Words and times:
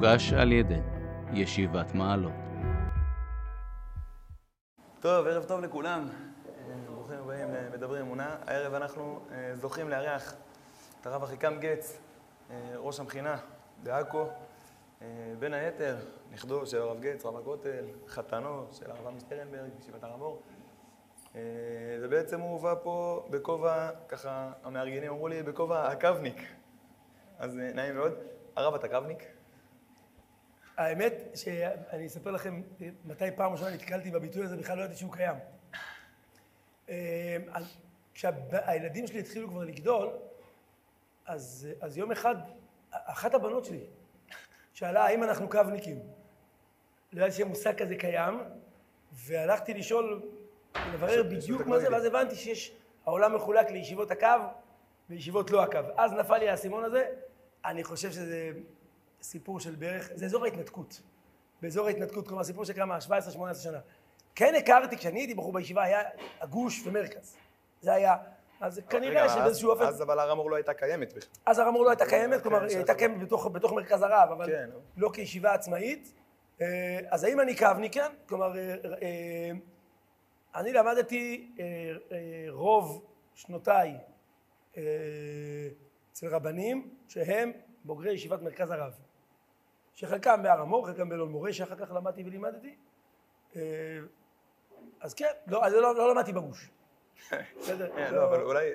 מוגש 0.00 0.32
על 0.32 0.52
ידי 0.52 0.80
ישיבת 1.32 1.94
מעלות. 1.94 2.32
טוב, 5.00 5.26
ערב 5.26 5.44
טוב 5.44 5.60
לכולם. 5.60 6.08
ברוכים 6.86 7.16
הבאים 7.18 7.48
למדברים 7.54 8.06
אמונה. 8.06 8.36
הערב 8.46 8.74
אנחנו 8.74 9.20
אה, 9.32 9.56
זוכים 9.56 9.88
לארח 9.88 10.34
את 11.00 11.06
הרב 11.06 11.22
אחיקם 11.22 11.58
גץ, 11.58 11.98
אה, 12.50 12.56
ראש 12.76 13.00
המכינה 13.00 13.36
בעכו. 13.82 14.24
אה, 15.02 15.06
בין 15.38 15.54
היתר, 15.54 15.96
נכדו 16.32 16.66
של 16.66 16.78
הרב 16.78 17.00
גץ, 17.00 17.24
רב 17.24 17.36
הכותל, 17.36 17.84
חתנו 18.08 18.66
של 18.72 18.90
הרב 18.90 19.06
עמי 19.06 19.20
שטרנברג, 19.20 19.70
ישיבת 19.80 20.04
הר 20.04 20.12
המור. 20.12 20.42
ובעצם 22.02 22.40
הוא 22.40 22.50
הובא 22.50 22.74
פה 22.82 23.26
בכובע, 23.30 23.90
ככה 24.08 24.52
המארגנים 24.64 25.12
אמרו 25.12 25.28
לי, 25.28 25.42
בכובע 25.42 25.88
הקבניק. 25.88 26.42
אז 27.38 27.56
נעים 27.56 27.94
מאוד. 27.94 28.12
הרב, 28.56 28.74
אתה 28.74 28.88
קבניק? 28.88 29.39
האמת 30.80 31.12
שאני 31.34 32.06
אספר 32.06 32.30
לכם 32.30 32.62
מתי 33.04 33.24
פעם 33.36 33.52
ראשונה 33.52 33.70
נתקלתי 33.70 34.10
בביטוי 34.10 34.44
הזה, 34.44 34.56
בכלל 34.56 34.78
לא 34.78 34.82
ידעתי 34.82 34.98
שהוא 34.98 35.12
קיים. 35.12 35.36
כשהילדים 38.14 39.06
שלי 39.06 39.18
התחילו 39.20 39.48
כבר 39.48 39.64
לגדול, 39.64 40.08
אז, 41.26 41.68
אז 41.80 41.98
יום 41.98 42.12
אחד, 42.12 42.34
אחת 42.90 43.34
הבנות 43.34 43.64
שלי 43.64 43.80
שאלה 44.72 45.04
האם 45.04 45.22
אנחנו 45.24 45.48
קבניקים. 45.48 45.98
לא 47.12 47.22
ידעתי 47.22 47.36
שמושג 47.36 47.78
כזה 47.82 47.96
קיים, 47.96 48.40
והלכתי 49.12 49.74
לשאול, 49.74 50.22
לברר 50.92 51.22
בדיוק 51.22 51.66
מה 51.66 51.78
זה, 51.78 51.92
ואז 51.92 52.04
הבנתי 52.04 52.34
שיש, 52.34 52.72
העולם 53.06 53.34
מחולק 53.34 53.70
לישיבות 53.70 54.10
הקו 54.10 54.26
וישיבות 55.10 55.50
לא 55.50 55.62
הקו. 55.62 55.78
אז 55.96 56.12
נפל 56.12 56.38
לי 56.38 56.48
האסימון 56.48 56.84
הזה, 56.84 57.10
אני 57.64 57.84
חושב 57.84 58.12
שזה 58.12 58.52
סיפור 59.22 59.60
של 59.60 59.74
בערך, 59.74 60.10
זה 60.14 60.24
אזור 60.26 60.44
ההתנתקות. 60.44 61.00
באזור 61.62 61.86
ההתנתקות, 61.86 62.28
כלומר 62.28 62.44
סיפור 62.44 62.64
של 62.64 62.72
כמה, 62.72 62.98
17-18 62.98 63.54
שנה. 63.54 63.78
כן 64.34 64.54
הכרתי, 64.54 64.96
כשאני 64.96 65.20
הייתי 65.20 65.34
בחור 65.34 65.52
בישיבה, 65.52 65.82
היה 65.82 66.02
הגוש 66.40 66.86
ומרכז. 66.86 67.36
זה 67.80 67.92
היה, 67.92 68.16
אז 68.60 68.80
כנראה 68.90 69.28
שבאיזשהו 69.28 69.70
אופן... 69.70 69.84
אז 69.84 70.02
אבל 70.02 70.18
הר 70.18 70.30
המור 70.30 70.50
לא 70.50 70.56
הייתה 70.56 70.74
קיימת 70.74 71.12
בכלל. 71.12 71.30
אז 71.46 71.58
הר 71.58 71.66
המור 71.66 71.84
לא 71.84 71.90
הייתה 71.90 72.06
קיימת, 72.06 72.42
כלומר, 72.42 72.64
היא 72.64 72.76
הייתה 72.76 72.94
קיימת 72.94 73.28
בתוך 73.52 73.72
מרכז 73.72 74.02
הרב, 74.02 74.30
אבל 74.32 74.46
כן. 74.46 74.70
לא 74.96 75.10
כישיבה 75.12 75.54
עצמאית. 75.54 76.14
אז 77.08 77.24
האם 77.24 77.40
אני 77.40 77.54
קבני 77.54 77.90
כן? 77.90 78.12
כלומר, 78.28 78.52
אני 80.54 80.72
למדתי 80.72 81.52
רוב 82.48 83.04
שנותיי 83.34 83.96
אצל 86.12 86.28
רבנים 86.28 86.94
שהם 87.08 87.52
בוגרי 87.84 88.12
ישיבת 88.12 88.42
מרכז 88.42 88.70
הרב. 88.70 88.92
שחלקם 90.00 90.42
בהר 90.42 90.60
המור, 90.60 90.86
חלקם 90.86 91.08
באלון 91.08 91.30
מורה, 91.30 91.52
שאחר 91.52 91.76
כך 91.76 91.90
למדתי 91.90 92.22
ולימדתי. 92.22 92.76
אז 95.00 95.14
כן, 95.16 95.32
לא, 95.46 95.66
אני 95.66 95.74
לא, 95.74 95.94
לא 95.94 96.10
למדתי 96.10 96.32
בגוש. 96.32 96.70
בסדר? 97.58 97.92
לא, 98.14 98.24
אבל 98.24 98.42
אולי... 98.42 98.70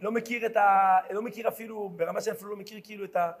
לא 0.00 0.12
מכיר 0.12 0.46
את 0.46 0.56
ה... 0.56 0.96
לא 1.10 1.22
מכיר 1.22 1.48
אפילו, 1.48 1.88
ברמה 1.88 2.20
שאני 2.20 2.36
אפילו 2.36 2.50
לא 2.50 2.56
מכיר 2.56 2.80
כאילו 2.84 3.04
את, 3.04 3.16
ה, 3.16 3.32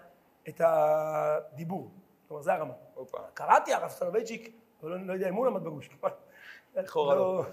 את 0.48 0.60
הדיבור. 0.64 1.90
כלומר, 2.28 2.42
זה 2.42 2.52
הרמה. 2.52 2.74
הופה. 2.94 3.18
קראתי 3.34 3.72
הרב 3.72 3.88
סולובייצ'יק, 3.88 4.56
אבל 4.82 4.90
לא, 4.90 5.06
לא 5.06 5.12
יודע 5.12 5.28
אם 5.28 5.34
הוא 5.34 5.46
למד 5.46 5.64
בגוש. 5.64 5.90
לכאורה 6.76 7.14
לא. 7.14 7.44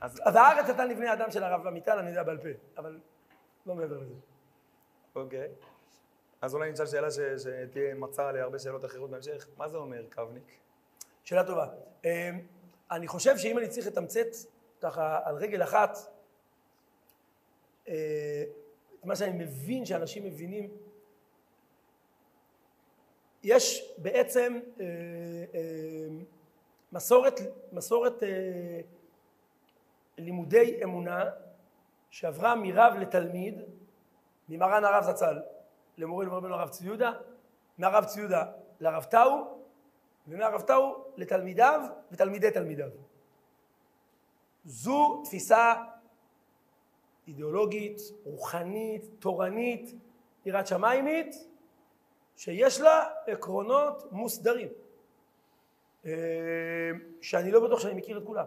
אז, 0.00 0.20
אז 0.24 0.36
הארץ 0.36 0.68
נתן 0.68 0.88
לבני 0.88 1.12
אדם 1.12 1.30
של 1.30 1.44
הרב 1.44 1.66
עמיטל, 1.66 1.98
אני 1.98 2.08
יודע 2.08 2.22
בעל 2.22 2.38
פה, 2.38 2.48
אבל 2.78 3.00
לא 3.66 3.74
מעבר 3.74 3.98
לזה. 3.98 4.14
אוקיי. 5.14 5.48
אז 6.40 6.54
אולי 6.54 6.72
נשאל 6.72 6.86
שאלה. 6.86 7.08
שתהיה 7.10 7.94
מצע 7.94 8.32
להרבה 8.32 8.58
שאלות 8.58 8.84
אחרות 8.84 9.10
בהמשך. 9.10 9.48
מה 9.56 9.68
זה 9.68 9.76
אומר 9.76 10.06
קבניק? 10.08 10.58
שאלה 11.24 11.44
טובה. 11.44 11.68
אני 12.90 13.08
חושב 13.08 13.38
שאם 13.38 13.58
אני 13.58 13.68
צריך 13.68 13.86
לתמצת 13.86 14.26
ככה 14.80 15.20
על 15.24 15.36
רגל 15.36 15.62
אחת 15.62 15.98
את 17.82 19.04
מה 19.04 19.16
שאני 19.16 19.44
מבין 19.44 19.84
שאנשים 19.84 20.24
מבינים, 20.24 20.70
יש 23.42 23.94
בעצם 23.98 24.60
מסורת, 26.92 27.40
מסורת 27.72 28.22
לימודי 30.18 30.84
אמונה 30.84 31.24
שעברה 32.10 32.54
מרב 32.54 32.94
לתלמיד, 33.00 33.60
ממרן 34.48 34.84
הרב 34.84 35.04
זצ"ל 35.04 35.42
למורה 35.98 36.24
למורנו 36.24 36.54
הרב 36.54 36.68
צבי 36.68 36.86
יהודה, 36.86 37.12
מהרב 37.78 38.04
צבי 38.04 38.20
יהודה 38.20 38.52
לרב 38.80 39.04
טאו, 39.04 39.58
ומהרב 40.28 40.60
טאו 40.60 41.04
לתלמידיו 41.16 41.80
ותלמידי 42.12 42.50
תלמידיו. 42.50 42.88
זו 44.64 45.22
תפיסה 45.24 45.74
אידיאולוגית, 47.28 47.98
רוחנית, 48.24 49.06
תורנית, 49.18 49.94
יראת 50.46 50.66
שמיימית, 50.66 51.34
שיש 52.36 52.80
לה 52.80 53.04
עקרונות 53.26 54.12
מוסדרים, 54.12 54.68
שאני 57.20 57.50
לא 57.50 57.64
בטוח 57.64 57.80
שאני 57.80 57.94
מכיר 57.94 58.18
את 58.18 58.22
כולם, 58.26 58.46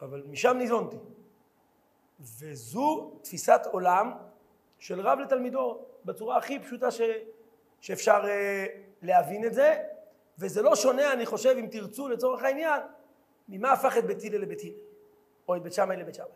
אבל 0.00 0.22
משם 0.26 0.56
ניזונתי. 0.58 0.96
וזו 2.20 3.18
תפיסת 3.22 3.60
עולם 3.72 4.12
של 4.78 5.00
רב 5.00 5.18
לתלמידו, 5.18 5.86
בצורה 6.08 6.36
הכי 6.36 6.58
פשוטה 6.58 6.90
ש... 6.90 7.00
שאפשר 7.80 8.24
להבין 9.02 9.44
את 9.44 9.54
זה, 9.54 9.82
וזה 10.38 10.62
לא 10.62 10.76
שונה, 10.76 11.12
אני 11.12 11.26
חושב, 11.26 11.54
אם 11.58 11.66
תרצו, 11.70 12.08
לצורך 12.08 12.42
העניין, 12.42 12.80
ממה 13.48 13.72
הפך 13.72 13.98
את 13.98 14.04
בית 14.04 14.24
הלל 14.24 14.38
לבית 14.38 14.60
הלל, 14.60 14.72
או 15.48 15.56
את 15.56 15.62
בית 15.62 15.72
שמאי 15.72 15.96
לבית 15.96 16.14
שמאי. 16.14 16.28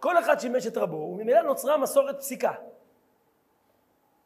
כל 0.00 0.18
אחד 0.18 0.40
שימש 0.40 0.66
את 0.66 0.76
רבו, 0.76 0.96
וממילא 0.96 1.40
נוצרה 1.40 1.78
מסורת 1.78 2.18
פסיקה. 2.18 2.52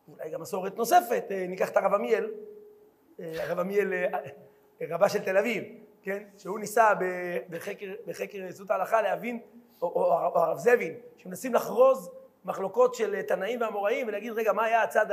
אולי 0.09 0.31
גם 0.31 0.41
מסורת 0.41 0.77
נוספת, 0.77 1.25
ניקח 1.31 1.69
את 1.69 1.77
הרב 1.77 1.95
עמיאל, 1.95 2.31
הרב 3.19 3.59
עמיאל, 3.59 3.93
רבה 4.91 5.09
של 5.09 5.25
תל 5.25 5.39
אביב, 5.39 5.65
כן? 6.03 6.25
שהוא 6.39 6.59
ניסה 6.59 6.91
בחקר, 7.51 7.95
בחקר 8.07 8.39
יסוד 8.39 8.71
ההלכה 8.71 9.03
להבין, 9.03 9.41
או, 9.83 9.89
או, 9.89 10.05
או 10.05 10.39
הרב 10.39 10.59
זבין, 10.59 10.95
שמנסים 11.17 11.55
לחרוז 11.55 12.11
מחלוקות 12.45 12.95
של 12.95 13.23
תנאים 13.23 13.61
ואמוראים 13.61 14.09
ולהגיד, 14.09 14.33
רגע, 14.33 14.53
מה 14.53 14.65
היה 14.65 14.83
הצד 14.83 15.07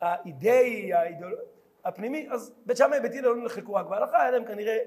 האידאי, 0.00 0.94
האידיאולוגי, 0.94 1.42
הפנימי? 1.84 2.28
אז 2.30 2.52
בית 2.66 2.76
שמאי 2.76 2.98
ובית 2.98 3.12
הלל 3.12 3.28
לא 3.28 3.44
נחלקו 3.44 3.74
רק 3.74 3.86
בהלכה, 3.86 4.22
היה 4.22 4.30
להם 4.30 4.44
כנראה 4.44 4.78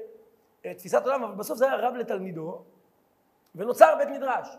תפיסת 0.61 1.01
עולם, 1.05 1.23
אבל 1.23 1.35
בסוף 1.35 1.57
זה 1.57 1.65
היה 1.65 1.75
רב 1.75 1.93
לתלמידו, 1.93 2.63
ונוצר 3.55 3.95
בית 3.97 4.09
מדרש. 4.09 4.57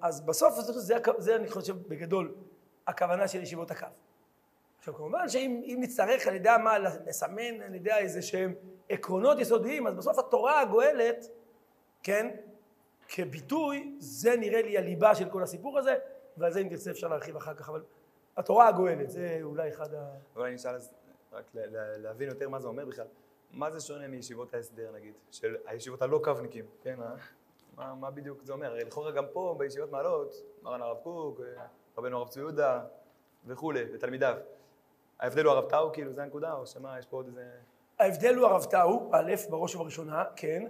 אז 0.00 0.20
בסוף 0.20 0.54
זה, 0.54 0.94
זה 1.18 1.36
אני 1.36 1.48
חושב 1.50 1.88
בגדול 1.88 2.34
הכוונה 2.86 3.28
של 3.28 3.42
ישיבות 3.42 3.70
הקו. 3.70 3.86
עכשיו 4.78 4.94
כמובן 4.94 5.28
שאם 5.28 5.76
נצטרך, 5.80 6.28
אני 6.28 6.36
יודע 6.36 6.58
מה, 6.58 6.78
לסמן, 6.78 7.62
אני 7.66 7.76
יודע 7.76 7.98
איזה 7.98 8.22
שהם 8.22 8.54
עקרונות 8.88 9.38
יסודיים, 9.38 9.86
אז 9.86 9.94
בסוף 9.94 10.18
התורה 10.18 10.60
הגואלת, 10.60 11.26
כן, 12.02 12.30
כביטוי, 13.08 13.96
זה 13.98 14.36
נראה 14.36 14.62
לי 14.62 14.78
הליבה 14.78 15.14
של 15.14 15.30
כל 15.30 15.42
הסיפור 15.42 15.78
הזה, 15.78 15.94
ועל 16.36 16.52
זה 16.52 16.60
אם 16.60 16.68
תרצה 16.68 16.90
אפשר 16.90 17.08
להרחיב 17.08 17.36
אחר 17.36 17.54
כך, 17.54 17.68
אבל 17.68 17.82
התורה 18.36 18.68
הגואלת, 18.68 19.10
זה 19.10 19.38
אולי 19.42 19.68
אחד 19.68 19.94
ה... 19.94 20.10
אבל 20.36 20.46
אני 20.46 20.56
אשאל 20.56 20.76
רק 21.32 21.50
להבין 21.98 22.28
יותר 22.28 22.48
מה 22.48 22.60
זה 22.60 22.68
אומר 22.68 22.84
בכלל. 22.84 23.06
מה 23.50 23.70
זה 23.70 23.80
שונה 23.80 24.08
מישיבות 24.08 24.54
ההסדר 24.54 24.92
נגיד, 24.94 25.14
של 25.30 25.56
הישיבות 25.66 26.02
הלא 26.02 26.20
קו-ניקים, 26.24 26.64
כן? 26.82 26.98
מה, 27.76 27.94
מה 27.94 28.10
בדיוק 28.10 28.42
זה 28.42 28.52
אומר? 28.52 28.66
הרי 28.66 28.84
לכאורה 28.84 29.10
גם 29.10 29.24
פה 29.32 29.54
בישיבות 29.58 29.90
מעלות, 29.90 30.34
מרן 30.62 30.82
הרב 30.82 30.96
קוק, 31.02 31.40
רבנו 31.98 32.16
הרב 32.18 32.28
צבי 32.28 32.40
יהודה 32.40 32.84
וכולי, 33.46 33.84
ותלמידיו. 33.92 34.36
ההבדל 35.20 35.44
הוא 35.44 35.52
הרב 35.52 35.70
טאו, 35.70 35.92
כאילו, 35.92 36.12
זה 36.12 36.22
הנקודה, 36.22 36.52
או 36.54 36.66
שמה, 36.66 36.98
יש 36.98 37.06
פה 37.06 37.16
עוד 37.16 37.26
איזה... 37.26 37.50
ההבדל 37.98 38.34
הוא 38.34 38.46
הרב 38.46 38.64
טאו, 38.64 39.10
א', 39.12 39.32
בראש 39.50 39.74
ובראשונה, 39.74 40.24
כן. 40.36 40.66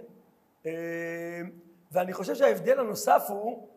ואני 1.95 2.13
חושב 2.13 2.35
שההבדל 2.35 2.79
הנוסף 2.79 3.23
הוא 3.29 3.67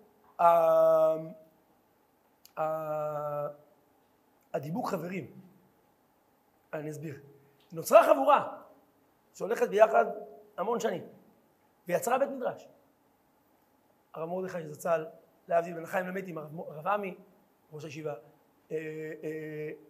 הדיבוק 4.55 4.89
חברים. 4.89 5.27
אני 6.73 6.91
אסביר. 6.91 7.21
נוצרה 7.73 8.15
חבורה 8.15 8.57
שהולכת 9.35 9.69
ביחד 9.69 10.05
המון 10.57 10.81
שנים, 10.81 11.03
ויצרה 11.89 12.19
בית 12.19 12.29
מדרש. 12.29 12.69
הרב 14.15 14.29
מרדכי 14.29 14.69
זצ"ל, 14.69 15.07
להבדיל 15.49 15.75
בן 15.75 15.87
חיים 15.87 16.07
למדים, 16.07 16.39
הרב 16.39 16.87
עמי, 16.87 17.15
ראש 17.73 17.85
הישיבה, 17.85 18.15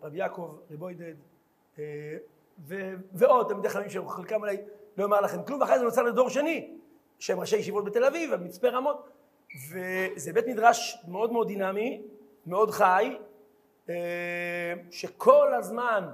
רב 0.03 0.15
יעקב, 0.15 0.59
רב 0.71 0.83
עודד, 0.83 1.15
ועוד 3.13 3.49
תלמידי 3.49 3.69
חכמים 3.69 3.91
שחלקם 3.91 4.41
אולי 4.41 4.57
לא 4.97 5.05
אומר 5.05 5.21
לכם 5.21 5.45
כלום, 5.45 5.61
ואחרי 5.61 5.79
זה 5.79 5.85
נוצר 5.85 6.03
לדור 6.03 6.29
שני, 6.31 6.78
שהם 7.19 7.41
ראשי 7.41 7.57
ישיבות 7.57 7.85
בתל 7.85 8.05
אביב, 8.05 8.35
במצפה 8.35 8.69
רמות, 8.69 9.09
וזה 9.71 10.33
בית 10.33 10.47
מדרש 10.47 10.99
מאוד 11.09 11.33
מאוד 11.33 11.47
דינמי, 11.47 12.03
מאוד 12.47 12.71
חי, 12.71 13.17
אה, 13.89 14.75
שכל 14.91 15.55
הזמן 15.55 16.09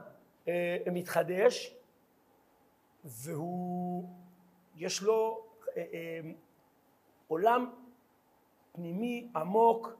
אה, 0.49 0.77
מתחדש, 0.93 1.77
והוא, 3.05 4.09
יש 4.77 5.03
לו 5.03 5.47
אה, 5.77 5.83
עולם 7.29 7.71
פנימי 8.73 9.29
עמוק 9.37 9.97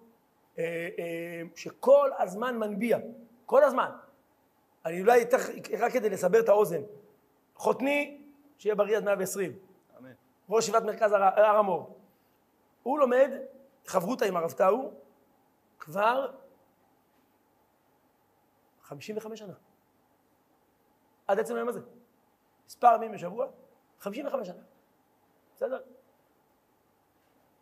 שכל 1.55 2.11
הזמן 2.19 2.59
מנביע, 2.59 2.99
כל 3.47 3.65
הזמן. 3.65 3.91
אני 4.85 5.01
אולי 5.01 5.23
אתן 5.23 5.37
רק 5.79 5.93
כדי 5.93 6.11
לסבר 6.11 6.41
את 6.41 6.49
האוזן. 6.49 6.83
חותני, 7.55 8.21
שיהיה 8.59 8.75
בריא 8.75 8.97
עד 8.97 9.05
120, 9.05 9.51
אמן. 9.53 9.59
ראש 10.49 10.65
ישיבת 10.65 10.83
מרכז 10.83 11.13
הר 11.13 11.23
הר 11.23 11.57
המור. 11.57 12.01
הוא 12.83 12.99
לומד 12.99 13.31
חברותא 13.87 14.25
עם 14.25 14.37
הרב 14.37 14.53
טאו 14.53 14.91
כבר 15.79 16.33
55 18.83 19.39
שנה. 19.39 19.55
עד 21.27 21.39
עצם 21.39 21.57
היום 21.57 21.69
הזה. 21.69 21.81
מספר 22.67 22.95
ימים 22.97 23.13
בשבוע, 23.13 23.47
55 23.99 24.47
שנה. 24.49 24.63
בסדר? 25.57 25.83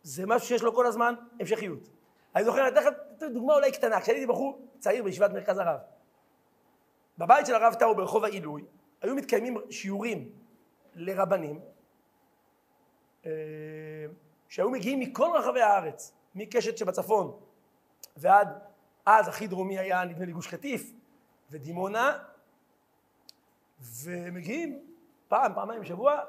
זה 0.03 0.25
משהו 0.25 0.47
שיש 0.47 0.61
לו 0.61 0.75
כל 0.75 0.85
הזמן 0.85 1.15
המשכיות. 1.39 1.89
אני 2.35 2.43
זוכר, 2.43 2.67
אני 2.67 2.67
אתן 2.67 2.83
לך 2.83 2.93
דוגמה 3.33 3.53
אולי 3.53 3.71
קטנה, 3.71 4.01
כשהייתי 4.01 4.27
בחור 4.27 4.67
צעיר 4.79 5.03
בישיבת 5.03 5.31
מרכז 5.31 5.57
הרב. 5.57 5.79
בבית 7.17 7.45
של 7.45 7.55
הרב 7.55 7.73
טאו 7.73 7.95
ברחוב 7.95 8.23
העילוי, 8.23 8.65
היו 9.01 9.15
מתקיימים 9.15 9.57
שיעורים 9.69 10.31
לרבנים, 10.93 11.61
שהיו 14.47 14.69
מגיעים 14.69 14.99
מכל 14.99 15.29
רחבי 15.35 15.61
הארץ, 15.61 16.13
מקשת 16.35 16.77
שבצפון 16.77 17.39
ועד, 18.17 18.47
אז 19.05 19.27
הכי 19.27 19.47
דרומי 19.47 19.79
היה 19.79 20.03
נדמה 20.03 20.25
לי 20.25 20.31
גוש 20.31 20.47
קטיף 20.47 20.91
ודימונה, 21.51 22.17
ומגיעים 24.03 24.79
פעם, 25.27 25.53
פעמיים 25.55 25.81
בשבוע, 25.81 26.19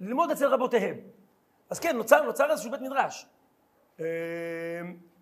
ללמוד 0.00 0.30
אצל 0.30 0.46
רבותיהם. 0.46 0.96
אז 1.70 1.78
כן, 1.78 1.96
נוצר, 1.96 2.22
נוצר 2.22 2.50
איזשהו 2.50 2.70
בית 2.70 2.80
מדרש, 2.80 3.26
אה, 4.00 4.06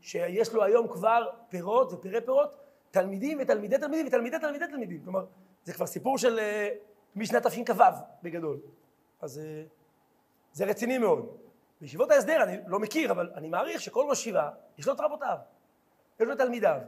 שיש 0.00 0.54
לו 0.54 0.64
היום 0.64 0.88
כבר 0.88 1.28
פירות 1.48 1.92
ופירי 1.92 2.20
פירות, 2.20 2.54
תלמידים 2.90 3.38
ותלמידי 3.40 3.78
תלמידים 3.78 4.06
ותלמידי 4.06 4.38
תלמידי 4.38 4.66
תלמידים. 4.66 5.00
כלומר, 5.04 5.26
זה 5.64 5.72
כבר 5.72 5.86
סיפור 5.86 6.18
של 6.18 6.38
אה, 6.38 6.68
משנת 7.16 7.46
תשכ"ו 7.46 7.82
בגדול. 8.22 8.60
אז 9.20 9.38
אה, 9.38 9.62
זה 10.52 10.64
רציני 10.64 10.98
מאוד. 10.98 11.36
בישיבות 11.80 12.10
ההסדר 12.10 12.42
אני 12.42 12.56
לא 12.66 12.78
מכיר, 12.78 13.10
אבל 13.10 13.30
אני 13.34 13.48
מעריך 13.48 13.80
שכל 13.80 14.04
ראש 14.08 14.18
ישיבה 14.18 14.50
יש 14.78 14.86
לו 14.86 14.92
את 14.92 15.00
רבותיו, 15.00 15.36
יש 16.20 16.26
לו 16.26 16.32
את 16.32 16.38
תלמידיו, 16.38 16.80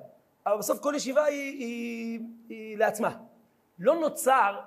אבל 0.46 0.58
בסוף 0.58 0.80
כל 0.80 0.92
ישיבה 0.96 1.24
היא, 1.24 1.58
היא, 1.58 2.20
היא 2.48 2.78
לעצמה. 2.78 3.16
לא 3.78 3.94
נוצר, 3.94 4.60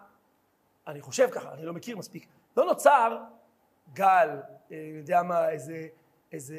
אני 0.87 1.01
חושב 1.01 1.29
ככה, 1.31 1.53
אני 1.53 1.65
לא 1.65 1.73
מכיר 1.73 1.97
מספיק, 1.97 2.27
לא 2.57 2.65
נוצר 2.65 3.17
גל, 3.93 4.29
אה, 4.31 4.39
אני 4.69 4.97
יודע 4.97 5.23
מה, 5.23 5.49
איזה, 5.49 5.87
איזה, 6.31 6.57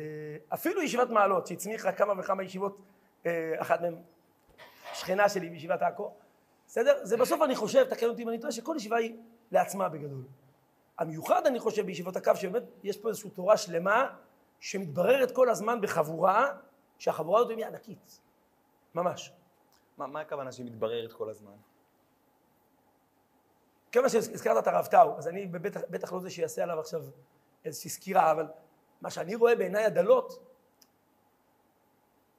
אפילו 0.55 0.83
ישיבת 0.83 1.11
מעלות 1.11 1.47
שהצמיחה 1.47 1.93
כמה 1.93 2.13
וכמה 2.19 2.43
ישיבות, 2.43 2.79
אה, 3.27 3.55
אחת 3.59 3.81
מהן 3.81 3.95
שכנה 4.93 5.29
שלי 5.29 5.51
בישיבת 5.51 5.83
עכו, 5.83 6.11
בסדר? 6.67 6.99
זה 7.03 7.17
בסוף 7.17 7.43
אני 7.43 7.57
חושב, 7.57 7.85
תקן 7.85 8.07
אותי 8.07 8.23
אם 8.23 8.29
אני 8.29 8.39
טועה, 8.39 8.53
שכל 8.53 8.75
ישיבה 8.77 8.97
היא 8.97 9.17
לעצמה 9.53 9.89
בגדול. 9.89 10.23
המיוחד 10.99 11.47
אני 11.47 11.61
חושב 11.61 11.87
בישיבות 11.87 12.17
הקו, 12.17 12.33
שבאמת 12.35 12.63
יש 12.83 12.97
פה 12.97 13.09
איזושהי 13.09 13.31
תורה 13.31 13.57
שלמה 13.57 14.17
שמתבררת 14.61 15.31
כל 15.31 15.49
הזמן 15.49 15.81
בחבורה, 15.81 16.57
שהחבורה 16.99 17.41
הזאת 17.41 17.51
היא 17.57 17.67
ענקית, 17.67 18.21
ממש. 18.95 19.33
מה, 19.99 20.07
מה 20.07 20.21
הכוונה 20.21 20.53
שהיא 20.53 20.67
מתבררת 20.67 21.13
כל 21.13 21.31
הזמן? 21.31 21.53
כיוון 23.93 24.09
שהזכרת 24.09 24.63
את 24.63 24.67
הרב 24.67 24.87
טאו, 24.87 25.19
אז 25.19 25.29
אני 25.29 25.47
בטח, 25.47 25.81
בטח 25.91 26.13
לא 26.13 26.21
זה 26.21 26.31
שיעשה 26.31 26.63
עליו 26.63 26.81
עכשיו 26.81 27.05
איזושהי 27.65 27.91
סקירה, 27.91 28.31
אבל 28.31 28.47
מה 29.01 29.11
שאני 29.11 29.35
רואה 29.35 29.57
בעיניי 29.57 29.85
הדלות, 29.85 30.43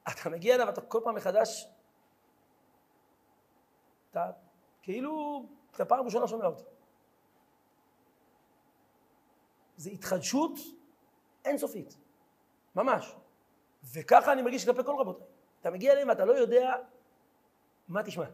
אתה 0.08 0.30
מגיע 0.30 0.54
אליו, 0.54 0.68
אתה 0.68 0.80
כל 0.80 1.00
פעם 1.04 1.14
מחדש, 1.14 1.68
אתה 4.10 4.30
כאילו, 4.82 5.44
אתה 5.74 5.84
פעם 5.84 6.04
ראשונה 6.04 6.28
שומע 6.28 6.46
אותו. 6.46 6.64
זה 9.78 9.90
התחדשות 9.90 10.58
אינסופית, 11.44 11.96
ממש. 12.76 13.16
וככה 13.94 14.32
אני 14.32 14.42
מרגיש 14.42 14.64
כלפי 14.64 14.84
כל 14.84 14.96
רבותיי. 14.98 15.26
אתה 15.60 15.70
מגיע 15.70 15.92
אליהם 15.92 16.08
ואתה 16.08 16.24
לא 16.24 16.32
יודע 16.32 16.74
מה 17.88 18.02
תשמע. 18.02 18.24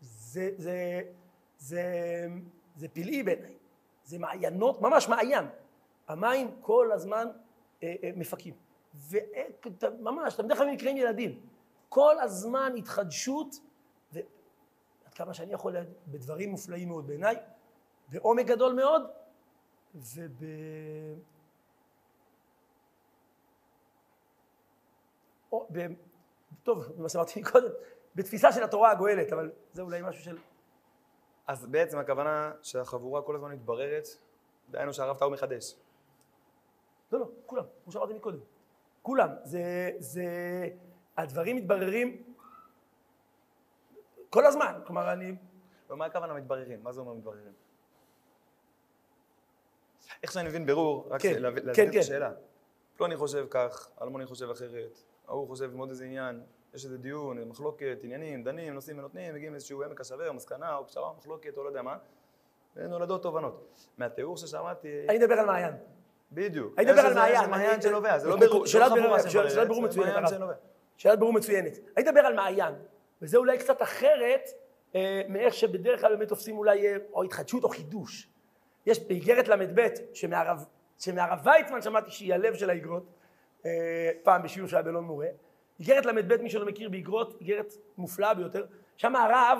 זה, 0.00 0.50
זה, 0.56 1.02
זה, 1.58 1.82
זה 2.76 2.88
פלאי 2.88 3.22
בעיניי. 3.22 3.54
זה 4.04 4.18
מעיינות, 4.18 4.80
ממש 4.80 5.08
מעיין. 5.08 5.44
המים 6.08 6.50
כל 6.60 6.92
הזמן 6.92 7.28
אה, 7.82 7.94
אה, 8.02 8.10
מפקים. 8.16 8.54
וממש, 8.94 10.34
אתה 10.34 10.42
בדרך 10.42 10.58
כלל 10.58 10.70
נקראים 10.70 10.96
ילדים. 10.96 11.40
כל 11.88 12.18
הזמן 12.20 12.72
התחדשות, 12.78 13.54
ועד 14.12 14.24
כמה 15.14 15.34
שאני 15.34 15.52
יכול 15.52 15.76
בדברים 16.08 16.50
מופלאים 16.50 16.88
מאוד 16.88 17.06
בעיניי, 17.06 17.36
בעומק 18.08 18.46
גדול 18.46 18.72
מאוד, 18.72 19.02
וב... 19.94 20.44
או, 25.52 25.68
ב... 25.72 25.86
טוב, 26.62 27.00
מה 27.00 27.08
שאמרתי 27.08 27.42
קודם, 27.52 27.70
בתפיסה 28.14 28.52
של 28.52 28.62
התורה 28.62 28.90
הגואלת, 28.90 29.32
אבל 29.32 29.52
זה 29.72 29.82
אולי 29.82 30.02
משהו 30.02 30.22
של... 30.24 30.38
אז 31.46 31.66
בעצם 31.66 31.98
הכוונה 31.98 32.52
שהחבורה 32.62 33.22
כל 33.22 33.34
הזמן 33.34 33.52
מתבררת, 33.52 34.06
דהיינו 34.70 34.92
שהרב 34.92 35.18
טאו 35.18 35.30
מחדש. 35.30 35.74
לא, 37.12 37.20
לא, 37.20 37.26
כולם, 37.46 37.64
כמו 37.84 37.92
שאמרתי 37.92 38.14
מקודם. 38.14 38.38
כולם. 39.02 39.28
זה, 39.42 39.90
זה... 39.98 40.24
הדברים 41.16 41.56
מתבררים 41.56 42.22
כל 44.30 44.46
הזמן. 44.46 44.80
כלומר, 44.86 45.12
אני... 45.12 45.36
ומה 45.90 46.04
הכוונה 46.04 46.34
מתבררים? 46.34 46.82
מה 46.82 46.92
זה 46.92 47.00
אומר 47.00 47.12
מתבררים? 47.12 47.52
איך 50.22 50.32
שאני 50.32 50.48
מבין 50.48 50.66
ברור, 50.66 51.06
רק 51.10 51.22
כן, 51.22 51.34
להבין- 51.42 51.64
כן, 51.74 51.88
את 51.88 51.92
כן. 51.92 51.98
השאלה. 51.98 52.30
פלוני 52.96 53.16
חושב 53.16 53.46
כך, 53.50 53.88
אלמוני 54.02 54.26
חושב 54.26 54.50
אחרת, 54.50 54.98
ההוא 55.28 55.48
חושב 55.48 55.70
עם 55.72 55.78
עוד 55.78 55.88
איזה 55.88 56.04
עניין, 56.04 56.42
יש 56.74 56.84
איזה 56.84 56.98
דיון, 56.98 57.44
מחלוקת, 57.48 57.98
עניינים, 58.02 58.44
דנים, 58.44 58.74
נושאים 58.74 58.98
ונותנים, 58.98 59.34
מגיעים 59.34 59.52
לאיזשהו 59.52 59.82
עמק 59.82 60.00
השווה, 60.00 60.28
או 60.28 60.34
מסקנה, 60.34 60.76
או 60.76 60.86
פשרה, 60.86 61.08
או 61.08 61.14
מחלוקת, 61.18 61.56
או 61.56 61.62
לא 61.64 61.68
יודע 61.68 61.82
מה, 61.82 61.96
ונולדות 62.76 63.22
תובנות. 63.22 63.86
מהתיאור 63.98 64.36
ששמעתי, 64.36 65.06
אני 65.08 65.24
אדבר 65.24 65.34
על 65.34 65.46
מעיין. 65.46 65.74
בדיוק. 66.32 66.74
אני 66.78 66.90
אדבר 66.90 67.00
על 67.00 67.06
איזה- 67.06 67.18
מעיין. 67.20 67.36
איזה 67.40 67.50
מעיין 67.50 67.70
אני- 67.72 67.82
שנובע, 67.82 68.18
זה 68.18 68.28
לא 68.28 68.36
ברור, 68.36 68.66
שאלת 68.66 68.84
זה 68.84 68.96
לא 68.96 69.02
בירור- 69.02 69.08
בירור 69.68 69.90
זה 69.90 70.00
מצוינת, 70.00 70.32
הרב. 70.32 70.54
שאלת 70.96 71.18
בירור 71.18 71.32
מצוינת. 71.32 71.72
אני 71.96 72.08
אדבר 72.08 72.20
על 72.20 72.34
מעיין, 72.34 72.74
וזה 73.22 73.36
אולי 73.36 73.58
קצת 73.58 73.82
אחרת 73.82 74.48
אה, 74.94 75.22
מאיך 75.28 75.54
שבדרך 75.54 76.00
כלל 76.00 76.16
באמת 76.16 76.28
תופסים 76.28 76.58
אולי 76.58 76.86
אה, 76.86 76.96
או 77.12 77.22
התחדשות 77.22 77.64
או 77.64 77.68
חידוש. 77.68 78.28
יש 78.86 79.00
באיגרת 79.00 79.48
ל"ב, 79.48 79.88
שמהרב, 80.98 81.40
ויצמן 81.44 81.82
שמעתי 81.82 82.10
שהיא 82.10 82.34
הלב 82.34 82.54
של 82.54 82.70
האיגרות, 82.70 83.06
אה, 83.66 84.10
פעם 84.22 84.42
בשיעור 84.42 84.68
שהיה 84.68 84.82
באלון 84.82 85.04
מורה. 85.04 85.26
איגרת 85.80 86.06
ל"ב, 86.06 86.42
מי 86.42 86.50
שלא 86.50 86.66
מכיר 86.66 86.88
באיגרות, 86.88 87.36
איגרת 87.40 87.72
מופלאה 87.98 88.34
ביותר. 88.34 88.66
שם 88.96 89.16
הרב, 89.16 89.58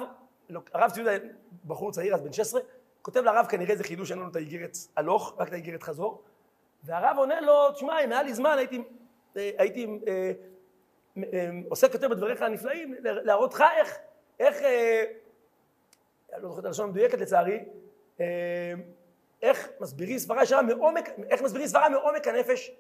לא, 0.50 0.60
הרב 0.74 0.90
ציודה, 0.90 1.10
בחור 1.66 1.92
צעיר 1.92 2.14
אז 2.14 2.22
בן 2.22 2.32
16, 2.32 2.60
כותב 3.02 3.20
לרב 3.20 3.46
כנראה 3.46 3.72
איזה 3.72 3.84
חידוש, 3.84 4.10
אין 4.10 4.18
לנו 4.18 4.30
את 4.30 4.36
האיגרת 4.36 4.76
הלוך, 4.96 5.34
רק 5.38 5.48
את 5.48 5.52
האיגרת 5.52 5.82
חזור. 5.82 6.22
והרב 6.84 7.16
עונה 7.18 7.40
לו, 7.40 7.72
תשמע, 7.72 8.04
אם 8.04 8.12
היה 8.12 8.22
לי 8.22 8.34
זמן 8.34 8.58
הייתי, 8.58 8.82
אה, 9.36 9.50
הייתי 9.58 9.86
אה, 10.08 10.32
אה, 11.16 11.50
עוסק 11.68 11.94
יותר 11.94 12.08
בדבריך 12.08 12.42
הנפלאים, 12.42 12.94
להראות 13.00 13.54
לך 13.54 13.64
איך, 13.76 13.98
איך, 14.40 14.62
אה, 14.62 15.04
אני 16.34 16.42
לא 16.42 16.48
זוכר 16.48 16.60
את 16.60 16.64
הלשון 16.64 16.88
המדויקת 16.88 17.18
לצערי, 17.18 17.64
איך 19.42 19.68
מסבירים 19.80 20.18
סברה 20.18 20.42
ישרה 20.42 20.62
מעומק, 20.62 21.08
איך 21.30 21.42
מסבירים 21.42 21.68
סברה 21.68 21.88
מעומק 21.88 22.26
הנפש 22.26 22.70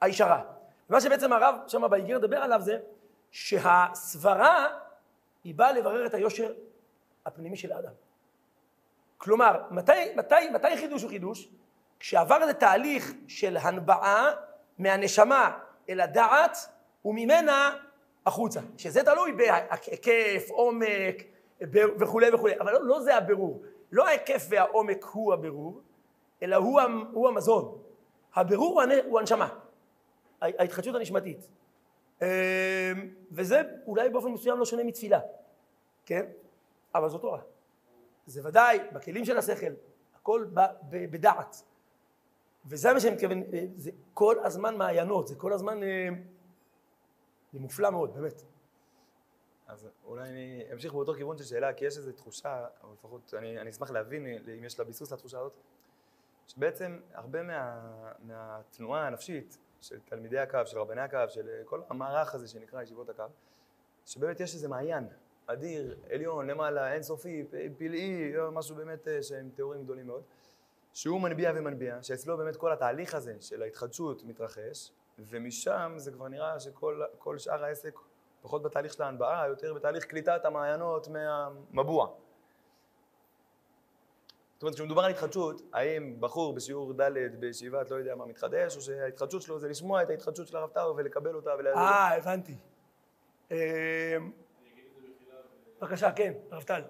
הישרה. 0.00 0.42
ומה 0.90 1.00
שבעצם 1.00 1.32
הרב 1.32 1.54
שם 1.66 1.90
באיגרת 1.90 2.20
מדבר 2.20 2.36
עליו 2.36 2.60
זה 2.60 2.78
שהסברה 3.30 4.66
היא 5.44 5.54
באה 5.54 5.72
לברר 5.72 6.06
את 6.06 6.14
היושר 6.14 6.52
הפנימי 7.26 7.56
של 7.56 7.72
האדם. 7.72 7.92
כלומר, 9.18 9.62
מתי, 9.70 10.14
מתי, 10.16 10.50
מתי 10.52 10.76
חידוש 10.76 11.02
הוא 11.02 11.10
חידוש? 11.10 11.48
כשעבר 12.00 12.42
איזה 12.42 12.54
תהליך 12.54 13.12
של 13.28 13.56
הנבעה 13.56 14.30
מהנשמה 14.78 15.58
אל 15.88 16.00
הדעת 16.00 16.56
וממנה 17.04 17.76
החוצה, 18.26 18.60
שזה 18.76 19.02
תלוי 19.02 19.32
בהיקף, 19.32 20.50
עומק 20.50 21.16
וכולי 21.72 22.34
וכולי, 22.34 22.60
אבל 22.60 22.72
לא, 22.72 22.84
לא 22.84 23.00
זה 23.00 23.16
הבירור. 23.16 23.62
לא 23.92 24.06
ההיקף 24.06 24.46
והעומק 24.48 25.04
הוא 25.04 25.32
הבירור, 25.32 25.82
אלא 26.42 26.56
הוא, 26.56 26.80
הוא 27.12 27.28
המזון. 27.28 27.78
הבירור 28.34 28.72
הוא 28.74 28.82
הנ- 28.82 29.04
הוא 29.06 29.18
הנשמה, 29.20 29.58
ההתחדשות 30.40 30.94
הנשמתית. 30.94 31.48
וזה 33.32 33.62
אולי 33.86 34.08
באופן 34.10 34.28
מסוים 34.28 34.58
לא 34.58 34.64
שונה 34.64 34.84
מתפילה, 34.84 35.20
כן? 36.06 36.26
אבל 36.94 37.08
זו 37.08 37.18
תורה. 37.18 37.40
זה 38.26 38.48
ודאי 38.48 38.78
בכלים 38.92 39.24
של 39.24 39.38
השכל, 39.38 39.72
הכל 40.14 40.46
ב, 40.54 40.60
ב, 40.90 41.10
בדעת. 41.10 41.62
וזה 42.66 42.92
מה 42.92 43.00
שאני 43.00 43.14
מתכוון, 43.14 43.42
אה, 43.52 43.64
זה 43.76 43.90
כל 44.14 44.38
הזמן 44.44 44.76
מעיינות, 44.76 45.28
זה 45.28 45.34
כל 45.34 45.52
הזמן, 45.52 45.82
אה, 45.82 46.08
זה 47.52 47.60
מופלא 47.60 47.90
מאוד, 47.90 48.14
באמת. 48.14 48.42
אז 49.66 49.88
אולי 50.04 50.28
אני 50.28 50.62
אמשיך 50.72 50.92
באותו 50.92 51.14
כיוון 51.14 51.38
של 51.38 51.44
שאלה, 51.44 51.72
כי 51.72 51.84
יש 51.84 51.96
איזו 51.96 52.12
תחושה, 52.12 52.66
או 52.84 52.92
לפחות 52.92 53.34
אני, 53.38 53.60
אני 53.60 53.70
אשמח 53.70 53.90
להבין 53.90 54.26
אם 54.26 54.64
יש 54.64 54.78
לה 54.78 54.84
ביסוס 54.84 55.12
לתחושה 55.12 55.38
הזאת, 55.38 55.52
שבעצם 56.48 57.00
הרבה 57.14 57.42
מה, 57.42 57.80
מהתנועה 58.18 59.06
הנפשית 59.06 59.58
של 59.80 60.00
תלמידי 60.00 60.38
הקו, 60.38 60.58
של 60.64 60.78
רבני 60.78 61.00
הקו, 61.00 61.18
של 61.28 61.48
כל 61.64 61.80
המערך 61.90 62.34
הזה 62.34 62.48
שנקרא 62.48 62.82
ישיבות 62.82 63.08
הקו, 63.08 63.24
שבאמת 64.06 64.40
יש 64.40 64.54
איזה 64.54 64.68
מעיין 64.68 65.08
אדיר, 65.46 65.96
עליון, 66.10 66.46
למעלה, 66.46 66.92
אינסופי, 66.92 67.44
פלאי, 67.78 68.32
משהו 68.52 68.76
באמת 68.76 69.08
אה, 69.08 69.22
שהם 69.22 69.50
תיאורים 69.54 69.84
גדולים 69.84 70.06
מאוד, 70.06 70.22
שהוא 70.92 71.20
מנביע 71.20 71.52
ומנביע, 71.54 72.02
שאצלו 72.02 72.36
באמת 72.36 72.56
כל 72.56 72.72
התהליך 72.72 73.14
הזה 73.14 73.36
של 73.40 73.62
ההתחדשות 73.62 74.24
מתרחש, 74.24 74.92
ומשם 75.18 75.92
זה 75.96 76.12
כבר 76.12 76.28
נראה 76.28 76.60
שכל 76.60 77.38
שאר 77.38 77.64
העסק 77.64 77.94
פחות 78.42 78.62
בתהליך 78.62 78.92
של 78.92 79.02
ההנבאה, 79.02 79.46
יותר 79.48 79.74
בתהליך 79.74 80.04
קליטת 80.04 80.44
המעיינות 80.44 81.08
מהמבוע. 81.08 82.08
זאת 84.58 84.62
אומרת, 84.62 84.74
כשמדובר 84.74 85.02
על 85.02 85.10
התחדשות, 85.10 85.62
האם 85.72 86.20
בחור 86.20 86.54
בשיעור 86.54 86.92
ד' 86.92 87.40
בישיבת 87.40 87.90
לא 87.90 87.96
יודע 87.96 88.14
מה 88.14 88.26
מתחדש, 88.26 88.76
או 88.76 88.80
שההתחדשות 88.80 89.42
שלו 89.42 89.58
זה 89.58 89.68
לשמוע 89.68 90.02
את 90.02 90.10
ההתחדשות 90.10 90.48
של 90.48 90.56
הרב 90.56 90.70
טאו 90.70 90.96
ולקבל 90.96 91.34
אותה 91.34 91.50
ולהגיד... 91.58 91.82
אה, 91.82 92.16
הבנתי. 92.16 92.54
אמ, 93.50 93.56
בבקשה, 95.80 96.12
כן, 96.12 96.32
הרב 96.50 96.62
טל. 96.62 96.82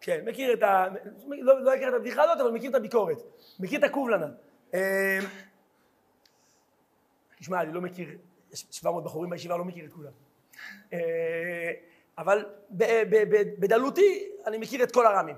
כן, 0.00 0.24
מכיר 0.24 0.52
את 0.52 0.62
ה... 0.62 0.86
לא, 1.28 1.60
לא 1.60 1.74
הכיר 1.74 1.88
את 1.88 1.94
הבדיחה 1.94 2.22
הזאת, 2.22 2.40
אבל 2.40 2.50
מכיר 2.50 2.70
את 2.70 2.74
הביקורת. 2.74 3.22
מכיר 3.60 3.78
את 3.78 3.84
הקובלנה. 3.84 4.26
אמ, 4.74 4.80
תשמע, 7.38 7.60
אני 7.60 7.72
לא 7.72 7.80
מכיר, 7.80 8.08
יש 8.52 8.66
700 8.70 9.04
בחורים 9.04 9.30
בישיבה, 9.30 9.56
לא 9.56 9.64
מכיר 9.64 9.84
את 9.84 9.92
כולם. 9.92 10.12
אה, 10.92 11.72
אבל 12.18 12.44
בדלותי 13.58 14.28
אני 14.46 14.58
מכיר 14.58 14.82
את 14.82 14.92
כל 14.92 15.06
הרמים. 15.06 15.36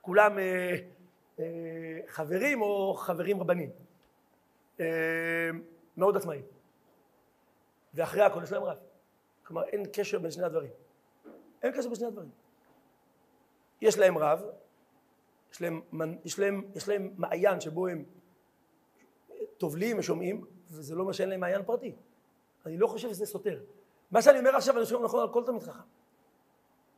כולם 0.00 0.38
אה, 0.38 0.76
אה, 1.38 1.44
חברים 2.08 2.62
או 2.62 2.94
חברים 2.94 3.40
רבנים. 3.40 3.70
מאוד 5.96 6.16
עצמאיים. 6.16 6.42
ואחרי 7.94 8.22
הכל 8.22 8.42
יש 8.42 8.52
להם 8.52 8.62
רב. 8.62 8.76
כלומר, 9.42 9.64
אין 9.64 9.82
קשר 9.92 10.18
בין 10.18 10.30
שני 10.30 10.44
הדברים. 10.44 10.70
אין 11.62 11.72
קשר 11.72 11.88
בין 11.88 11.94
שני 11.94 12.06
הדברים. 12.06 12.30
יש 13.80 13.98
להם 13.98 14.18
רב, 14.18 14.42
יש 15.52 15.60
להם, 15.60 15.80
יש 16.24 16.38
להם, 16.38 16.62
יש 16.74 16.88
להם 16.88 17.10
מעיין 17.16 17.60
שבו 17.60 17.88
הם 17.88 18.04
טובלים 19.58 19.98
ושומעים, 19.98 20.44
וזה 20.70 20.94
לא 20.94 21.04
מה 21.04 21.12
שאין 21.12 21.28
להם 21.28 21.40
מעיין 21.40 21.62
פרטי. 21.62 21.94
אני 22.66 22.78
לא 22.78 22.86
חושב 22.86 23.08
שזה 23.08 23.26
סותר. 23.26 23.60
מה 24.10 24.22
שאני 24.22 24.38
אומר 24.38 24.56
עכשיו 24.56 24.76
אני 24.76 24.84
חושב 24.84 25.02
נכון 25.02 25.20
על 25.20 25.32
כל 25.32 25.42
תלמיד 25.46 25.62
חכם. 25.62 25.82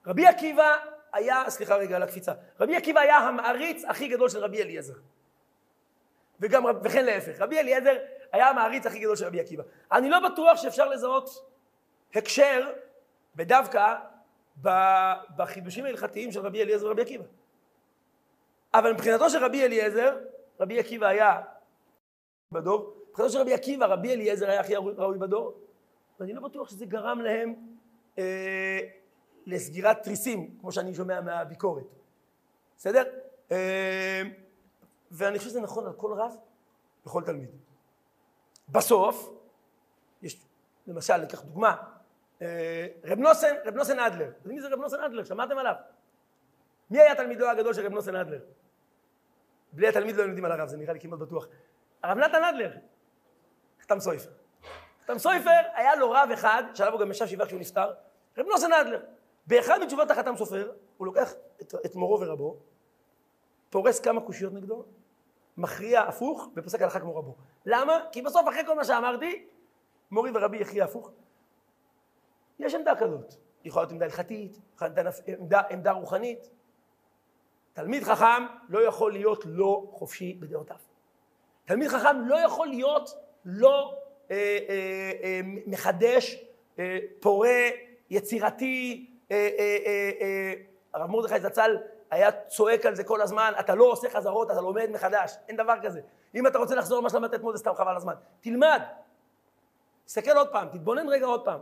רבי 0.07 0.27
עקיבא 0.27 0.77
היה, 1.13 1.45
סליחה 1.49 1.77
רגע 1.77 1.97
על 1.97 2.03
הקפיצה, 2.03 2.33
רבי 2.61 2.77
עקיבא 2.77 3.01
היה 3.01 3.17
המעריץ 3.17 3.85
הכי 3.85 4.09
גדול 4.09 4.29
של 4.29 4.39
רבי 4.39 4.63
אליעזר. 4.63 4.95
וגם, 6.41 6.65
וכן 6.85 7.05
להפך, 7.05 7.41
רבי 7.41 7.59
אליעזר 7.59 7.97
היה 8.33 8.49
המעריץ 8.49 8.87
הכי 8.87 8.99
גדול 8.99 9.17
של 9.17 9.27
רבי 9.27 9.41
עקיבא. 9.41 9.63
אני 9.93 10.11
לא 10.11 10.29
בטוח 10.29 10.57
שאפשר 10.57 10.89
לזהות 10.89 11.51
הקשר 12.15 12.73
בדווקא 13.37 13.95
בחידושים 15.37 15.85
ההלכתיים 15.85 16.33
של 16.33 16.41
רבי 16.41 16.63
אליעזר 16.63 16.87
ורבי 16.87 17.03
עקיבא. 17.03 17.25
אבל 18.75 18.93
מבחינתו 18.93 19.31
של 19.31 19.45
רבי 19.45 19.65
אליעזר, 19.65 20.19
רבי 20.61 20.79
עקיבא 20.79 21.07
היה 21.07 21.41
בדור, 22.53 22.98
מבחינתו 23.19 23.33
של 23.33 23.41
רבי 23.41 23.55
עקיבא, 23.55 23.87
רבי 23.87 24.13
אליעזר 24.13 24.51
היה 24.51 24.61
הכי 24.61 24.77
ראוי 24.77 25.19
בדור, 25.19 25.61
ואני 26.21 26.33
לא 26.33 26.41
בטוח 26.41 26.69
שזה 26.71 26.87
גרם 26.87 27.21
להם 27.21 27.55
אה, 28.19 28.81
לסגירת 29.47 30.03
תריסים, 30.03 30.59
כמו 30.61 30.73
שאני 30.73 30.95
שומע 30.95 31.21
מהביקורת. 31.21 31.85
בסדר? 32.77 33.03
אה, 33.53 34.23
ואני 35.11 35.39
חושב 35.39 35.51
שזה 35.51 35.61
נכון 35.61 35.87
על 35.87 35.93
כל 35.93 36.13
רב 36.13 36.37
וכל 37.07 37.23
תלמיד. 37.23 37.51
בסוף, 38.69 39.31
יש, 40.23 40.47
למשל, 40.87 41.17
ניקח 41.17 41.43
דוגמה, 41.43 41.77
אה, 42.43 42.87
רב 43.05 43.19
נוסן, 43.19 43.55
רב 43.65 43.75
נוסן 43.75 43.99
אדלר. 43.99 44.31
מי 44.45 44.61
זה 44.61 44.69
רב 44.69 44.79
נוסן 44.79 45.01
אדלר? 45.01 45.25
שמעתם 45.25 45.59
עליו? 45.59 45.75
מי 46.91 47.01
היה 47.01 47.15
תלמידו 47.15 47.51
הגדול 47.51 47.75
של 47.75 47.87
רב 47.87 47.93
נוסן 47.93 48.17
אדלר? 48.17 48.41
בלי 49.73 49.89
התלמיד 49.89 50.17
לא 50.17 50.23
יודעים 50.23 50.45
על 50.45 50.53
הרב, 50.53 50.69
זה 50.69 50.77
נראה 50.77 50.93
לי 50.93 51.01
כמעט 51.01 51.19
בטוח. 51.19 51.47
הרב 52.03 52.19
נתן 52.19 52.45
אדלר, 52.45 52.71
חתם 53.89 54.01
סויפר. 54.01 54.31
חתם 55.05 55.19
סויפר, 55.19 55.61
היה 55.75 55.97
לו 55.97 56.11
רב 56.11 56.29
אחד, 56.33 56.63
שעליו 56.75 56.93
הוא 56.93 57.01
גם 57.01 57.11
ישב 57.11 57.27
שבעה 57.27 57.47
כשהוא 57.47 57.61
נפטר, 57.61 57.93
רב 58.39 58.47
נוסן 58.47 58.73
אדלר. 58.73 59.01
באחד 59.47 59.79
מתשובות 59.83 60.11
החתם 60.11 60.37
סופר, 60.37 60.73
הוא 60.97 61.07
לוקח 61.07 61.33
את, 61.61 61.75
את 61.87 61.95
מורו 61.95 62.21
ורבו, 62.21 62.57
פורס 63.71 64.01
כמה 64.01 64.21
קושיות 64.21 64.53
נגדו, 64.53 64.85
מכריע 65.57 66.01
הפוך, 66.01 66.49
ופוסק 66.57 66.83
הלכה 66.83 67.01
כמו 67.01 67.17
רבו. 67.17 67.37
למה? 67.67 68.05
כי 68.13 68.23
בסוף, 68.23 68.49
אחרי 68.49 68.67
כל 68.67 68.77
מה 68.77 68.85
שאמרתי, 68.85 69.47
מורי 70.11 70.31
ורבי 70.35 70.57
יכריע 70.57 70.85
הפוך. 70.85 71.11
יש 72.59 72.75
עמדה 72.75 72.97
כזאת. 72.97 73.35
יכולה 73.65 73.83
להיות 73.83 73.93
עמדה 73.93 74.05
הלכתית, 74.05 74.59
עמדה, 74.83 75.03
עמדה, 75.27 75.61
עמדה 75.71 75.93
רוחנית. 75.93 76.51
תלמיד 77.73 78.05
חכם 78.05 78.47
לא 78.69 78.79
יכול 78.79 79.13
להיות 79.13 79.45
לא 79.47 79.91
חופשי 79.93 80.35
בדעותיו. 80.35 80.77
תלמיד 81.65 81.89
חכם 81.89 82.21
לא 82.21 82.37
יכול 82.37 82.69
להיות 82.69 83.28
לא 83.45 83.99
אה, 84.31 84.37
אה, 84.69 85.13
אה, 85.23 85.41
מחדש, 85.67 86.45
אה, 86.79 86.99
פורה, 87.21 87.69
יצירתי. 88.11 89.11
אה, 89.31 89.49
אה, 89.59 89.79
אה, 89.87 90.11
אה, 90.21 90.55
הרב 90.95 91.11
מרדכי 91.11 91.41
זצ"ל 91.41 91.77
היה 92.11 92.33
צועק 92.33 92.87
על 92.87 92.95
זה 92.95 93.05
כל 93.05 93.21
הזמן, 93.23 93.53
אתה 93.61 93.75
לא 93.75 93.85
עושה 93.85 94.11
חזרות, 94.11 94.51
אתה 94.51 94.61
לומד 94.61 94.91
מחדש, 94.91 95.35
אין 95.49 95.57
דבר 95.57 95.75
כזה. 95.83 96.01
אם 96.35 96.47
אתה 96.47 96.59
רוצה 96.59 96.75
לחזור 96.75 96.99
למה 97.01 97.11
שלמדת 97.11 97.35
אתמול 97.35 97.53
זה 97.53 97.59
סתם 97.59 97.75
חבל 97.75 97.97
הזמן. 97.97 98.15
תלמד, 98.41 98.83
תסתכל 100.05 100.37
עוד 100.37 100.49
פעם, 100.53 100.69
תתבונן 100.69 101.09
רגע 101.09 101.27
עוד 101.27 101.45
פעם. 101.45 101.61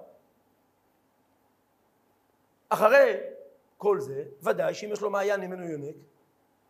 אחרי 2.68 3.16
כל 3.76 4.00
זה, 4.00 4.24
ודאי 4.42 4.74
שאם 4.74 4.92
יש 4.92 5.00
לו 5.00 5.10
מעיין 5.10 5.40
ממנו 5.40 5.64
יונק, 5.64 5.96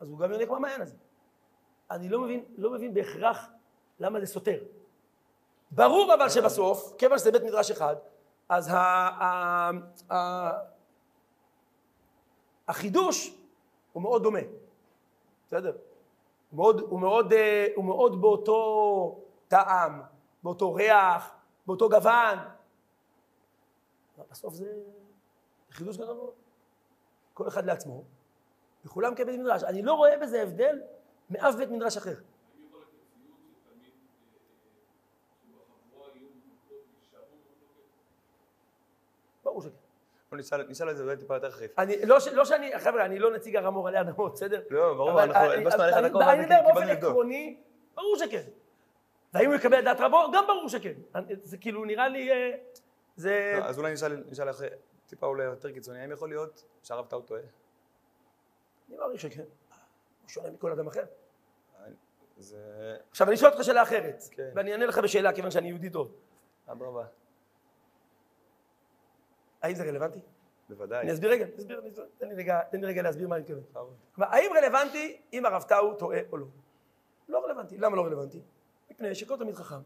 אז 0.01 0.09
הוא 0.09 0.19
גם 0.19 0.33
יונק 0.33 0.49
מהמעיין 0.49 0.81
הזה. 0.81 0.95
אני 1.91 2.09
לא 2.09 2.21
מבין, 2.21 2.45
לא 2.57 2.71
מבין 2.71 2.95
בהכרח 2.95 3.49
למה 4.01 4.21
זה 4.21 4.27
סותר. 4.27 4.59
ברור 5.71 6.15
אבל 6.15 6.29
שבסוף, 6.29 6.93
כיוון 6.99 7.19
שזה 7.19 7.33
בית 7.33 7.43
מדרש 7.43 7.71
אחד, 7.71 7.97
אז 8.49 8.71
החידוש 12.69 13.35
הוא 13.93 14.03
מאוד 14.03 14.23
דומה, 14.23 14.39
בסדר? 15.47 15.71
אה, 15.71 15.77
הוא 16.51 17.85
מאוד 17.85 18.21
באותו 18.21 19.21
טעם, 19.49 20.03
באותו 20.43 20.75
ריח, 20.75 21.35
באותו 21.67 21.89
גוון. 21.89 22.39
בסוף 24.31 24.55
זה 24.55 24.73
חידוש 25.71 25.97
גדול. 25.97 26.31
כל 27.35 27.49
אחד 27.49 27.67
לעצמו, 27.67 28.05
וכולם 28.85 29.15
כבית 29.15 29.41
מדרש. 29.41 29.63
אני 29.65 29.83
לא 29.83 29.95
רואה 29.95 30.19
בזה 30.19 30.43
הבדל 30.43 30.81
מאף 31.31 31.55
בית 31.55 31.71
מדרש 31.71 31.97
אחר. 31.97 32.15
ברור 39.45 39.63
שכן. 39.63 39.77
בוא 40.37 40.63
נשאל 40.69 40.91
את 40.91 40.97
זה 40.97 41.03
אולי 41.03 41.17
טיפה 41.17 41.35
יותר 41.35 41.51
חריף. 41.51 41.79
לא, 42.07 42.17
לא 42.33 42.45
שאני, 42.45 42.79
חבר'ה, 42.79 43.05
אני 43.05 43.19
לא 43.19 43.35
נציג 43.35 43.57
הרמור 43.57 43.89
עלי 43.89 44.01
אדמות, 44.01 44.33
בסדר? 44.33 44.63
לא, 44.71 44.95
ברור, 44.95 45.23
אנחנו 45.23 45.51
הלבשנו 45.51 45.83
עליך 45.83 45.97
את 45.99 46.05
הכל, 46.05 46.23
אני 46.23 46.41
מדבר 46.41 46.63
באופן 46.63 46.89
עקרוני, 46.89 47.57
ברור 47.95 48.17
שכן. 48.19 48.43
והאם 49.35 49.47
הוא 49.47 49.55
יקבל 49.55 49.79
את 49.79 49.85
דעת 49.85 50.01
רבו? 50.01 50.31
גם 50.35 50.45
ברור 50.47 50.69
שכן. 50.69 50.93
זה 51.43 51.57
כאילו 51.57 51.85
נראה 51.85 52.09
לי... 52.09 52.31
אה, 52.31 52.57
זה... 53.17 53.57
לא, 53.61 53.65
אז 53.65 53.79
אולי 53.79 53.93
נשאל 54.31 54.51
אחרי, 54.51 54.69
טיפה 55.07 55.27
אולי 55.27 55.45
יותר 55.45 55.73
קיצוני, 55.73 56.01
האם 56.01 56.13
יכול 56.13 56.29
להיות 56.29 56.65
שהרב 56.83 57.07
טאו 57.07 57.21
טועה? 57.21 57.41
אני 58.89 58.97
מעריך 58.97 59.21
שכן. 59.21 59.43
הוא 60.23 60.29
שונה 60.29 60.51
מכל 60.51 60.73
אדם 60.73 60.87
אחר. 60.87 61.05
זה... 62.39 62.97
עכשיו 63.11 63.27
אני 63.27 63.37
אשאל 63.37 63.49
אותך 63.49 63.65
שאלה 63.65 63.83
אחרת, 63.83 64.23
כן. 64.31 64.51
ואני 64.55 64.73
אענה 64.73 64.87
לך 64.87 64.99
בשאלה 64.99 65.33
כיוון 65.33 65.51
שאני 65.51 65.69
יהודי 65.69 65.91
טוב. 65.91 66.15
אדרבה. 66.67 67.05
האם 69.63 69.75
זה 69.75 69.85
רלוונטי? 69.85 70.21
בוודאי. 70.69 71.03
אני 71.03 71.13
אסביר 71.13 71.31
רגע, 71.31 71.47
אסביר, 71.59 71.81
תן 72.19 72.29
לי 72.29 72.35
רגע, 72.35 72.61
תן 72.71 72.81
לי 72.81 72.87
רגע 72.87 73.03
להסביר 73.03 73.29
מה 73.29 73.37
אני 73.37 73.43
מתכוון. 73.43 73.63
כלומר, 74.15 74.31
האם 74.31 74.51
רלוונטי 74.57 75.21
אם 75.33 75.47
הרב 75.47 75.63
טאו 75.63 75.95
טועה 75.95 76.19
או 76.33 76.37
לא? 76.37 76.47
לא 77.29 77.45
רלוונטי. 77.45 77.79
למה 77.79 77.97
לא 77.97 78.05
רלוונטי? 78.05 78.41
מפני 78.91 79.15
שכל 79.15 79.37
תלמיד 79.37 79.55
חכם, 79.55 79.81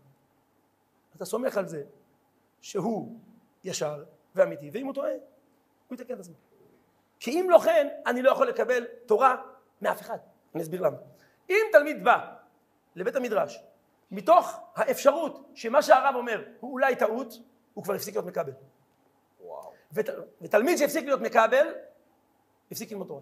אתה 1.16 1.24
סומך 1.24 1.56
על 1.56 1.68
זה 1.68 1.84
שהוא 2.60 3.18
ישר 3.64 4.04
ואמיתי, 4.34 4.70
ואם 4.72 4.86
הוא 4.86 4.94
טועה, 4.94 5.12
הוא 5.88 5.94
יתקן 5.94 6.14
את 6.14 6.20
עצמו. 6.20 6.34
כי 7.18 7.30
אם 7.40 7.50
לא 7.50 7.58
כן, 7.58 7.88
אני 8.06 8.22
לא 8.22 8.30
יכול 8.30 8.48
לקבל 8.48 8.84
תורה 9.06 9.42
מאף 9.82 10.00
אחד. 10.00 10.18
אני 10.54 10.62
אסביר 10.62 10.80
למה. 10.80 10.96
אם 11.50 11.66
תלמיד 11.72 12.04
בא 12.04 12.34
לבית 12.94 13.16
המדרש 13.16 13.62
מתוך 14.10 14.60
האפשרות 14.74 15.50
שמה 15.54 15.82
שהרב 15.82 16.14
אומר 16.14 16.44
הוא 16.60 16.72
אולי 16.72 16.96
טעות, 16.96 17.34
הוא 17.74 17.84
כבר 17.84 17.94
הפסיק 17.94 18.14
להיות 18.14 18.26
מקבל. 18.26 18.52
ות, 19.92 20.06
ותלמיד 20.40 20.78
שהפסיק 20.78 21.04
להיות 21.04 21.20
מקבל, 21.20 21.66
הפסיק 22.70 22.90
ללמוד 22.90 23.06
תורה. 23.06 23.20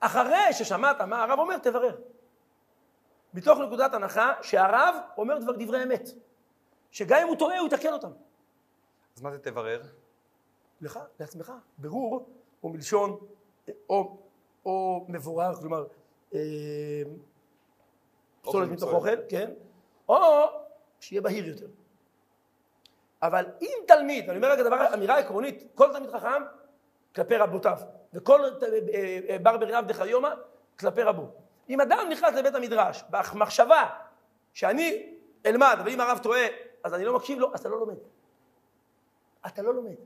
אחרי 0.00 0.52
ששמעת 0.52 1.00
מה 1.00 1.22
הרב 1.22 1.38
אומר, 1.38 1.58
תברר. 1.58 2.00
מתוך 3.34 3.58
נקודת 3.58 3.94
הנחה 3.94 4.32
שהרב 4.42 4.94
אומר 5.16 5.38
דבר, 5.38 5.52
דברי 5.52 5.82
אמת. 5.82 6.08
שגם 6.90 7.18
אם 7.22 7.28
הוא 7.28 7.36
טועה, 7.36 7.58
הוא 7.58 7.66
יתקן 7.66 7.92
אותם. 7.92 8.10
אז 9.16 9.22
מה 9.22 9.30
זה 9.30 9.38
תברר? 9.38 9.82
לך, 10.80 10.98
לעצמך. 11.20 11.52
ברור 11.78 12.28
הוא 12.60 12.70
מלשון 12.70 13.18
או, 13.88 14.18
או 14.64 15.06
מבורר, 15.08 15.54
כלומר, 15.54 15.86
אה, 16.34 16.40
פסולת 18.42 18.68
מתוך. 18.68 18.92
אוכל, 18.92 19.16
כן, 19.28 19.50
או 20.08 20.16
שיהיה 21.00 21.22
בהיר 21.22 21.48
יותר. 21.48 21.66
אבל 23.26 23.46
אם 23.62 23.78
תלמיד, 23.86 24.30
אני 24.30 24.36
אומר 24.36 24.50
רגע 24.52 24.62
דבר, 24.62 24.94
אמירה 24.94 25.18
עקרונית, 25.18 25.62
כל 25.74 25.92
תלמיד 25.92 26.10
חכם 26.10 26.42
כלפי 27.14 27.36
רבותיו, 27.36 27.78
וכל 28.14 28.44
אה, 28.44 28.48
אה, 29.28 29.36
בר 29.42 29.56
בריב 29.56 29.86
דחיומא 29.86 30.28
כלפי 30.78 31.02
רבו. 31.02 31.30
אם 31.68 31.80
אדם 31.80 32.06
נכנס 32.10 32.34
לבית 32.34 32.54
המדרש 32.54 33.04
במחשבה 33.10 33.90
שאני 34.52 35.14
אלמד, 35.46 35.76
אבל 35.80 35.90
אם 35.90 36.00
הרב 36.00 36.18
טועה, 36.22 36.46
אז 36.84 36.94
אני 36.94 37.04
לא 37.04 37.16
מקשיב 37.16 37.38
לו, 37.38 37.54
אז 37.54 37.60
אתה 37.60 37.68
לא 37.68 37.80
לומד. 37.80 37.96
אתה 39.46 39.62
לא 39.62 39.74
לומד. 39.74 39.96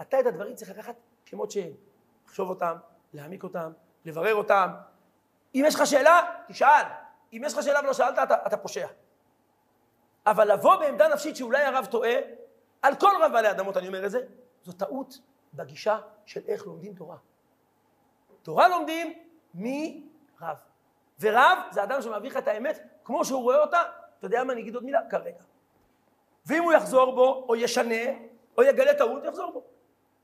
אתה 0.00 0.20
את 0.20 0.26
הדברים 0.26 0.54
צריך 0.54 0.70
לקחת 0.70 0.94
כמות 1.26 1.50
שהם. 1.50 1.72
לחשוב 2.26 2.50
אותם, 2.50 2.76
להעמיק 3.14 3.42
אותם, 3.42 3.72
לברר 4.04 4.34
אותם. 4.34 4.68
אם 5.54 5.64
יש 5.66 5.74
לך 5.74 5.86
שאלה, 5.86 6.20
תשאל. 6.48 6.84
אם 7.32 7.42
יש 7.46 7.54
לך 7.54 7.62
שאלה 7.62 7.80
ולא 7.80 7.92
שאלת, 7.92 8.18
אתה, 8.18 8.34
אתה 8.46 8.56
פושע. 8.56 8.86
אבל 10.26 10.52
לבוא 10.52 10.76
בעמדה 10.76 11.08
נפשית 11.08 11.36
שאולי 11.36 11.62
הרב 11.62 11.86
טועה, 11.90 12.10
על 12.84 12.94
כל 12.94 13.10
רב 13.22 13.32
בעלי 13.32 13.50
אדמות 13.50 13.76
אני 13.76 13.86
אומר 13.86 14.06
את 14.06 14.10
זה, 14.10 14.20
זו 14.64 14.72
טעות 14.72 15.18
בגישה 15.54 15.98
של 16.26 16.40
איך 16.48 16.66
לומדים 16.66 16.94
תורה. 16.94 17.16
תורה 18.42 18.68
לומדים 18.68 19.18
מרב. 19.54 20.56
ורב 21.20 21.58
זה 21.70 21.82
אדם 21.82 22.02
שמעביר 22.02 22.30
לך 22.30 22.36
את 22.36 22.48
האמת 22.48 22.78
כמו 23.04 23.24
שהוא 23.24 23.42
רואה 23.42 23.58
אותה, 23.58 23.82
אתה 24.18 24.26
יודע 24.26 24.44
מה, 24.44 24.52
אני 24.52 24.60
אגיד 24.60 24.74
עוד 24.74 24.84
מילה, 24.84 25.00
כרגע. 25.10 25.42
ואם 26.46 26.62
הוא 26.62 26.72
יחזור 26.72 27.14
בו, 27.14 27.46
או 27.48 27.56
ישנה, 27.56 28.18
או 28.58 28.62
יגלה 28.62 28.94
טעות, 28.94 29.24
יחזור 29.24 29.52
בו. 29.52 29.64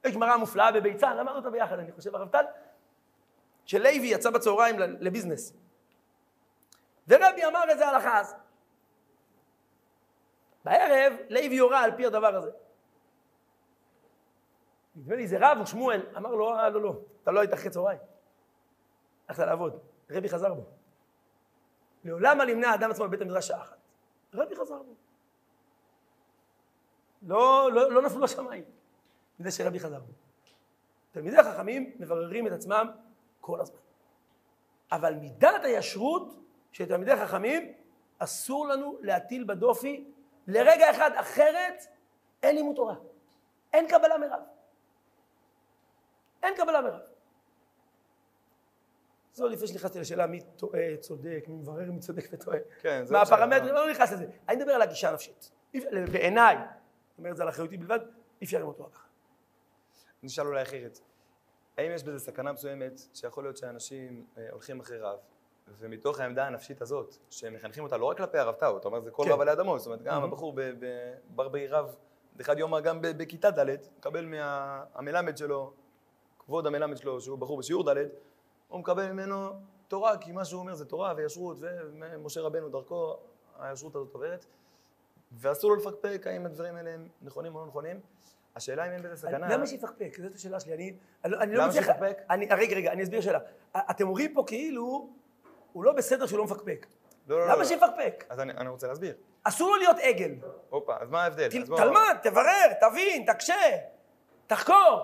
יש 0.05 0.15
גמרא 0.15 0.37
מופלאה 0.37 0.73
בביצה, 0.73 1.15
למדנו 1.15 1.37
אותה 1.37 1.51
ביחד, 1.51 1.79
אני 1.79 1.93
חושב, 1.93 2.15
הרב 2.15 2.29
טל, 2.29 2.45
שלוי 3.65 4.07
יצא 4.07 4.31
בצהריים 4.31 4.79
לביזנס. 4.79 5.53
ורבי 7.09 7.45
אמר 7.45 7.63
איזה 7.69 7.89
הלכה 7.89 8.21
אז. 8.21 8.35
בערב, 10.65 11.13
לוי 11.29 11.59
הורה 11.59 11.85
על 11.85 11.97
פי 11.97 12.07
הדבר 12.07 12.37
הזה. 12.37 12.51
נדמה 14.97 15.17
לי, 15.17 15.29
זה 15.29 15.37
רב 15.41 15.59
או 15.61 15.67
שמואל, 15.67 16.01
אמר 16.17 16.35
לו, 16.35 16.55
אה, 16.55 16.69
לא, 16.69 16.83
לא, 16.83 17.01
אתה 17.23 17.31
לא 17.31 17.41
היית 17.41 17.55
אחרי 17.55 17.71
צהריים. 17.71 17.99
הלכת 19.29 19.43
לעבוד. 19.43 19.79
רבי 20.11 20.29
חזר 20.29 20.55
בו. 20.55 20.65
לעולם 22.05 22.39
מה 22.39 22.45
נמנע 22.45 22.69
האדם 22.69 22.91
עצמו 22.91 23.05
בבית 23.05 23.21
המדרש 23.21 23.49
שעה 23.49 23.61
אחת. 23.61 23.77
רבי 24.35 24.57
חזר 24.57 24.83
בו. 24.83 24.95
לא, 27.23 27.73
לא, 27.73 27.93
לא 27.93 28.03
נפלו 28.03 28.25
השמיים, 28.25 28.65
מזה 29.41 29.51
שרבי 29.51 29.81
חזר 29.81 30.01
בו. 30.01 30.13
תלמידי 31.13 31.37
החכמים 31.37 31.93
מבררים 31.99 32.47
את 32.47 32.53
עצמם 32.53 32.91
כל 33.41 33.61
הזמן. 33.61 33.79
אבל 34.93 35.15
מידת 35.15 35.65
הישרות 35.65 36.35
של 36.73 36.87
תלמידי 36.87 37.13
החכמים, 37.13 37.73
אסור 38.19 38.69
לנו 38.69 38.99
להטיל 39.01 39.45
בדופי 39.45 40.05
לרגע 40.51 40.91
אחד, 40.91 41.11
אחרת 41.15 41.83
אין 42.43 42.57
לימוד 42.57 42.77
תורה. 42.77 42.95
אין 43.73 43.89
קבלה 43.89 44.19
מרב. 44.19 44.41
אין 46.43 46.55
קבלה 46.57 46.81
מרב. 46.81 47.01
זה 49.33 49.43
עוד 49.43 49.53
לפני 49.53 49.69
שנכנסתי 49.69 50.01
לשאלה 50.01 50.27
מי 50.27 50.41
טועה, 50.57 50.97
צודק, 51.01 51.45
מי 51.49 51.55
מברר 51.55 51.91
מי 51.91 52.01
צודק 52.01 52.25
וטועה. 52.33 52.59
כן, 52.81 53.05
זה 53.05 53.13
מה 53.13 53.23
הפרמטרים, 53.23 53.77
אה. 53.77 53.85
לא 53.87 53.91
נכנס 53.91 54.13
לזה. 54.13 54.27
אני 54.49 54.57
מדבר 54.57 54.73
על 54.73 54.83
הגישה 54.83 55.11
הנפשית. 55.11 55.51
בעיניי, 56.13 56.57
אני 56.57 56.65
אומר 57.19 57.31
את 57.31 57.37
זה 57.37 57.43
על 57.43 57.49
אחריותי 57.49 57.77
בלבד, 57.77 57.99
אי 58.41 58.47
אפשר 58.47 58.59
ללמוד 58.59 58.77
תורה 58.77 58.91
ככה. 58.91 59.07
נשאל 60.23 60.47
אולי 60.47 60.63
אחרת. 60.63 60.99
האם 61.79 61.91
יש 61.95 62.03
בזה 62.05 62.19
סכנה 62.19 62.53
מסוימת 62.53 63.01
שיכול 63.15 63.45
להיות 63.45 63.57
שאנשים 63.57 64.27
אה, 64.39 64.47
הולכים 64.51 64.81
אחרי 64.81 64.99
רב, 64.99 65.19
ומתוך 65.79 66.21
העמדה 66.21 66.47
הנפשית 66.47 66.83
הזאת, 66.83 67.17
שמחנכים 67.31 67.85
אותה 67.85 67.97
לא 67.97 68.05
רק 68.05 68.17
כלפי 68.17 68.39
הרב 68.39 68.55
טאו, 68.55 68.77
אתה 68.77 68.89
אומר 68.89 69.01
זה 69.01 69.11
כל 69.11 69.23
כן. 69.27 69.31
רב 69.33 69.41
עלי 69.41 69.53
אדמות, 69.53 69.79
זאת 69.81 69.87
אומרת 69.87 70.03
גם 70.03 70.23
Mhm. 70.23 70.25
הבחור 70.25 70.53
ב- 70.57 70.61
ב- 70.61 71.15
ברבי 71.29 71.67
רב, 71.69 71.95
אחד 72.41 72.59
יומא 72.59 72.81
גם 72.81 72.99
בכיתה 73.03 73.51
ד', 73.51 73.67
מקבל 73.99 74.25
מהמלמד 74.27 75.37
שלו, 75.37 75.73
כבוד 76.39 76.67
המלמד 76.67 76.97
שלו, 76.97 77.21
שהוא 77.21 77.39
בחור 77.39 77.59
בשיעור 77.59 77.93
ד', 77.95 77.97
הוא 78.69 78.81
מקבל 78.81 79.13
ממנו 79.13 79.49
תורה, 79.89 80.19
כי 80.19 80.33
מה 80.33 80.45
שהוא 80.45 80.61
אומר 80.61 80.75
זה 80.75 80.85
תורה 80.85 81.15
וישרות, 81.17 81.57
ומשה 81.61 82.41
רבנו 82.41 82.69
דרכו 82.69 83.17
הישרות 83.59 83.97
הזאת 83.97 84.15
עוברת, 84.15 84.47
ואסור 85.33 85.71
לו 85.71 85.77
לפקפק 85.77 86.27
האם 86.27 86.47
הדברים 86.47 86.77
האלה 86.77 86.91
הם 86.91 87.09
נכונים 87.23 87.55
או 87.55 87.61
לא 87.61 87.67
נכונים. 87.67 88.01
השאלה 88.57 88.87
אם 88.87 88.93
אין 88.93 89.03
בזה 89.03 89.17
סכנה. 89.17 89.49
למה 89.57 89.67
שיפקפק? 89.67 90.17
זאת 90.23 90.35
השאלה 90.35 90.61
שלי. 90.61 90.73
אני, 90.75 90.95
אני, 91.25 91.33
לא- 91.33 91.41
אני 91.41 91.53
לא 91.53 91.59
למה 91.59 91.69
מצליח... 91.69 91.85
שיפקפק? 91.87 92.19
אני, 92.31 92.47
רגע, 92.47 92.77
רגע, 92.77 92.93
אני 92.93 93.03
אסביר 93.03 93.21
שאלה. 93.21 93.39
אתם 93.77 94.07
אומרים 94.07 94.35
פה 94.35 94.45
כאילו, 94.47 95.11
הוא 95.73 95.85
לא 95.85 95.93
בסדר 95.93 96.27
שהוא 96.27 96.39
לא 96.39 96.45
מפקפק. 96.45 96.87
לא, 97.29 97.39
לא, 97.41 97.47
לא, 97.49 97.55
למה. 97.55 97.65
שיפקפק? 97.65 98.25
אז 98.29 98.41
אני, 98.41 98.53
אני 98.53 98.69
רוצה 98.69 98.87
להסביר. 98.87 99.15
אסור 99.45 99.69
לו 99.71 99.77
להיות 99.77 99.97
עגל. 100.03 100.31
הופה, 100.71 100.95
אז 101.01 101.11
מה 101.11 101.23
ההבדל? 101.23 101.49
ת- 101.49 101.55
אז 101.63 101.69
בוא- 101.69 101.77
תלמד, 101.79 102.17
תברר, 102.23 102.73
תבין, 102.81 103.25
תקשה, 103.33 103.55
תחקור. 104.47 105.01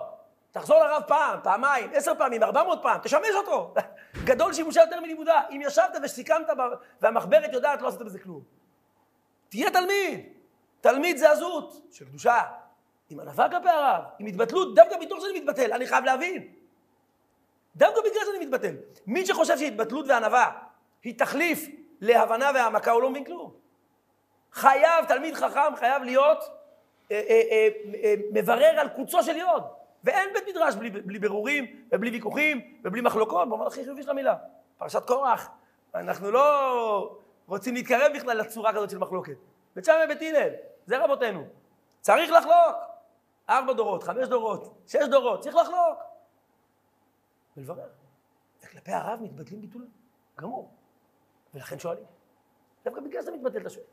תחזור 0.51 0.83
לרב 0.83 1.03
פעם, 1.07 1.39
פעמיים, 1.43 1.89
עשר 1.93 2.11
פעמים, 2.17 2.43
ארבע 2.43 2.63
מאות 2.63 2.79
פעם, 2.83 2.99
תשמש 3.03 3.29
אותו. 3.37 3.73
גדול 4.25 4.53
שימושה 4.53 4.81
יותר 4.81 4.99
מלימודה. 5.01 5.41
אם 5.51 5.61
ישבת 5.63 5.97
וסיכמת 6.03 6.47
והמחברת 7.01 7.53
יודעת, 7.53 7.81
לא 7.81 7.87
עשית 7.87 8.01
בזה 8.01 8.19
כלום. 8.19 8.41
תהיה 9.49 9.71
תלמיד. 9.71 10.25
תלמיד 10.81 11.17
זה 11.17 11.31
עזות 11.31 11.73
של 11.91 12.05
קדושה. 12.05 12.41
עם 13.09 13.19
ענווה 13.19 13.49
כלפי 13.49 13.69
הרב, 13.69 14.03
עם 14.19 14.25
התבטלות, 14.25 14.75
דווקא 14.75 14.95
מתוך 15.01 15.19
שאני 15.21 15.39
מתבטל, 15.39 15.73
אני 15.73 15.87
חייב 15.87 16.05
להבין. 16.05 16.53
דווקא 17.77 17.99
בגלל 18.01 18.21
שאני 18.25 18.45
מתבטל. 18.45 18.75
מי 19.07 19.25
שחושב 19.25 19.57
שהתבטלות 19.57 20.05
וענווה 20.09 20.51
היא 21.03 21.17
תחליף 21.17 21.67
להבנה 22.01 22.51
והעמקה, 22.55 22.91
הוא 22.91 23.01
לא 23.01 23.09
מבין 23.09 23.23
כלום. 23.23 23.51
חייב, 24.53 25.05
תלמיד 25.07 25.35
חכם 25.35 25.75
חייב 25.75 26.03
להיות 26.03 26.37
אה, 27.11 27.21
אה, 27.29 27.67
אה, 28.03 28.13
מברר 28.33 28.79
על 28.79 28.89
קוצו 28.89 29.23
של 29.23 29.35
יוד. 29.35 29.63
ואין 30.03 30.29
בית 30.33 30.43
מדרש 30.47 30.75
בלי, 30.75 30.89
בלי 30.89 31.19
ברורים, 31.19 31.65
ובלי 31.91 32.09
ויכוחים, 32.09 32.61
ובלי 32.83 33.01
מחלוקות, 33.01 33.47
במובן 33.47 33.67
הכי 33.67 33.83
חיובי 33.83 34.03
של 34.03 34.09
המילה. 34.09 34.35
פרשת 34.77 35.05
קורח, 35.05 35.49
אנחנו 35.95 36.31
לא 36.31 37.17
רוצים 37.47 37.73
להתקרב 37.73 38.11
בכלל 38.15 38.37
לצורה 38.37 38.73
כזאת 38.73 38.89
של 38.89 38.97
מחלוקת. 38.97 39.37
בית 39.75 39.85
שמאי 39.85 40.05
ובית 40.05 40.21
הלל, 40.21 40.49
זה 40.85 41.03
רבותינו. 41.03 41.43
צריך 42.01 42.31
לחלוק. 42.31 42.75
ארבע 43.49 43.73
דורות, 43.73 44.03
חמש 44.03 44.27
דורות, 44.27 44.73
שש 44.87 45.03
דורות, 45.11 45.39
צריך 45.39 45.55
לחלוק. 45.55 46.06
ולברר. 47.57 47.89
וכלפי 48.63 48.91
הרב 48.91 49.19
מתבטלים 49.21 49.61
ביטול 49.61 49.87
גמור. 50.39 50.73
ולכן 51.53 51.79
שואלים. 51.79 52.05
דווקא 52.85 53.01
בגלל 53.01 53.21
שאתה 53.21 53.31
מתבטל 53.31 53.61
אתה 53.61 53.69
שואל. 53.69 53.85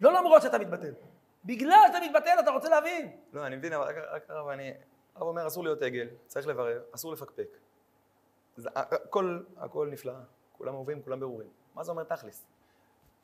לא 0.00 0.12
למרות 0.12 0.42
שאתה 0.42 0.58
מתבטל. 0.58 0.94
בגלל 1.44 1.78
שאתה 1.86 1.98
מתבטל 2.06 2.36
אתה 2.40 2.50
רוצה 2.50 2.68
להבין. 2.68 3.20
לא, 3.32 3.46
אני 3.46 3.56
מבין, 3.56 3.72
אבל 3.72 3.84
רק, 4.10 4.30
הרב, 4.30 4.48
אני... 4.48 4.72
הרב 5.14 5.28
אומר, 5.28 5.46
אסור 5.46 5.64
להיות 5.64 5.82
עגל, 5.82 6.08
צריך 6.26 6.46
לברר, 6.46 6.82
אסור 6.94 7.12
לפקפק. 7.12 7.48
הכל, 8.74 9.40
הכל 9.56 9.88
נפלא, 9.90 10.12
כולם 10.52 10.74
אהובים, 10.74 11.02
כולם 11.02 11.20
ברורים. 11.20 11.48
מה 11.74 11.84
זה 11.84 11.90
אומר 11.90 12.04
תכלס? 12.04 12.46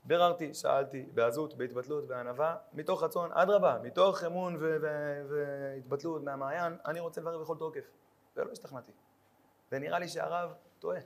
ביררתי, 0.05 0.55
שאלתי, 0.55 1.03
בעזות, 1.15 1.55
בהתבטלות, 1.55 2.07
בענווה, 2.07 2.57
מתוך 2.73 3.03
רצון, 3.03 3.33
אדרבה, 3.33 3.79
מתוך 3.83 4.25
אמון 4.25 4.57
והתבטלות 5.29 6.23
מהמעיין, 6.23 6.77
אני 6.87 7.01
רוצה 7.01 7.21
לברר 7.21 7.39
בכל 7.39 7.57
תוקף. 7.57 7.91
ולא 8.37 8.53
השתכנעתי. 8.53 8.93
ונראה 9.73 9.99
לי 9.99 10.09
שהרב 10.09 10.55
טועה. 10.79 10.99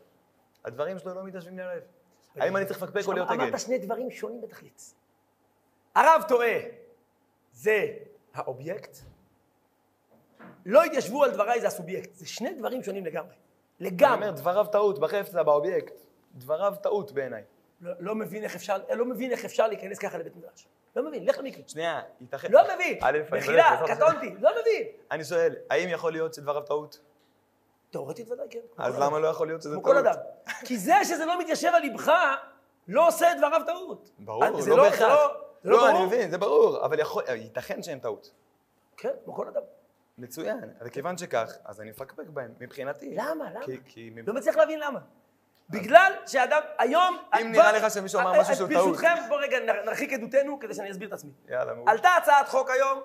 הדברים 0.64 0.98
שלו 0.98 1.14
לא 1.14 1.22
מתיישבים 1.22 1.58
לי 1.58 1.64
ללב. 1.64 1.82
האם 2.36 2.56
אני 2.56 2.66
צריך 2.66 2.82
לפקפק 2.82 3.06
או 3.06 3.12
להיות 3.12 3.30
עגל? 3.30 3.42
אמרת 3.42 3.60
שני 3.60 3.78
דברים 3.78 4.10
שונים 4.10 4.40
בתכלית. 4.40 4.94
הרב 5.94 6.22
טועה, 6.28 6.58
זה 7.52 7.86
האובייקט, 8.34 8.96
לא 10.66 10.84
התיישבו 10.84 11.24
על 11.24 11.30
דבריי 11.30 11.60
זה 11.60 11.66
הסובייקט. 11.66 12.14
זה 12.14 12.26
שני 12.26 12.54
דברים 12.54 12.82
שונים 12.82 13.06
לגמרי. 13.06 13.34
אני 13.80 13.90
לגמרי. 13.90 14.14
אומר, 14.14 14.30
דבריו 14.30 14.66
טעות, 14.66 14.98
בחפצא, 14.98 15.42
באובייקט. 15.42 15.94
דבריו 16.34 16.74
טעות 16.82 17.12
בעיניי. 17.12 17.42
לא, 17.80 17.92
לא 17.98 18.14
מבין 18.14 18.44
איך 18.44 18.54
אפשר, 18.54 18.76
לא 18.94 19.04
מבין 19.04 19.30
איך 19.30 19.44
אפשר 19.44 19.66
להיכנס 19.66 19.98
ככה 19.98 20.18
לבית 20.18 20.36
מדרש. 20.36 20.66
לא 20.96 21.08
מבין, 21.08 21.26
לך 21.26 21.38
למקווה. 21.38 21.68
שנייה, 21.68 22.00
ייתכן... 22.20 22.52
לא 22.52 22.74
מבין. 22.74 22.98
אני 23.04 23.18
מחילה, 23.32 23.82
קטונתי, 23.86 24.34
לא 24.40 24.50
מבין. 24.60 24.86
אני 25.10 25.24
שואל, 25.24 25.56
האם 25.70 25.88
יכול 25.88 26.12
להיות 26.12 26.34
שדבריו 26.34 26.62
טעות? 26.62 27.00
תאורטית 27.90 28.30
ודאי 28.30 28.46
כן. 28.50 28.58
כמו 28.76 28.84
אז 28.84 28.98
למה. 28.98 29.18
לא 29.18 29.26
יכול 29.28 29.46
להיות 29.46 29.62
שזה 29.62 29.74
כמו 29.74 29.82
טעות? 29.82 29.94
כל 29.94 30.08
אדם. 30.08 30.14
כי 30.64 30.78
זה 30.78 30.94
שזה 31.04 31.24
לא 31.26 31.40
מתיישב 31.40 31.68
על 31.74 31.82
ליבך, 31.82 32.12
לא 32.88 33.08
עושה 33.08 33.32
את 33.32 33.36
דבריו 33.38 33.60
טעות. 33.66 34.10
ברור, 34.18 34.60
זה 34.62 34.70
לא 34.70 34.84
זה 34.84 34.90
בהכרח. 34.90 35.20
זה 35.62 35.70
לא 35.70 35.76
לא, 35.76 35.84
אני 35.88 35.94
ברור? 35.94 36.06
מבין, 36.06 36.30
זה 36.30 36.38
ברור, 36.38 36.84
אבל 36.84 36.98
יכול- 37.00 37.24
ייתכן 37.28 37.82
שהם 37.82 37.98
טעות. 37.98 38.30
כן, 38.96 39.08
כמו 39.24 39.34
כל 39.34 39.48
אדם. 39.48 39.62
מצוין, 40.18 40.60
וכיוון 40.80 41.18
שכך, 41.18 41.52
אז 41.64 41.80
אני 41.80 41.90
מפקפק 41.90 42.26
בהם, 42.26 42.54
מבחינתי. 42.60 43.14
למה? 43.14 43.50
למה? 43.50 43.64
כי-. 43.86 44.10
לא 44.26 44.34
מצליח 44.34 44.56
להבין 44.56 44.80
למה. 44.80 44.98
בגלל 45.70 46.12
שאדם, 46.26 46.60
היום... 46.78 47.18
אם 47.40 47.52
נראה 47.52 47.72
לך 47.72 47.90
שמישהו 47.90 48.20
אמר 48.20 48.40
משהו 48.40 48.54
שהוא 48.54 48.68
טעות. 48.68 48.86
ברשותכם, 48.86 49.14
בוא 49.28 49.40
רגע 49.40 49.58
נר- 49.60 49.84
נרחיק 49.84 50.12
עדותנו 50.12 50.58
כדי 50.60 50.74
שאני 50.74 50.90
אסביר 50.90 51.08
את 51.08 51.12
עצמי. 51.12 51.30
יאללה, 51.48 51.74
מעולה. 51.74 51.92
עלתה 51.92 52.08
הצעת 52.18 52.48
חוק 52.48 52.70
היום 52.70 53.00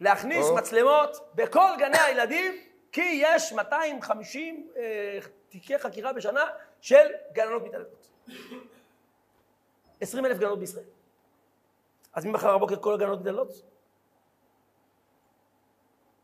להכניס. 0.00 0.46
מצלמות 0.56 1.30
בכל 1.34 1.70
גני 1.78 1.98
הילדים, 1.98 2.52
כי 2.92 3.22
יש 3.22 3.52
250 3.52 4.70
אה, 4.76 5.18
תיקי 5.48 5.78
חקירה 5.78 6.12
בשנה 6.12 6.44
של 6.80 7.06
גננות 7.32 7.62
מתעללות. 7.62 8.08
20 10.00 10.26
אלף 10.26 10.38
גננות 10.38 10.58
בישראל. 10.58 10.84
אז 12.12 12.24
ממחר 12.24 12.56
בבוקר 12.56 12.76
כל 12.76 12.94
הגננות 12.94 13.20
מתעללות? 13.20 13.48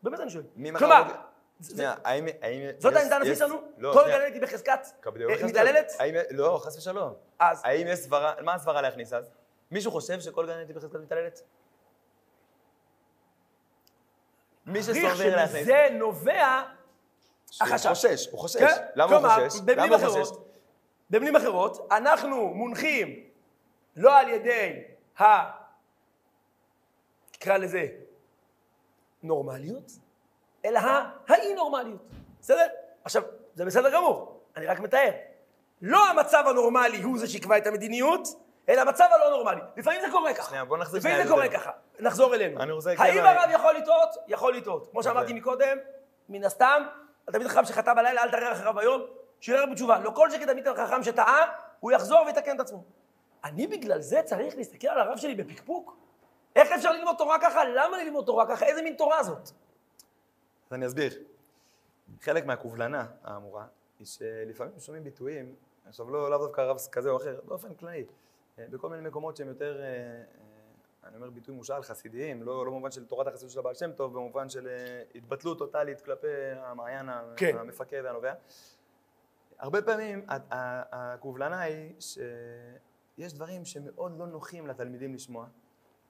באמת 0.02 0.20
אני 0.20 0.30
שואל. 0.30 0.44
כלומר, 0.78 1.02
שנייה, 1.62 1.94
האם... 2.04 2.26
זאת 2.78 2.96
העמדה 2.96 3.16
הנפשית 3.16 3.38
שלנו? 3.38 3.62
לא, 3.78 3.92
כל. 3.92 4.08
גננת 4.08 4.34
היא 4.34 4.42
בחזקת 4.42 4.80
אה. 5.06 5.46
מתעללת? 5.46 5.92
לא, 6.30 6.60
חס 6.62 6.76
ושלום. 6.76 7.14
אז 7.38 7.62
האם 7.64 7.86
יש 7.86 7.98
סברה... 7.98 8.34
מה 8.42 8.54
הסברה 8.54 8.82
להכניס 8.82 9.12
אז? 9.12 9.30
מישהו 9.70 9.92
חושב 9.92 10.20
שכל 10.20 10.46
גננת 10.46 10.68
היא 10.68 10.76
בחזקת 10.76 10.94
מתעללת? 10.94 11.42
מי 14.68 14.82
שסובר 14.82 15.36
להכניס... 15.36 15.60
שמזה 15.60 15.88
נובע 15.92 16.62
החשש. 17.60 17.86
הוא 17.86 17.94
חושש, 17.94 18.28
הוא 18.30 18.40
חושש. 18.40 18.60
כן? 18.60 18.84
למה 18.94 19.16
הוא 19.16 19.20
כלומר, 19.20 19.48
חושש? 19.48 19.60
במילים 19.60 19.92
למה 19.92 19.96
הוא 19.96 20.06
חושש? 20.06 20.30
אחרות, 20.32 20.48
במילים 21.10 21.36
אחרות, 21.36 21.88
אנחנו 21.90 22.48
מונחים 22.54 23.24
לא 23.96 24.18
על 24.18 24.28
ידי 24.28 24.82
ה... 25.20 25.24
נקרא 27.36 27.56
לזה 27.56 27.86
נורמליות, 29.22 29.92
אלא 30.64 30.80
האי-נורמליות. 31.28 32.02
בסדר? 32.40 32.66
עכשיו, 33.04 33.22
זה 33.54 33.64
בסדר 33.64 33.94
גמור, 33.94 34.40
אני 34.56 34.66
רק 34.66 34.80
מתאר. 34.80 35.10
לא 35.82 36.08
המצב 36.10 36.44
הנורמלי 36.46 37.02
הוא 37.02 37.18
זה 37.18 37.26
שיקבע 37.26 37.58
את 37.58 37.66
המדיניות, 37.66 38.28
אלא 38.68 38.80
המצב 38.80 39.08
הלא 39.14 39.30
נורמלי. 39.30 39.60
לפעמים 39.76 40.00
זה 40.00 40.06
קורה 40.10 40.34
ככה. 40.34 40.48
שנייה, 40.48 40.64
בוא 40.64 40.78
נחזיר 40.78 41.00
לפעמים 41.00 41.22
זה 41.22 41.28
קורה. 41.28 41.48
ככה. 41.48 41.70
נחזור 42.00 42.34
אלינו. 42.34 42.60
אני 42.60 42.72
רוצה 42.72 42.90
האם 42.90 42.96
כאילו- 42.98 43.26
הרב 43.26 43.50
יכול 43.50 43.74
לטעות? 43.76 44.08
יכול 44.26 44.56
לטעות. 44.56 44.88
כמו 44.90 45.02
שאמרתי 45.02 45.32
מקודם, 45.32 45.78
מן 46.28 46.44
הסתם, 46.44 46.82
התלמיד 47.28 47.46
החכם 47.46 47.64
שחטא 47.64 47.94
בלילה, 47.94 48.22
אל 48.22 48.30
תראה 48.30 48.52
אחריו 48.52 48.80
היום, 48.80 49.02
שיערער 49.40 49.66
בתשובה. 49.66 49.98
לא 49.98 50.10
כל 50.10 50.30
שכן 50.30 50.46
תלמיד 50.46 50.68
החכם 50.68 51.02
שטעה, 51.02 51.46
הוא 51.80 51.92
יחזור 51.92 52.20
ויתקן 52.26 52.56
את 52.56 52.60
עצמו. 52.60 52.84
אני 53.44 53.66
בגלל 53.66 54.00
זה 54.00 54.20
צריך 54.24 54.56
להסתכל 54.56 54.88
על 54.88 55.00
הרב 55.00 55.16
שלי 55.18 55.34
בפקפוק? 55.34 55.96
איך 56.56 56.72
אפשר 56.72 56.92
ללמוד 56.92 57.14
תורה 57.18 57.38
ככה? 57.40 57.64
למה 57.64 57.96
ללמוד 58.04 58.24
תורה 58.26 58.46
ככה? 58.48 58.66
איזה 58.66 58.82
מין 58.82 58.94
תורה 58.94 59.22
זאת? 59.22 59.42
אז 59.42 60.72
אני 60.72 60.86
אסביר. 60.86 61.12
חלק 62.22 62.46
מהקובלנה 62.46 63.06
האמורה 63.24 63.64
היא 63.98 64.06
שלפעמים 64.06 64.80
שומעים 64.80 65.04
ביטויים, 65.04 65.54
עכשיו 65.88 66.10
לא 66.10 66.30
לאו 66.30 66.38
דווקא 66.38 66.60
רב 66.60 66.76
כזה 66.92 67.10
או 67.10 67.16
אחר, 67.16 67.40
באופן 67.44 67.74
כללי, 67.74 68.04
בכל 68.70 68.88
מיני 68.88 69.08
מקומות 69.08 69.36
שהם 69.36 69.48
יותר, 69.48 69.80
אה, 69.80 69.86
אה, 69.86 70.22
אני 71.04 71.16
אומר 71.16 71.30
ביטוי 71.30 71.54
מושאל, 71.54 71.82
חסידיים, 71.82 72.42
לא, 72.42 72.64
לא 72.66 72.70
במובן 72.70 72.90
של 72.90 73.04
תורת 73.04 73.26
החסידות 73.26 73.52
של 73.52 73.58
הבעל 73.58 73.74
שם 73.74 73.92
טוב, 73.92 74.12
במובן 74.14 74.48
של 74.48 74.68
אה, 74.68 75.02
התבטלות 75.14 75.58
טוטאלית 75.58 76.00
כלפי 76.00 76.26
המעיין 76.56 77.08
כן. 77.36 77.56
המפקד 77.58 78.00
והנובע. 78.04 78.32
הרבה 79.58 79.82
פעמים 79.82 80.26
הקובלנה 80.28 81.60
היא 81.60 81.94
שיש 82.00 83.32
דברים 83.32 83.64
שמאוד 83.64 84.18
לא 84.18 84.26
נוחים 84.26 84.66
לתלמידים 84.66 85.14
לשמוע, 85.14 85.46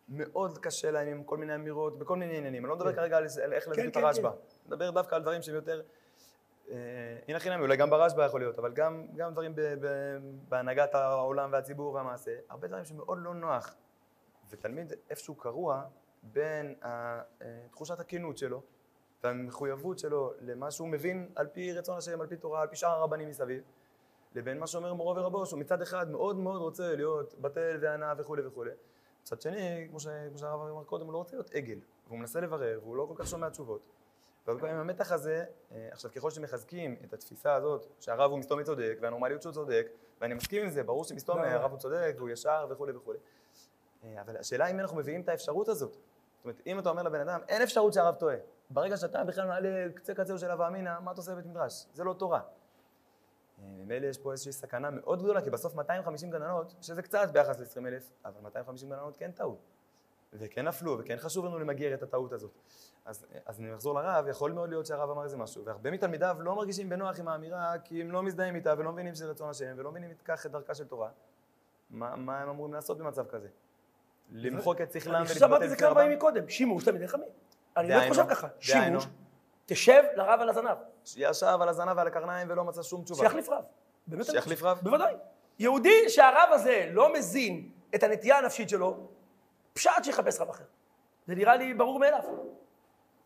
מאוד 0.08 0.58
קשה 0.58 0.90
להם 0.90 1.08
עם 1.08 1.24
כל 1.24 1.36
מיני 1.36 1.54
אמירות, 1.54 1.98
בכל 1.98 2.16
מיני 2.16 2.36
עניינים. 2.36 2.64
אני 2.64 2.68
לא 2.70 2.76
מדבר 2.76 2.90
כן. 2.90 2.96
כרגע 2.96 3.16
על 3.16 3.24
איך 3.52 3.68
להסביר 3.68 3.88
את 3.88 3.94
כן, 3.94 4.04
הרשב"א. 4.04 4.30
כן. 4.30 4.36
מדבר 4.66 4.90
דווקא 4.90 5.14
על 5.14 5.22
דברים 5.22 5.42
שהם 5.42 5.54
יותר... 5.54 5.82
אה, 6.70 6.76
הנה 7.28 7.38
חינם, 7.38 7.60
אולי 7.60 7.76
גם 7.76 7.90
ברשב"א 7.90 8.22
יכול 8.22 8.40
להיות, 8.40 8.58
אבל 8.58 8.72
גם, 8.72 9.06
גם 9.16 9.32
דברים 9.32 9.54
ב, 9.54 9.60
ב, 9.60 9.86
בהנהגת 10.48 10.94
העולם 10.94 11.52
והציבור 11.52 11.94
והמעשה, 11.94 12.30
הרבה 12.48 12.68
דברים 12.68 12.84
שמאוד 12.84 13.18
לא 13.22 13.34
נוח. 13.34 13.74
ותלמיד 14.50 14.92
איפשהו 15.10 15.34
קרוע 15.34 15.82
בין 16.22 16.74
תחושת 17.70 18.00
הכנות 18.00 18.38
שלו 18.38 18.62
והמחויבות 19.24 19.98
שלו 19.98 20.32
למה 20.40 20.70
שהוא 20.70 20.88
מבין 20.88 21.28
על 21.34 21.46
פי 21.46 21.72
רצון 21.72 21.98
השם, 21.98 22.20
על 22.20 22.26
פי 22.26 22.36
תורה, 22.36 22.62
על 22.62 22.68
פי 22.68 22.76
שאר 22.76 22.90
הרבנים 22.90 23.28
מסביב, 23.28 23.62
לבין 24.34 24.58
מה 24.58 24.66
שאומר 24.66 24.94
מורו 24.94 25.16
ורבו, 25.16 25.46
שהוא 25.46 25.60
מצד 25.60 25.82
אחד 25.82 26.10
מאוד 26.10 26.36
מאוד 26.36 26.60
רוצה 26.60 26.96
להיות 26.96 27.34
בטל 27.40 27.78
וענה 27.80 28.14
וכולי 28.18 28.46
וכולי. 28.46 28.70
מצד 29.22 29.40
שני, 29.40 29.86
כמו, 29.90 30.00
ש... 30.00 30.06
כמו 30.28 30.38
שהרב 30.38 30.60
אמר 30.60 30.84
קודם, 30.84 31.06
הוא 31.06 31.12
לא 31.12 31.18
רוצה 31.18 31.36
להיות 31.36 31.50
עגל, 31.50 31.78
והוא 32.06 32.18
מנסה 32.18 32.40
לברר, 32.40 32.78
והוא 32.82 32.96
לא 32.96 33.06
כל 33.08 33.22
כך 33.22 33.26
שומע 33.26 33.48
תשובות. 33.48 33.80
והרבה 34.48 34.60
פעמים 34.60 34.76
המתח 34.76 35.12
הזה, 35.12 35.44
אה, 35.72 35.88
עכשיו 35.92 36.10
ככל 36.10 36.30
שמחזקים 36.30 36.96
את 37.04 37.12
התפיסה 37.12 37.54
הזאת, 37.54 37.86
שהרב 38.00 38.30
הוא 38.30 38.38
מסתומי 38.38 38.64
צודק, 38.64 38.98
והנורמליות 39.00 39.42
שהוא 39.42 39.52
צודק, 39.52 39.86
ואני 40.20 40.34
מסכים 40.34 40.62
עם 40.62 40.70
זה, 40.70 40.82
ברור 40.82 41.04
שמסתומי, 41.04 41.42
לא. 41.42 41.46
הרב 41.46 41.70
הוא 41.70 41.78
צודק, 41.78 42.14
והוא 42.16 42.28
ישר 42.28 42.66
וכולי 42.70 42.92
וכולי. 42.92 43.18
אה, 44.04 44.20
אבל 44.20 44.36
השאלה 44.36 44.66
אם 44.66 44.80
אנחנו 44.80 44.96
מביאים 44.96 45.20
את 45.20 45.28
האפשרות 45.28 45.68
הזאת. 45.68 45.92
זאת 45.92 46.44
אומרת, 46.44 46.60
אם 46.66 46.78
אתה 46.78 46.90
אומר 46.90 47.02
לבן 47.02 47.20
אדם, 47.20 47.40
אין 47.48 47.62
אפשרות 47.62 47.92
שהרב 47.92 48.14
טועה. 48.14 48.36
ברגע 48.70 48.96
שאתה 48.96 49.24
בכלל 49.24 49.46
מעלה 49.46 49.86
קצה 49.94 50.14
קצהו 50.14 50.38
של 50.38 50.50
הווה 50.50 50.68
אמינא, 50.68 51.00
מה 51.00 51.12
אתה 51.12 51.20
עושה 51.20 51.32
בבית 51.32 51.46
מדרש? 51.46 51.86
זה 51.92 52.04
לא 52.04 52.12
תורה. 52.12 52.40
אה, 52.40 53.64
ממילא 53.78 54.06
יש 54.06 54.18
פה 54.18 54.32
איזושהי 54.32 54.52
סכנה 54.52 54.90
מאוד 54.90 55.22
גדולה, 55.22 55.42
כי 55.42 55.50
בסוף 55.50 55.74
250 55.74 56.30
גננות, 56.30 56.74
שזה 56.80 57.02
קצת 57.02 57.28
ביחס 57.32 57.60
ל-20 57.60 57.86
אלף, 57.86 58.10
אבל 58.24 58.40
250 58.40 58.90
גננות 58.90 59.16
כן 59.16 59.30
טעו. 59.30 59.56
וכן 60.32 60.68
נפלו, 60.68 60.98
וכן 60.98 61.16
חשוב 61.16 61.44
לנו 61.44 61.58
למגר 61.58 61.94
את 61.94 62.02
הטעות 62.02 62.32
הזאת. 62.32 62.50
אז, 63.04 63.26
אז 63.46 63.60
אני 63.60 63.74
אחזור 63.74 63.94
לרב, 63.94 64.28
יכול 64.28 64.52
מאוד 64.52 64.68
להיות 64.68 64.86
שהרב 64.86 65.10
אמר 65.10 65.24
איזה 65.24 65.36
משהו, 65.36 65.64
והרבה 65.64 65.90
מתלמידיו 65.90 66.36
לא 66.40 66.54
מרגישים 66.56 66.88
בנוח 66.88 67.20
עם 67.20 67.28
האמירה, 67.28 67.78
כי 67.84 68.00
הם 68.00 68.10
לא 68.10 68.22
מזדהים 68.22 68.54
איתה 68.54 68.74
ולא 68.78 68.92
מבינים 68.92 69.14
שזה 69.14 69.26
רצון 69.26 69.50
השם, 69.50 69.74
ולא 69.76 69.90
מבינים 69.90 70.10
כך 70.24 70.46
את 70.46 70.50
דרכה 70.50 70.74
של 70.74 70.84
תורה. 70.84 71.08
מה, 71.90 72.16
מה 72.16 72.40
הם 72.40 72.48
אמורים 72.48 72.74
לעשות 72.74 72.98
במצב 72.98 73.26
כזה? 73.26 73.48
למחוק 74.30 74.80
את 74.80 74.92
שכלם 74.92 75.14
אני 75.14 75.26
חושב 75.26 75.40
שאמרתי 75.40 75.54
ולהתבטל 75.54 75.72
את 75.72 75.78
זה 75.78 75.84
כמה 75.86 75.94
פעמים? 75.94 76.16
מקודם, 76.16 76.48
שימוש 76.48 76.84
תלמידי 76.84 77.08
חכמים. 77.08 77.28
אני 77.76 77.88
באמת 77.88 78.08
חושב 78.08 78.26
ככה. 78.28 78.48
שימוש, 78.60 79.06
תשב 79.66 80.02
לרב 80.14 80.40
על 80.40 80.48
הזנב, 80.48 80.76
שישב 81.04 81.58
על 81.60 81.68
הזנב 81.68 81.96
ועל 81.96 82.06
הקרניים 82.06 82.50
ולא 82.50 82.64
מצא 82.64 82.82
שום 82.82 83.04
תשובה. 83.04 83.20
שיחליף 83.20 83.48
רב. 83.48 83.64
אני 84.12 84.24
שיחליף 84.24 84.58
חושב. 84.58 84.66
רב? 84.66 84.78
בוודאי. 84.82 85.14
יהודי 85.58 86.08
שהרב 86.08 86.48
הזה 86.52 86.88
לא 86.92 87.12
מזין 87.12 87.70
את 87.94 88.02
הנטייה 88.02 88.38
הנפשית 88.38 88.68
שלו, 88.68 89.08
פשט 89.72 90.04
שיחפש 90.04 90.40
רב 90.40 90.48
אחר. 90.48 90.64
זה 91.26 91.34
נראה 91.34 91.56
לי 91.56 91.74
ברור 91.74 91.98
מאליו. 91.98 92.20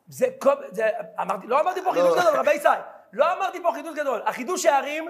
זה, 0.08 0.26
כל- 0.38 0.54
זה 0.70 0.88
אמרתי, 1.20 1.46
לא 1.46 1.60
אמרתי 1.60 1.82
פה 1.84 1.92
חידוש 1.92 2.18
גדול, 2.20 2.36
רבי 2.36 2.54
ישי, 2.54 2.68
לא 3.12 3.32
אמרתי 3.32 3.62
פה 3.62 3.70
חידוש 3.74 3.98
גדול. 3.98 4.22
החידוש 4.24 4.66
הערים, 4.66 5.08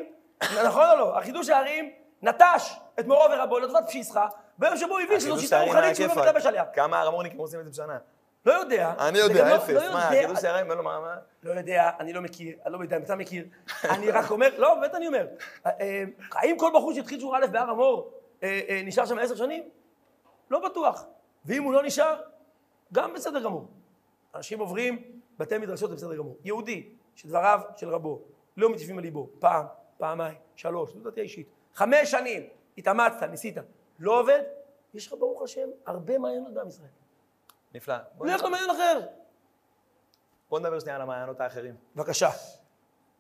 נכון 0.65 0.85
או 0.91 0.97
לא? 0.97 1.19
החידוש 1.19 1.49
הערים 1.49 1.91
נטש 2.23 2.77
את 3.01 3.07
מורו 3.07 3.25
ורבו 3.33 3.59
לטובת 3.59 3.85
פשיסחה, 3.87 4.27
ביום 4.59 4.77
שבו 4.77 4.93
הוא 4.93 5.01
הבין 5.01 5.21
שזו 5.21 5.39
שיטה 5.39 5.61
רוחנית 5.63 5.97
שהוא 5.97 6.07
לא. 6.09 6.15
מתלבש 6.23 6.47
עליה. 6.47 6.65
כמה 6.65 7.01
הרמורניקים 7.01 7.39
עושים 7.39 7.61
את 7.61 7.65
זה 7.65 7.71
בשנה? 7.71 7.99
לא 8.47 8.53
יודע. 8.53 8.93
אני 8.99 9.23
וגם 9.23 9.31
יודע, 9.31 9.49
לא- 9.49 9.57
אפס. 9.57 9.69
לא 9.71 9.93
מה, 9.93 10.09
החידוש 10.09 10.45
הערים, 10.45 10.71
לא, 10.71 10.83
מה, 10.83 11.01
מה? 11.01 11.17
לא 11.43 11.51
יודע, 11.51 11.91
אני 12.01 12.13
לא 12.13 12.21
מכיר, 12.21 12.57
אני 12.67 12.73
לא 12.73 12.79
יודע 12.83 12.97
אם 12.97 13.03
אתה 13.03 13.17
מכיר. 13.17 13.45
אני 13.85 14.11
רק 14.11 14.31
אומר, 14.31 14.49
לא, 14.59 14.75
באמת 14.75 14.95
אני 14.95 15.07
אומר. 15.07 15.27
אה, 15.67 15.71
אה, 15.81 16.05
האם 16.33 16.59
כל 16.59 16.71
בחור 16.75 16.95
שהתחיל 16.95 17.21
שורה 17.21 17.39
א' 17.39 17.47
בהר 17.47 17.71
המור 17.71 18.13
אה, 18.43 18.81
נשאר 18.85 19.07
שם 19.07 19.19
עשר 19.19 19.35
שנים? 19.35 19.63
לא 20.51 20.69
בטוח. 20.69 21.05
ואם 21.45 21.63
הוא 21.63 21.73
לא 21.73 21.83
נשאר, 21.83 22.21
גם 22.93 23.13
בסדר 23.15 23.41
גמור. 23.41 23.67
אנשים 24.35 24.61
עוברים 24.61 25.21
בתי 25.39 25.59
מדרשות, 25.59 25.91
זה 25.91 25.97
בסדר 25.97 26.17
גמור. 26.17 26.39
יהודי, 26.45 26.95
שדבריו 27.15 27.61
של 27.77 27.89
רבו 27.89 28.23
לא 28.57 28.71
מתיישבים 28.71 28.99
על 28.99 29.05
ליבו, 29.05 29.31
פעם, 29.39 29.67
פעמיים, 29.99 30.39
שלוש, 30.57 30.93
זו 30.93 31.01
דעתי 31.01 31.21
האישית. 31.21 31.49
חמש 31.75 32.11
שנים, 32.11 32.43
התאמצת, 32.79 33.23
ניסית, 33.23 33.57
לא 33.99 34.21
עובד, 34.21 34.43
יש 34.95 35.07
לך 35.07 35.15
ברוך 35.19 35.43
השם 35.43 35.69
הרבה 35.87 36.19
מעיינות 36.19 36.55
בעם 36.55 36.69
ישראל. 36.69 36.89
נפלא. 37.75 37.95
לך 38.21 38.43
למעיין 38.43 38.71
אחר. 38.71 39.01
בוא 40.49 40.61
נדבר 40.61 40.81
שנייה 40.81 40.97
על 40.97 41.03
המעיינות 41.03 41.41
האחרים. 41.41 41.75
בבקשה. 41.97 42.29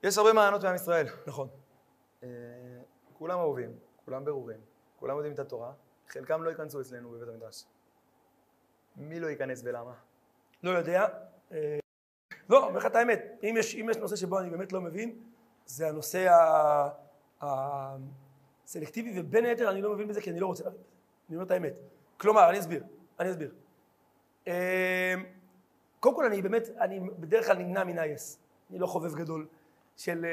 יש 0.02 0.18
הרבה 0.18 0.32
מעיינות 0.32 0.62
בעם 0.62 0.74
ישראל. 0.74 1.06
נכון. 1.26 1.48
אה, 2.22 2.28
כולם 3.12 3.38
אהובים, 3.38 3.78
כולם 4.04 4.24
ברורים, 4.24 4.60
כולם 4.96 5.16
יודעים 5.16 5.34
את 5.34 5.38
התורה, 5.38 5.72
חלקם 6.08 6.42
לא 6.42 6.50
ייכנסו 6.50 6.80
אצלנו 6.80 7.10
בבית 7.10 7.28
המדרש. 7.28 7.64
מי 8.96 9.20
לא 9.20 9.26
ייכנס 9.26 9.62
ולמה? 9.64 9.94
לא 10.62 10.70
יודע. 10.70 11.06
אה, 11.52 11.78
לא, 12.48 12.66
אומר 12.66 12.78
לך 12.78 12.86
את 12.86 12.96
האמת, 12.96 13.24
אם 13.42 13.54
יש, 13.58 13.74
אם 13.74 13.90
יש 13.90 13.96
נושא 13.96 14.16
שבו 14.16 14.38
אני 14.38 14.50
באמת 14.50 14.72
לא 14.72 14.80
מבין, 14.80 15.18
זה 15.66 15.88
הנושא 15.88 16.28
הסלקטיבי, 17.40 19.20
ובין 19.20 19.44
היתר 19.44 19.70
אני 19.70 19.82
לא 19.82 19.92
מבין 19.94 20.08
בזה 20.08 20.20
כי 20.20 20.30
אני 20.30 20.40
לא 20.40 20.46
רוצה 20.46 20.64
להבין. 20.64 20.80
אני 21.28 21.36
אומר 21.36 21.46
את 21.46 21.50
האמת. 21.50 21.72
כלומר, 22.16 22.50
אני 22.50 22.58
אסביר, 22.58 22.84
אני 23.20 23.30
אסביר. 23.30 23.50
אמ, 24.46 24.52
קודם 26.00 26.14
כל, 26.16 26.24
אני 26.24 26.42
באמת, 26.42 26.68
אני 26.80 27.00
בדרך 27.00 27.46
כלל 27.46 27.58
נמנע 27.58 27.84
מנייס. 27.84 28.38
אני 28.70 28.78
לא 28.78 28.86
חובב 28.86 29.14
גדול 29.14 29.46
של 29.96 30.26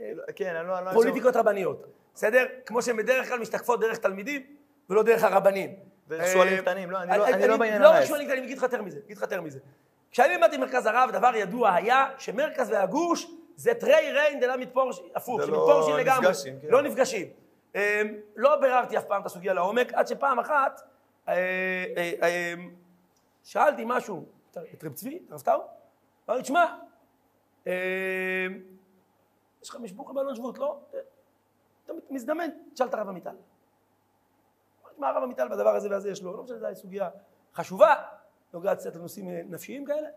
אה, 0.00 0.32
כן, 0.36 0.56
אני 0.56 0.68
לא... 0.68 0.78
אני 0.78 0.86
לא- 0.86 0.92
פוליטיקות 0.92 1.36
רבניות, 1.36 1.86
בסדר? 2.14 2.46
כמו 2.66 2.82
שהן 2.82 2.96
בדרך 2.96 3.28
כלל 3.28 3.38
משתקפות 3.38 3.80
דרך 3.80 3.98
תלמידים 3.98 4.56
ולא 4.90 5.02
דרך 5.02 5.22
הרבנים. 5.22 5.74
ושועלים 6.10 6.54
אה, 6.56 6.62
קטנים, 6.62 6.90
לא, 6.90 6.98
אני 7.02 7.18
לא- 7.18 7.46
לא 7.46 7.56
בעניין 7.56 7.82
לא 7.82 7.88
רק. 7.88 8.04
שועלים 8.04 8.26
קטנים, 8.26 8.38
אני 8.42 8.46
אגיד 8.46 8.58
לך 8.58 8.62
יותר 8.62 8.82
מזה, 8.82 8.98
אגיד 9.06 9.16
לך 9.16 9.22
יותר 9.22 9.40
מזה. 9.40 9.58
כשאני 10.10 10.28
לימדתי 10.28 10.56
במרכז 10.58 10.86
הרב, 10.86 11.10
דבר 11.12 11.30
ידוע 11.36 11.74
היה 11.74 12.06
שמרכז 12.18 12.70
והגוש 12.70 13.30
זה 13.56 13.74
תרי 13.74 14.12
ריין 14.12 14.40
דלה 14.40 14.56
מתפורשים, 14.56 15.04
הפוך, 15.14 15.40
זה 15.40 15.50
לא 15.50 15.98
לגמרי. 15.98 16.32
כן. 16.44 16.68
לא 16.68 16.82
נפגשים. 16.82 17.26
אמ, 17.74 17.80
לא 18.36 18.56
ביררתי 18.56 18.98
אף 18.98 19.04
פעם 19.04 19.20
את 19.20 19.26
הסוגיה 19.26 19.52
לעומק, 19.54 19.92
עד 19.92 20.06
שפעם 20.06 20.38
אחת 20.38 20.80
אה, 21.28 21.34
אה, 22.22 22.54
שאלתי 23.44 23.82
משהו, 23.86 24.24
את 24.50 24.84
רב 24.84 24.92
צבי, 24.92 25.18
את 25.26 25.32
רב 25.32 25.40
טאו, 25.40 25.60
אמר 26.28 26.36
לי, 26.36 26.42
תשמע, 26.42 26.76
אה, 27.66 27.72
יש 29.62 29.70
לך 29.70 29.76
משבוק 29.76 30.12
באלון 30.12 30.34
שבות, 30.34 30.58
לא? 30.58 30.78
מזדמן, 32.10 32.48
תשאל 32.74 32.86
את 32.86 32.94
הרב 32.94 33.08
עמיטל. 33.08 33.34
מה 35.00 35.08
הרב 35.08 35.22
עמיטל 35.22 35.48
בדבר 35.48 35.76
הזה 35.76 35.90
והזה 35.90 36.10
יש 36.10 36.22
לו? 36.22 36.36
לא 36.36 36.42
משנה, 36.42 36.74
זו 36.74 36.80
סוגיה 36.80 37.10
חשובה, 37.54 37.94
נוגעת 38.52 38.78
קצת 38.78 38.96
לנושאים 38.96 39.28
אה, 39.28 39.40
נפשיים 39.48 39.84
כאלה. 39.84 40.08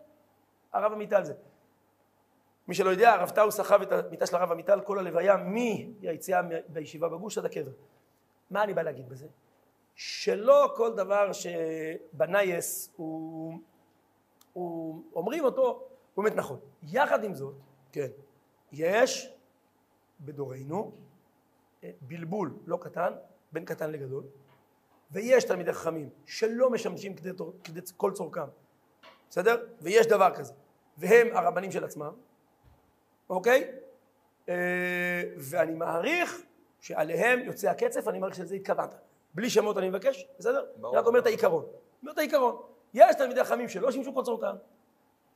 הרב 0.72 0.92
עמיטל 0.92 1.24
זה. 1.24 1.34
מי 2.68 2.74
שלא 2.74 2.90
יודע, 2.90 3.12
הרב 3.12 3.30
טאו 3.30 3.50
סחב 3.50 3.82
את 3.82 3.92
המיטה 3.92 4.26
של 4.26 4.36
הרב 4.36 4.52
עמיטל 4.52 4.80
כל 4.80 4.98
הלוויה 4.98 5.36
מהיציאה 5.36 6.40
בישיבה 6.68 7.08
בגוש 7.08 7.38
עד 7.38 7.44
הקבר. 7.44 7.70
מה 8.50 8.62
אני 8.62 8.74
בא 8.74 8.82
להגיד 8.82 9.08
בזה? 9.08 9.26
שלא 9.94 10.72
כל 10.76 10.94
דבר 10.94 11.30
שבנייס 11.32 12.92
הוא, 12.96 13.58
הוא 14.52 15.02
אומרים 15.14 15.44
אותו, 15.44 15.88
הוא 16.14 16.24
באמת 16.24 16.36
נכון. 16.36 16.58
יחד 16.82 17.24
עם 17.24 17.34
זאת, 17.34 17.54
כן, 17.92 18.08
יש 18.72 19.34
בדורנו 20.20 20.92
אה, 21.84 21.90
בלבול 22.00 22.56
לא 22.66 22.76
קטן, 22.76 23.12
בין 23.52 23.64
קטן 23.64 23.90
לגדול, 23.90 24.24
ויש 25.10 25.44
תלמידי 25.44 25.72
חכמים 25.72 26.08
שלא 26.26 26.70
משמשים 26.70 27.14
כדי, 27.14 27.30
כדי 27.64 27.80
כל 27.96 28.12
צורכם, 28.12 28.46
בסדר? 29.30 29.66
ויש 29.80 30.06
דבר 30.06 30.34
כזה, 30.34 30.52
והם 30.98 31.36
הרבנים 31.36 31.70
של 31.70 31.84
עצמם, 31.84 32.12
אוקיי? 33.30 33.72
אה, 34.48 35.22
ואני 35.36 35.74
מעריך 35.74 36.42
שעליהם 36.80 37.40
יוצא 37.40 37.70
הקצף, 37.70 38.08
אני 38.08 38.18
מעריך 38.18 38.36
שלזה 38.36 38.54
התכוונת. 38.54 38.94
בלי 39.34 39.50
שמות 39.50 39.78
אני 39.78 39.88
מבקש, 39.88 40.26
בסדר? 40.38 40.66
אני 40.76 40.96
רק 40.96 41.06
אומר 41.06 41.18
את 41.18 41.26
העיקרון. 41.26 41.64
אומר 42.02 42.12
את 42.12 42.18
העיקרון. 42.18 42.56
יש 42.94 43.16
תלמידי 43.16 43.44
חכמים 43.44 43.68
שלא 43.68 43.90
שימשו 43.90 44.14
כל 44.14 44.22
צורכם, 44.24 44.56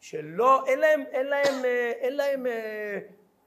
שלא, 0.00 0.66
אין 0.66 0.78
להם, 0.78 1.04
אין 1.11 1.26
להם, 1.26 1.64
אה, 1.64 1.92
אין 1.98 2.16
להם 2.16 2.46
אה, 2.46 2.98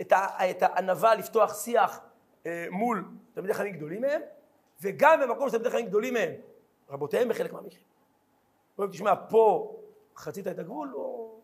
את, 0.01 0.11
ה, 0.11 0.49
את 0.49 0.63
הענווה 0.63 1.15
לפתוח 1.15 1.63
שיח 1.63 1.99
אה, 2.45 2.65
מול 2.71 3.05
תלמידי 3.33 3.53
חכמים 3.53 3.73
גדולים 3.73 4.01
מהם, 4.01 4.21
וגם 4.81 5.19
במקום 5.23 5.49
שתלמידי 5.49 5.69
חכמים 5.69 5.85
גדולים 5.85 6.13
מהם, 6.13 6.31
רבותיהם 6.89 7.29
בחלק 7.29 7.53
מהמקרים. 7.53 7.83
אומרים, 8.77 8.91
תשמע, 8.91 9.13
פה 9.29 9.75
חצית 10.17 10.47
את 10.47 10.59
הגבול, 10.59 10.95
או 10.95 11.39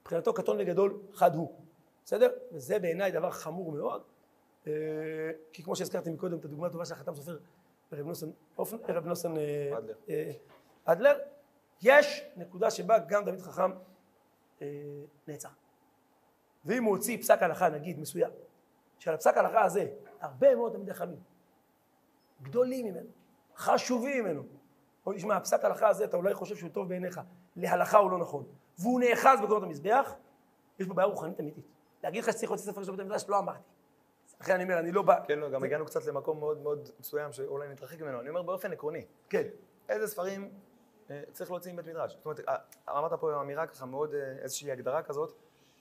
מבחינתו 0.00 0.34
קטון 0.34 0.56
וגדול 0.60 1.00
חד 1.12 1.34
הוא, 1.34 1.60
בסדר? 2.04 2.30
וזה 2.52 2.78
בעיניי 2.78 3.10
דבר 3.12 3.30
חמור 3.30 3.72
מאוד, 3.72 4.02
אה, 4.66 4.72
כי 5.52 5.62
כמו 5.62 5.76
שהזכרתי 5.76 6.10
מקודם 6.10 6.38
את 6.38 6.44
הדוגמה 6.44 6.66
הטובה 6.66 6.84
של 6.84 6.94
החתם 6.94 7.14
סופר 7.14 7.38
רב 7.92 8.06
נוסן, 8.06 8.30
אופן, 8.58 8.76
רב 8.88 9.06
נוסן 9.06 9.36
אה, 9.36 9.78
אדלר. 9.78 9.94
אה, 10.08 10.32
אדלר, 10.84 11.18
יש 11.82 12.24
נקודה 12.36 12.70
שבה 12.70 12.98
גם 12.98 13.24
תלמיד 13.24 13.40
חכם 13.40 13.70
אה, 14.62 14.66
נעצר. 15.28 15.48
ואם 16.64 16.84
הוא 16.84 16.96
הוציא 16.96 17.18
פסק 17.18 17.42
הלכה, 17.42 17.68
נגיד, 17.68 17.98
מסוים, 17.98 18.30
שעל 18.98 19.14
הפסק 19.14 19.36
ההלכה 19.36 19.64
הזה, 19.64 19.86
הרבה 20.20 20.54
מאוד 20.54 20.72
תלמידי 20.72 20.94
חכמים, 20.94 21.18
גדולים 22.42 22.86
ממנו, 22.86 23.08
חשובים 23.56 24.24
ממנו, 24.24 24.42
תשמע, 25.14 25.36
הפסק 25.36 25.64
ההלכה 25.64 25.88
הזה, 25.88 26.04
אתה 26.04 26.16
אולי 26.16 26.34
חושב 26.34 26.56
שהוא 26.56 26.70
טוב 26.70 26.88
בעיניך, 26.88 27.20
להלכה 27.56 27.98
הוא 27.98 28.10
לא 28.10 28.18
נכון, 28.18 28.44
והוא 28.78 29.00
נאחז 29.00 29.38
בקומת 29.42 29.62
המזבח, 29.62 30.14
יש 30.78 30.86
פה 30.86 30.94
בעיה 30.94 31.08
רוחנית 31.08 31.40
אמיתית. 31.40 31.64
להגיד 32.02 32.22
לך 32.22 32.32
שצריך 32.32 32.50
להוציא 32.50 32.72
ספר 32.72 32.82
של 32.84 32.90
בית 32.90 33.00
המדרש, 33.00 33.24
לא 33.28 33.38
אמרתי. 33.38 33.62
לכן 34.40 34.54
אני 34.54 34.62
אומר, 34.62 34.78
אני 34.78 34.92
לא 34.92 35.02
בא... 35.02 35.24
כן, 35.26 35.38
לא, 35.38 35.50
גם 35.50 35.64
הגענו 35.64 35.86
קצת 35.86 36.06
למקום 36.06 36.38
מאוד 36.38 36.58
מאוד 36.62 36.90
מסוים 37.00 37.32
שאולי 37.32 37.68
נתרחק 37.68 38.00
ממנו. 38.00 38.20
אני 38.20 38.28
אומר 38.28 38.42
באופן 38.42 38.72
עקרוני, 38.72 39.04
כן, 39.28 39.42
איזה 39.88 40.06
ספרים 40.06 40.50
אה, 41.10 41.22
צריך 41.32 41.50
להוציא 41.50 41.72
מבית 41.72 41.86
מדרש? 41.86 42.12
זאת 42.12 42.24
אומרת, 42.24 42.40
אה, 42.48 42.56
אמרת 42.88 43.12
פה 43.20 43.40
אמירה 43.40 43.66
ככה 43.66 43.86
מאוד, 43.86 44.14
אה, 44.14 44.32
איזושהי 44.42 44.72
הגדרה 44.72 45.02
כזאת. 45.02 45.32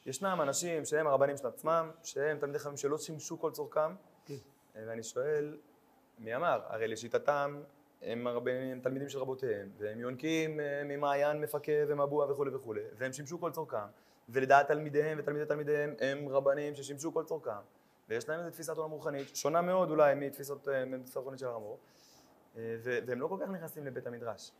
ישנם 0.05 0.39
אנשים 0.41 0.85
שהם 0.85 1.07
הרבנים 1.07 1.37
של 1.37 1.47
עצמם, 1.47 1.91
שהם 2.03 2.39
תלמידי 2.39 2.59
חכמים 2.59 2.77
שלא 2.77 2.97
שימשו 2.97 3.39
כל 3.39 3.51
צורכם, 3.51 3.95
כן. 4.25 4.35
ואני 4.73 5.03
שואל, 5.03 5.57
מי 6.19 6.35
אמר? 6.35 6.61
הרי 6.67 6.87
לשיטתם 6.87 7.61
הם 8.01 8.27
הרבנים, 8.27 8.71
הם 8.71 8.79
תלמידים 8.79 9.09
של 9.09 9.19
רבותיהם, 9.19 9.69
והם 9.77 9.99
יונקים 9.99 10.59
אה, 10.59 10.81
ממעיין 10.85 11.41
מפקה 11.41 11.71
ומבוע 11.87 12.31
וכולי 12.31 12.55
וכולי, 12.55 12.81
והם 12.97 13.13
שימשו 13.13 13.39
כל 13.39 13.51
צורכם, 13.51 13.87
ולדעת 14.29 14.67
תלמידיהם 14.67 15.19
ותלמידי 15.19 15.45
תלמידיהם 15.45 15.95
הם 15.99 16.29
רבנים 16.29 16.75
ששימשו 16.75 17.13
כל 17.13 17.23
צורכם, 17.23 17.51
ויש 18.09 18.29
להם 18.29 18.39
איזו 18.39 18.49
תפיסת 18.51 18.77
עולם 18.77 18.91
רוחנית, 18.91 19.35
שונה 19.35 19.61
מאוד 19.61 19.89
אולי 19.89 20.11
אה, 20.11 20.15
מתפיסה 20.85 21.19
רוחנית 21.19 21.39
של 21.39 21.47
הרמור, 21.47 21.77
אה, 22.57 22.77
והם 22.83 23.21
לא 23.21 23.27
כל 23.27 23.37
כך 23.41 23.49
נכנסים 23.49 23.85
לבית 23.85 24.07
המדרש. 24.07 24.51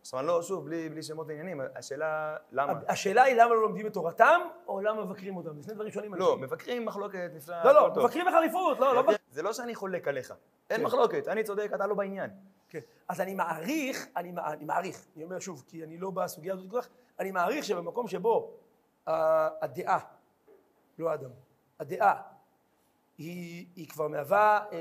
עכשיו, 0.00 0.20
אני 0.20 0.26
לא, 0.28 0.42
שוב, 0.42 0.64
בלי, 0.64 0.88
בלי 0.88 1.02
שמות 1.02 1.26
ועניינים, 1.26 1.60
השאלה 1.74 2.36
למה? 2.52 2.72
השאלה 2.88 3.22
היא 3.22 3.34
למה 3.34 3.54
לא 3.54 3.62
לומדים 3.62 3.86
את 3.86 3.92
תורתם, 3.92 4.40
או 4.66 4.80
למה 4.80 5.04
מבקרים 5.04 5.36
אותם, 5.36 5.56
זה 5.56 5.62
שני 5.62 5.74
דברים 5.74 5.90
שונים. 5.92 6.14
לא, 6.14 6.32
אנשים. 6.32 6.44
מבקרים 6.44 6.84
מחלוקת 6.84 7.30
נפלאה, 7.34 7.64
לא, 7.64 7.72
לא, 7.74 7.90
טוב. 7.94 8.04
מבקרים 8.04 8.26
בחריפות, 8.28 8.78
לא, 8.80 8.94
לא... 8.94 9.00
מבקרים- 9.00 9.18
זה 9.30 9.42
לא 9.42 9.52
שאני 9.52 9.74
חולק 9.74 10.08
עליך, 10.08 10.34
אין 10.70 10.80
כן. 10.80 10.86
מחלוקת, 10.86 11.28
אני 11.28 11.44
צודק, 11.44 11.70
אתה 11.74 11.86
לא 11.86 11.94
בעניין. 11.94 12.30
כן. 12.68 12.80
אז 13.08 13.20
אני 13.20 13.34
מעריך, 13.34 14.06
אני, 14.16 14.32
אני 14.46 14.64
מעריך, 14.64 15.06
אני 15.16 15.24
אומר 15.24 15.38
שוב, 15.38 15.64
כי 15.66 15.84
אני 15.84 15.98
לא 15.98 16.10
בסוגיה 16.10 16.52
הזאת 16.54 16.70
כל 16.70 16.80
כך, 16.80 16.88
אני 17.20 17.30
מעריך 17.30 17.64
שבמקום 17.64 18.08
שבו 18.08 18.54
ה- 19.06 19.64
הדעה, 19.64 19.98
לא 20.98 21.10
האדם, 21.10 21.30
הדעה, 21.80 22.22
היא, 23.18 23.66
היא 23.76 23.88
כבר 23.88 24.08
מהווה 24.08 24.64
אה, 24.72 24.78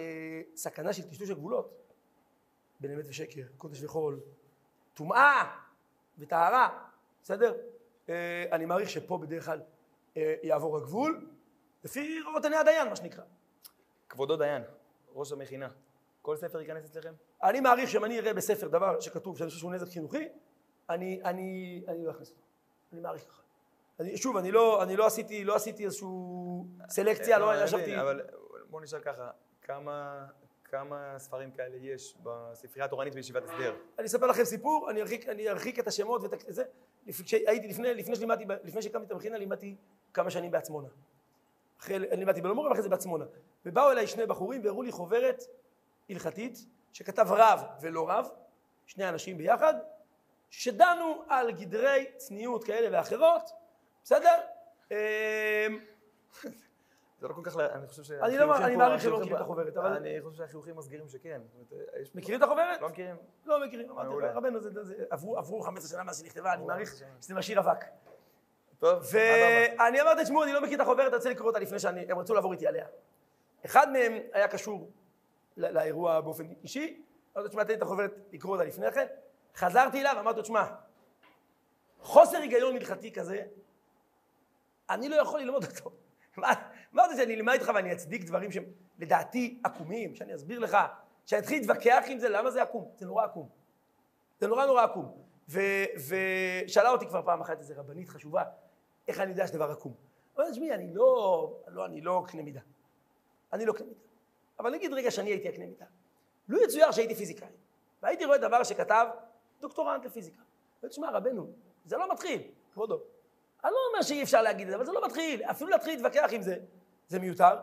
סכנה 0.56 0.93
של 0.93 1.10
טשטוש 1.10 1.30
הגבולות 1.30 1.73
בין 2.80 2.91
אמת 2.93 3.06
ושקר, 3.08 3.41
קודש 3.58 3.84
וחול, 3.84 4.19
טומאה 4.97 5.55
וטהרה, 6.17 6.79
בסדר? 7.23 7.53
אה, 8.10 8.45
אני 8.51 8.65
מעריך 8.65 8.89
שפה 8.89 9.17
בדרך 9.17 9.45
כלל 9.45 9.62
אה, 10.17 10.36
יעבור 10.43 10.77
הגבול, 10.77 11.27
לפי 11.83 12.19
ראות 12.25 12.43
עיני 12.43 12.55
הדיין, 12.55 12.89
מה 12.89 12.95
שנקרא. 12.95 13.23
כבודו 14.10 14.38
דיין, 14.38 14.63
ראש 15.13 15.31
המכינה, 15.31 15.67
כל 16.21 16.36
ספר 16.36 16.62
ייכנס 16.62 16.86
אצלכם? 16.86 17.13
אני 17.43 17.60
מעריך 17.60 17.89
שאם 17.89 18.05
אני 18.05 18.19
אראה 18.19 18.33
בספר 18.33 18.67
דבר 18.67 18.99
שכתוב 18.99 19.38
שאני 19.38 19.49
חושב 19.49 19.60
שהוא 19.60 19.73
נזק 19.73 19.88
חינוכי, 19.88 20.27
אני, 20.89 21.21
אני, 21.25 21.81
אני 21.88 22.05
לא 22.05 22.12
אכניס 22.12 22.29
אותו. 22.29 22.41
אני 22.93 23.01
מעריך 23.01 23.23
ככה. 23.23 23.41
אני, 23.99 24.17
שוב, 24.17 24.38
אני 24.38 24.51
לא, 24.51 24.83
אני 24.83 24.95
לא 24.95 25.05
עשיתי, 25.05 25.43
לא 25.43 25.55
עשיתי 25.55 25.86
איזושהי 25.86 26.07
סלקציה, 26.89 27.39
לא 27.39 27.53
אני 27.53 27.63
ישבתי... 27.63 27.81
מבין, 27.81 27.99
אבל 27.99 28.21
בוא 28.69 28.81
נשאל 28.81 28.99
ככה, 28.99 29.29
כמה, 29.62 30.25
כמה 30.69 31.19
ספרים 31.19 31.51
כאלה 31.51 31.77
יש 31.77 32.17
בספרייה 32.23 32.86
התורנית 32.86 33.15
בישיבת 33.15 33.43
הסדר? 33.43 33.75
אני 33.99 34.08
אספר 34.08 34.25
לכם 34.25 34.43
סיפור, 34.43 34.89
אני 34.91 35.01
ארחיק, 35.01 35.30
אני 35.30 35.49
ארחיק 35.49 35.80
את 35.80 35.88
השמות 35.88 36.21
ואת 36.23 36.43
זה. 36.47 36.63
כשהייתי 37.23 37.67
לפני, 37.67 37.93
לפני 37.93 38.15
שלימדתי, 38.15 38.45
לפני 38.63 38.82
שהקמתי 38.82 39.06
את 39.06 39.12
המכינה, 39.12 39.38
לימדתי 39.38 39.75
כמה 40.13 40.32
שנים 40.32 40.51
בעצמונה. 40.51 40.88
אחרי, 41.80 41.99
לימדתי 41.99 42.41
בלמורה 42.41 42.69
ואחרי 42.69 42.84
זה 42.84 42.89
בעצמונה. 42.89 43.25
ובאו 43.65 43.91
אליי 43.91 44.08
שני 44.08 44.25
בחורים 44.25 44.62
והראו 44.63 44.82
לי 44.82 44.91
חוברת 44.91 45.43
הלכתית, 46.10 46.65
שכתב 46.93 47.27
רב 47.30 47.62
ולא 47.82 48.10
רב, 48.10 48.30
שני 48.86 49.10
אנשים 49.10 49.38
ביחד, 49.38 49.73
שדנו 50.49 51.23
על 51.30 51.51
גדרי 51.51 52.06
צניעות 52.17 52.63
כאלה 52.63 52.97
ואחרות, 52.97 53.49
בסדר? 54.03 54.39
זה 57.19 57.27
לא 57.27 57.34
כל 57.34 57.41
כך, 57.43 57.58
אני 57.60 57.88
חושב 57.88 58.03
ש... 58.03 58.12
אני 58.12 58.38
לא- 58.38 58.58
אני 58.58 58.75
מעריך 58.75 59.01
שלא 59.01 59.17
מכירים 59.19 59.36
את 59.36 59.41
החוברת, 59.41 59.77
אבל- 59.77 59.93
אני 59.93 60.21
חושב 60.21 60.38
שהחיוכים 60.38 60.75
מסגירים 60.75 61.08
שכן. 61.08 61.41
מכירים 62.15 62.39
את 62.39 62.45
החוברת? 62.45 62.82
לא 62.82 62.89
מכירים? 62.89 63.15
לא 63.45 63.67
מכירים, 63.67 63.89
אמרתי. 63.89 64.25
רבנו, 64.34 64.60
עברו 65.10 65.38
עברו 65.38 65.62
15 65.62 65.89
שנה 65.89 66.03
מאז 66.03 66.19
שנכתבה, 66.19 66.53
אני 66.53 66.65
מעריך 66.65 66.93
זה- 66.95 67.06
שזה 67.21 67.36
משאיר 67.36 67.60
אבק. 67.60 67.86
טוב. 68.80 69.03
ואני 69.12 70.01
אמרתי, 70.01 70.23
תשמעו, 70.23 70.43
אני 70.43 70.53
לא 70.53 70.62
מכיר 70.62 70.75
את 70.75 70.82
החוברת, 70.82 71.08
אני 71.08 71.15
רוצה 71.15 71.30
לקרוא 71.30 71.47
אותה 71.47 71.60
לפני 71.60 71.80
שאני, 71.80 72.06
הם 72.12 72.19
רצו 72.19 72.34
לעבור 72.34 72.51
איתי 72.53 72.67
עליה. 72.67 72.86
אחד 73.65 73.91
מהם 73.91 74.13
היה 74.34 74.47
קשור 74.47 74.91
לאירוע 75.58 76.21
באופן 76.21 76.45
אישי, 76.63 77.03
אמרתי, 77.38 77.49
תשמע, 77.49 77.63
תן 77.63 77.69
לי 77.69 77.75
את 77.77 77.82
החוברת, 77.82 78.13
לקרוא 78.34 78.53
אותה 78.53 78.63
לפני 78.63 78.91
כן. 78.91 79.06
חזרתי 79.56 80.01
אליו, 80.01 80.15
אמרתי 80.19 80.38
לו, 80.38 80.43
תשמע, 80.43 80.65
חוסר 82.01 82.38
היגיון 82.38 82.75
הלכתי 82.75 83.12
כזה, 83.13 83.41
אני 84.89 85.10
לא 85.10 85.15
יכול 85.15 85.39
ללמוד 85.39 85.63
אותו. 85.63 85.91
מה 86.38 86.53
אתה 86.99 87.05
רוצה 87.05 87.21
שאני 87.21 87.36
אלמד 87.36 87.53
איתך 87.53 87.71
ואני 87.75 87.93
אצדיק 87.93 88.23
דברים 88.23 88.51
שהם 88.51 88.63
לדעתי 88.99 89.60
עקומים, 89.63 90.15
שאני 90.15 90.36
אסביר 90.36 90.60
לך, 90.60 90.77
שאני 91.25 91.41
אתחיל 91.41 91.60
להתווכח 91.60 92.03
עם 92.07 92.19
זה, 92.19 92.29
למה 92.29 92.51
זה 92.51 92.62
עקום? 92.62 92.91
זה 92.97 93.05
נורא 93.05 93.25
עקום. 93.25 93.49
זה 94.39 94.47
נורא 94.47 94.65
נורא 94.65 94.83
עקום. 94.83 95.23
ושאלה 96.07 96.89
אותי 96.89 97.05
כבר 97.05 97.21
פעם 97.25 97.41
אחת 97.41 97.60
איזו 97.60 97.73
רבנית 97.77 98.10
חשובה, 98.10 98.43
איך 99.07 99.19
אני 99.19 99.31
יודע 99.31 99.47
שדבר 99.47 99.71
עקום? 99.71 99.93
אמרתי, 100.38 100.51
תשמעי, 100.51 100.73
אני 100.73 100.93
לא, 100.93 101.53
לא, 101.67 101.86
אני 101.86 102.01
לא 102.01 102.23
קנה 102.27 102.43
מידה. 102.43 102.62
אני 103.53 103.65
לא 103.65 103.73
קנה 103.73 103.88
מידה. 103.88 103.99
אבל 104.60 104.71
נגיד 104.71 104.93
רגע 104.93 105.12
שאני 105.12 105.29
הייתי 105.29 105.49
הקנה 105.49 105.65
מידה. 105.65 105.86
לו 106.47 106.63
יצויר 106.63 106.91
שהייתי 106.91 107.15
פיזיקאי, 107.15 107.47
והייתי 108.01 108.25
רואה 108.25 108.38
דבר 108.38 108.63
שכתב 108.63 109.07
דוקטורנט 109.60 110.05
לפיזיקה. 110.05 110.41
ותשמע, 110.83 111.12
רבנו, 111.12 111.47
זה 111.86 111.97
לא 111.97 112.12
מתחיל, 112.12 112.41
כבודו. 112.73 113.01
אני 113.63 113.71
לא 113.71 113.77
אומר 113.91 114.01
שאי 114.01 114.23
אפשר 114.23 114.41
להגיד 114.41 114.67
את 114.67 114.71
זה, 114.71 114.75
אבל 114.75 114.86
זה 114.86 114.91
לא 114.91 115.05
מתחיל. 115.05 115.43
אפילו 115.43 115.69
להתחיל 115.69 115.93
להתווכח 115.93 116.29
עם 116.31 116.41
זה, 116.41 116.57
זה 117.08 117.20
מיותר. 117.20 117.56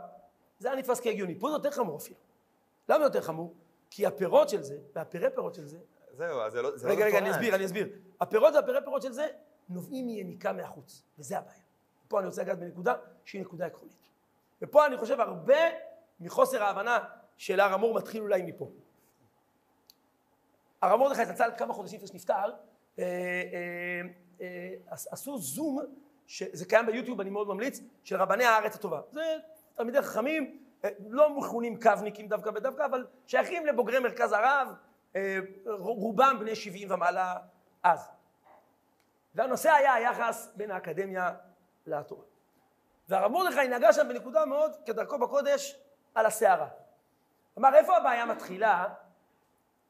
זה 0.59 0.69
היה 0.69 0.79
נתפס 0.79 1.01
כהגיוני. 1.01 1.39
פה 1.39 1.49
זה 1.49 1.55
יותר 1.55 1.71
חמור 1.71 1.97
אפילו. 1.97 2.19
למה 2.89 2.99
זה 2.99 3.05
יותר 3.05 3.21
חמור? 3.21 3.55
כי 3.91 4.07
הפירות 4.07 4.49
של 4.49 4.63
זה, 4.63 4.79
והפירי 4.95 5.31
פירות 5.35 5.55
של 5.55 5.67
זה... 5.67 5.79
זהו, 6.17 6.41
אז 6.41 6.53
זה 6.53 6.63
לא 6.63 6.77
זה 6.77 6.89
לא 6.89 6.93
רגע, 6.93 7.05
רגע, 7.05 7.19
אני. 7.19 7.31
אסביר, 7.31 7.55
אני 7.55 7.65
אסביר. 7.65 7.89
הפירות 8.21 8.55
והפירי 8.55 8.79
פירות 8.85 9.03
של 9.03 9.13
זה 9.13 9.27
נובעים 9.69 10.07
מיניקה 10.07 10.53
מהחוץ, 10.53 11.03
וזה 11.19 11.39
הבעיה. 11.39 11.63
פה 12.09 12.19
אני 12.19 12.27
רוצה 12.27 12.43
לגעת 12.43 12.59
בנקודה 12.59 12.95
שהיא 13.25 13.41
נקודה 13.41 13.67
עקרונית. 13.67 14.09
ופה 14.63 14.87
אני 14.87 14.97
חושב 14.97 15.21
הרבה 15.21 15.57
מחוסר 16.21 16.63
ההבנה 16.63 16.99
של 17.37 17.61
הר 17.61 17.75
המור 17.75 17.95
מתחיל 17.95 18.23
אולי 18.23 18.43
מפה. 18.43 18.71
הרב 20.83 21.01
מרדכי 21.01 21.27
זצ"ל 21.27 21.51
כמה 21.57 21.75
חודשים 21.75 21.97
לפני 21.97 22.09
שנפטר, 22.09 22.35
אה, 22.35 23.05
אה, 23.05 24.01
אה, 24.41 24.75
עשו 24.89 25.39
זום, 25.39 25.79
שזה 26.27 26.65
קיים 26.65 26.87
ביוטיוב, 26.87 27.21
אני 27.21 27.31
מאוד 27.31 27.49
ממליץ, 27.49 27.81
של 28.05 28.17
רבני 28.17 28.45
הארץ 28.45 28.75
הטובה. 28.75 29.01
זה 29.13 29.37
תלמידי 29.75 30.03
חכמים, 30.03 30.59
אה, 30.85 30.91
לא 31.09 31.39
מכונים 31.39 31.81
קו-ניקים 31.81 32.29
דווקא 32.29 32.51
ודווקא, 32.55 32.85
אבל 32.85 33.07
שייכים 33.27 33.67
לבוגרי 33.67 33.99
מרכז 33.99 34.33
הרב, 34.33 34.69
אה, 35.17 35.39
רובם 35.79 36.37
בני 36.41 36.55
70 36.55 36.91
ומעלה 36.91 37.37
אז. 37.83 38.11
והנושא 39.35 39.73
היה 39.73 39.95
היחס 39.95 40.53
בין 40.57 40.71
האקדמיה 40.71 41.35
לתורה. 41.87 42.25
והרב 43.09 43.33
מרדכי 43.33 43.69
נגע 43.69 43.93
שם 43.93 44.09
בנקודה 44.09 44.45
מאוד, 44.45 44.73
כדרכו 44.87 45.19
בקודש, 45.19 45.79
על 46.15 46.27
הסערה. 46.27 46.69
אמר, 47.59 47.75
איפה 47.75 47.97
הבעיה 47.97 48.27
מתחילה? 48.27 48.89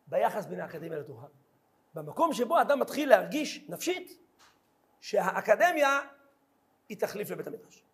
ביחס 0.07 0.47
בין 0.47 0.61
האקדמיה 0.61 0.99
לתורה. 0.99 1.27
במקום 1.95 2.33
שבו 2.33 2.59
האדם 2.59 2.81
מתחיל 2.81 3.09
להרגיש 3.09 3.65
נפשית 3.69 4.21
שהאקדמיה 5.01 6.01
היא 6.89 6.99
תחליף 6.99 7.31
לבית 7.31 7.47
המדרש. 7.47 7.85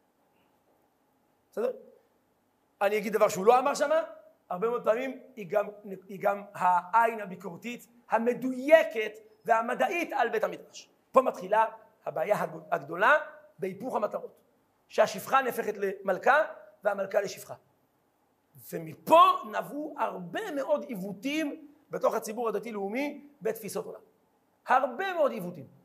בסדר? 1.52 1.72
אני 2.82 2.98
אגיד 2.98 3.12
דבר 3.12 3.28
שהוא 3.28 3.46
לא 3.46 3.58
אמר 3.58 3.74
שמה, 3.74 4.02
הרבה 4.50 4.68
מאוד 4.68 4.84
פעמים 4.84 5.20
היא 5.36 5.46
גם, 5.48 5.66
היא 6.08 6.18
גם 6.20 6.42
העין 6.54 7.20
הביקורתית 7.20 7.86
המדויקת 8.10 9.12
והמדעית 9.44 10.12
על 10.12 10.28
בית 10.28 10.44
המדרש. 10.44 10.88
פה 11.12 11.22
מתחילה 11.22 11.64
הבעיה 12.06 12.46
הגדולה 12.70 13.18
בהיפוך 13.58 13.96
המטרות. 13.96 14.40
שהשפחה 14.88 15.42
נהפכת 15.42 15.74
למלכה 15.76 16.44
והמלכה 16.84 17.20
לשפחה. 17.20 17.54
ומפה 18.72 19.20
נבעו 19.50 19.94
הרבה 19.98 20.50
מאוד 20.50 20.84
עיוותים 20.88 21.68
בתוך 21.90 22.14
הציבור 22.14 22.48
הדתי-לאומי 22.48 23.24
בתפיסות 23.42 23.86
עולם. 23.86 24.00
הרבה 24.66 25.14
מאוד 25.14 25.32
עיוותים. 25.32 25.79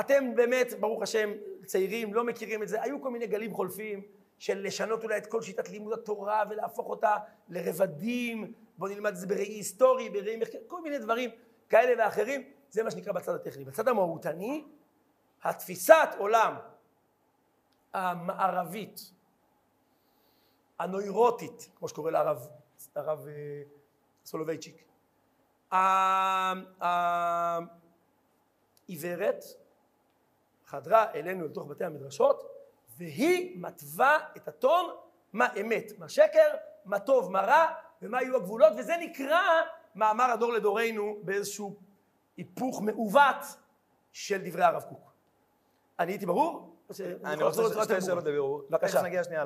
אתם 0.00 0.34
באמת, 0.34 0.72
ברוך 0.80 1.02
השם, 1.02 1.30
צעירים, 1.64 2.14
לא 2.14 2.24
מכירים 2.24 2.62
את 2.62 2.68
זה, 2.68 2.82
היו 2.82 3.02
כל 3.02 3.10
מיני 3.10 3.26
גלים 3.26 3.54
חולפים 3.54 4.02
של 4.38 4.66
לשנות 4.66 5.04
אולי 5.04 5.18
את 5.18 5.26
כל 5.26 5.42
שיטת 5.42 5.68
לימוד 5.68 5.92
התורה 5.92 6.42
ולהפוך 6.50 6.88
אותה 6.88 7.16
לרבדים, 7.48 8.52
בואו 8.78 8.92
נלמד 8.92 9.10
את 9.10 9.16
זה 9.16 9.26
בראי 9.26 9.44
היסטורי, 9.44 10.10
בראי 10.10 10.36
מחקר, 10.36 10.58
כל 10.66 10.82
מיני 10.82 10.98
דברים 10.98 11.30
כאלה 11.68 12.04
ואחרים, 12.04 12.42
זה 12.70 12.82
מה 12.82 12.90
שנקרא 12.90 13.12
בצד 13.12 13.34
הטכני. 13.34 13.64
בצד 13.64 13.88
המהותני, 13.88 14.64
התפיסת 15.42 16.08
עולם 16.18 16.54
המערבית, 17.92 19.12
הנוירוטית, 20.78 21.70
כמו 21.76 21.88
שקורא 21.88 22.10
לה 22.10 22.20
הרב, 22.20 22.48
אה, 22.96 23.62
סולובייצ'יק, 24.24 24.84
העיוורת 28.88 29.44
חדרה 30.66 31.12
אלינו 31.14 31.44
לתוך 31.44 31.66
בתי 31.68 31.84
המדרשות 31.84 32.42
והיא 32.96 33.60
מתווה 33.60 34.18
את 34.36 34.48
הטון, 34.48 34.94
מה 35.32 35.48
אמת, 35.60 35.92
מה 35.98 36.08
שקר, 36.08 36.54
מה 36.84 36.98
טוב, 36.98 37.32
מה 37.32 37.40
רע 37.40 37.66
ומה 38.02 38.22
יהיו 38.22 38.36
הגבולות 38.36 38.72
וזה 38.78 38.96
נקרא 39.00 39.40
מאמר 39.94 40.24
הדור 40.24 40.52
לדורנו 40.52 41.18
באיזשהו 41.22 41.76
היפוך 42.36 42.82
מעוות 42.82 43.36
של 44.12 44.38
דברי 44.44 44.62
הרב 44.64 44.82
קוק. 44.82 45.12
אני 45.98 46.12
הייתי 46.12 46.26
ברור? 46.26 46.76
אני 47.24 47.42
רוצה 47.44 47.62
ש- 47.62 47.84
שתי 47.84 48.00
שאלות 48.00 48.24
לבירור. 48.24 48.62
בבקשה. 48.70 48.92
תכף 48.92 49.04
נגיע 49.04 49.24
שנייה 49.24 49.44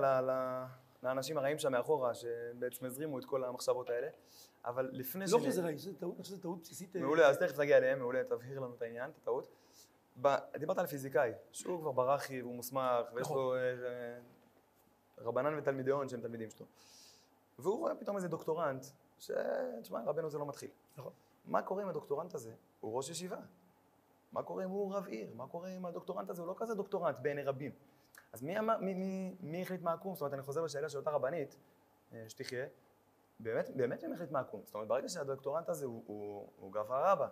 לאנשים 1.03 1.39
הרעים 1.39 1.59
שם 1.59 1.73
מאחורה, 1.73 2.15
שבעצם 2.15 2.87
הזרימו 2.87 3.19
את 3.19 3.25
כל 3.25 3.45
המחשבות 3.45 3.91
האלה. 3.91 4.09
אבל 4.65 4.89
לפני 4.93 5.25
לא 5.31 5.41
שזה 5.41 5.63
רעי, 5.63 5.79
שזה 5.79 5.95
טעות, 6.01 6.15
אני 6.15 6.23
חושב 6.23 6.35
שזו 6.35 6.43
טעות 6.43 6.61
בסיסית. 6.63 6.97
אה, 6.97 7.01
מעולה, 7.01 7.29
אז 7.29 7.39
תכף 7.39 7.59
נגיע 7.59 7.77
אליהם, 7.77 7.99
מעולה, 7.99 8.25
תבהיר 8.25 8.61
לנו 8.61 8.75
את 8.75 8.83
העניין, 8.83 9.11
את 9.11 9.17
הטעות. 9.23 9.49
ב- 10.23 10.37
דיברת 10.59 10.79
על 10.79 10.87
פיזיקאי, 10.87 11.33
שהוא 11.53 11.81
כבר 11.81 11.93
ברחי 11.93 12.43
והוא 12.43 12.55
מוסמך, 12.55 12.83
ויש 13.15 13.27
נכון. 13.27 13.37
לו 13.37 13.55
אה, 13.55 13.59
אה, 13.61 14.19
רבנן 15.19 15.59
ותלמידיון 15.59 16.09
שהם 16.09 16.21
תלמידים 16.21 16.51
שלו. 16.51 16.67
והוא 17.59 17.79
רואה 17.79 17.95
פתאום 17.95 18.17
איזה 18.17 18.29
דוקטורנט, 18.29 18.85
ש... 19.19 19.31
תשמע, 19.83 20.01
רבנו 20.07 20.31
זה 20.31 20.39
לא 20.39 20.47
מתחיל. 20.47 20.71
נכון. 20.97 21.13
מה 21.45 21.63
קורה 21.63 21.83
עם 21.83 21.89
הדוקטורנט 21.89 22.35
הזה? 22.35 22.53
הוא 22.81 22.97
ראש 22.97 23.09
ישיבה. 23.09 23.37
מה 24.33 24.43
קורה 24.43 24.65
אם 24.65 24.71
הוא 24.71 24.95
רב 24.95 25.07
עיר? 25.07 25.31
מה 25.35 25.47
קורה 25.47 25.69
אם 25.69 25.87
הדוקטורנט 25.87 26.31
הזה 26.31 26.43
הוא 26.43 26.49
לא 26.49 26.55
כזה 26.59 26.75
דוקטורנט 26.75 27.17
בעיני 27.23 27.43
רבים? 27.43 27.73
אז 28.33 28.43
מי, 28.43 28.59
אמר- 28.59 28.79
מי, 28.79 28.95
מי, 28.95 29.37
מי 29.41 29.63
החליט 29.63 29.83
מה 29.83 29.93
עקום? 29.93 30.15
זאת 30.15 30.21
אומרת, 30.21 30.35
אני 30.35 30.43
חוזר 30.43 30.63
לשאלה 30.63 30.89
של 30.89 30.99
אותה 30.99 31.11
רבנית, 31.11 31.57
אה, 32.13 32.25
שתחיה, 32.29 32.67
באמת, 33.41 33.71
באמת 33.77 34.05
מי 34.05 34.15
החליט 34.15 34.31
מה 34.31 34.41
עקום? 34.41 34.61
זאת 34.65 34.75
אומרת, 34.75 34.89
ברגע 34.89 35.09
שהדוקטורנט 35.09 35.69
הזה 35.69 35.87
הוא, 35.87 36.03
הוא, 36.07 36.49
הוא 36.61 36.73
גברא 36.73 37.13
רבא, 37.13 37.29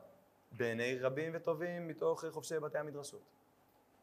בעיני 0.52 0.98
רבים 0.98 1.32
וטובים 1.34 1.88
מתוך 1.88 2.24
חובשי 2.30 2.58
בתי 2.58 2.78
המדרשות. 2.78 3.20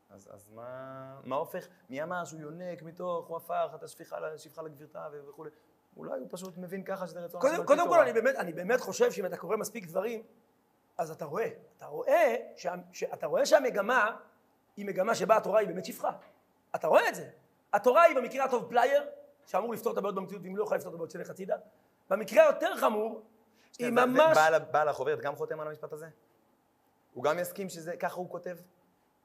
אז, 0.10 0.30
אז 0.34 0.48
מה, 0.56 1.20
מה 1.24 1.36
הופך, 1.36 1.68
מי 1.90 2.04
אמר 2.04 2.26
שהוא 2.26 2.40
יונק 2.42 2.82
מתוך, 2.82 3.28
הוא 3.28 3.38
הפך, 3.38 3.72
אתה 3.76 3.88
שפיכה, 3.88 4.38
שפחה 4.38 4.62
לגבירתה 4.62 5.08
וכולי. 5.30 5.50
אולי 5.98 6.20
הוא 6.20 6.28
פשוט 6.32 6.58
מבין 6.58 6.84
ככה 6.84 7.08
שזה 7.08 7.20
רצון 7.20 7.42
קודם, 7.42 7.66
קודם 7.66 7.88
כל. 7.90 8.00
אני 8.00 8.14
באמת, 8.14 8.36
אני 8.36 8.54
באמת 8.54 8.80
חושב 8.80 9.12
שאם 9.12 9.26
אתה 9.26 9.38
קורא 9.38 9.58
מספיק 9.58 9.86
דברים, 9.88 10.24
אז 10.98 11.12
אתה 11.12 11.26
רואה. 11.26 11.50
אתה 11.78 11.86
רואה, 11.86 12.36
שה, 12.58 12.76
שאתה 12.94 13.28
רואה 13.28 13.46
שהמגמה 13.46 14.18
היא 14.78 14.86
מגמה 14.86 15.16
שבה 15.16 15.38
התורה 15.38 15.60
היא 15.60 15.68
באמת 15.68 15.86
שפחה. 15.86 16.12
אתה 16.76 16.88
רואה 16.88 17.10
את 17.10 17.16
זה. 17.16 17.30
התורה 17.74 18.04
היא 18.04 18.16
במקרה 18.16 18.46
הטוב 18.46 18.70
פלייר, 18.70 19.04
שאמור 19.46 19.74
לפתור 19.74 19.94
את 19.94 19.98
הבעיות 19.98 20.16
במציאות, 20.16 20.44
ואם 20.44 20.58
לא 20.58 20.64
יכולה 20.64 20.78
לפתור 20.78 20.90
את 20.90 20.96
הבעיות 20.96 21.12
שלך 21.12 21.30
הצידה. 21.30 21.56
במקרה 22.10 22.44
היותר 22.44 22.76
חמור, 22.78 23.22
היא 23.80 23.90
ממש... 23.90 24.38
בעל- 24.38 24.60
בעל 24.60 24.88
החוברת 24.90 25.20
גם 25.22 25.36
חותם 25.36 25.60
על 25.60 25.68
המשפט 25.68 25.94
הזה? 25.94 26.08
הוא 27.16 27.24
גם 27.24 27.40
יסכים 27.40 27.70
שזה, 27.70 27.98
ככה 27.98 28.16
הוא 28.16 28.30
כותב? 28.30 28.58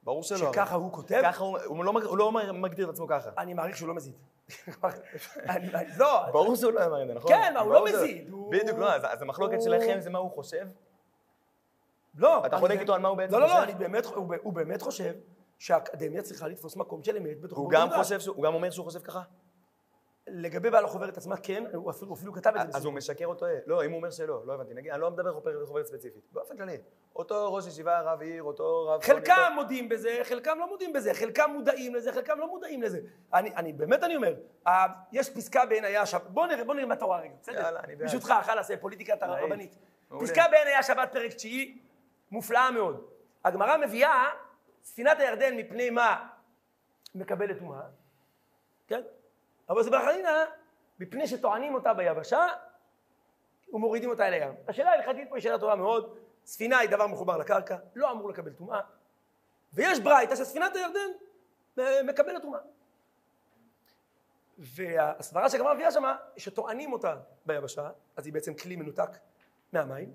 ברור 0.02 0.22
שלא. 0.22 0.38
שככה 0.38 0.74
הוא 0.74 0.92
כותב? 0.92 1.20
ככה 1.22 1.44
הוא, 1.44 1.58
הוא 1.58 1.84
לא, 1.84 1.92
הוא 2.04 2.18
לא 2.18 2.32
מגדיר 2.52 2.84
את 2.84 2.90
עצמו 2.90 3.06
ככה. 3.08 3.30
אני 3.38 3.54
מעריך 3.54 3.76
שהוא 3.76 3.88
לא 3.88 3.94
מזיד. 3.94 4.14
לא, 5.98 6.30
ברור 6.32 6.56
שהוא 6.56 6.72
לא 6.72 6.86
אמר 6.86 7.02
את 7.02 7.08
זה, 7.08 7.14
נכון? 7.14 7.30
כן, 7.30 7.54
הוא 7.56 7.72
לא. 7.72 7.84
מזיד, 7.84 8.30
בדיוק, 8.50 8.78
לא, 8.78 8.94
אז 8.94 9.22
המחלוקת 9.22 9.62
שלכם 9.62 10.00
זה 10.00 10.10
מה 10.10 10.18
הוא 10.18 10.30
חושב? 10.30 10.66
לא. 12.14 12.46
אתה 12.46 12.58
חולק 12.58 12.80
איתו 12.80 12.94
על 12.94 13.00
מה 13.00 13.08
הוא 13.08 13.16
בעצם 13.16 13.32
לא, 13.32 13.40
לא, 13.40 13.46
חושב? 13.46 13.58
לא, 13.58 13.62
אני 13.64 13.74
באמת, 13.74 14.06
הוא 14.42 14.52
באמת 14.52 14.82
חושב 14.82 15.14
שהאקדמיה 15.58 16.22
צריכה 16.22 16.48
לתפוס 16.48 16.76
מקום 16.76 17.02
של 17.02 17.16
אמת 17.16 17.40
בתוך 17.40 17.58
הוא. 17.58 17.70
גם 17.70 17.88
חושב, 17.90 18.18
הוא 18.26 18.44
גם 18.44 18.54
אומר 18.54 18.70
שהוא 18.70 18.84
חושב 18.84 19.00
ככה? 19.00 19.22
לגבי 20.32 20.70
בעל 20.70 20.84
החוברת 20.84 21.16
עצמה, 21.16 21.36
כן, 21.36 21.64
הוא 21.74 21.90
אפילו, 21.90 22.08
הוא 22.08 22.16
אפילו 22.16 22.32
כתב 22.32 22.52
את 22.60 22.72
זה. 22.72 22.78
אז 22.78 22.84
הוא 22.84 22.92
משקר 22.92 23.26
או 23.26 23.34
טועה? 23.34 23.52
לא, 23.66 23.84
אם 23.84 23.90
הוא 23.90 23.96
אומר 23.96 24.10
שלא, 24.10 24.46
לא 24.46 24.54
הבנתי. 24.54 24.74
נגיד, 24.74 24.92
אני 24.92 25.00
לא 25.00 25.10
מדבר 25.10 25.28
על 25.28 25.66
חוברת 25.66 25.86
ספציפית. 25.86 26.22
באופן 26.32 26.56
כללי. 26.56 26.76
אותו 27.16 27.54
ראש 27.54 27.66
ישיבה, 27.66 28.00
רב 28.00 28.20
עיר, 28.20 28.42
אותו 28.42 28.88
רב... 28.88 29.02
חלקם 29.02 29.52
מודים 29.54 29.88
בזה, 29.88 30.18
חלקם 30.22 30.58
לא 30.58 30.68
מודים 30.68 30.92
בזה, 30.92 31.14
חלקם 31.14 31.50
מודעים 31.54 31.94
לזה, 31.94 32.12
חלקם 32.12 32.38
לא 32.38 32.48
מודעים 32.48 32.82
לזה. 32.82 33.00
אני, 33.34 33.56
אני 33.56 33.72
באמת 33.72 34.04
אני 34.04 34.16
אומר, 34.16 34.34
אה, 34.66 34.86
יש 35.12 35.30
פסקה 35.30 35.66
בעין 35.66 35.84
היה 35.84 36.06
שבת, 36.06 36.22
בוא 36.28 36.46
נראה, 36.46 36.64
בוא 36.64 36.74
נראה 36.74 36.86
מה 36.86 36.96
תורה 36.96 37.20
רגע, 37.20 37.34
בסדר? 37.42 37.60
יאללה, 37.60 37.80
אני 37.80 37.96
בעד. 37.96 38.06
ברשותך, 38.06 38.32
חלאס, 38.42 38.70
פוליטיקת 38.80 39.22
להיט. 39.22 39.42
הרבנית. 39.42 39.76
מעולה. 40.10 40.26
פסקה 40.26 40.44
בעין 40.50 40.66
היה 40.66 40.82
שבת 40.82 41.12
פרק 41.12 41.32
תשיעי, 41.32 41.78
מופלאה 42.30 42.70
מאוד. 42.70 43.06
הגמרא 43.44 43.76
מביאה, 43.76 44.28
ספינת 44.82 45.20
הירדן 45.20 45.56
מפני 45.56 45.90
מה 45.90 46.28
מקבלת 47.14 47.58
טומאה, 47.58 47.80
כן? 48.88 49.00
אבל 49.70 49.82
זה 49.82 49.90
בחנינה, 49.90 50.44
מפני 51.00 51.26
שטוענים 51.26 51.74
אותה 51.74 51.94
ביבשה, 51.94 52.46
ומורידים 53.72 54.10
אותה 54.10 54.28
אל 54.28 54.32
הים. 54.32 54.54
השאלה 54.68 54.90
ההלכתית 54.90 55.28
פה 55.28 55.36
היא 55.36 55.42
שאלה 55.42 55.58
טובה 55.58 55.74
מאוד, 55.74 56.16
ספינה 56.44 56.78
היא 56.78 56.90
דבר 56.90 57.06
מחובר 57.06 57.36
לקרקע, 57.36 57.76
לא 57.94 58.10
אמור 58.10 58.28
לקבל 58.28 58.52
טומאה, 58.52 58.80
ויש 59.72 60.00
ברייתא 60.00 60.36
שספינת 60.36 60.72
הירדן 60.76 61.10
מקבלת 62.04 62.42
טומאה. 62.42 62.60
והסברה 64.58 65.50
שהגמרא 65.50 65.74
מביאה 65.74 65.90
שמה, 65.90 66.16
שטוענים 66.36 66.92
אותה 66.92 67.16
ביבשה, 67.46 67.90
אז 68.16 68.26
היא 68.26 68.34
בעצם 68.34 68.54
כלי 68.54 68.76
מנותק 68.76 69.10
מהמים, 69.72 70.12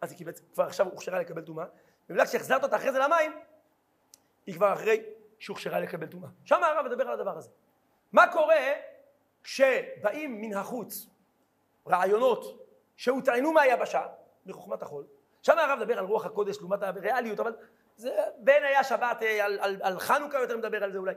אז 0.00 0.10
היא 0.10 0.18
קיבלת, 0.18 0.40
כבר 0.54 0.64
עכשיו 0.64 0.86
הוכשרה 0.86 1.18
לקבל 1.18 1.42
טומאה, 1.42 1.66
ובגלל 2.08 2.26
שהחזרת 2.26 2.64
אותה 2.64 2.76
אחרי 2.76 2.92
זה 2.92 2.98
למים, 2.98 3.32
היא 4.46 4.54
כבר 4.54 4.72
אחרי 4.72 5.02
שהוכשרה 5.38 5.80
לקבל 5.80 6.06
טומאה. 6.06 6.30
שם 6.44 6.62
הרב 6.62 6.86
מדבר 6.86 7.08
על 7.08 7.20
הדבר 7.20 7.38
הזה. 7.38 7.50
מה 8.14 8.32
קורה 8.32 8.72
כשבאים 9.42 10.40
מן 10.40 10.54
החוץ 10.54 11.06
רעיונות 11.88 12.66
שהוטענו 12.96 13.52
מהיבשה, 13.52 14.06
מחוכמת 14.46 14.82
החול, 14.82 15.04
שם 15.42 15.58
הרב 15.58 15.78
מדבר 15.78 15.98
על 15.98 16.04
רוח 16.04 16.26
הקודש 16.26 16.58
לעומת 16.58 16.82
הריאליות, 16.82 17.40
אבל 17.40 17.56
זה 17.96 18.16
בין 18.38 18.64
היה 18.64 18.84
שבת, 18.84 19.22
אה, 19.22 19.44
על, 19.44 19.58
על, 19.60 19.76
על 19.82 19.98
חנוכה 19.98 20.38
יותר 20.38 20.56
מדבר 20.56 20.84
על 20.84 20.92
זה 20.92 20.98
אולי. 20.98 21.14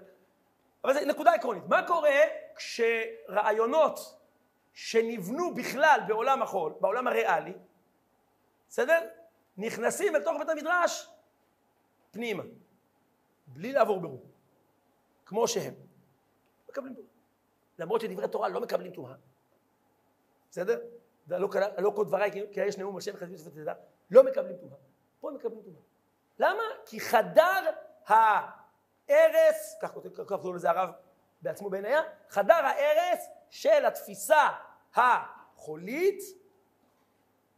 אבל 0.83 0.93
זו 0.93 0.99
נקודה 1.05 1.33
עקרונית. 1.33 1.63
מה 1.67 1.87
קורה 1.87 2.19
כשרעיונות 2.55 3.99
שנבנו 4.73 5.53
בכלל 5.53 5.99
בעולם 6.07 6.41
החול, 6.41 6.73
בעולם 6.79 7.07
הריאלי, 7.07 7.53
בסדר? 8.69 9.07
נכנסים 9.57 10.15
אל 10.15 10.23
תוך 10.23 10.37
בית 10.39 10.49
המדרש 10.49 11.09
פנימה, 12.11 12.43
בלי 13.47 13.71
לעבור 13.71 13.99
ברור, 13.99 14.25
כמו 15.25 15.47
שהם. 15.47 15.86
מקבלים 16.77 16.95
טומאה. 16.95 17.09
למרות 17.79 18.01
שדברי 18.01 18.27
תורה 18.27 18.49
לא 18.49 18.61
מקבלים 18.61 18.91
טומאה, 18.91 19.15
בסדר? 20.51 20.79
לא, 21.27 21.49
לא 21.77 21.89
כל 21.95 22.05
דבריי 22.05 22.31
כי 22.31 22.61
יש 22.61 22.77
נאום 22.77 22.97
השם 22.97 23.17
חזית 23.17 23.47
ותדע, 23.47 23.73
לא 24.11 24.23
מקבלים 24.23 24.57
טומאה. 24.57 24.77
פה 25.19 25.31
מקבלים 25.31 25.61
טומאה. 25.61 25.81
למה? 26.39 26.63
כי 26.85 26.99
חדר 26.99 27.71
ההרס, 28.05 29.77
כך 29.81 29.93
כתוב 30.27 30.55
לזה 30.55 30.69
הרב 30.69 30.89
בעצמו 31.41 31.69
בעינייה, 31.69 32.01
חדר 32.29 32.53
ההרס 32.53 33.27
של 33.49 33.85
התפיסה 33.85 34.47
החולית, 34.95 36.21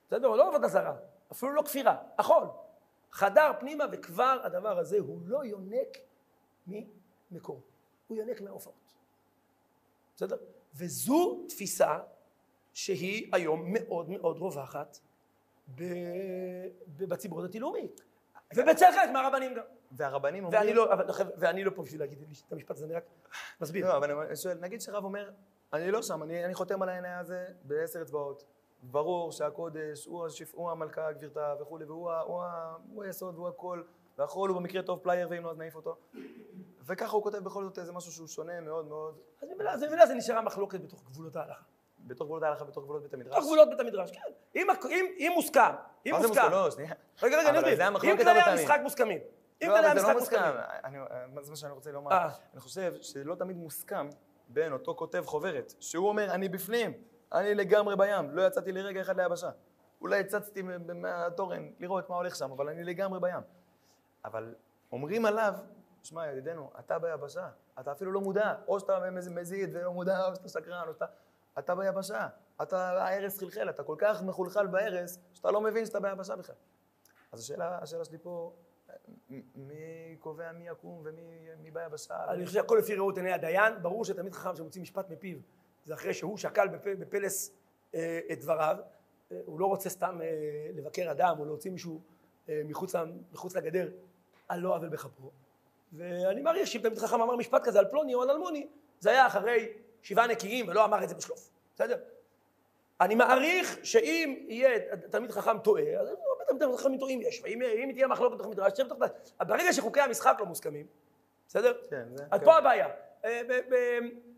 בסדר? 0.07 0.27
לא 0.27 0.47
עבודה 0.47 0.67
זרה, 0.67 0.95
אפילו 1.31 1.53
לא 1.53 1.61
כפירה, 1.61 1.97
החול. 2.17 2.47
חדר 3.11 3.51
פנימה 3.59 3.85
וכבר 3.91 4.39
הדבר 4.43 4.79
הזה 4.79 4.97
הוא 4.99 5.21
לא 5.25 5.45
יונק 5.45 5.97
ממקורו, 6.67 7.61
הוא 8.07 8.17
יונק 8.17 8.41
מההופעות. 8.41 8.98
בסדר? 10.19 10.37
וזו 10.75 11.45
תפיסה 11.49 11.99
שהיא 12.73 13.29
היום 13.33 13.73
מאוד 13.73 14.09
מאוד 14.09 14.37
רווחת 14.37 14.99
בציבור 16.97 17.41
הדתי-לאומי. 17.41 17.87
ובצל 18.55 18.85
חלק 18.91 19.09
מהרבנים 19.13 19.53
גם. 19.53 19.63
והרבנים 19.91 20.45
אומרים... 20.45 20.61
ואני 20.61 20.73
לא, 20.73 20.93
אבל, 20.93 21.05
ואני 21.37 21.63
לא 21.63 21.71
פה 21.75 21.83
בשביל 21.83 21.99
להגיד 21.99 22.17
את 22.47 22.53
המשפט 22.53 22.75
הזה, 22.75 22.85
אני 22.85 22.93
רק 22.93 23.03
מסביר. 23.61 23.87
לא, 23.87 23.97
אבל 23.97 24.11
אני 24.11 24.35
שואל, 24.35 24.57
נגיד 24.57 24.81
שרב 24.81 25.03
אומר, 25.03 25.31
אני 25.73 25.91
לא 25.91 26.01
שם, 26.01 26.23
אני, 26.23 26.45
אני 26.45 26.53
חותם 26.53 26.81
על 26.81 26.89
העניין 26.89 27.13
הזה 27.13 27.47
בעשר 27.63 28.01
אצבעות. 28.01 28.43
ברור 28.83 29.31
שהקודש 29.31 30.05
הוא, 30.05 30.25
השיפ, 30.25 30.55
הוא 30.55 30.71
המלכה, 30.71 31.11
גבירתה 31.11 31.55
וכולי, 31.61 31.85
והוא 31.85 32.11
הוא 32.11 32.43
הוא 32.93 33.03
היסוד 33.03 33.35
והוא 33.35 33.47
הכל, 33.47 33.83
והחול 34.19 34.49
הוא 34.49 34.57
במקרה 34.57 34.81
טוב 34.81 34.99
פלייר, 34.99 35.27
ואם 35.31 35.43
לא 35.43 35.51
אז 35.51 35.57
נעיף 35.57 35.75
אותו. 35.75 35.95
וככה 36.85 37.15
הוא 37.15 37.23
כותב 37.23 37.37
בכל 37.37 37.63
זאת 37.63 37.79
איזה 37.79 37.91
משהו 37.91 38.11
שהוא 38.11 38.27
שונה 38.27 38.61
מאוד 38.61 38.87
מאוד. 38.87 39.17
אז 39.69 39.83
ממילא 39.83 40.05
זה 40.05 40.13
נשארה 40.13 40.41
מחלוקת 40.41 40.79
בתוך 40.81 41.03
גבולות 41.05 41.35
ההלכה. 41.35 41.63
בתוך 41.99 42.25
גבולות 42.27 42.43
ההלכה, 42.43 42.63
בתוך 42.63 42.83
גבולות 42.83 43.03
בית 43.03 43.13
המדרש? 43.13 43.31
בתוך 43.33 43.43
גבולות 43.45 43.69
בית 43.69 43.79
המדרש, 43.79 44.11
כן. 44.11 44.19
אם, 44.55 44.67
אם, 44.89 45.05
אם 45.17 45.31
מוסכם, 45.35 45.61
אם 46.05 46.11
מה 46.11 46.21
זה 46.21 46.27
מוסכם. 46.27 46.51
לא, 46.51 46.71
שנייה. 46.71 46.93
רגע, 47.23 47.37
רגע, 47.39 47.49
אני 47.49 47.59
אסביר. 47.59 47.87
אם 48.11 48.17
כללי 48.17 48.39
המשחק 48.39 48.79
מוסכמים. 48.83 49.19
אם 49.63 49.67
לא, 49.69 49.73
כללי 49.73 49.83
זה 49.83 49.91
המשחק 49.91 50.07
לא 50.13 50.19
מוסכמים. 50.19 50.41
מוסכם. 50.41 50.59
אני- 50.83 50.97
זה 51.43 51.49
מה 51.51 51.55
שאני 51.55 51.71
רוצה 51.73 51.91
לומר. 51.91 52.11
אה. 52.11 52.29
אני 52.53 52.61
חושב 52.61 52.93
שלא 53.01 53.35
תמיד 53.35 53.57
מוסכם 53.57 54.09
בין 54.47 54.73
אותו 54.73 54.95
כותב 54.95 55.23
חוברת, 55.25 55.73
שהוא 55.79 56.09
אומר, 56.09 56.31
אני 56.31 56.49
בפנים, 56.49 56.93
אני 57.33 57.55
לגמרי 57.55 57.95
בים, 57.95 58.29
לא 58.31 58.41
יצאתי 58.47 58.71
לרגע 58.71 59.01
אחד 59.01 59.19
ליבשה. 59.19 59.49
אולי 60.01 60.19
הצצתי 60.19 60.61
מהתורן 60.95 61.69
לראות 61.79 62.09
מה 62.09 62.15
הולך 62.15 62.35
שם, 62.35 62.51
אבל 62.51 62.69
אני 62.69 62.83
לגמרי 62.83 63.19
בים. 63.19 63.58
אבל 64.25 64.55
אומרים 64.91 65.25
עליו, 65.25 65.53
שמע, 66.03 66.27
ידידנו, 66.27 66.69
אתה 66.79 66.99
ביבשה, 66.99 67.49
אתה 67.79 67.91
אפילו 67.91 68.11
לא 68.11 68.21
מודע, 68.21 68.53
או 68.67 68.79
שאתה 68.79 68.99
מז- 69.11 69.27
מזיד 69.29 69.69
ולא 69.75 69.93
מודע, 69.93 70.27
או 70.27 70.35
שאתה 70.35 70.47
שקרן, 70.49 70.87
או 70.87 70.93
שאתה... 70.93 71.05
אתה 71.59 71.75
ביבשה, 71.75 72.27
אתה, 72.61 72.77
ההרס 73.03 73.39
חלחל, 73.39 73.69
אתה 73.69 73.83
כל 73.83 73.95
כך 73.99 74.23
מחולחל 74.23 74.67
בהרס, 74.67 75.19
שאתה 75.33 75.51
לא 75.51 75.61
מבין 75.61 75.85
שאתה 75.85 75.99
ביבשה 75.99 76.35
בכלל. 76.35 76.55
אז 77.31 77.39
השאלה, 77.39 77.79
השאלה 77.81 78.05
שלי 78.05 78.17
פה, 78.17 78.53
מי 79.55 80.15
קובע 80.19 80.51
מי 80.51 80.67
יקום 80.67 81.01
ומי 81.05 81.21
מי 81.61 81.71
ביבשה? 81.71 82.25
אני 82.29 82.45
חושב 82.45 82.59
שהכל 82.61 82.77
לפי 82.79 82.95
ראות 82.95 83.17
עיני 83.17 83.31
הדיין, 83.33 83.73
ברור 83.81 84.05
שתמיד 84.05 84.33
חכם 84.35 84.55
שמוציא 84.55 84.81
משפט 84.81 85.09
מפיו, 85.09 85.37
זה 85.85 85.93
אחרי 85.93 86.13
שהוא 86.13 86.37
שקל 86.37 86.67
בפ- 86.67 86.99
בפלס 86.99 87.51
אה, 87.95 88.19
את 88.31 88.39
דבריו, 88.41 88.77
אה, 89.31 89.39
הוא 89.45 89.59
לא 89.59 89.65
רוצה 89.65 89.89
סתם 89.89 90.21
אה, 90.21 90.27
לבקר 90.73 91.11
אדם 91.11 91.35
או 91.39 91.45
להוציא 91.45 91.71
מישהו 91.71 92.01
אה, 92.49 92.61
מחוץ, 92.65 92.93
מחוץ 93.31 93.55
לגדר 93.55 93.89
על 94.49 94.59
לא 94.59 94.75
עוול 94.75 94.89
בכפו. 94.89 95.31
ואני 95.93 96.41
מעריך 96.41 96.67
שאם 96.67 96.81
תמיד 96.81 96.97
חכם 96.97 97.21
אמר 97.21 97.35
משפט 97.35 97.63
כזה 97.63 97.79
על 97.79 97.85
פלוני 97.91 98.13
או 98.13 98.21
על 98.21 98.29
אלמוני, 98.29 98.67
זה 98.99 99.09
היה 99.09 99.27
אחרי 99.27 99.67
שבעה 100.01 100.27
נקיים 100.27 100.67
ולא 100.67 100.85
אמר 100.85 101.03
את 101.03 101.09
זה 101.09 101.15
בשלוף, 101.15 101.49
בסדר? 101.75 101.97
אני 103.01 103.15
מעריך 103.15 103.79
שאם 103.83 104.45
יהיה 104.47 104.95
תלמיד 105.11 105.31
חכם 105.31 105.59
טועה, 105.59 105.83
אז 105.99 106.09
תלמיד 106.59 106.75
חכמים 106.75 106.99
טועים 106.99 107.21
יש, 107.21 107.41
ואם 107.43 107.61
אם 107.61 107.91
תהיה 107.93 108.07
מחלוקת 108.07 108.35
בתוך 108.35 108.47
מדרש, 108.47 108.73
תשב 108.73 108.83
בתוך... 108.83 108.99
ברגע 109.39 109.73
שחוקי 109.73 110.01
המשחק 110.01 110.35
לא 110.39 110.45
מוסכמים, 110.45 110.85
בסדר? 111.47 111.73
כן, 111.89 112.03
זה... 112.15 112.23
אז 112.31 112.39
כן. 112.39 112.45
פה 112.45 112.57
הבעיה. 112.57 112.87
אה, 113.25 113.41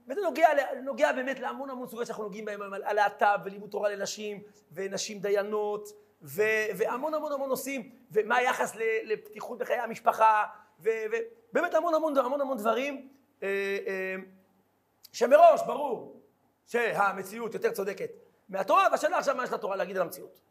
וזה 0.08 0.22
נוגע, 0.22 0.48
נוגע 0.84 1.12
באמת 1.12 1.40
להמון 1.40 1.70
המון 1.70 1.88
סוגיות 1.88 2.08
שאנחנו 2.08 2.24
נוגעים 2.24 2.46
בהן 2.46 2.62
על 2.84 2.96
להט"ב 2.96 3.40
ולימוד 3.46 3.70
תורה 3.70 3.90
לנשים, 3.90 4.44
ונשים 4.72 5.20
דיינות, 5.20 5.90
ו- 6.22 6.68
והמון 6.78 7.14
המון 7.14 7.32
המון 7.32 7.50
נושאים, 7.50 7.96
ומה 8.12 8.36
היחס 8.36 8.76
לפתיחות 9.04 9.58
בחיי 9.58 9.78
המשפחה, 9.78 10.46
ובאמת 10.80 11.74
המון 11.74 11.94
המון 11.94 12.18
המון 12.18 12.42
המון 12.42 12.58
דברים, 12.58 13.10
אה, 13.44 13.48
אה, 13.88 14.16
שמראש 15.12 15.62
ברור 15.68 16.22
שהמציאות 16.66 17.54
יותר 17.54 17.72
צודקת 17.72 18.10
מהתורה, 18.50 18.88
והשאלה 18.92 19.18
עכשיו 19.18 19.36
מה 19.36 19.44
יש 19.44 19.52
לתורה 19.52 19.76
להגיד 19.76 19.96
על 19.96 20.02
המציאות. 20.02 20.42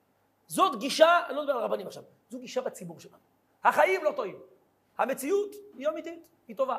זאת 0.46 0.78
גישה, 0.78 1.20
אני 1.28 1.36
לא 1.36 1.42
מדבר 1.42 1.56
על 1.56 1.62
רבנים 1.64 1.86
עכשיו, 1.86 2.02
זו 2.28 2.38
גישה 2.38 2.60
בציבור 2.60 3.00
שלנו. 3.00 3.22
החיים 3.64 4.04
לא 4.04 4.12
טועים. 4.16 4.40
המציאות 4.98 5.54
היא 5.76 5.88
אמיתית, 5.88 6.26
היא 6.48 6.56
טובה. 6.56 6.76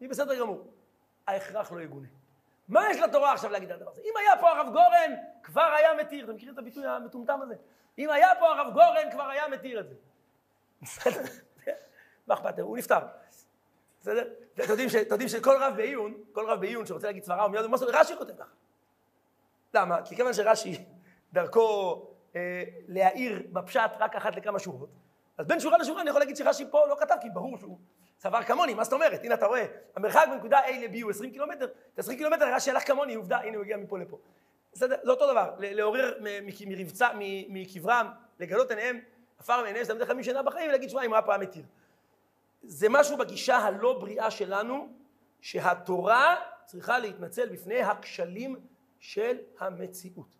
היא 0.00 0.08
בסדר 0.08 0.40
גמור. 0.40 0.66
ההכרח 1.26 1.72
לא 1.72 1.80
יגונה. 1.80 2.08
מה 2.68 2.90
יש 2.90 2.98
לתורה 2.98 3.32
עכשיו 3.32 3.50
להגיד 3.50 3.70
על 3.70 3.76
הדבר 3.76 3.90
הזה? 3.90 4.00
אם 4.04 4.12
היה 4.20 4.40
פה 4.40 4.50
הרב 4.50 4.66
גורן, 4.66 5.14
כבר 5.42 5.74
היה 5.78 5.94
מתיר. 5.94 6.24
אתם 6.24 6.34
מכירים 6.34 6.54
את 6.54 6.58
הביטוי 6.58 6.86
המטומטם 6.86 7.42
הזה? 7.42 7.54
אם 7.98 8.10
היה 8.10 8.28
פה 8.38 8.52
הרב 8.52 8.72
גורן, 8.72 9.10
כבר 9.10 9.28
היה 9.28 9.48
מתיר 9.48 9.80
את 9.80 9.86
זה. 9.88 9.94
מה 12.26 12.34
אכפת? 12.34 12.58
הוא 12.58 12.78
נפטר. 12.78 12.98
בסדר? 14.00 14.28
אתם 14.54 14.72
יודעים 15.10 15.28
שכל 15.28 15.56
רב 15.60 15.76
בעיון, 15.76 16.14
כל 16.32 16.50
רב 16.50 16.60
בעיון 16.60 16.86
שרוצה 16.86 17.06
להגיד 17.06 17.24
סברה, 17.24 17.42
הוא 17.42 17.50
מיד 17.50 17.64
אומר, 17.64 17.78
רש"י 17.82 18.16
כותב 18.16 18.36
ככה. 18.36 18.50
למה? 19.74 20.02
כי 20.02 20.16
כיוון 20.16 20.32
שרש"י, 20.32 20.84
דרכו 21.32 22.02
אה, 22.36 22.64
להעיר 22.88 23.42
בפשט 23.52 23.90
רק 23.98 24.16
אחת 24.16 24.36
לכמה 24.36 24.58
שורות, 24.58 24.88
אז 25.38 25.46
בין 25.46 25.60
שורה 25.60 25.78
לשורה 25.78 26.00
אני 26.00 26.10
יכול 26.10 26.20
להגיד 26.20 26.36
שרש"י 26.36 26.64
פה 26.70 26.86
לא 26.86 26.96
כתב, 27.00 27.14
כי 27.20 27.30
ברור 27.30 27.58
שהוא 27.58 27.78
סבר 28.22 28.42
כמוני, 28.42 28.74
מה 28.74 28.84
זאת 28.84 28.92
אומרת? 28.92 29.24
הנה 29.24 29.34
אתה 29.34 29.46
רואה, 29.46 29.66
המרחק 29.96 30.26
בנקודה 30.30 30.66
A 30.66 30.70
ל-B 30.70 31.02
הוא 31.02 31.10
20 31.10 31.30
קילומטר, 31.30 31.64
את 31.94 31.98
20 31.98 32.18
קילומטר 32.18 32.54
רש"י 32.54 32.70
הלך 32.70 32.86
כמוני, 32.86 33.14
עובדה, 33.14 33.38
הנה 33.38 33.56
הוא 33.56 33.62
הגיע 33.64 33.76
מפה 33.76 33.98
לפה. 33.98 34.18
בסדר? 34.72 34.96
זה 35.02 35.10
אותו 35.10 35.32
דבר, 35.32 35.54
לעורר 35.58 36.18
מרבצה, 36.66 37.08
מקברם, 37.48 38.06
לגלות 38.38 38.70
עיניהם, 38.70 39.00
עפר 39.38 39.62
מעיניהם, 39.62 39.86
בדרך 39.86 40.08
כלל 40.08 40.22
שנה 40.22 40.42
בחיים, 40.42 40.68
ולהגיד, 40.68 40.90
שמע, 40.90 41.02
אם 41.02 41.12
היה 41.12 41.22
פעם 41.22 41.40
מתיר. 41.40 41.64
זה 42.62 42.86
משהו 42.90 43.16
בגישה 43.16 43.56
הלא 43.56 43.98
בריאה 43.98 44.30
שלנו, 44.30 44.88
שהתורה 45.40 46.36
צריכה 46.64 46.98
להתנצל 46.98 47.48
בפני 47.48 47.82
הכשלים 47.82 48.56
של 48.98 49.38
המציאות. 49.58 50.36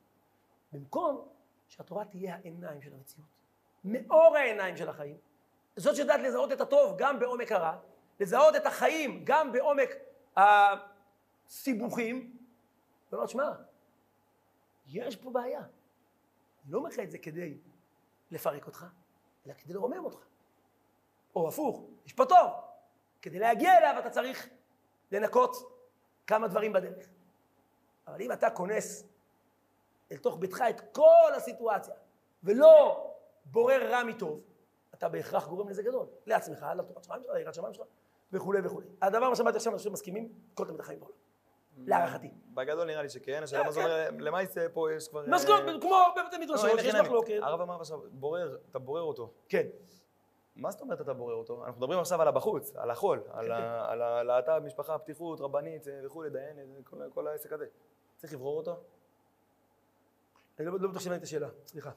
במקום 0.73 1.29
שהתורה 1.69 2.05
תהיה 2.05 2.35
העיניים 2.35 2.83
של 2.83 2.91
המציאות, 2.95 3.29
מאור 3.85 4.37
העיניים 4.37 4.77
של 4.77 4.89
החיים, 4.89 5.17
זאת 5.77 5.97
שיודעת 5.97 6.21
לזהות 6.21 6.53
את 6.53 6.61
הטוב 6.61 6.95
גם 6.99 7.19
בעומק 7.19 7.53
הרע, 7.53 7.77
לזהות 8.21 8.57
את 8.57 8.67
החיים 8.67 9.23
גם 9.25 9.53
בעומק 9.53 9.91
הסיבוכים, 10.37 12.37
ולומר, 13.13 13.27
שמע, 13.27 13.51
יש 14.87 15.17
פה 15.17 15.31
בעיה. 15.31 15.61
אני 15.61 16.73
לא 16.73 16.79
אומר 16.79 16.89
לך 16.89 16.99
את 16.99 17.11
זה 17.11 17.19
כדי 17.19 17.59
לפרק 18.31 18.67
אותך, 18.67 18.87
אלא 19.47 19.55
כדי 19.55 19.73
לרומם 19.73 20.05
אותך. 20.05 20.19
או 21.37 21.49
הפוך, 21.49 21.85
יש 22.07 22.13
פה 22.13 22.25
טוב. 22.25 22.51
כדי 23.23 23.39
להגיע 23.39 23.79
אליו 23.79 23.95
אתה 23.99 24.11
צריך 24.11 24.49
לנקות 25.13 25.57
כמה 26.27 26.49
דברים 26.49 26.73
בדרך. 26.73 27.07
אבל 28.07 28.23
אם 28.23 28.33
אתה 28.33 28.51
כונס 28.51 29.05
אל 30.13 30.17
תוך 30.17 30.39
ביתך 30.39 30.65
את 30.71 30.95
כל 30.95 31.33
הסיטואציה, 31.37 31.95
ולא 32.43 33.07
בורר 33.45 33.91
רע 33.91 34.05
מטוב, 34.05 34.41
אתה 35.03 35.11
בהכרח 35.11 35.49
גורם 35.49 35.69
נזק 35.69 35.85
גדול. 35.85 36.07
לעצמך, 36.27 36.67
לתורת 36.77 37.05
שמיים 37.05 37.23
שלך, 37.23 37.35
ליראת 37.35 37.55
שמיים 37.55 37.75
שלך, 37.75 37.87
וכולי 38.33 38.61
וכולי. 38.65 38.87
הדבר 39.03 39.29
מה 39.31 39.37
שאמרתי 39.37 39.57
עכשיו, 39.57 39.73
אני 39.73 39.79
חושב 39.79 39.91
שמסכימים 39.91 40.29
כל 40.55 40.65
תלמידי 40.65 40.83
החיים 40.83 41.01
בעולם. 41.01 41.15
להערכתי. 41.77 42.31
בגדול 42.55 42.87
נראה 42.87 43.03
לי 43.03 43.09
שכן, 43.09 43.43
השאלה 43.43 43.65
מה 43.65 43.73
זה 43.73 43.81
אומר, 43.81 44.11
למעשה 44.19 44.69
פה 44.69 44.93
יש 44.93 45.09
כבר... 45.09 45.25
מסגור, 45.29 45.55
אה, 45.55 45.81
כמו 45.81 45.97
בבתי 46.17 46.37
לא, 46.39 46.45
מדרשות, 46.45 46.71
לכן 46.73 46.91
אני. 46.97 47.01
מחלוקת. 47.01 47.39
הרב 47.43 47.61
אמר 47.61 47.77
עכשיו, 47.81 48.01
בורר, 48.11 48.59
אתה 48.71 48.79
בורר 48.79 49.03
אותו. 49.03 49.33
כן. 49.49 49.67
מה 50.57 50.71
זאת 50.71 50.81
אומרת 50.81 51.01
אתה 51.01 51.13
בורר 51.15 51.35
אותו? 51.35 51.65
אנחנו 51.65 51.81
מדברים 51.81 51.99
עכשיו 51.99 52.23
על 52.23 52.29
הבחוץ, 52.29 52.77
על 52.77 52.91
החול, 52.91 53.23
על 53.31 53.53
על 53.53 54.03
הלהט"ב, 54.03 54.59
משפחה, 54.65 54.99
פתיחות, 54.99 55.41
רבנית 55.41 55.89
אה, 55.89 56.01
וכולי, 56.07 56.31
דיין, 56.31 56.59
אה, 56.59 56.65
כל- 56.85 57.11
כל 57.15 57.27
העסק 57.27 57.53
הזה. 57.53 57.67
צריך 58.17 58.33
לברור 58.33 58.57
אותו? 58.57 58.81
אני 60.59 60.67
לא 60.67 60.73
לא 60.81 60.89
בטוח 60.89 61.03
שהבנתי 61.03 61.19
את 61.19 61.23
השאלה, 61.23 61.49
סליחה. 61.67 61.91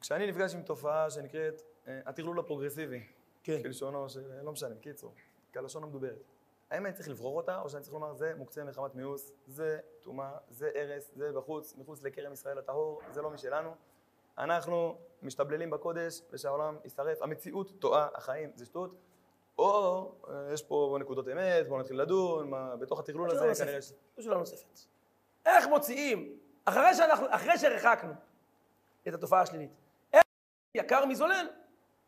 כשאני 0.00 0.26
נפגש 0.26 0.54
עם 0.54 0.62
תופעה 0.62 1.10
שנקראת 1.10 1.62
אה, 1.88 2.00
הטרלול 2.06 2.38
הפרוגרסיבי, 2.38 3.06
כן. 3.42 3.62
כלשונו 3.62 4.08
של... 4.08 4.42
לא 4.42 4.52
משנה, 4.52 4.74
קיצור, 4.80 5.14
כלשון 5.54 5.82
המדוברת. 5.82 6.24
האם 6.70 6.86
אני 6.86 6.94
צריך 6.94 7.08
לברור 7.08 7.36
אותה, 7.36 7.60
או 7.60 7.70
שאני 7.70 7.82
צריך 7.82 7.94
לומר, 7.94 8.14
זה 8.14 8.32
מוקצה 8.36 8.64
מחמת 8.64 8.94
מיאוס, 8.94 9.32
זה 9.46 9.78
טומאה, 10.00 10.30
זה 10.48 10.70
הרס, 10.74 11.10
זה 11.14 11.32
בחוץ, 11.32 11.74
מחוץ 11.76 12.02
לכרם 12.02 12.32
ישראל 12.32 12.58
הטהור, 12.58 13.00
זה 13.12 13.22
לא 13.22 13.30
משלנו. 13.30 13.74
אנחנו 14.38 14.98
משתבללים 15.22 15.70
בקודש, 15.70 16.22
ושהעולם 16.32 16.76
יישרף. 16.84 17.22
המציאות 17.22 17.72
טועה, 17.78 18.08
החיים 18.14 18.50
זה 18.54 18.66
שטות. 18.66 18.94
או 19.58 20.12
אה, 20.28 20.52
יש 20.52 20.62
פה 20.62 20.96
נקודות 21.00 21.28
אמת, 21.28 21.68
בואו 21.68 21.80
נתחיל 21.80 22.00
לדון, 22.00 22.50
מה, 22.50 22.76
בתוך 22.76 23.00
הטרלול 23.00 23.30
הזה 23.30 23.64
כנראה... 23.64 23.76
נוספת. 23.76 23.96
זו 24.16 24.22
שאלה 24.22 24.36
נוספת. 24.36 24.80
איך 25.46 25.66
מוציאים, 25.66 26.38
אחרי 26.64 26.94
שאנחנו, 26.94 27.26
אחרי 27.30 27.58
שרחקנו 27.58 28.12
את 29.08 29.14
התופעה 29.14 29.40
השלילית, 29.40 29.70
יקר 30.74 31.04
מזולל? 31.04 31.48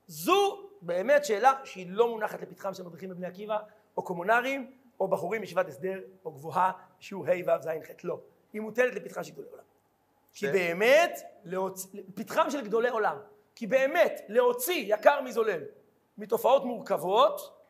זו 0.06 0.68
באמת 0.82 1.24
שאלה 1.24 1.52
שהיא 1.64 1.86
לא 1.90 2.08
מונחת 2.08 2.42
לפתחם 2.42 2.74
של 2.74 2.82
מדריכים 2.82 3.10
בבני 3.10 3.26
עקיבא, 3.26 3.58
או 3.96 4.02
קומונרים, 4.02 4.70
או 5.00 5.08
בחורים 5.08 5.40
מישיבת 5.40 5.68
הסדר, 5.68 6.00
או 6.24 6.32
גבוהה, 6.32 6.72
שיעור 6.98 7.26
ה' 7.26 7.30
ו' 7.46 7.62
ז' 7.62 7.68
ח', 7.68 8.04
לא. 8.04 8.20
היא 8.52 8.60
מוטלת 8.60 8.94
לפתחם 8.94 9.22
של 9.24 9.32
גדולי 9.32 9.48
עולם. 9.50 9.64
כי 10.34 10.46
באמת, 10.46 11.20
להוצ... 11.44 11.86
פתחם 12.14 12.50
של 12.50 12.64
גדולי 12.64 12.88
עולם, 12.88 13.16
כי 13.54 13.66
באמת, 13.66 14.20
להוציא 14.28 14.94
יקר 14.94 15.20
מזולל 15.20 15.62
מתופעות 16.18 16.64
מורכבות, 16.64 17.62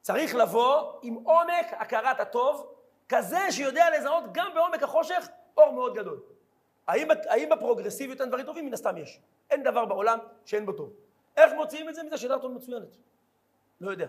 צריך 0.00 0.34
לבוא 0.34 0.92
עם 1.02 1.14
עומק 1.14 1.66
הכרת 1.70 2.20
הטוב, 2.20 2.72
כזה 3.08 3.52
שיודע 3.52 3.98
לזהות 3.98 4.24
גם 4.32 4.50
בעומק 4.54 4.82
החושך 4.82 5.28
אור 5.56 5.72
מאוד 5.72 5.94
גדול. 5.94 6.22
האם, 6.88 7.08
האם 7.28 7.48
בפרוגרסיביות 7.56 8.20
אין 8.20 8.28
דברים 8.28 8.46
טובים? 8.46 8.66
מן 8.66 8.72
הסתם 8.74 8.96
יש. 8.96 9.20
אין 9.50 9.62
דבר 9.62 9.84
בעולם 9.84 10.18
שאין 10.44 10.66
בו 10.66 10.72
טוב. 10.72 10.92
איך 11.36 11.52
מוציאים 11.52 11.88
את 11.88 11.94
זה? 11.94 12.02
מזה 12.02 12.18
שאלה 12.18 12.38
טוב 12.38 12.52
מצוינת. 12.52 12.96
לא 13.80 13.90
יודע. 13.90 14.06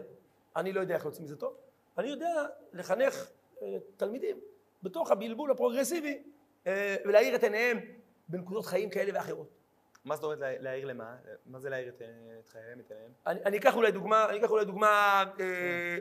אני 0.56 0.74
לא 0.74 0.80
יודע 0.80 0.96
איך 0.96 1.06
להוציא 1.06 1.24
מזה 1.24 1.36
טוב. 1.36 1.54
אני 1.98 2.08
יודע 2.08 2.46
לחנך 2.74 3.28
אה, 3.62 3.78
תלמידים 3.98 4.40
בתוך 4.84 5.12
הבלבול 5.12 5.52
הפרוגרסיבי 5.52 6.24
אה, 6.68 6.96
ולהאיר 7.06 7.36
את 7.36 7.44
עיניהם 7.44 7.80
בנקודות 8.30 8.66
חיים 8.66 8.90
כאלה 8.90 9.12
ואחרות. 9.14 9.48
מה 10.06 10.16
זאת 10.16 10.24
אומרת 10.24 10.40
לה- 10.40 10.58
להעיר 10.60 10.86
למה? 10.86 11.16
מה 11.46 11.60
זה 11.60 11.70
להעיר 11.70 11.90
את, 11.90 12.02
את 12.40 12.48
חייהם, 12.48 12.80
את 12.80 12.92
עיניהם? 12.92 13.12
אני, 13.28 13.40
אני 13.46 13.58
אקח 13.58 13.76
אולי 13.76 13.92
דוגמה, 13.92 14.30
אני 14.30 14.40
אקח 14.40 14.52
אולי 14.52 14.66
דוגמה 14.66 15.24
אה, 15.40 15.98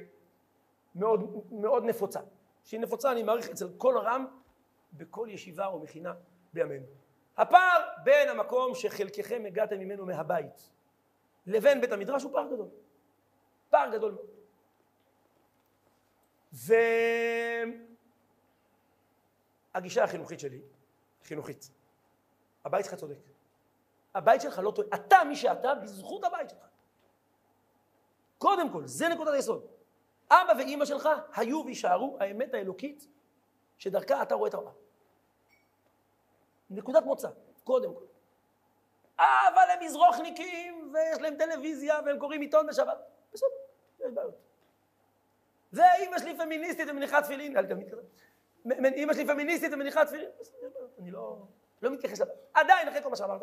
מאוד, 0.95 1.43
מאוד 1.51 1.85
נפוצה. 1.85 2.21
שהיא 2.65 2.81
נפוצה, 2.81 3.13
אני 3.13 3.23
מעריך, 3.23 3.51
אצל 3.51 3.69
כל 3.77 3.99
רם 3.99 4.27
בכל 4.93 5.29
ישיבה 5.31 5.67
או 5.67 5.79
מכינה 5.79 6.15
בימינו. 6.57 6.87
הפער 7.37 7.89
בין 8.05 8.29
המקום 8.29 8.75
שחלקכם 8.75 9.43
הגעתם 9.47 9.79
ממנו 9.79 10.07
מהבית 10.07 10.71
לבין 11.47 11.81
בית 11.81 11.93
המדרש 11.93 12.23
הוא 12.23 12.33
פער 12.33 12.47
גדול. 12.47 12.69
פער 13.71 13.91
גדול 13.93 14.13
מאוד. 14.13 14.27
והגישה 19.73 20.05
החינוכית 20.05 20.41
שלי, 20.41 20.61
חינוכית, 21.25 21.71
הבית 22.65 22.85
שלך 22.85 22.95
צודק. 22.95 23.19
הבית 24.15 24.41
שלך 24.41 24.59
לא 24.59 24.71
טועה. 24.71 24.89
אתה 24.95 25.17
מי 25.29 25.37
שאתה 25.37 25.75
בזכות 25.75 26.25
הבית 26.25 26.51
שלך. 26.51 26.67
קודם 28.39 28.73
כל, 28.73 28.87
זה 28.87 29.09
נקודת 29.09 29.35
היסוד. 29.35 29.67
אבא 30.31 30.53
ואימא 30.59 30.85
שלך 30.85 31.09
היו 31.37 31.63
ויישארו 31.67 32.17
האמת 32.21 32.55
האלוקית 32.55 33.09
שדרכה 33.79 34.23
אתה 34.23 34.35
רואה 34.35 34.49
את 34.49 34.55
העולם. 34.55 34.73
נקודת 36.71 37.05
מוצא, 37.05 37.29
קודם 37.65 37.95
כל. 37.95 38.05
אבל 39.19 39.71
הם 39.73 39.85
מזרוחניקים 39.85 40.93
ויש 40.95 41.19
להם 41.21 41.37
טלוויזיה 41.37 42.01
והם 42.07 42.19
קוראים 42.19 42.41
עיתון 42.41 42.67
בשבת. 42.67 42.99
בסדר, 43.33 43.49
יש 44.01 44.13
בעיות. 44.13 44.35
ואימא 45.73 46.19
שלי 46.19 46.37
פמיניסטית 46.39 46.89
ומניחה 46.91 47.23
תפילין, 47.23 47.57
אל 47.57 47.67
תמיד 47.67 47.91
כזה. 47.91 48.03
אימא 48.85 49.15
שלי 49.15 49.27
פמיניסטית 49.27 49.73
ומניחה 49.73 50.05
תפילין. 50.05 50.31
אני 50.99 51.11
לא, 51.11 51.39
לא 51.83 51.91
מתייחס 51.91 52.21
לבעיות. 52.21 52.41
עדיין, 52.55 52.89
אחרי 52.89 53.03
כל 53.03 53.11
מה 53.11 53.17
שאמרת, 53.17 53.43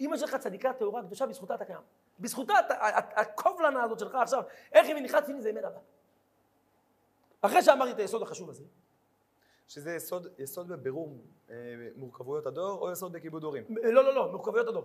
אימא 0.00 0.16
שלך 0.16 0.34
צדיקה, 0.36 0.72
טהורה, 0.72 1.02
קדושה, 1.02 1.26
בזכותה 1.26 1.54
אתה 1.54 1.64
קיים. 1.64 1.80
בזכותה, 2.20 2.54
הקובלנה 3.16 3.82
הזאת 3.84 3.98
שלך 3.98 4.14
עכשיו, 4.14 4.42
איך 4.72 4.86
היא 4.86 4.94
מניחה 4.94 5.20
תפילין 5.20 5.40
זה 5.40 5.50
אמת 5.50 5.64
הבא. 5.64 5.78
אחרי 7.40 7.62
שאמרתי 7.62 7.92
את 7.92 7.98
היסוד 7.98 8.22
החשוב 8.22 8.50
הזה, 8.50 8.64
שזה 9.68 9.94
יסוד, 9.94 10.26
יסוד 10.38 10.68
בבירור 10.68 11.16
אה, 11.50 11.54
מורכבויות 11.96 12.46
הדור, 12.46 12.80
או 12.80 12.92
יסוד 12.92 13.12
בכיבוד 13.12 13.44
הורים? 13.44 13.64
לא, 13.68 14.04
לא, 14.04 14.14
לא, 14.14 14.32
מורכבויות 14.32 14.68
הדור. 14.68 14.84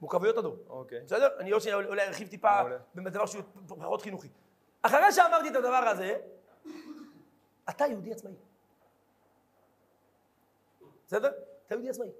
מורכבויות 0.00 0.36
הדור. 0.36 0.56
אוקיי. 0.68 1.00
בסדר? 1.00 1.28
אני 1.38 1.50
עוד 1.50 1.62
שניה 1.62 1.74
אולי 1.74 2.06
ארחיב 2.06 2.28
טיפה. 2.28 2.62
בדבר 2.94 3.26
שהוא 3.26 3.42
פחות 3.68 4.02
חינוכי. 4.02 4.28
אחרי 4.82 5.12
שאמרתי 5.12 5.48
את 5.48 5.56
הדבר 5.56 5.68
הזה, 5.76 6.18
אתה 7.70 7.86
יהודי 7.86 8.12
עצמאי. 8.12 8.34
בסדר? 11.06 11.32
אתה 11.66 11.74
יהודי 11.74 11.90
עצמאי. 11.90 12.10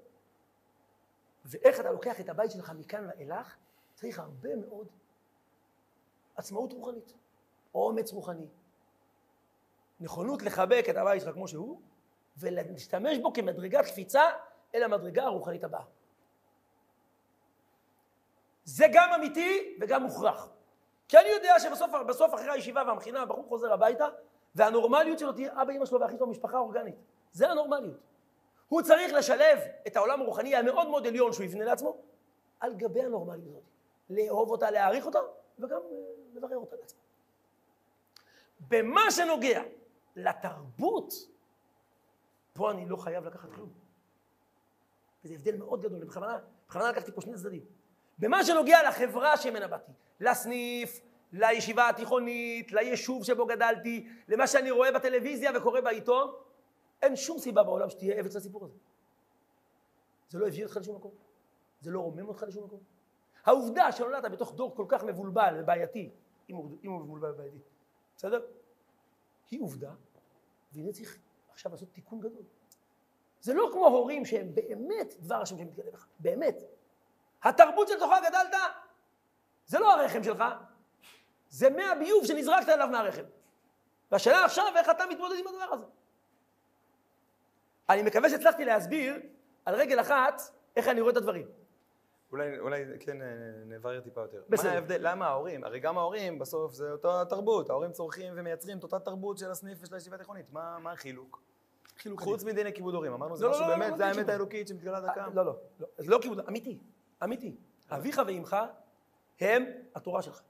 ואיך 1.45 1.79
אתה 1.79 1.91
לוקח 1.91 2.19
את 2.19 2.29
הבית 2.29 2.51
שלך 2.51 2.71
מכאן 2.77 3.07
ואילך, 3.07 3.55
צריך 3.95 4.19
הרבה 4.19 4.55
מאוד 4.55 4.87
עצמאות 6.35 6.73
רוחנית, 6.73 7.13
אומץ 7.75 8.11
רוחני, 8.11 8.47
נכונות 9.99 10.41
לחבק 10.41 10.85
את 10.89 10.95
הבית 10.95 11.21
שלך 11.21 11.33
כמו 11.33 11.47
שהוא, 11.47 11.81
ולהשתמש 12.41 13.17
בו 13.17 13.33
כמדרגת 13.33 13.85
קפיצה 13.85 14.23
אל 14.75 14.83
המדרגה 14.83 15.23
הרוחנית 15.23 15.63
הבאה. 15.63 15.83
זה 18.63 18.85
גם 18.93 19.09
אמיתי 19.15 19.77
וגם 19.81 20.03
מוכרח. 20.03 20.49
כי 21.07 21.17
אני 21.17 21.29
יודע 21.29 21.59
שבסוף 21.59 21.91
בסוף 22.07 22.33
אחרי 22.33 22.51
הישיבה 22.51 22.83
והמכינה 22.87 23.21
הבחור 23.21 23.45
חוזר 23.47 23.73
הביתה 23.73 24.07
והנורמליות 24.55 25.19
שלו 25.19 25.31
תהיה 25.31 25.61
אבא 25.61 25.73
אמא 25.73 25.85
שלו 25.85 25.99
ואחי 25.99 26.17
שלו 26.17 26.27
משפחה 26.27 26.57
אורגנית. 26.57 26.95
זה 27.31 27.49
הנורמליות. 27.49 27.99
הוא 28.69 28.81
צריך 28.81 29.13
לשלב 29.13 29.59
את 29.87 29.95
העולם 29.95 30.21
הרוחני 30.21 30.55
המאוד 30.55 30.87
מאוד 30.87 31.07
עליון 31.07 31.33
שהוא 31.33 31.43
יבנה 31.43 31.65
לעצמו 31.65 31.97
על 32.59 32.73
גבי 32.73 33.01
הנורמליות 33.01 33.47
הזאת. 33.47 33.63
לאהוב 34.09 34.51
אותה, 34.51 34.71
להעריך 34.71 35.05
אותה 35.05 35.19
וגם 35.59 35.77
אה, 35.91 35.97
לברר 36.33 36.57
אותה 36.57 36.75
לעצמו. 36.75 36.99
במה 38.59 39.11
שנוגע 39.11 39.61
לתרבות, 40.15 41.13
פה 42.53 42.71
אני 42.71 42.85
לא 42.85 42.97
חייב 42.97 43.25
לקחת 43.25 43.49
כלום. 43.55 43.69
וזה 45.23 45.33
הבדל 45.33 45.57
מאוד 45.57 45.81
גדול, 45.81 46.05
בכוונה, 46.05 46.37
בכוונה 46.67 46.89
לקחתי 46.89 47.11
פה 47.11 47.21
שני 47.21 47.35
צדדים. 47.35 47.65
במה 48.19 48.45
שנוגע 48.45 48.89
לחברה 48.89 49.37
שממנה 49.37 49.67
באתי, 49.67 49.91
לסניף, 50.19 51.01
לישיבה 51.33 51.89
התיכונית, 51.89 52.71
ליישוב 52.71 53.23
שבו 53.23 53.45
גדלתי, 53.45 54.07
למה 54.27 54.47
שאני 54.47 54.71
רואה 54.71 54.91
בטלוויזיה 54.91 55.51
וקורא 55.57 55.81
בעיתון, 55.81 56.31
אין 57.01 57.15
שום 57.15 57.39
סיבה 57.39 57.63
בעולם 57.63 57.89
שתהיה 57.89 58.19
עבד 58.19 58.33
לסיפור 58.33 58.65
הזה. 58.65 58.75
זה 60.29 60.39
לא 60.39 60.47
הביא 60.47 60.63
אותך 60.63 60.77
לשום 60.77 60.95
מקום, 60.95 61.11
זה 61.81 61.91
לא 61.91 61.99
רומם 61.99 62.27
אותך 62.27 62.43
לשום 62.47 62.63
מקום. 62.63 62.79
העובדה 63.45 63.91
שנולדת 63.91 64.31
בתוך 64.31 64.55
דור 64.55 64.75
כל 64.75 64.85
כך 64.87 65.03
מבולבל 65.03 65.55
ובעייתי, 65.59 66.09
אם 66.49 66.55
הוא, 66.55 66.77
אם 66.83 66.91
הוא 66.91 67.01
מבולבל 67.01 67.31
ובעייתי, 67.31 67.57
בסדר? 68.17 68.41
היא 69.51 69.61
עובדה, 69.61 69.93
והנה 70.73 70.91
צריך 70.91 71.17
עכשיו 71.61 71.71
לעשות 71.71 71.89
תיקון 71.93 72.19
גדול. 72.19 72.43
זה 73.41 73.53
לא 73.53 73.69
כמו 73.73 73.87
הורים 73.87 74.25
שהם 74.25 74.55
באמת 74.55 75.13
דבר 75.19 75.35
השם 75.35 75.57
שמתגלה 75.57 75.91
בך, 75.91 76.07
באמת. 76.19 76.55
התרבות 77.43 77.87
שלתוכה 77.87 78.19
גדלת, 78.29 78.55
זה 79.65 79.79
לא 79.79 79.93
הרחם 79.93 80.23
שלך, 80.23 80.43
זה 81.49 81.69
מי 81.69 81.83
הביוב 81.83 82.25
שנזרקת 82.25 82.69
אליו 82.69 82.87
מהרחם. 82.87 83.23
והשאלה 84.11 84.45
עכשיו, 84.45 84.73
איך 84.75 84.89
אתה 84.89 85.03
מתמודד 85.09 85.35
עם 85.39 85.47
הדבר 85.47 85.73
הזה? 85.73 85.85
אני 87.89 88.03
מקווה 88.03 88.29
שהצלחתי 88.29 88.65
להסביר 88.65 89.15
על 89.65 89.75
רגל 89.75 90.01
אחת 90.01 90.41
איך 90.75 90.87
אני 90.87 91.01
רואה 91.01 91.11
את 91.11 91.17
הדברים. 91.17 91.47
אולי, 92.31 92.59
אולי 92.59 92.85
כן 92.99 93.21
אה, 93.21 93.27
נברר 93.65 94.01
טיפה 94.01 94.21
יותר. 94.21 94.43
בסדר. 94.49 94.69
מה 94.69 94.75
ההבדל? 94.75 94.97
למה 94.99 95.27
ההורים? 95.27 95.63
הרי 95.63 95.79
גם 95.79 95.97
ההורים 95.97 96.39
בסוף 96.39 96.73
זה 96.73 96.91
אותה 96.91 97.23
תרבות. 97.29 97.69
ההורים 97.69 97.91
צורכים 97.91 98.33
ומייצרים 98.35 98.77
את 98.77 98.83
אותה 98.83 98.99
תרבות 98.99 99.37
של 99.37 99.51
הסניף 99.51 99.77
ושל 99.81 99.93
הישיבה 99.93 100.15
התיכונית. 100.15 100.45
מה, 100.51 100.79
מה 100.79 100.91
החילוק? 100.91 101.50
חילוק 102.01 102.19
חוץ 102.21 102.43
מדיני 102.43 102.73
כיבוד 102.73 102.93
הורים. 102.95 103.13
אמרנו 103.13 103.37
זה 103.37 103.45
לא, 103.45 103.51
לא, 103.51 103.57
משהו 103.57 103.69
לא, 103.69 103.75
באמת, 103.77 103.97
זה 103.97 104.05
האמת. 104.05 104.29
האלוקית 104.29 104.67
שמתגלה 104.67 105.01
דקה. 105.01 105.27
לא, 105.27 105.45
לא, 105.45 105.55
לא. 105.79 105.85
זה 105.97 106.11
לא 106.11 106.19
כיבוד, 106.21 106.39
אמיתי, 106.39 106.77
אמיתי. 107.23 107.55
אביך 107.91 108.21
ואימך 108.25 108.57
הם 109.39 109.65
התורה 109.95 110.21
שלך. 110.21 110.41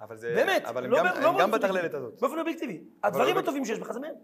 אבל 0.00 0.16
זה... 0.16 0.34
באמת, 0.34 0.64
אבל 0.64 0.84
הם 0.84 0.90
גם- 1.38 1.50
בטרללת. 1.50 1.94
הזאת. 1.94 2.20
באופן 2.20 2.38
אובייקטיבי. 2.38 2.84
הדברים 3.02 3.38
הטובים 3.38 3.64
שיש 3.64 3.78
בך 3.78 3.92
זה 3.92 4.00
מהם. 4.00 4.14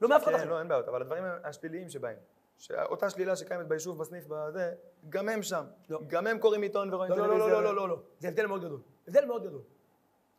לא 0.00 0.08
מאף 0.08 0.22
אחד 0.22 0.30
כן, 0.32 0.36
אחר. 0.38 0.50
לא, 0.50 0.58
אין 0.58 0.68
בעיות, 0.68 0.88
אבל 0.88 1.02
הדברים 1.02 1.24
השליליים 1.44 1.88
שבהם, 1.88 2.16
שאותה 2.58 3.10
שלילה 3.10 3.36
שקיימת 3.36 3.66
ביישוב, 3.66 3.98
בסניף, 3.98 4.24
בזה, 4.28 4.74
גם 5.08 5.28
הם 5.28 5.42
שם. 5.42 5.64
לא. 5.88 6.00
גם 6.06 6.26
הם 6.26 6.38
קוראים 6.38 6.62
עיתון 6.62 6.94
ורואים 6.94 7.10
לא, 7.12 7.16
לא, 7.18 7.22
טלוויזיה. 7.24 7.46
לא, 7.52 7.62
לא, 7.62 7.74
לא, 7.74 7.76
לא, 7.76 7.88
לא. 7.88 7.98
זה 8.18 8.28
הבדל 8.28 8.46
מאוד 8.46 8.64
גדול. 8.64 8.80
הבדל 9.08 9.24
מאוד 9.24 9.42
גדול. 9.44 9.60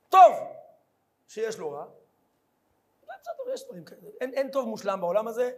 טוב 0.09 0.33
שיש 1.27 1.59
לו 1.59 1.71
רע, 1.71 1.85
בסדר, 3.21 3.53
יש 3.53 3.65
דברים 3.65 3.85
כאלה. 3.85 4.09
אין, 4.21 4.33
אין 4.33 4.51
טוב 4.51 4.67
מושלם 4.67 5.01
בעולם 5.01 5.27
הזה, 5.27 5.51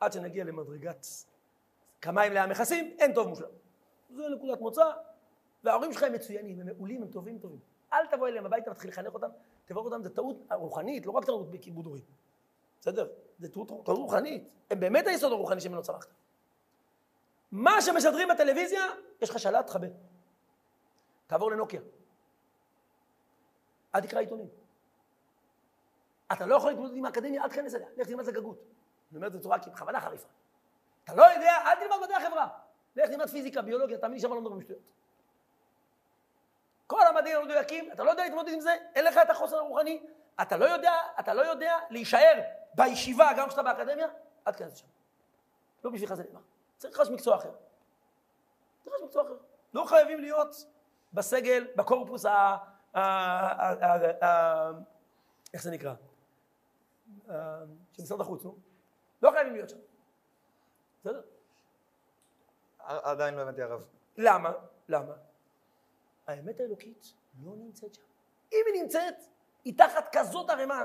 עד 0.00 0.12
שנגיע 0.12 0.44
למדרגת 0.44 1.06
כמיים 2.00 2.32
לעם 2.32 2.50
מכסים, 2.50 2.96
אין 2.98 3.14
טוב 3.14 3.28
מושלם. 3.28 3.48
זו 4.10 4.28
נקודת 4.28 4.60
מוצא, 4.60 4.90
וההורים 5.64 5.92
שלך 5.92 6.02
הם 6.02 6.12
מצוינים, 6.12 6.60
הם 6.60 6.66
מעולים, 6.66 7.02
הם 7.02 7.08
טובים, 7.08 7.38
טובים. 7.38 7.58
אל 7.92 8.06
תבוא 8.06 8.28
אליהם 8.28 8.46
הביתה 8.46 8.70
ותתחיל 8.70 8.90
לחנך 8.90 9.14
אותם, 9.14 9.28
תבוא 9.64 9.82
אותם, 9.82 10.02
זה 10.02 10.10
טעות 10.10 10.36
רוחנית, 10.52 11.06
לא 11.06 11.12
רק 11.12 11.24
טעות 11.24 11.50
בכיבוד 11.50 11.86
הורים. 11.86 12.02
בסדר? 12.80 13.08
זה 13.38 13.48
טעות, 13.48 13.68
טעות 13.68 13.88
רוחנית. 13.88 14.48
הם 14.70 14.80
באמת 14.80 15.06
היסוד 15.06 15.32
הרוחני 15.32 15.60
שממנו 15.60 15.82
צמחת. 15.82 16.08
מה 17.52 17.82
שמשדרים 17.82 18.28
בטלוויזיה, 18.28 18.84
יש 19.20 19.30
לך 19.30 19.38
שלט, 19.38 19.66
תחבר. 19.66 19.88
תעבור 21.26 21.50
לנוקיה. 21.50 21.80
אל 23.94 24.00
תקרא 24.00 24.20
עיתונים. 24.20 24.48
אתה 26.32 26.46
לא 26.46 26.56
יכול 26.56 26.70
להתמודד 26.70 26.96
עם 26.96 27.04
האקדמיה, 27.04 27.44
אל 27.44 27.48
תיכנס 27.48 27.74
אליה, 27.74 27.88
לך 27.96 28.06
תלמד 28.06 28.24
זגגות. 28.24 28.58
אני 29.10 29.16
אומר 29.16 29.26
את 29.26 29.32
זה 29.32 29.38
בצורה 29.38 29.58
בכוונה 29.58 30.00
חריפה. 30.00 30.28
אתה 31.04 31.14
לא 31.14 31.22
יודע, 31.22 31.52
אל 31.66 31.74
תלמד 31.74 31.96
מדעי 32.02 32.16
החברה. 32.16 32.48
לך 32.96 33.10
תלמד 33.10 33.28
פיזיקה, 33.28 33.62
ביולוגיה, 33.62 33.98
תאמין 33.98 34.14
לי 34.14 34.20
שם 34.20 34.28
לא 34.28 34.40
מדברים 34.40 34.62
שטויות. 34.62 34.82
כל 36.86 37.06
המדעים 37.06 37.36
המדויקים, 37.36 37.92
אתה 37.92 38.04
לא 38.04 38.10
יודע 38.10 38.24
להתמודד 38.24 38.52
עם 38.52 38.60
זה, 38.60 38.76
אין 38.94 39.04
לך 39.04 39.16
את 39.22 39.30
החוסן 39.30 39.56
הרוחני, 39.56 40.06
אתה 40.42 40.56
לא 40.56 40.64
יודע, 40.64 40.92
אתה 41.20 41.34
לא 41.34 41.42
יודע 41.42 41.78
להישאר 41.90 42.40
בישיבה 42.74 43.30
גם 43.36 43.48
כשאתה 43.48 43.62
באקדמיה, 43.62 44.06
אל 44.46 44.52
תיכנס 44.52 44.72
לשם. 44.72 44.86
לא 45.84 45.90
בשבילך 45.90 46.14
זה 46.14 46.22
נאמר. 46.22 46.40
צריך 46.76 47.00
לך 47.00 47.10
מקצוע 47.10 47.36
אחר. 47.36 47.50
צריך 48.84 48.96
לך 48.96 49.02
מקצוע 49.04 49.22
אחר. 49.22 49.36
לא 49.74 49.84
חייבים 49.84 50.20
להיות 50.20 50.66
בסגל, 51.12 51.66
בקורפוס 51.76 52.26
ה... 52.26 52.56
איך 55.54 55.62
זה 55.62 55.70
נקרא? 55.70 55.94
של 57.92 58.02
משרד 58.02 58.20
החוץ, 58.20 58.44
נו. 58.44 58.58
לא 59.22 59.30
חייבים 59.30 59.52
להיות 59.52 59.68
שם. 59.68 59.78
בסדר? 61.00 61.22
עדיין 62.78 63.34
לא 63.34 63.42
הבנתי 63.42 63.62
הרב. 63.62 63.86
למה? 64.16 64.52
למה? 64.88 65.12
האמת 66.26 66.60
האלוקית 66.60 67.12
לא 67.44 67.56
נמצאת 67.56 67.94
שם. 67.94 68.02
אם 68.52 68.58
היא 68.66 68.82
נמצאת, 68.82 69.14
היא 69.64 69.78
תחת 69.78 70.08
כזאת 70.12 70.50
ערימה, 70.50 70.84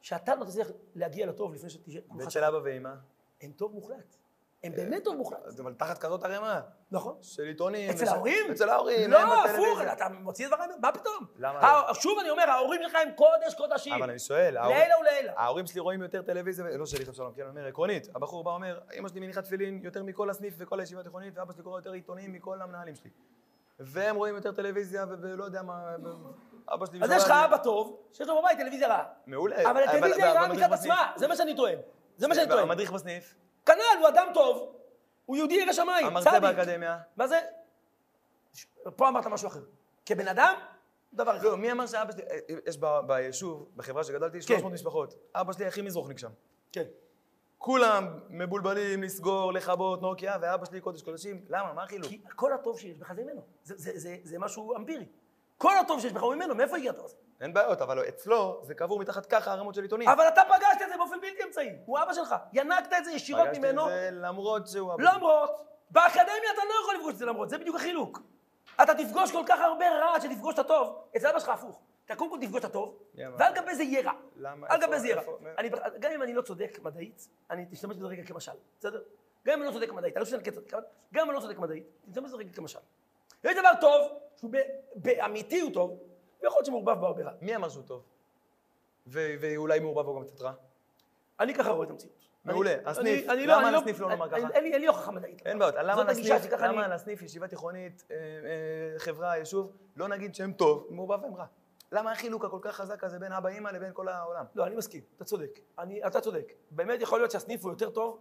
שאתה 0.00 0.34
לא 0.34 0.44
תצליח 0.44 0.68
להגיע 0.94 1.26
לטוב 1.26 1.54
לפני 1.54 1.70
שתשאר. 1.70 2.00
בית 2.16 2.30
של 2.30 2.44
אבא 2.44 2.56
ואמא. 2.64 2.94
הם 3.40 3.52
טוב 3.52 3.72
מוחלט. 3.72 4.16
הם 4.66 4.72
באמת 4.76 5.04
טוב 5.04 5.16
מוחלט. 5.16 5.60
אבל 5.60 5.74
תחת 5.74 5.98
כזאת 5.98 6.24
ערימה. 6.24 6.60
נכון. 6.90 7.16
של 7.22 7.42
עיתונים. 7.42 7.90
אצל 7.90 8.08
ההורים? 8.08 8.50
אצל 8.52 8.68
ההורים. 8.68 9.10
לא, 9.10 9.44
הפוך. 9.44 9.80
אתה 9.92 10.08
מוציא 10.08 10.46
דברים, 10.46 10.70
מה 10.82 10.92
פתאום? 10.92 11.26
למה 11.36 11.82
שוב 11.94 12.18
אני 12.18 12.30
אומר, 12.30 12.50
ההורים 12.50 12.80
שלך 12.82 12.94
הם 13.02 13.08
קודש 13.16 13.54
קודשים. 13.56 13.94
אבל 13.94 14.10
אני 14.10 14.18
שואל, 14.18 14.54
לעילא 14.54 14.94
ולעילא. 15.00 15.32
ההורים 15.36 15.66
שלי 15.66 15.80
רואים 15.80 16.02
יותר 16.02 16.22
טלוויזיה, 16.22 16.76
לא 16.78 16.86
שלי, 16.86 17.10
ושלום, 17.10 17.32
כן, 17.34 17.42
אני 17.42 17.50
אומר, 17.50 17.66
עקרונית, 17.66 18.08
הבחור 18.14 18.44
בא 18.44 18.50
אומר, 18.50 18.80
אמא 18.98 19.08
שלי 19.08 19.20
מניחה 19.20 19.42
תפילין 19.42 19.80
יותר 19.82 20.02
מכל 20.02 20.30
הסניף 20.30 20.54
וכל 20.58 20.80
הישיבה 20.80 21.00
התיכונית, 21.00 21.38
ואבא 21.38 21.52
שלי 21.52 21.62
קורא 21.62 21.78
יותר 21.78 21.92
עיתונים 21.92 22.32
מכל 22.32 22.62
המנהלים 22.62 22.94
שלי. 22.94 23.10
והם 23.78 24.16
רואים 24.16 24.34
יותר 24.34 24.52
טלוויזיה, 24.52 25.04
ולא 25.22 25.44
יודע 25.44 25.62
מה, 25.62 25.94
אבא 26.74 26.86
שלי... 26.86 27.02
אז 27.02 27.10
יש 27.10 27.24
לך 27.24 27.30
אבא 27.30 27.56
טוב, 27.56 28.00
שיש 28.12 28.28
לו 28.28 28.38
בבית 28.38 28.58
טלוויזיה 28.58 28.88
רעה. 28.88 29.04
מעולה. 29.26 29.70
אבל 29.70 29.82
הטלוויזיה 29.82 30.32
היא 30.32 30.38
רעה 30.38 30.48
מצד 30.48 30.72
עצמה, 30.72 31.12
זה 31.16 31.28
מה 31.28 31.36
שאני 31.36 31.56
טוען. 31.56 31.78
זה 32.16 32.28
מה 32.28 32.34
שאני 32.34 32.48
טוען. 32.48 32.62
המדריך 32.62 32.92
בסניף, 32.92 33.34
כנ"ל, 33.66 33.98
הוא 34.00 34.08
אדם 34.08 34.26
טוב, 34.34 34.76
הוא 35.26 35.36
יהודי 35.36 35.54
ירא 35.54 35.72
שמיים, 35.72 36.06
המרצה 36.06 36.30
צדיק. 36.30 36.42
באקדמיה. 36.42 36.98
מה 37.16 37.26
זה? 37.28 37.40
פה 38.96 39.08
אמרת 39.08 39.26
משהו 39.26 39.48
אחר. 39.48 39.60
כבן 40.06 40.28
אדם, 40.28 40.54
דבר 41.12 41.36
אחד. 41.36 41.44
לא, 41.44 41.56
מי 41.56 41.72
אמר 41.72 41.86
שאבא 41.86 42.12
שלי, 42.12 42.22
אה, 42.22 42.36
יש 42.66 42.76
ב- 42.80 43.00
ביישוב, 43.06 43.68
בחברה 43.76 44.04
שגדלתי, 44.04 44.42
300 44.42 44.72
משפחות. 44.72 45.14
אבא 45.34 45.52
שלי 45.52 45.66
הכי 45.66 45.82
מזרוחניק 45.82 46.18
שם. 46.18 46.30
כן. 46.72 46.84
כולם 47.58 48.18
מבולבלים, 48.28 49.02
לסגור, 49.02 49.52
לכבות, 49.52 50.02
נוקיה, 50.02 50.36
ואבא 50.40 50.64
שלי 50.64 50.80
קודש 50.80 51.02
קודשים. 51.02 51.44
למה? 51.48 51.72
מה 51.72 51.82
החילוק? 51.82 52.08
כי 52.08 52.20
כל 52.36 52.52
הטוב 52.52 52.78
שיש 52.78 52.96
בך 52.98 53.12
זה 53.12 53.22
ממנו. 53.24 53.40
זה- 53.64 53.74
זה- 53.76 53.98
זה- 53.98 54.16
זה 54.22 54.38
משהו 54.38 54.76
אמפירי. 54.76 55.06
כל 55.58 55.78
הטוב 55.78 56.00
שיש 56.00 56.12
בך 56.12 56.22
הוא 56.22 56.34
ממנו, 56.34 56.54
מאיפה 56.54 56.76
הגיע 56.76 56.90
הטוב 56.90 57.04
הזה? 57.04 57.16
אין 57.40 57.52
בעיות, 57.52 57.80
אבל 57.80 58.08
אצלו 58.08 58.60
זה 58.62 58.74
קבור 58.74 58.98
מתחת 58.98 59.26
ככה 59.26 59.52
ערימות 59.52 59.74
של 59.74 59.82
עיתונים. 59.82 60.08
אבל 60.08 60.28
אתה 60.28 60.42
פגשת 60.48 60.82
את 60.82 60.88
זה 60.88 60.96
באופן 60.96 61.20
בלתי 61.20 61.44
אמצעי. 61.44 61.70
הוא 61.86 61.98
אבא 62.02 62.12
שלך. 62.12 62.34
ינקת 62.52 62.92
את 62.98 63.04
זה 63.04 63.12
ישירות 63.12 63.42
פגשתי 63.44 63.58
ממנו. 63.58 63.82
את 63.82 63.88
זה 63.88 64.08
למרות 64.12 64.68
שהוא 64.68 64.94
אבא. 64.94 65.02
למרות, 65.02 65.50
באקדמיה 65.90 66.52
אתה 66.54 66.62
לא 66.68 66.74
יכול 66.82 66.94
לפגוש 66.94 67.12
את 67.12 67.18
זה 67.18 67.26
למרות, 67.26 67.48
זה 67.48 67.58
בדיוק 67.58 67.76
החילוק. 67.76 68.20
אתה 68.82 68.94
תפגוש 68.94 69.32
כל 69.32 69.42
כך 69.46 69.60
הרבה 69.60 69.90
רע 69.90 70.14
עד 70.14 70.22
שתפגוש 70.22 70.54
את 70.54 70.58
הטוב, 70.58 71.02
אצל 71.16 71.26
אבא 71.26 71.38
שלך 71.38 71.48
הפוך. 71.48 71.80
אתה 72.04 72.16
קודם 72.16 72.30
כל 72.30 72.38
תפגוש 72.40 72.60
את 72.60 72.64
הטוב? 72.64 72.98
ועל 73.38 73.54
גבי 73.54 73.74
זה 73.74 73.82
יהיה 73.82 74.10
רע. 74.10 74.12
למה? 74.36 74.66
על 74.70 74.80
גבי 74.80 75.00
זה 75.00 75.06
יהיה 75.06 75.16
רע. 75.16 75.88
גם 76.00 76.12
אם 76.12 76.22
אני 76.22 76.34
לא 76.34 76.42
צודק 76.42 76.78
מדעית, 76.82 77.28
אני 77.50 77.66
אשתמש 77.72 77.96
בזה 77.96 78.06
רגע 78.06 78.22
כמשל, 78.24 78.52
בסדר? 78.78 79.02
גם 79.46 79.52
אם 79.52 79.62
אני 79.62 79.68
לא 79.68 79.72
צודק 79.72 79.92
מדעית, 79.92 80.16
אני 80.16 80.20
לא 80.20 80.24
חושב 80.24 80.36
שאני 80.36 80.44
כן 80.44 80.50
צודק, 80.50 80.74
אבל 80.74 80.82
גם 81.14 81.22
אם 81.24 81.30
אני 81.30 81.36
לא 81.36 81.40
צודק 81.40 81.58
מדעית, 81.58 81.84
אני 82.04 82.12
אשתמש 82.12 82.28
בזה 82.30 82.36
רגע 82.36 82.52
כמשל. 82.52 82.78
יש 83.44 83.56
דבר 83.56 83.70
טוב, 83.80 84.18
שהוא 84.36 84.50
באמיתי 84.94 85.60
הוא 85.60 85.74
טוב, 85.74 85.98
ויכול 86.46 86.58
להיות 86.58 86.66
שמעורבב 86.66 87.00
בו 87.00 87.06
הרבה 87.06 87.22
רע. 87.22 87.32
מי 87.40 87.56
אמר 87.56 87.68
שהוא 87.68 87.82
טוב? 87.84 88.02
ו- 89.06 89.34
ואולי 89.40 89.80
מעורבב 89.80 90.06
בו 90.06 90.16
גם 90.16 90.24
קצת 90.24 90.40
רע? 90.40 90.52
אני 91.40 91.54
ככה 91.54 91.70
רואה 91.70 91.86
את 91.86 91.90
המציאות. 91.90 92.26
מעולה. 92.44 92.74
הסניף. 92.86 93.28
אני 93.28 93.46
למה 93.46 93.68
על 93.68 93.74
הסניף 93.74 94.00
לא 94.00 94.08
נאמר 94.08 94.28
ככה? 94.28 94.36
אין 94.54 94.80
לי- 94.80 94.86
הוכחה 94.86 95.10
מדעית. 95.10 95.46
אין 95.46 95.58
בעיות. 95.58 95.74
למה 95.74 96.02
על 96.84 96.92
הסניף, 96.92 97.22
ישיבה 97.22 97.48
תיכונית, 97.48 98.04
אה, 98.10 98.16
אה, 98.16 98.98
חברה, 98.98 99.36
יישוב, 99.36 99.72
לא 99.96 100.08
נגיד 100.08 100.34
שהם 100.34 100.52
טוב, 100.52 100.86
מעורבב 100.90 101.22
והם 101.24 101.34
רע? 101.34 101.46
למה 101.92 102.12
החילוק 102.12 102.44
הכל 102.44 102.58
כך 102.62 102.74
חזק 102.76 103.04
הזה 103.04 103.18
בין 103.18 103.32
אבא 103.32 103.48
אימא 103.48 103.68
לבין 103.68 103.90
כל 103.92 104.08
העולם? 104.08 104.44
לא, 104.54 104.66
אני 104.66 104.76
מסכים, 104.76 105.00
אתה 105.16 105.24
צודק. 105.24 105.60
אני, 105.78 106.06
אתה 106.06 106.20
צודק. 106.20 106.52
באמת 106.70 107.00
יכול 107.00 107.18
להיות 107.18 107.30
שהסניף 107.30 107.64
הוא 107.64 107.72
יותר 107.72 107.90
טוב 107.90 108.18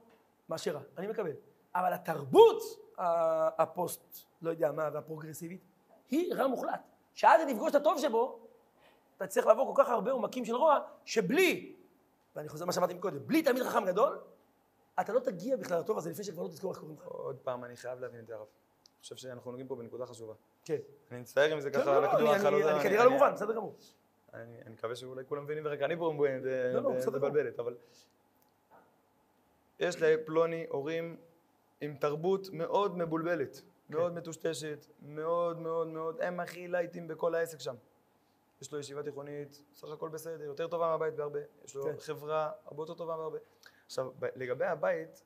מאשר 0.50 0.72
רע, 0.72 0.82
אני 0.98 1.08
מקבל. 1.08 1.32
אבל 1.76 1.94
התרבות 1.94 2.62
הפוסט, 3.58 4.18
לא 4.42 4.50
יודע 4.50 4.72
מה, 4.72 4.90
והפרוגרסיבית, 4.94 5.62
היא 6.10 6.34
רע 6.34 6.48
מוחלט. 6.48 6.95
שאז 7.16 7.42
אתה 7.42 7.52
תפגוש 7.54 7.70
את 7.70 7.76
הטוב 7.76 8.00
שבו, 8.00 8.40
אתה 9.18 9.28
צריך 9.28 9.48
לעבור 9.48 9.76
כל 9.76 9.84
כך 9.84 9.90
הרבה 9.90 10.12
עומקים 10.12 10.46
של 10.46 10.56
רוע, 10.56 10.80
שבלי, 11.06 11.76
ואני 12.36 12.50
חוזר 12.50 12.66
למה 12.66 12.74
שאמרתי 12.74 12.94
מקודם, 12.94 13.28
בלי 13.28 13.42
תלמיד 13.44 13.64
חכם 13.64 13.86
גדול, 13.86 14.20
אתה 15.00 15.14
לא 15.14 15.20
תגיע 15.20 15.58
בכלל 15.58 15.80
לטוב 15.80 15.98
הזה 15.98 16.10
לפני 16.10 16.24
שכבר 16.24 16.44
לא 16.44 16.48
תזכור 16.48 16.72
איך 16.72 16.80
קוראים 16.80 16.98
לך. 16.98 17.06
עוד 17.06 17.36
פעם, 17.44 17.64
אני 17.64 17.76
חייב 17.76 18.00
להבין 18.00 18.20
את 18.20 18.28
זה, 18.28 18.34
הרב. 18.36 18.46
אני 18.46 19.02
חושב 19.02 19.16
שאנחנו 19.16 19.52
נוגעים 19.52 19.68
פה 19.68 19.76
בנקודה 19.76 20.06
חשובה. 20.06 20.34
כן. 20.66 20.78
אני 21.12 21.20
מצטער 21.20 21.54
אם 21.54 21.60
זה 21.60 21.70
לא, 21.70 21.74
ככה 21.74 22.00
לא, 22.00 22.08
בכדור 22.08 22.30
אני- 22.36 22.40
החלוזה. 22.42 22.72
אני 22.76 22.84
כנראה 22.84 23.06
לא 23.06 23.12
מובן, 23.12 23.34
בסדר 23.34 23.54
גמור. 23.56 23.76
אני 24.34 24.58
מקווה 24.74 24.96
שאולי 24.96 25.24
כולם 25.28 25.44
מבינים 25.44 25.64
ורק 25.66 25.82
אני 25.82 25.98
פה 25.98 26.14
לא, 26.14 26.82
לא, 26.82 26.92
בסדר 26.92 27.18
גמור. 27.18 27.30
מבלבלת, 27.30 27.60
אבל... 27.60 27.76
יש 29.80 30.02
לפלוני 30.02 30.66
הורים 30.70 31.18
עם 31.82 31.96
תרבות 31.96 32.48
מאוד 32.54 32.98
מבולבלת, 32.98 33.56
כן. 33.56 33.62
מאוד 33.90 34.14
מטושטשת, 34.14 34.86
מאוד 35.02 35.60
מאוד 35.60 35.88
מאוד, 35.88 36.22
הם 36.22 36.40
הכי 36.40 36.68
לייטים 36.68 37.08
בכל 37.08 37.36
העסק 37.36 37.60
שם. 37.60 37.76
יש 38.62 38.72
לו 38.72 38.80
ישיבה 38.80 39.04
תיכונית, 39.04 39.62
סך 39.76 39.88
הכל 39.92 40.10
בסדר, 40.10 40.44
יותר 40.44 40.68
טובה 40.68 40.88
מהבית 40.88 41.16
בהרבה. 41.16 41.40
יש 41.66 41.76
לו 41.76 41.84
כן. 41.84 41.96
חברה 42.00 42.52
הרבה 42.66 42.82
יותר 42.82 42.94
טובה 42.94 43.18
בהרבה. 43.18 43.38
עכשיו, 43.86 44.12
לגבי 44.36 44.66
הבית, 44.66 45.24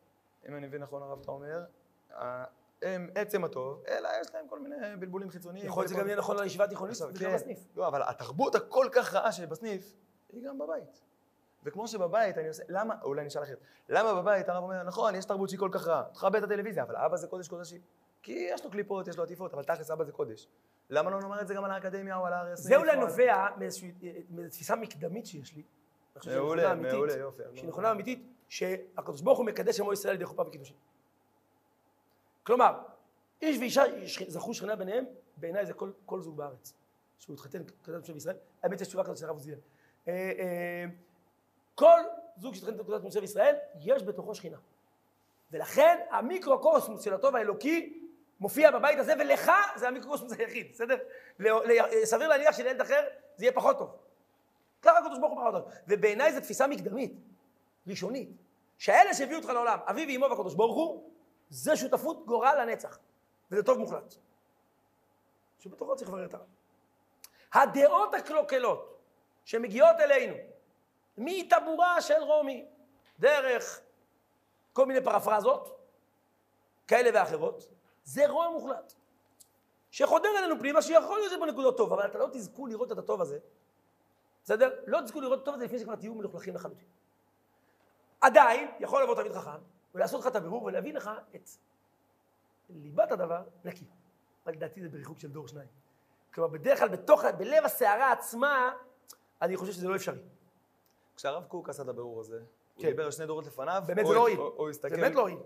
אם 0.48 0.56
אני 0.56 0.68
מבין 0.68 0.82
נכון 0.82 1.02
הרב, 1.02 1.20
אתה 1.22 1.32
אומר, 1.32 1.64
הם 2.82 3.10
עצם 3.16 3.44
הטוב, 3.44 3.84
אלא 3.88 4.10
יש 4.22 4.34
להם 4.34 4.48
כל 4.48 4.60
מיני 4.60 4.76
בלבולים 5.00 5.30
חיצוניים. 5.30 5.66
יכול 5.66 5.82
להיות 5.82 5.90
שזה 5.90 6.00
גם 6.00 6.08
יהיה 6.08 6.18
נכון 6.18 6.40
לישיבה 6.40 6.64
התיכונית 6.64 7.02
וגם 7.02 7.14
כן, 7.14 7.36
בסניף. 7.36 7.60
לא, 7.76 7.88
אבל 7.88 8.02
התרבות 8.06 8.56
הכל 8.56 8.88
כך 8.92 9.14
רעה 9.14 9.32
שבסניף, 9.32 9.94
היא 10.30 10.48
גם 10.48 10.58
בבית. 10.58 11.02
וכמו 11.64 11.88
שבבית 11.88 12.38
אני 12.38 12.48
עושה, 12.48 12.64
למה, 12.70 12.96
אולי 13.04 13.22
אני 13.22 13.28
אשאל 13.28 13.44
אחרת, 13.44 13.58
למה 13.90 14.22
בבית 14.22 14.50
הרב 14.50 14.64
אומר, 14.64 14.84
נכון, 14.84 15.16
יש 15.16 15.26
תרבות 15.26 15.50
שהיא 15.50 15.60
כל 15.60 15.70
כך 15.72 15.88
רעה, 15.88 16.04
תכבד 16.14 16.36
את 16.36 16.44
הטלוויזיה, 16.44 16.84
אבל 16.84 16.96
אבא 16.96 17.18
זה 17.18 17.28
קודש 17.28 17.48
קודשים. 17.48 17.82
כי 18.22 18.32
יש 18.32 18.66
לו 18.66 18.72
קליפות, 18.72 19.08
יש 19.08 19.18
לו 19.18 19.24
עטיפות, 19.24 19.54
אבל 19.54 19.64
תכלס 19.64 19.92
אבא 19.92 20.04
זה 20.04 20.12
קודש. 20.12 20.48
למה 20.90 21.10
לא 21.12 21.20
נאמר 21.20 21.42
את 21.42 21.48
זה 21.48 21.54
גם 21.54 21.64
על 21.64 21.72
האקדמיה 21.72 22.16
או 22.16 22.26
על 22.26 22.34
הסניף? 22.34 22.68
זה 22.68 22.76
אולי 22.76 22.98
נובע 22.98 23.48
מאיזושהי 23.58 23.92
מאיזו 24.30 24.50
תפיסה 24.50 24.76
מקדמית 24.76 25.26
שיש 25.26 25.56
לי. 25.56 25.64
מעולה, 26.26 26.76
מעולה, 26.76 27.14
יופי. 27.14 27.44
שהיא 27.56 27.70
נכונה 27.70 27.92
אמיתית, 27.92 28.28
שהקדוש 28.50 29.22
ברוך 29.22 29.38
הוא 29.38 29.46
מקדש 29.46 29.80
עמו 29.80 29.94
ישראל 29.94 30.10
על 30.10 30.16
ידי 30.16 30.26
חופה 30.26 30.42
וקידושין. 30.42 30.76
כלומר, 32.44 32.74
איש 33.42 33.58
ואישה 33.58 33.84
זכו 34.28 34.54
שכנה 34.54 34.76
ביניהם, 34.76 35.06
בעיניי 35.38 35.66
זה 35.66 35.74
כל, 35.74 35.92
כל 36.06 36.22
זוג 36.22 36.38
בארץ. 36.38 36.74
שהוא 37.20 37.34
התחתן 37.34 37.64
כדת 37.84 38.02
משה 38.02 38.14
וישראל, 38.14 38.36
האמת 38.64 38.82
יש 38.82 38.88
תשובה 38.88 39.04
כזאת 39.04 39.18
של 39.18 39.26
הרב 39.26 39.36
עוזיאל. 39.36 39.58
אה, 40.08 40.14
אה, 40.14 40.86
כל 41.76 42.00
זוג 42.38 42.56
שהתחתן 42.56 42.84
כדת 42.84 43.04
משה 43.04 43.20
וישראל, 43.20 43.56
יש 43.80 44.04
בתוכו 44.04 44.36
שכינה. 44.36 44.58
ולכן 45.52 46.00
המיקרוקוסמוס 46.12 47.02
של 47.02 47.14
הטוב 47.14 47.36
האלוקי 47.36 47.99
מופיע 48.40 48.72
בבית 48.72 49.00
הזה, 49.00 49.14
ולך 49.20 49.52
זה 49.76 49.88
המיקרוקוסמוס 49.88 50.32
היחיד, 50.32 50.72
בסדר? 50.72 50.98
סביר 52.04 52.28
להניח 52.28 52.58
שלילד 52.58 52.82
אחר 52.82 53.08
זה 53.36 53.46
יהיה 53.46 53.54
פחות 53.54 53.78
טוב. 53.78 53.96
ככה 54.82 54.98
הקדוש 54.98 55.20
ברוך 55.20 55.32
הוא 55.32 55.42
ברא 55.42 55.48
אותנו. 55.48 55.72
ובעיניי 55.88 56.34
זו 56.34 56.40
תפיסה 56.40 56.68
מקדמית, 56.68 57.14
ראשונית, 57.88 58.30
שהאלה 58.78 59.14
שהביאו 59.14 59.40
אותך 59.40 59.50
לעולם, 59.50 59.80
אבי 59.86 60.18
ואמו 60.18 60.30
והקדוש 60.30 60.56
ברוך 60.56 60.76
הוא, 60.76 61.10
זה 61.50 61.76
שותפות 61.76 62.26
גורל 62.26 62.62
לנצח. 62.62 63.00
וזה 63.52 63.64
טוב 63.64 63.78
מוחלט. 63.78 64.14
שבתוכו 65.60 65.96
צריך 65.96 66.10
לברר 66.10 66.26
את 66.26 66.34
הרב. 66.34 66.46
הדעות 67.54 68.14
הקלוקלות 68.14 69.00
שמגיעות 69.46 69.96
אלינו 70.00 70.36
מטבורה 71.18 72.02
של 72.02 72.22
רומי, 72.22 72.66
דרך 73.20 73.82
כל 74.74 74.86
מיני 74.86 75.04
פרפרזות 75.04 75.80
כאלה 76.88 77.10
ואחרות, 77.14 77.68
זה 78.10 78.28
רוע 78.28 78.50
מוחלט. 78.50 78.94
שחודר 79.92 80.30
אלינו 80.40 80.60
פנימה, 80.60 80.82
שיכול 80.82 81.18
להיות 81.18 81.32
שזה 81.32 81.40
בנקודות 81.40 81.78
טוב, 81.78 81.94
אבל 81.94 82.06
אתה 82.06 82.18
לא 82.18 82.28
תזכו 82.34 82.68
לראות 82.68 82.92
את 82.92 82.98
הטוב 82.98 83.22
הזה, 83.22 83.40
בסדר? 84.44 84.80
לא 84.88 85.02
תזכו 85.02 85.22
לראות 85.22 85.38
את 85.38 85.42
הטוב 85.42 85.56
הזה 85.56 85.66
לפני 85.66 85.80
שכבר 85.80 85.96
תהיו 85.96 86.16
מלוכלכים 86.16 86.56
לחלוטין. 86.56 86.88
עדיין, 88.22 88.72
יכול 88.80 89.04
לבוא 89.04 89.16
תלמיד 89.16 89.32
חכם, 89.32 89.60
ולעשות 89.96 90.22
לך 90.22 90.28
את 90.28 90.36
הבירור 90.36 90.64
ולהביא 90.64 90.94
לך 90.94 91.12
את 91.36 91.50
ליבת 92.70 93.12
הדבר 93.12 93.44
נקי. 93.66 93.86
אבל 94.46 94.54
לדעתי 94.54 94.82
זה 94.82 94.90
בריחוק 94.90 95.20
של 95.20 95.32
דור 95.32 95.48
שניים. 95.48 95.68
כלומר, 96.34 96.50
בדרך 96.50 96.80
כלל 96.80 96.90
בתוך, 96.90 97.26
בלב 97.38 97.66
הסערה 97.66 98.12
עצמה, 98.12 98.72
אני 99.42 99.58
חושב 99.58 99.72
שזה 99.72 99.88
לא 99.88 99.96
אפשרי. 99.96 100.22
כשהרב 101.16 101.44
קוק 101.44 101.70
עשה 101.70 101.84
את 101.84 101.88
הבירור 101.88 102.20
הזה, 102.20 102.38
הוא 102.38 102.82
כן. 102.82 102.90
דיבר 102.90 103.06
על 103.06 103.12
שני 103.12 103.26
דורות 103.26 103.48
לפניו, 103.48 103.84
באמת 103.88 104.06
זה 104.06 104.14
לא 104.14 104.20
הועיל. 104.20 104.40
באמת 104.84 105.16
לא 105.16 105.22
הועיל, 105.22 105.40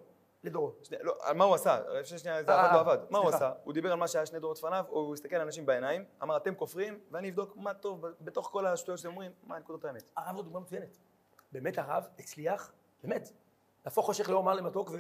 לדורו. 0.43 0.73
לא, 1.01 1.15
על 1.21 1.35
מה 1.35 1.43
הוא 1.43 1.55
עשה? 1.55 1.79
לפני 1.89 2.17
שנייה, 2.19 2.43
זה 2.43 2.51
אה, 2.51 2.65
עבד 2.65 2.73
לא 2.73 2.79
עבד. 2.79 2.97
מה 3.09 3.17
הוא. 3.17 3.29
עשה? 3.29 3.51
הוא 3.63 3.73
דיבר 3.73 3.91
על 3.91 3.97
מה 3.97 4.07
שהיה 4.07 4.25
שני 4.25 4.39
דורות 4.39 4.57
לפניו, 4.57 4.85
הוא 4.87 5.13
הסתכל 5.13 5.35
לאנשים 5.35 5.65
בעיניים, 5.65 6.05
אמר, 6.23 6.37
אתם 6.37 6.55
כופרים, 6.55 6.99
ואני 7.11 7.29
אבדוק 7.29 7.57
מה 7.57 7.73
טוב 7.73 8.05
בתוך 8.21 8.49
כל 8.51 8.65
השטויות 8.65 8.99
שאתם 8.99 9.09
אומרים, 9.09 9.31
מה 9.43 9.59
נקודות 9.59 9.85
האמת. 9.85 10.03
הרב 10.17 10.35
זו 10.35 10.41
דוגמה 10.41 10.59
מצוינת. 10.59 10.97
באמת 11.51 11.77
הרב 11.77 12.07
הצליח, 12.19 12.71
באמת, 13.03 13.29
להפוך 13.85 14.05
חושך 14.05 14.29
לאור 14.29 14.43
מר 14.43 14.53
למתוק 14.53 14.91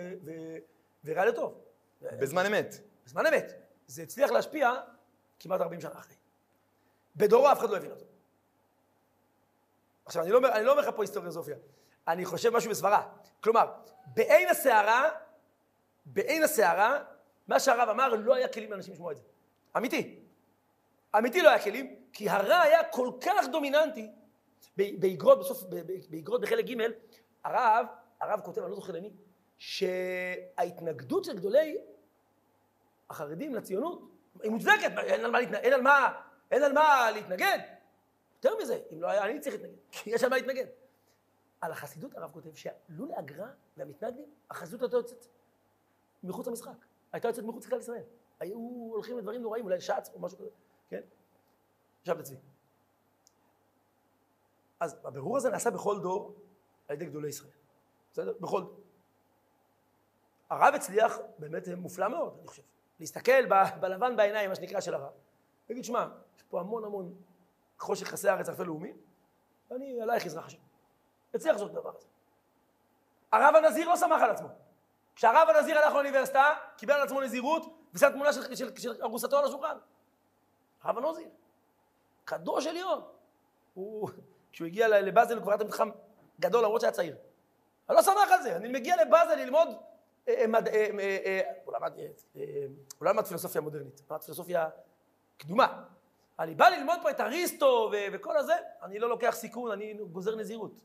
ורע 1.03 1.25
לטוב. 1.25 1.61
בזמן 2.01 2.45
אמת. 2.45 2.75
בזמן 3.05 3.25
אמת. 3.25 3.53
זה 3.87 4.03
הצליח 4.03 4.31
להשפיע 4.31 4.73
כמעט 5.39 5.61
40 5.61 5.81
שנה 5.81 5.91
אחרי. 5.91 6.15
בדורו 7.15 7.51
אף 7.51 7.59
אחד 7.59 7.69
לא 7.69 7.77
הבין 7.77 7.91
אותו. 7.91 8.05
עכשיו, 10.05 10.27
לא, 10.27 10.55
אני 10.55 10.65
לא 10.65 10.71
אומר 10.71 10.81
לך 10.81 10.95
פה 10.95 11.03
היסטוריוזופיה, 11.03 11.55
אני 12.07 12.25
חושב 12.25 12.49
משהו 12.49 12.71
בסברה. 12.71 13.07
כלומר, 13.43 13.71
בעין 14.05 14.49
הסערה, 14.49 15.09
בעין 16.05 16.43
הסערה, 16.43 17.03
מה 17.47 17.59
שהרב 17.59 17.89
אמר, 17.89 18.15
לא 18.15 18.35
היה 18.35 18.47
כלים 18.47 18.71
לאנשים 18.71 18.93
לשמוע 18.93 19.11
את 19.11 19.17
זה. 19.17 19.23
אמיתי. 19.77 20.19
אמיתי 21.17 21.41
לא 21.41 21.49
היה 21.49 21.63
כלים, 21.63 21.95
כי 22.13 22.29
הרע 22.29 22.61
היה 22.61 22.83
כל 22.83 23.11
כך 23.21 23.47
דומיננטי, 23.51 24.11
באגרות, 24.77 25.39
בסוף, 25.39 25.63
באגרות 26.09 26.41
בחלק 26.41 26.65
ג', 26.65 26.73
הרב, 27.43 27.85
הרב 28.19 28.41
כותב, 28.41 28.61
אני 28.61 28.69
לא 28.69 28.75
זוכר 28.75 28.93
למי, 28.93 29.09
שההתנגדות 29.57 31.23
של 31.23 31.37
גדולי 31.37 31.77
החרדים 33.09 33.55
לציונות 33.55 34.11
היא 34.41 34.51
מוצדקת, 34.51 34.91
אין 34.97 35.25
על 35.25 35.31
מה, 35.31 35.39
להתנ... 35.39 35.55
אין 35.55 35.73
על 35.73 35.81
מה, 35.81 36.21
אין 36.51 36.63
על 36.63 36.73
מה 36.73 37.11
להתנגד. 37.11 37.59
יותר 38.35 38.57
מזה, 38.61 38.79
אם 38.93 39.01
לא 39.01 39.07
היה, 39.07 39.25
אני 39.25 39.39
צריך 39.39 39.55
להתנגד, 39.55 39.75
כי 39.91 40.09
יש 40.09 40.23
על 40.23 40.29
מה 40.29 40.35
להתנגד. 40.35 40.65
על 41.61 41.71
החסידות 41.71 42.15
הרב 42.15 42.31
כותב 42.31 42.49
שלולא 42.55 43.13
הגר"א 43.17 43.47
והמתנגדים, 43.77 44.25
החסידות 44.49 44.81
הייתה 44.81 44.97
יוצאת 44.97 45.25
מחוץ 46.23 46.47
למשחק. 46.47 46.85
הייתה 47.11 47.27
יוצאת 47.27 47.43
מחוץ 47.43 47.65
לכלל 47.65 47.79
ישראל. 47.79 48.03
היו 48.39 48.57
הולכים 48.93 49.17
לדברים 49.17 49.41
נוראים, 49.41 49.65
אולי 49.65 49.81
שץ 49.81 50.09
או 50.13 50.19
משהו 50.19 50.37
כזה, 50.37 50.49
כן? 50.89 51.01
עכשיו 52.01 52.15
תצבי. 52.19 52.35
אז 54.79 54.99
הבירור 55.03 55.37
הזה 55.37 55.49
נעשה 55.49 55.71
בכל 55.71 55.99
דור 55.99 56.35
על 56.87 56.95
ידי 56.95 57.05
גדולי 57.05 57.29
ישראל. 57.29 57.51
בסדר? 58.11 58.33
בכל 58.39 58.61
דור. 58.61 58.79
הרב 60.49 60.73
הצליח, 60.75 61.17
באמת 61.39 61.67
מופלא 61.77 62.07
מאוד, 62.07 62.35
אני 62.39 62.47
חושב. 62.47 62.63
להסתכל 62.99 63.45
ב- 63.45 63.79
בלבן 63.79 64.15
בעיניים, 64.15 64.49
מה 64.49 64.55
שנקרא, 64.55 64.79
של 64.79 64.93
הרב. 64.93 65.11
להגיד, 65.69 65.83
שמע, 65.83 66.07
יש 66.37 66.43
פה 66.43 66.59
המון 66.59 66.85
המון 66.85 67.15
חושך 67.79 68.07
חסי 68.07 68.29
הארץ 68.29 68.49
ערפי 68.49 68.63
לאומי, 68.63 68.93
ואני 69.71 70.01
עלייך 70.01 70.25
יזרח 70.25 70.45
השם. 70.45 70.57
הצליח 71.33 71.53
לעשות 71.53 71.71
את 71.71 71.75
הדבר 71.77 71.97
הזה. 71.97 72.07
הרב 73.31 73.55
הנזיר 73.55 73.89
לא 73.89 73.95
סמך 73.95 74.21
על 74.21 74.29
עצמו. 74.29 74.47
כשהרב 75.15 75.49
הנזיר 75.49 75.79
הלך 75.79 75.93
לאוניברסיטה, 75.93 76.53
קיבל 76.77 76.93
על 76.93 77.01
עצמו 77.01 77.21
נזירות, 77.21 77.77
ושם 77.93 78.09
תמונה 78.09 78.33
של, 78.33 78.55
של, 78.55 78.77
של 78.77 79.01
ארוסתו 79.03 79.39
על 79.39 79.45
השולחן. 79.45 79.77
הרב 80.83 80.97
הנזיר. 80.97 81.29
קדוש 82.25 82.67
עליון. 82.67 83.01
הוא, 83.73 84.09
כשהוא 84.51 84.65
הגיע 84.65 84.87
לבאזל 84.87 85.33
הוא 85.33 85.43
כבר 85.43 85.51
היה 85.51 85.63
מתחם 85.63 85.89
גדול, 86.39 86.63
למרות 86.63 86.81
שהיה 86.81 86.91
צעיר. 86.91 87.15
אני 87.89 87.95
לא 87.95 88.03
שמח 88.03 88.31
על 88.31 88.41
זה, 88.41 88.55
אני 88.55 88.69
מגיע 88.69 89.05
לבאזל 89.05 89.35
ללמוד, 89.35 89.67
אה, 90.27 90.33
אה, 90.33 90.59
אה, 91.25 91.41
הוא 91.65 91.73
למד, 91.73 91.99
אה, 92.35 93.15
הוא 93.15 93.21
פילוסופיה 93.21 93.61
מודרנית, 93.61 93.99
הוא 93.99 94.05
למד 94.09 94.23
פילוסופיה 94.23 94.69
קדומה. 95.37 95.83
אני 96.39 96.55
בא 96.55 96.69
ללמוד 96.69 96.99
פה 97.01 97.09
את 97.09 97.19
אריסטו 97.19 97.91
וכל 98.13 98.37
הזה, 98.37 98.53
אני 98.83 98.99
לא 98.99 99.09
לוקח 99.09 99.35
סיכון, 99.35 99.71
אני 99.71 99.93
גוזר 99.93 100.35
נזירות. 100.35 100.81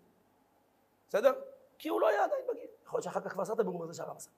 בסדר? 1.08 1.32
כי 1.78 1.88
הוא 1.88 2.00
לא 2.00 2.08
היה 2.08 2.24
עדיין 2.24 2.42
בגיל. 2.50 2.66
יכול 2.88 2.98
להיות 2.98 3.04
שאחר 3.04 3.20
כך 3.20 3.32
כבר 3.32 3.42
עשה 3.42 3.52
את 3.52 3.58
הבירור 3.60 3.84
הזה 3.84 3.94
שהרב 3.94 4.16
עשה. 4.16 4.30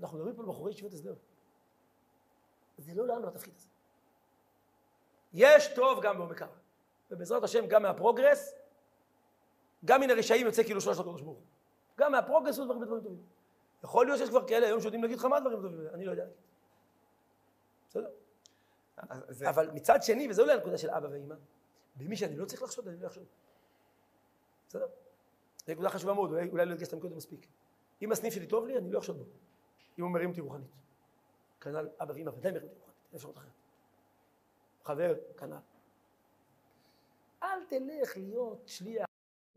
אנחנו 0.00 0.16
מדברים 0.18 0.36
פה 0.36 0.42
על 0.42 0.48
בחורי 0.48 0.70
ישיבות 0.72 0.92
הסדר. 0.92 1.14
זה 2.78 2.94
לא 2.94 3.06
לנו 3.06 3.28
התפקיד 3.28 3.54
הזה. 3.56 3.68
יש 5.32 5.74
טוב 5.74 6.02
גם 6.02 6.18
בעומק 6.18 6.42
הרע. 6.42 6.52
ובעזרת 7.10 7.42
השם 7.44 7.66
גם 7.66 7.82
מהפרוגרס, 7.82 8.54
גם 9.84 10.00
מן 10.00 10.10
הרשעים 10.10 10.46
יוצא 10.46 10.62
כאילו 10.62 10.80
שלושת 10.80 11.00
הקדוש 11.00 11.22
ברוך 11.22 11.36
הוא. 11.38 11.44
גם 11.98 12.12
מהפרוגרס 12.12 12.58
יש 12.58 12.64
דברים 12.64 12.84
דברים 12.84 13.02
טובים. 13.02 13.22
יכול 13.84 14.06
להיות 14.06 14.18
שיש 14.18 14.28
כבר 14.28 14.46
כאלה 14.48 14.66
היום 14.66 14.80
שיודעים 14.80 15.02
להגיד 15.02 15.18
לך 15.18 15.24
מה 15.24 15.40
דברים 15.40 15.62
טובים, 15.62 15.88
אני 15.94 16.04
לא 16.04 16.10
יודע. 16.10 16.26
בסדר? 17.88 18.10
זה- 19.28 19.48
אבל 19.50 19.70
מצד 19.70 20.02
שני, 20.02 20.30
וזו 20.30 20.42
אולי 20.42 20.54
הנקודה 20.54 20.78
של 20.78 20.90
אבא 20.90 21.08
ואימא, 21.08 21.34
במי 21.96 22.16
שאני 22.16 22.36
לא 22.36 22.44
צריך 22.44 22.62
לחשוד, 22.62 22.88
אני 22.88 23.00
לא 23.00 23.06
אחשוד. 23.06 23.24
בסדר? 24.68 24.86
זו 25.66 25.72
נקודה 25.72 25.90
חשובה 25.90 26.14
מאוד, 26.14 26.30
אולי, 26.30 26.48
אולי 26.48 26.66
לא 26.66 26.72
הדגשת 26.72 27.00
קודם 27.00 27.16
מספיק. 27.16 27.46
אם 28.02 28.12
הסניף 28.12 28.34
שלי 28.34 28.46
טוב 28.46 28.66
לי, 28.66 28.78
אני 28.78 28.92
לא 28.92 28.98
אחשוד 28.98 29.18
בו. 29.18 29.24
אם 29.98 30.04
הוא 30.04 30.10
מרים 30.10 30.30
אותי 30.30 30.40
רוחנית. 30.40 30.70
כנ"ל 31.60 31.88
אבא 32.00 32.12
ואימא 32.12 32.30
ודאי 32.30 32.52
מרים 32.52 32.68
אותי 32.68 32.78
רוחנית, 32.78 32.96
אין 33.10 33.16
אפשרות 33.16 33.38
אחרת. 33.38 33.52
חבר, 34.84 35.14
כנ"ל. 35.36 35.56
אל 37.42 37.64
תלך 37.68 38.16
להיות 38.16 38.62
שליח 38.66 39.06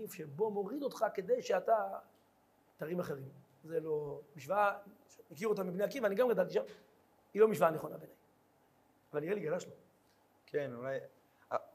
שבו 0.08 0.52
מוריד 0.52 0.84
אותך 0.84 1.06
כדי 1.14 1.42
שאתה 1.42 2.00
תרים 2.78 3.00
אחרים. 3.00 3.30
זה 3.64 3.80
לא 3.80 4.22
משוואה, 4.36 4.78
מכיר 5.32 5.48
אותה 5.48 5.64
מבני 5.64 5.84
עקיבא, 5.84 6.08
אני 6.08 6.16
גם 6.16 6.30
גדלתי 6.30 6.54
שם, 6.54 6.64
היא 7.34 7.42
לא 7.42 7.48
משוואה 7.48 7.72
נכונה 7.72 7.98
בעיניי. 7.98 8.16
אבל 9.14 9.22
נראה 9.22 9.36
לי 9.36 9.42
גלשנו. 9.42 9.74
כן, 10.46 10.72
אולי, 10.76 11.00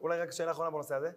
אולי 0.01 0.18
רק 0.18 0.30
שאלה 0.30 0.51
אחרונה 0.51 0.70
בנושא 0.70 0.95
הזה. 0.95 1.12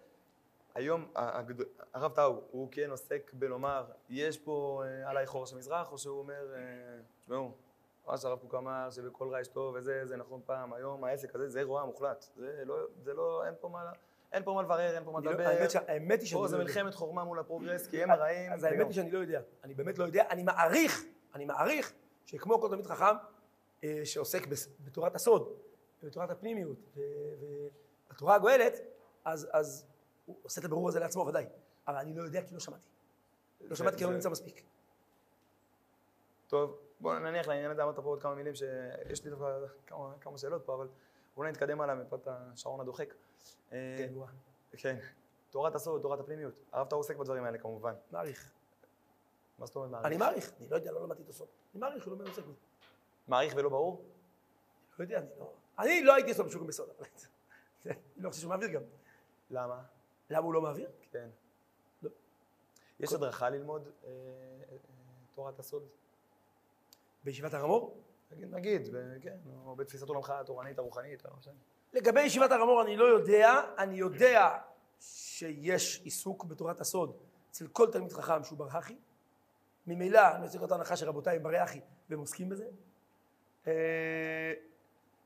היום 0.77 1.05
הגד- 1.15 1.65
הרב 1.93 2.11
טאו, 2.15 2.41
הוא 2.51 2.67
כן 2.71 2.89
עוסק 2.89 3.31
בלומר, 3.33 3.85
יש 4.09 4.37
פה 4.37 4.83
אה, 4.85 5.09
עליי 5.09 5.25
חור 5.27 5.45
של 5.45 5.57
מזרח, 5.57 5.91
או 5.91 5.97
שהוא 5.97 6.19
אומר, 6.19 6.53
אה, 6.55 6.59
תשמעו, 7.23 7.51
מה 8.07 8.17
שהרב 8.17 8.39
קוק 8.39 8.55
אמר, 8.55 8.89
שבכל 8.91 9.29
רע 9.29 9.41
יש 9.41 9.47
טוב 9.47 9.75
וזה, 9.75 10.05
זה 10.05 10.17
נכון 10.17 10.41
פעם, 10.45 10.73
היום 10.73 11.03
העסק 11.03 11.35
הזה 11.35 11.47
זה 11.49 11.63
רוע 11.63 11.85
מוחלט. 11.85 12.25
זה 12.35 12.63
לא, 12.65 12.75
זה 13.03 13.13
לא, 13.13 13.45
אין 13.45 13.53
פה 13.59 13.69
מה, 13.69 13.91
אין 14.31 14.43
פה 14.43 14.53
מה 14.53 14.61
לברר, 14.61 14.95
אין 14.95 15.03
פה 15.05 15.11
מה 15.11 15.19
לא- 15.23 15.31
לדבר. 15.31 15.43
האמת 15.87 16.19
היא 16.19 16.27
שאני 16.27 16.37
פה 16.39 16.43
לא 16.43 16.47
זה 16.47 16.55
יודע. 16.55 16.63
מלחמת 16.65 16.95
חורמה 16.95 17.23
מול 17.23 17.39
הפרוגרס, 17.39 17.87
כי 17.87 18.03
הם 18.03 18.11
הרעים. 18.11 18.51
אז 18.53 18.63
האמת 18.63 18.85
היא 18.85 18.93
שאני 18.93 19.11
לא 19.11 19.19
יודע. 19.19 19.41
אני 19.63 19.73
באמת 19.73 19.97
לא 19.97 20.03
יודע. 20.03 20.23
אני 20.29 20.43
מעריך, 20.43 21.03
אני 21.35 21.45
מעריך 21.45 21.93
שכמו 22.25 22.61
כל 22.61 22.67
תלמיד 22.69 22.87
חכם 22.87 23.15
אה, 23.83 24.01
שעוסק 24.03 24.47
בתורת 24.85 25.15
הסוד, 25.15 25.53
בתורת 26.03 26.29
הפנימיות, 26.29 26.77
ובתורה 28.11 28.35
הגואלת, 28.35 28.73
אז, 29.25 29.47
אז 29.51 29.85
הוא 30.27 30.37
עושה 30.43 30.59
את 30.61 30.65
הבירור 30.65 30.89
הזה 30.89 30.99
לעצמו, 30.99 31.25
ודאי. 31.27 31.45
אבל 31.87 31.95
אני 31.95 32.13
לא 32.15 32.23
יודע 32.23 32.41
כי 32.47 32.53
לא 32.53 32.59
שמעתי. 32.59 32.83
לא 33.61 33.69
זה- 33.69 33.75
שמעתי 33.75 33.97
כי 33.97 34.03
לא 34.03 34.11
נמצא 34.13 34.29
מספיק. 34.29 34.63
טוב, 36.47 36.79
בוא 36.99 37.19
נניח 37.19 37.47
לעניין 37.47 37.71
הזה, 37.71 37.83
אמרת 37.83 37.95
פה 37.95 38.01
עוד 38.01 38.21
כמה 38.21 38.35
מילים 38.35 38.55
שיש 38.55 39.23
לי 39.23 39.29
דווקא 39.29 39.45
כמה, 39.87 40.13
כמה 40.21 40.37
שאלות 40.37 40.65
פה, 40.65 40.73
אבל 40.75 40.87
אולי 41.37 41.51
נתקדם 41.51 41.81
הלאה 41.81 41.95
מפאת 41.95 42.27
השעון 42.27 42.79
הדוחק. 42.79 43.13
אה, 43.71 43.95
כן. 43.97 44.13
כן. 44.77 44.97
תורת 45.49 45.75
הסוד, 45.75 46.01
תורת 46.01 46.19
הפנימיות. 46.19 46.53
הרב 46.71 46.87
טאו 46.87 46.97
עוסק 46.97 47.15
בדברים 47.15 47.43
האלה 47.43 47.57
כמובן. 47.57 47.93
מעריך. 48.11 48.51
מה 49.59 49.65
זאת 49.65 49.75
אומרת 49.75 49.89
מעריך? 49.91 50.07
אני 50.07 50.17
מעריך. 50.17 50.51
אני 50.59 50.69
לא 50.69 50.75
יודע, 50.75 50.91
לא 50.91 51.03
למדתי 51.03 51.21
את 51.23 51.29
הסוד. 51.29 51.47
אני 51.73 51.81
מעריך 51.81 52.03
שהוא 52.03 52.17
לא 52.23 52.29
עוסק 52.29 52.43
בזה. 52.43 52.53
מעריך 53.27 53.53
ולא 53.57 53.69
ברור? 53.69 54.05
לא 54.99 55.03
יודע, 55.03 55.17
אני 55.19 55.27
לא... 55.39 55.53
אני 55.79 56.03
לא 56.03 56.15
הייתי 56.15 56.31
אצלו 56.31 56.45
בשוק. 56.45 56.63
זה- 57.83 57.91
אני 57.91 57.95
לא 58.23 58.29
חושב 58.29 58.41
שהוא 58.41 58.49
מעביר 58.49 58.69
גם. 58.69 58.81
למה? 59.49 59.83
למה 60.29 60.45
הוא 60.45 60.53
לא 60.53 60.61
מעביר? 60.61 60.89
כן. 61.11 61.29
לא. 62.03 62.09
יש 62.99 63.13
הדרכה 63.13 63.49
ללמוד 63.49 63.87
אה, 64.03 64.09
אה, 64.71 64.77
תורת 65.35 65.59
הסוד? 65.59 65.87
בישיבת 67.23 67.53
הר 67.53 67.63
המור? 67.63 68.03
נגיד, 68.31 68.55
נגיד, 68.55 68.89
ו- 68.93 69.15
כן, 69.21 69.37
או 69.65 69.75
בתפיסת 69.75 70.09
עולמך 70.09 70.29
התורנית, 70.29 70.79
הרוחנית, 70.79 71.25
לא 71.25 71.31
משנה. 71.39 71.53
לגבי 71.93 72.21
ישיבת 72.21 72.51
הר 72.51 72.61
המור 72.61 72.81
אני 72.81 72.97
לא 72.97 73.05
יודע, 73.05 73.61
אני 73.77 73.95
יודע 73.95 74.57
שיש 74.99 76.01
עיסוק 76.03 76.43
בתורת 76.43 76.81
הסוד 76.81 77.17
אצל 77.51 77.67
כל 77.67 77.91
תלמיד 77.91 78.11
חכם 78.11 78.43
שהוא 78.43 78.57
בר 78.59 78.67
הכי. 78.77 78.97
ממילא 79.87 80.35
אני 80.35 80.43
רוצה 80.43 80.55
לקרוא 80.55 80.67
את 80.67 80.71
ההנחה 80.71 80.95
שרבותיי 80.95 81.35
הם 81.35 81.43
ברי 81.43 81.57
הכי 81.57 81.81
והם 82.09 82.19
עוסקים 82.19 82.49
בזה. 82.49 82.67
אה, 83.67 84.53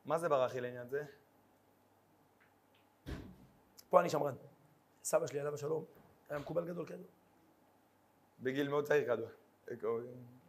מה 0.05 0.17
זה 0.17 0.29
ברכי 0.29 0.61
לעניין 0.61 0.89
זה? 0.89 1.03
פה 3.89 4.01
אני 4.01 4.09
שמרן. 4.09 4.35
סבא 5.11 5.27
שלי 5.27 5.39
עליו 5.39 5.53
השלום 5.53 5.85
היה 6.29 6.39
מקובל 6.39 6.65
גדול 6.65 6.85
כזה. 6.85 7.03
בגיל 8.39 8.69
מאוד 8.69 8.87
צעיר 8.87 9.05
כדור. 9.05 9.27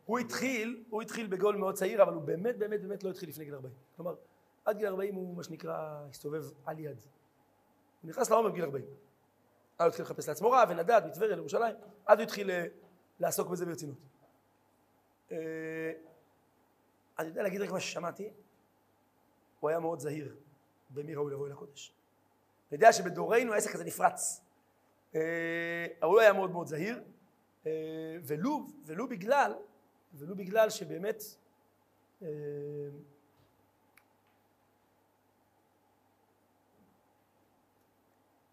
הוא 0.04 0.18
התחיל, 0.18 0.84
הוא 0.90 1.02
התחיל 1.02 1.26
בגול 1.26 1.56
מאוד 1.56 1.74
צעיר, 1.74 2.02
אבל 2.02 2.14
הוא 2.14 2.22
באמת 2.22 2.58
באמת 2.58 2.82
באמת 2.82 3.04
לא 3.04 3.10
התחיל 3.10 3.28
לפני 3.28 3.44
גיל 3.44 3.54
40. 3.54 3.74
כלומר, 3.96 4.14
עד 4.64 4.78
גיל 4.78 4.86
40 4.86 5.14
הוא 5.14 5.36
מה 5.36 5.42
שנקרא 5.42 6.04
הסתובב 6.10 6.44
על 6.64 6.78
יד. 6.78 7.00
הוא 8.02 8.10
נכנס 8.10 8.30
לעומר 8.30 8.50
בגיל 8.50 8.64
40. 8.64 8.84
אז 8.84 8.90
הוא 9.78 9.88
התחיל 9.88 10.04
לחפש 10.04 10.28
לעצמו 10.28 10.50
רב 10.50 10.68
ונדד 10.70 11.02
מטבריה 11.06 11.36
לירושלים, 11.36 11.76
אז 12.06 12.18
הוא 12.18 12.22
התחיל 12.22 12.50
אה, 12.50 12.66
לעסוק 13.20 13.48
בזה 13.48 13.66
ברצינות. 13.66 13.98
אה, 15.32 15.36
אני 17.18 17.28
יודע 17.28 17.42
להגיד 17.42 17.60
רק 17.60 17.70
מה 17.70 17.80
ששמעתי, 17.80 18.32
הוא 19.60 19.70
היה 19.70 19.78
מאוד 19.78 19.98
זהיר 19.98 20.36
במי 20.90 21.14
ראוי 21.14 21.32
לבוא 21.32 21.46
אל 21.46 21.52
הקודש. 21.52 21.94
אני 22.70 22.76
יודע 22.76 22.92
שבדורנו 22.92 23.52
העסק 23.52 23.74
הזה 23.74 23.84
נפרץ. 23.84 24.40
אה, 25.14 25.86
הוא 26.02 26.20
היה 26.20 26.32
מאוד 26.32 26.50
מאוד 26.50 26.66
זהיר, 26.66 27.02
אה, 27.66 28.16
ולו, 28.22 28.66
ולו 28.84 29.08
בגלל, 29.08 29.52
ולו 30.14 30.36
בגלל 30.36 30.70
שבאמת 30.70 31.22
אה, 32.22 32.28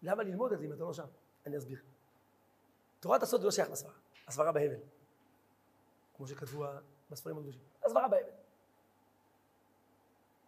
למה 0.02 0.22
ללמוד 0.22 0.52
את 0.52 0.58
זה 0.58 0.64
אם 0.64 0.72
אתה 0.72 0.82
לא 0.82 0.92
שם? 0.92 1.06
אני 1.46 1.58
אסביר. 1.58 1.78
תורת 3.00 3.22
הסוד 3.22 3.40
זה 3.40 3.46
לא 3.46 3.50
שייך 3.50 3.70
לסברה, 3.70 3.92
הסברה 4.26 4.52
בהבל. 4.52 4.80
כמו 6.16 6.26
שכתבו 6.26 6.64
בספרים 7.10 7.38
הקדושים. 7.38 7.60
הסברה 7.84 8.08
בהבל. 8.08 8.32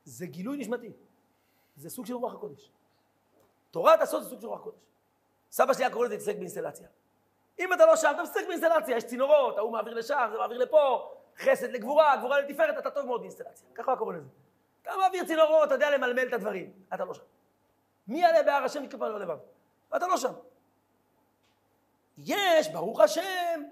זה 0.04 0.26
גילוי 0.26 0.56
נשמתי. 0.56 0.92
זה 1.76 1.90
סוג 1.90 2.06
של 2.06 2.14
רוח 2.14 2.34
הקודש. 2.34 2.70
תורת 3.70 4.00
הסוד 4.00 4.22
זה 4.22 4.28
סוג 4.28 4.40
של 4.40 4.46
רוח 4.46 4.60
הקודש. 4.60 4.91
סבא 5.53 5.72
שלי 5.72 5.84
היה 5.84 5.92
קורא 5.92 6.05
לזה 6.05 6.14
להתעסק 6.14 6.36
באינסטלציה. 6.36 6.88
אם 7.59 7.72
אתה 7.72 7.86
לא 7.86 7.96
שם, 7.96 8.11
אתה 8.14 8.22
מתעסק 8.22 8.46
באינסטלציה, 8.46 8.96
יש 8.96 9.05
צינורות, 9.05 9.59
ההוא 9.59 9.72
מעביר 9.72 9.94
לשם, 9.94 10.28
זה 10.32 10.38
מעביר 10.38 10.59
לפה, 10.59 11.12
חסד 11.38 11.70
לגבורה, 11.70 12.16
גבורה 12.16 12.40
לתפארת, 12.40 12.78
אתה 12.78 12.90
טוב 12.90 13.07
מאוד 13.07 13.20
באינסטלציה. 13.20 13.68
ככה 13.74 13.90
הוא 13.90 13.98
קורא 13.98 14.14
לזה. 14.14 14.28
אתה 14.82 14.90
מעביר 15.00 15.24
צינורות, 15.24 15.66
אתה 15.66 15.74
יודע 15.74 15.90
למלמל 15.90 16.28
את 16.28 16.32
הדברים, 16.32 16.72
אתה 16.94 17.05
לא 17.05 17.14
שם. 17.14 17.22
מי 18.09 18.20
יעלה 18.20 18.42
בהר 18.42 18.64
השם 18.64 18.82
מכפר 18.82 19.09
לא 19.09 19.20
לבב? 19.20 19.38
ואתה 19.92 20.07
לא 20.07 20.16
שם. 20.16 20.32
יש, 22.18 22.68
ברוך 22.68 23.00
השם, 23.00 23.62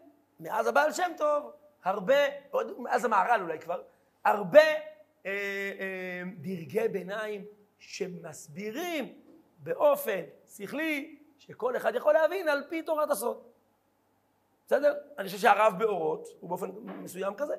מאז 0.40 0.66
הבעל 0.66 0.92
שם 0.92 1.12
טוב, 1.16 1.52
הרבה, 1.84 2.14
עוד 2.50 2.80
מאז 2.80 3.04
המהר"ל 3.04 3.40
אולי 3.42 3.58
כבר, 3.58 3.82
הרבה 4.24 4.60
אה, 4.60 4.80
אה, 5.26 6.22
דרגי 6.36 6.88
ביניים 6.88 7.44
שמסבירים 7.78 9.14
באופן 9.58 10.20
שכלי 10.56 11.19
שכל 11.40 11.76
אחד 11.76 11.94
יכול 11.94 12.12
להבין 12.12 12.48
על 12.48 12.62
פי 12.68 12.82
תורת 12.82 13.10
הסוד. 13.10 13.42
בסדר? 14.66 14.94
אני 15.18 15.26
חושב 15.26 15.38
שהרב 15.38 15.74
באורות 15.78 16.28
הוא 16.40 16.48
באופן 16.48 16.70
מסוים 16.84 17.34
כזה. 17.34 17.54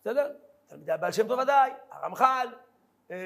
בסדר? 0.00 0.32
תלמידי 0.66 0.92
הבעל 0.92 1.12
שם 1.12 1.28
טוב 1.28 1.38
ודאי, 1.38 1.70
הרמח"ל, 1.90 2.48
אה, 3.10 3.16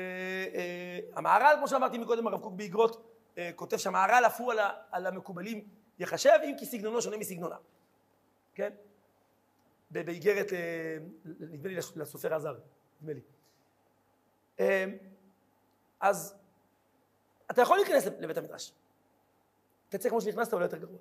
אה, 0.55 0.99
המהר"ל, 1.15 1.55
כמו 1.59 1.69
שאמרתי 1.69 1.99
מקודם, 1.99 2.27
הרב 2.27 2.41
קוק 2.41 2.53
באגרות, 2.53 3.11
אה, 3.39 3.51
כותב 3.57 3.77
שהמהר"ל 3.77 4.27
אף 4.27 4.41
הוא 4.41 4.53
על, 4.53 4.59
על 4.91 5.07
המקובלים 5.07 5.69
יחשב, 5.99 6.39
אם 6.45 6.55
כי 6.59 6.67
סגנונו 6.67 7.03
שונה 7.03 7.17
מסגנונם. 7.17 7.57
כן? 8.55 8.73
באיגרת, 9.91 10.53
אה, 10.53 10.97
נדמה 11.25 11.69
לי 11.69 11.77
לסופר 11.97 12.35
הזר, 12.35 12.57
נדמה 13.01 13.13
לי. 13.13 13.21
אה, 14.61 14.85
אז 16.01 16.37
אתה 17.51 17.63
יכול 17.63 17.77
להיכנס 17.77 18.07
לבית 18.07 18.37
המדרש. 18.37 18.73
תצא 19.99 20.09
כמו 20.09 20.21
שנכנסת, 20.21 20.53
אולי 20.53 20.65
יותר 20.65 20.77
גרוע. 20.77 20.99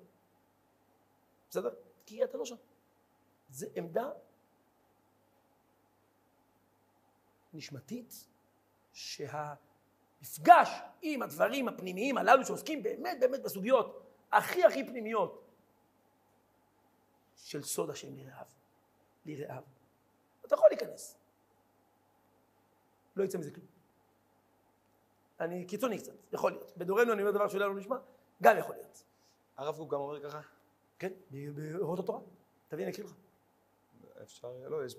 בסדר? 1.50 1.74
כי 2.06 2.24
אתה 2.24 2.38
לא 2.38 2.44
שם. 2.44 2.56
זו 3.50 3.66
עמדה 3.74 4.10
נשמתית 7.52 8.28
שהמפגש 8.92 10.68
עם 11.02 11.22
הדברים 11.22 11.68
הפנימיים 11.68 12.18
הללו 12.18 12.46
שעוסקים 12.46 12.82
באמת 12.82 13.16
באמת 13.20 13.42
בסוגיות 13.42 14.06
הכי 14.32 14.64
הכי 14.64 14.84
פנימיות 14.84 15.44
של 17.36 17.62
סוד 17.62 17.90
השם 17.90 18.14
ליראיו, 18.14 18.46
ליראיו. 19.26 19.62
אתה 20.46 20.54
יכול 20.54 20.68
להיכנס. 20.70 21.18
לא 23.16 23.24
יצא 23.24 23.38
מזה 23.38 23.50
כלום. 23.50 23.66
אני 25.40 25.64
קיצוני 25.66 25.98
קצת, 25.98 26.12
יכול 26.32 26.52
להיות. 26.52 26.76
בדורנו 26.76 27.12
אני 27.12 27.22
אומר 27.22 27.32
דבר 27.32 27.48
שאולי 27.48 27.64
לא 27.64 27.74
נשמע, 27.74 27.96
גם 28.42 28.58
יכול 28.58 28.74
להיות. 28.74 29.04
הרב 29.56 29.76
קוק 29.76 29.92
גם 29.92 30.00
אומר 30.00 30.22
ככה? 30.22 30.40
כן, 30.98 31.12
באורות 31.30 31.98
התורה. 31.98 32.20
תביא, 32.68 32.84
אני 32.84 32.92
אקריא 32.92 33.06
לך. 33.06 33.12
אפשר, 34.22 34.52
לא, 34.68 34.84
יש... 34.84 34.96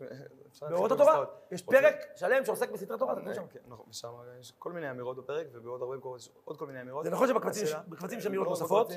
באורות 0.62 0.92
התורה. 0.92 1.26
יש 1.52 1.62
פרק 1.64 1.96
שלם 2.16 2.46
שעוסק 2.46 2.70
בסתרי 2.72 2.98
תורה, 2.98 3.14
אתה 3.14 3.22
קורא 3.22 3.34
שם. 3.34 3.48
כן, 3.48 3.60
נכון, 3.68 3.86
ושם 3.90 4.14
יש 4.40 4.54
כל 4.60 4.72
מיני 4.72 4.92
אמירות 4.92 5.18
בפרק, 5.18 5.48
ובעוד 5.52 5.82
הרבה 5.82 5.98
מקומות 5.98 6.20
יש 6.20 6.30
עוד 6.46 6.58
כל 6.58 6.68
מיני 6.68 6.82
אמירות. 6.82 7.04
זה 7.04 7.10
נכון 7.12 7.28
שבקבצים 7.28 7.64
יש- 7.64 7.76
יש 8.18 8.28
אמירות 8.28 8.46
לא, 8.46 8.52
נוספות? 8.52 8.92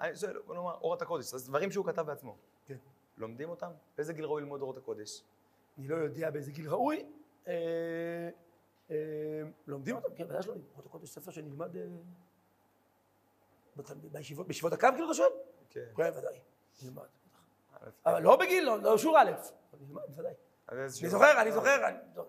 אני 0.00 0.16
שואל, 0.16 0.38
בוא 0.46 0.54
נאמר, 0.54 0.74
אורת 0.80 1.02
הקודש, 1.02 1.34
אז 1.34 1.46
דברים 1.48 1.70
שהוא 1.70 1.86
כתב 1.86 2.02
בעצמו. 2.02 2.36
כן. 2.66 2.76
לומדים 3.18 3.50
אותם? 3.50 3.70
באיזה 3.96 4.12
גיל 4.12 4.24
ראוי 4.24 4.42
ללמוד 4.42 4.60
אורות 4.60 4.76
הקודש? 4.76 5.22
אני 5.78 5.88
לא 5.88 5.96
יודע 5.96 6.30
באיזה 6.30 6.50
גיל 6.52 6.68
ראוי. 6.70 7.06
אה, 7.48 7.52
אה, 8.90 8.96
לומדים 9.66 9.96
אותם, 9.96 10.14
כן, 10.14 10.24
ודאי 10.24 10.42
שלומדים. 10.42 10.66
אורות 10.72 10.86
הקודש 10.86 11.08
ספר 11.08 11.30
שנלמד 11.30 11.76
אה, 11.76 11.82
בישיבות, 14.46 14.72
הקו, 14.72 14.88
כאילו 14.94 15.06
אתה 15.06 15.14
שואל? 15.14 15.28
כן. 15.70 15.80
כן, 15.96 16.10
ודאי. 16.18 16.38
נלמד. 16.82 17.02
אבל 18.06 18.22
לא 18.22 18.36
בגיל, 18.36 18.64
לא- 18.64 18.78
לא 18.82 18.98
שיעור 18.98 19.18
א', 19.22 19.30
בוודאי. 20.08 20.32
אני? 20.72 20.88
זוכר, 20.88 21.40
אני 21.42 21.52
זוכר, 21.52 21.80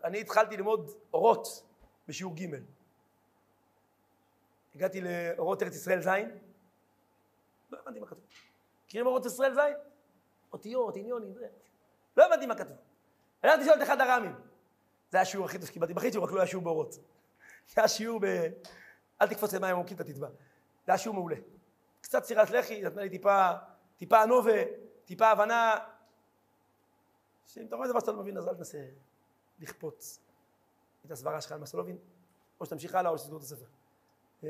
אני- 0.03 0.21
התחלתי 0.21 0.57
ללמוד 0.57 0.91
אורות 1.13 1.63
בשיעור 2.07 2.35
ג'. 2.35 2.45
הגעתי 4.75 5.01
לאורות 5.01 5.63
ארץ 5.63 5.75
ישראל 5.75 6.01
ז', 6.01 6.07
לא 7.71 7.79
הבנתי 7.81 7.99
מה 7.99 8.07
כתוב. 8.07 8.23
מכירים 8.85 9.07
אורות 9.07 9.25
ישראל 9.25 9.53
ז'? 9.55 9.59
אותיות, 10.53 10.95
עניונים, 10.95 11.33
זה. 11.33 11.47
לא 12.17 12.25
הבנתי 12.25 12.45
מה 12.45 12.55
כתוב. 12.55 12.77
הלכתי 13.43 13.61
לשאול 13.61 13.77
את 13.77 13.83
אחד 13.83 14.01
הר"מים. 14.01 14.35
זה 15.09 15.17
היה 15.17 15.21
השיעור 15.21 15.45
הכי 15.45 15.57
טוב 15.59 15.67
שקיבלתי 15.67 15.93
בחיים, 15.93 16.23
רק 16.23 16.31
לא 16.31 16.37
היה 16.39 16.47
שיעור 16.47 16.63
באורות. 16.63 16.91
זה 16.93 17.01
היה 17.77 17.87
שיעור 17.87 18.19
ב... 18.19 18.25
אל 19.21 19.27
תקפוץ 19.27 19.53
למים 19.53 19.75
עמוקים, 19.75 19.95
אתה 19.95 20.03
תטבע. 20.03 20.27
זה 20.85 20.91
היה 20.91 20.97
שיעור 20.97 21.15
מעולה. 21.15 21.35
קצת 22.01 22.23
סירת 22.23 22.49
לחי, 22.49 22.81
נתנה 22.81 23.01
לי 23.01 23.09
טיפה, 23.09 23.51
טיפה 23.97 24.21
ענובה, 24.21 24.61
טיפה 25.05 25.27
הבנה. 25.27 25.75
שאם 27.45 27.65
אתה 27.65 27.75
רואה 27.75 27.87
דבר 27.87 27.99
שאתה 27.99 28.11
לא 28.11 28.19
מבין, 28.19 28.37
אז 28.37 28.47
אל 28.47 28.55
תנסה 28.55 28.85
לכפות 29.59 30.17
את 31.05 31.11
הסברה 31.11 31.41
שלך 31.41 31.51
על 31.51 31.59
מה 31.59 31.65
שאתה 31.65 31.77
לא 31.77 31.83
מבין, 31.83 31.97
או 32.59 32.65
שתמשיך 32.65 32.95
הלאה 32.95 33.11
או 33.11 33.17
שתסגור 33.17 33.37
את 33.37 33.43
הספר. 33.43 33.65
אה, 34.43 34.49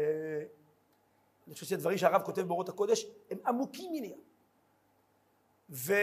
אני 1.47 1.53
חושב 1.53 1.65
שהדברים 1.65 1.97
שהרב 1.97 2.21
כותב 2.21 2.41
באורות 2.41 2.69
הקודש 2.69 3.05
הם 3.32 3.38
עמוקים 3.47 3.91
מניה. 3.93 4.17
ו... 5.69 5.93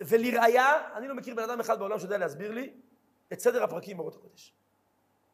ולראיה, 0.00 0.96
אני 0.96 1.08
לא 1.08 1.14
מכיר 1.14 1.34
בן 1.34 1.42
אדם 1.42 1.60
אחד 1.60 1.78
בעולם 1.78 1.98
שיודע 1.98 2.18
להסביר 2.18 2.52
לי 2.52 2.74
את 3.32 3.40
סדר 3.40 3.62
הפרקים 3.62 3.96
באורות 3.96 4.14
הקודש. 4.14 4.54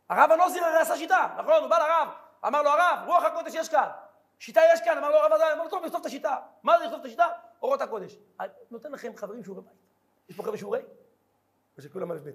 הרב 0.08 0.30
הנוזיר 0.30 0.64
הרי 0.64 0.78
עשה 0.78 0.96
שיטה, 0.96 1.36
נכון? 1.38 1.54
הוא 1.60 1.70
בא 1.70 1.78
לרב, 1.78 2.08
אמר 2.46 2.62
לו 2.62 2.70
הרב, 2.70 2.98
רוח 3.06 3.24
הקודש 3.24 3.54
יש 3.54 3.68
כאן, 3.68 3.88
שיטה 4.38 4.60
יש 4.72 4.80
כאן, 4.84 4.98
אמר 4.98 5.10
לו 5.10 5.16
הרב 5.16 5.32
עדיין, 5.32 5.52
אמר 5.52 5.64
לו 5.64 5.70
טוב, 5.70 5.84
נכתוב 5.84 6.00
את 6.00 6.06
השיטה. 6.06 6.36
מה 6.62 6.78
זה 6.78 6.84
לכתוב 6.84 7.00
את 7.00 7.06
השיטה? 7.06 7.28
אורות 7.62 7.80
הקודש. 7.80 8.16
נותן 8.70 8.92
לכם 8.92 9.16
חברים 9.16 9.42
שיעורי 9.42 9.62
בית. 9.62 9.74
יש 10.28 10.36
פה 10.36 10.42
חבר'ה 10.42 10.56
שיעורי? 10.56 10.80
או 11.76 11.82
שכולם 11.82 12.12
א' 12.12 12.14
ב'. 12.24 12.30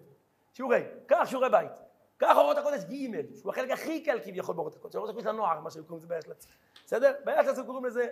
שיעורי, 0.53 0.83
קח 1.07 1.25
שיעורי 1.25 1.49
בית. 1.49 1.71
קח 2.17 2.37
אורות 2.37 2.57
הקודש 2.57 2.83
ג', 2.83 3.35
שהוא 3.39 3.51
החלק 3.51 3.71
הכי 3.71 4.03
קל 4.03 4.19
כביכול 4.23 4.55
באורות 4.55 4.75
הקודש, 4.75 4.95
אורות 4.95 5.09
הקודש 5.09 5.25
לנוער, 5.25 5.59
מה 5.59 5.71
שהם 5.71 5.83
קוראים 5.83 5.97
לזה 5.97 6.07
באשלץ. 6.07 6.47
בסדר? 6.85 7.13
באשלץ 7.23 7.57
הם 7.57 7.65
קוראים 7.65 7.85
לזה 7.85 8.07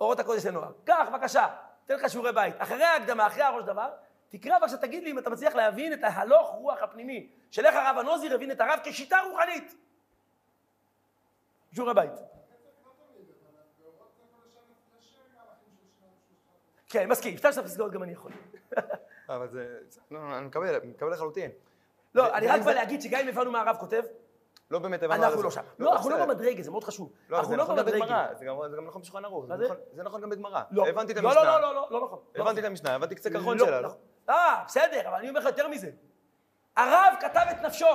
אורות 0.00 0.20
הקודש 0.20 0.46
לנוער. 0.46 0.72
קח, 0.84 1.08
בבקשה, 1.12 1.46
תן 1.86 1.94
לך 1.94 2.10
שיעורי 2.10 2.32
בית. 2.32 2.54
אחרי 2.58 2.84
ההקדמה, 2.84 3.26
אחרי 3.26 3.42
הראש 3.42 3.64
דבר, 3.64 3.90
תקרא 4.28 4.58
בבקשה, 4.58 4.76
תגיד 4.76 5.04
לי 5.04 5.10
אם 5.10 5.18
אתה 5.18 5.30
מצליח 5.30 5.54
להבין 5.54 5.92
את 5.92 5.98
ההלוך 6.02 6.50
רוח 6.50 6.82
הפנימי 6.82 7.28
של 7.50 7.66
איך 7.66 7.74
הרב 7.74 7.98
הנוזיר 7.98 8.34
הבין 8.34 8.50
את 8.50 8.60
הרב 8.60 8.78
כשיטה 8.84 9.20
רוחנית. 9.30 9.74
שיעורי 11.76 11.94
בית. 11.94 12.12
כן, 16.88 17.08
מסכים, 17.08 17.36
שתיים 17.36 17.54
שלוש 17.54 17.66
פסקאות 17.66 17.92
גם 17.92 18.02
אני 18.02 18.12
יכול. 18.12 18.32
אבל 19.28 19.48
זה... 19.48 19.78
לא, 20.10 20.18
אני 20.38 20.46
מקבל, 20.46 20.74
אני 20.74 20.86
מקבל 20.86 21.12
לחלוטין. 21.12 21.50
לא, 22.14 22.34
אני 22.34 22.46
רק 22.46 22.62
בא 22.62 22.72
להגיד 22.72 23.02
שגם 23.02 23.20
אם 23.20 23.28
הבנו 23.28 23.50
מה 23.50 23.60
הרב 23.60 23.76
כותב, 23.80 24.02
לא 24.70 24.78
באמת 24.78 25.02
הבנו... 25.02 25.22
אנחנו 25.24 25.38
על 25.38 25.44
לא 25.44 25.50
זה. 25.50 25.54
שם. 25.54 25.62
לא, 25.78 25.92
אנחנו 25.92 26.10
לא 26.10 26.16
בסדר. 26.16 26.28
במדרגה, 26.28 26.62
זה 26.62 26.70
מאוד 26.70 26.84
חשוב. 26.84 27.12
לא, 27.28 27.36
אנחנו 27.36 27.50
זה 27.50 27.56
לא 27.56 27.62
נכון 27.62 27.76
גם. 27.76 27.84
בגמרא, 27.86 28.34
זה 28.34 28.44
גם- 28.44 28.56
נכון 28.86 29.02
בשולחן 29.02 29.24
ערוך. 29.24 29.44
מה 29.48 29.56
זה? 29.56 29.64
נכון- 29.64 29.76
זה 29.92 30.02
נכון 30.02 30.20
גם 30.20 30.30
בגמרא. 30.30 30.62
לא. 30.70 30.86
הבנתי 30.88 31.12
את 31.12 31.16
לא, 31.18 31.28
המשנה. 31.28 31.44
לא, 31.44 31.60
לא, 31.60 31.74
לא, 31.74 31.88
לא 31.90 32.04
נכון. 32.04 32.18
לא 32.34 32.42
הבנתי 32.42 32.52
את 32.52 32.64
נכון. 32.64 32.70
המשנה, 32.70 32.94
הבנתי 32.94 33.14
קצה 33.14 33.30
קרחון 33.30 33.58
לא, 33.58 33.66
שלה. 33.66 33.80
לא. 33.80 33.88
אה, 34.28 34.62
בסדר, 34.66 35.08
אבל 35.08 35.18
אני 35.18 35.28
אומר 35.28 35.40
לך 35.40 35.46
יותר 35.46 35.68
מזה. 35.68 35.90
הרב 36.76 37.14
כתב 37.20 37.46
את 37.50 37.56
נפשו. 37.62 37.86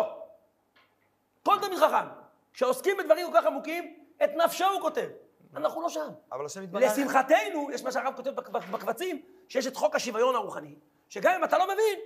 כל 1.45 1.55
תלמיד 1.61 1.79
חכם, 1.79 2.07
כשעוסקים 2.53 2.97
בדברים 2.97 3.31
כל 3.31 3.37
כך 3.39 3.45
עמוקים, 3.45 3.95
את 4.23 4.29
נפשו 4.45 4.65
הוא 4.65 4.81
כותב. 4.81 5.07
אנחנו 5.55 5.81
לא 5.81 5.89
שם. 5.89 6.07
אבל 6.31 6.45
השם 6.45 6.63
יתברך... 6.63 6.83
לשמחתנו, 6.83 7.67
יש 7.73 7.83
מה 7.83 7.91
שהרב 7.91 8.13
כותב 8.15 8.29
בק- 8.29 8.49
בק- 8.49 8.67
בקבצים, 8.71 9.21
שיש 9.47 9.67
את 9.67 9.75
חוק 9.75 9.95
השוויון 9.95 10.35
הרוחני, 10.35 10.75
שגם 11.09 11.33
אם 11.37 11.43
אתה 11.43 11.57
לא 11.57 11.63
מבין, 11.65 11.99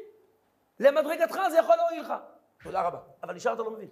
למדרגתך 0.79 1.39
זה 1.51 1.57
יכול 1.57 1.75
להועיל 1.75 2.01
לך. 2.01 2.13
תודה 2.63 2.81
רבה. 2.81 2.99
אבל 3.23 3.33
נשארת 3.33 3.57
לא 3.57 3.71
מבין. 3.71 3.89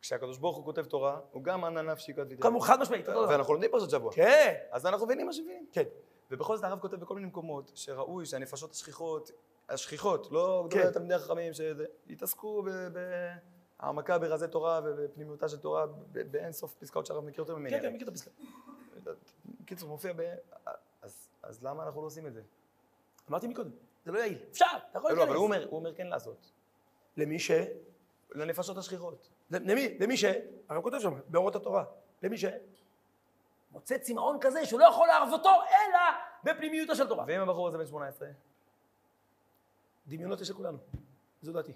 כשהקדוש 0.00 0.38
ברוך 0.38 0.56
הוא 0.56 0.64
כותב 0.64 0.84
תורה, 0.84 1.18
הוא 1.32 1.42
גם 1.42 1.64
ענה 1.64 1.82
נפשי 1.82 2.14
כת 2.14 2.26
ויתר. 2.28 2.42
כמובן, 2.42 2.66
חד 2.66 2.80
משמעית. 2.80 3.08
ואנחנו 3.08 3.52
לומדים 3.54 3.70
פרשת 3.70 3.90
שבוע. 3.90 4.12
כן, 4.12 4.54
אז 4.70 4.86
אנחנו 4.86 5.06
מבינים 5.06 5.26
מה 5.26 5.32
שמבינים. 5.32 5.66
כן. 5.72 5.82
ובכל 6.30 6.56
זאת 6.56 6.64
הרב 6.64 6.78
כותב 6.80 6.96
בכל 6.96 7.14
מיני 7.14 7.26
מקומות, 7.26 7.72
שראוי 7.74 8.26
שהנפשות 8.26 8.70
השכיחות, 8.70 9.30
השכיחות, 9.68 10.28
לא 10.30 10.62
כן. 10.62 10.76
גדולי 10.76 10.88
התלמידי 10.88 11.14
החכמים, 11.14 11.52
שזה, 11.52 11.84
יתעסקו 12.06 12.62
ב- 12.62 12.98
בהעמקה 13.80 14.18
ברזי 14.18 14.48
תורה 14.48 14.80
ובפנימיותה 14.84 15.48
של 15.48 15.58
תורה, 15.58 15.86
באין 16.12 16.52
סוף 16.52 16.74
פסקאות 16.74 17.06
שהרב 17.06 17.24
מכיר 17.24 17.40
יותר 17.40 17.56
ממני. 17.56 17.70
כן, 17.70 17.82
כן, 17.82 17.94
מכיר 17.94 18.08
את 18.08 18.12
הפסקה. 18.12 18.30
בקיצור, 19.60 19.88
מופיע 19.88 20.12
ב... 20.16 20.34
אז, 21.02 21.28
אז 21.42 21.64
למה 21.64 21.86
אנחנו 21.86 22.00
לא 22.00 22.06
עושים 22.06 22.26
את 22.26 22.34
זה? 22.34 22.42
אמרתי 23.30 23.48
מקודם, 23.48 23.70
זה 24.04 24.12
לא 24.12 24.18
יעיל. 24.18 24.38
אפשר, 24.50 24.64
אתה 24.90 24.98
יכול 24.98 25.10
לא, 25.10 25.16
להיכנס. 25.16 25.28
אבל 25.28 25.36
הוא 25.36 25.44
אומר, 25.44 25.66
הוא 25.68 25.78
אומר 25.78 25.94
כן 25.94 26.06
לעשות. 26.06 26.52
למי 27.16 27.38
ש... 27.38 27.50
לנפשות 28.34 28.76
השכיחות. 28.76 29.28
למי? 29.50 29.98
למי 30.00 30.16
ש... 30.16 30.24
הרב 30.68 30.82
כותב 30.82 30.98
שם, 31.00 31.20
באורות 31.28 31.56
התורה. 31.56 31.84
למי 32.22 32.38
ש... 32.38 32.44
מוצא 33.70 33.98
צמאון 33.98 34.38
כזה 34.40 34.66
שהוא 34.66 34.80
לא 34.80 34.84
יכול 34.84 35.08
לערבותו 35.08 35.48
אלא 35.48 35.98
בפנימיותה 36.44 36.94
של 36.94 37.08
תורה. 37.08 37.24
ואם 37.28 37.40
הבחור 37.40 37.68
הזה 37.68 37.78
בן 37.78 37.86
18, 37.86 38.28
דמיונות 40.06 40.40
יש 40.40 40.50
לכולנו. 40.50 40.78
זו 41.42 41.52
דעתי. 41.52 41.72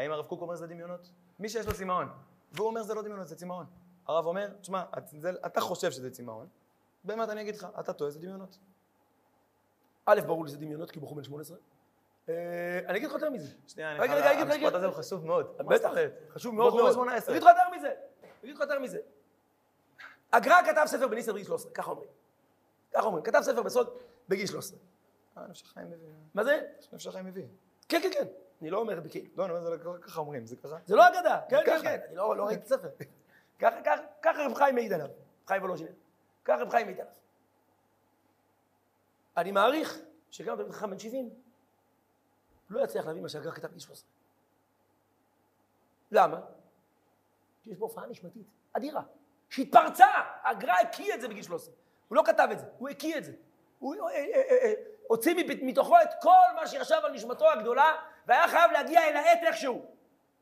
האם 0.00 0.12
הרב 0.12 0.26
קוק 0.26 0.40
אומר 0.42 0.56
שזה 0.56 0.66
דמיונות? 0.66 1.10
מי 1.38 1.48
שיש 1.48 1.66
לו 1.66 1.72
צמאון, 1.74 2.08
והוא 2.52 2.66
אומר 2.68 2.82
זה 2.82 2.94
לא 2.94 3.02
דמיונות, 3.02 3.28
זה 3.28 3.36
צמאון. 3.36 3.66
הרב 4.06 4.26
אומר, 4.26 4.48
תשמע, 4.60 4.84
את- 4.98 5.08
זה- 5.08 5.30
אתה 5.46 5.60
חושב 5.60 5.90
שזה 5.90 6.10
צמאון, 6.10 6.46
באמת 7.04 7.28
אני 7.28 7.40
אגיד 7.40 7.56
לך, 7.56 7.66
אתה 7.80 7.92
טועה, 7.92 8.10
זה 8.10 8.18
דמיונות. 8.18 8.58
א', 10.06 10.20
ברור 10.26 10.44
לי 10.44 10.48
שזה 10.50 10.58
דמיונות, 10.58 10.90
כי 10.90 11.00
בחור 11.00 11.16
בן 11.16 11.22
18. 11.22 11.56
אה, 12.28 12.34
אני 12.88 12.98
אגיד 12.98 13.08
לך 13.08 13.14
יותר 13.14 13.30
מזה. 13.30 13.52
שנייה, 13.66 13.90
אני 13.92 13.98
חייב- 14.08 14.48
המשפט. 14.48 14.74
הזה 14.74 14.86
הוא 14.86 14.94
חשוב 14.94 15.26
מאוד. 15.26 15.56
בטח? 15.58 15.90
חשוב 16.30 16.54
מאוד 16.54 16.66
בחור 16.68 16.78
בן 16.80 16.84
מאוד. 16.84 16.94
18. 16.94 17.34
אני 17.34 17.38
אגיד 17.38 17.48
לך 17.48 17.56
יותר 17.56 17.76
מזה. 17.78 17.88
אני 18.22 18.30
אגיד 18.44 18.54
לך 18.54 18.60
יותר 18.60 18.78
מזה. 18.78 18.98
הגר"א 20.32 20.62
כתב 20.72 20.82
ספר 20.86 21.08
בניסן 21.08 21.32
בגיל 21.32 21.44
13, 21.44 21.72
ככה 21.72 21.90
אומרים. 21.90 22.08
ככה 22.94 23.06
אומרים. 23.06 23.24
כתב 23.24 23.40
ספר 23.42 23.62
בסוד 23.62 23.88
בגיל 24.28 24.46
13. 24.46 24.78
אה, 25.38 25.46
נפש 25.46 25.62
החיים 25.62 25.90
מביא. 25.90 26.08
מה 26.34 26.44
זה? 26.44 26.60
נפש 26.92 27.06
החיים 27.06 27.26
מביא. 27.26 27.44
כן, 27.88 28.00
כן, 28.02 28.10
כן. 28.12 28.26
אני 28.60 28.70
לא 28.70 28.78
אומר 28.78 29.00
בכאילו. 29.00 29.28
לא, 29.36 29.44
אני 29.44 29.52
אומר, 29.52 29.76
זה 29.76 29.84
לא- 29.84 29.98
ככה 30.00 30.20
אומרים, 30.20 30.46
זה 30.46 30.56
ככה. 30.56 30.76
זה 30.86 30.96
לא 30.96 31.08
אגדה. 31.08 31.40
כן, 31.48 31.60
כן. 31.66 31.82
כן. 31.82 32.00
אני 32.08 32.16
לא 32.16 32.36
לא 32.36 32.44
ראיתי 32.44 32.66
ספר. 32.68 32.88
ככה, 33.60 33.82
ככה, 33.82 34.02
ככה 34.22 34.46
רב 34.46 34.54
חיים 34.54 34.74
מעיד 34.74 34.92
עליו. 34.92 35.08
חיים 35.46 35.62
וולוז'ינר. 35.62 35.92
ככה 36.44 36.62
רב 36.62 36.70
חיים 36.70 36.86
מעיד 36.86 37.00
עליו. 37.00 37.12
אני 39.36 39.52
מעריך 39.52 39.98
שגם 40.30 40.56
תלמיד 40.56 40.72
חכם 40.72 40.90
בן 40.90 40.98
70 40.98 41.30
לא 42.70 42.84
יצליח 42.84 43.06
להבין 43.06 43.22
מה 43.22 43.28
שהגר"א 43.28 43.50
כתב 43.50 43.68
בגיל 43.68 43.80
13. 43.80 44.08
למה? 46.10 46.40
כי 47.62 47.70
יש 47.70 47.76
בו 47.78 47.84
הופעה 47.84 48.06
נשמתית 48.06 48.46
אדירה, 48.72 49.02
שהתפרצה, 49.48 50.06
הגר"א 50.44 50.72
הקיא 50.80 51.14
את 51.14 51.20
זה 51.20 51.28
בגיל 51.28 51.42
13. 51.42 51.74
הוא 52.08 52.16
לא 52.16 52.22
כתב 52.26 52.48
את 52.52 52.58
זה, 52.58 52.66
הוא 52.78 52.88
הקיא 52.88 53.18
את 53.18 53.24
זה. 53.24 53.32
הוא 53.78 53.94
אה, 53.94 54.14
אה, 54.14 54.42
אה, 54.50 54.72
הוציא 55.08 55.34
מתוכו 55.62 55.96
את 56.02 56.08
כל 56.22 56.54
מה 56.56 56.66
שישב 56.66 57.00
על 57.04 57.12
נשמתו 57.12 57.50
הגדולה, 57.50 57.92
והיה 58.30 58.48
חייב 58.48 58.70
להגיע 58.72 59.00
אל 59.08 59.16
העת 59.16 59.38
איכשהו. 59.42 59.86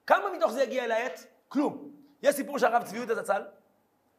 כמה 0.07 0.31
מתוך 0.37 0.53
זה 0.53 0.63
הגיע 0.63 0.85
אל 0.85 0.91
העת? 0.91 1.27
כלום. 1.49 1.91
יש 2.23 2.35
סיפור 2.35 2.59
שהרב 2.59 2.83
צבי 2.85 2.97
יהודה 2.97 3.23
זצ"ל 3.23 3.43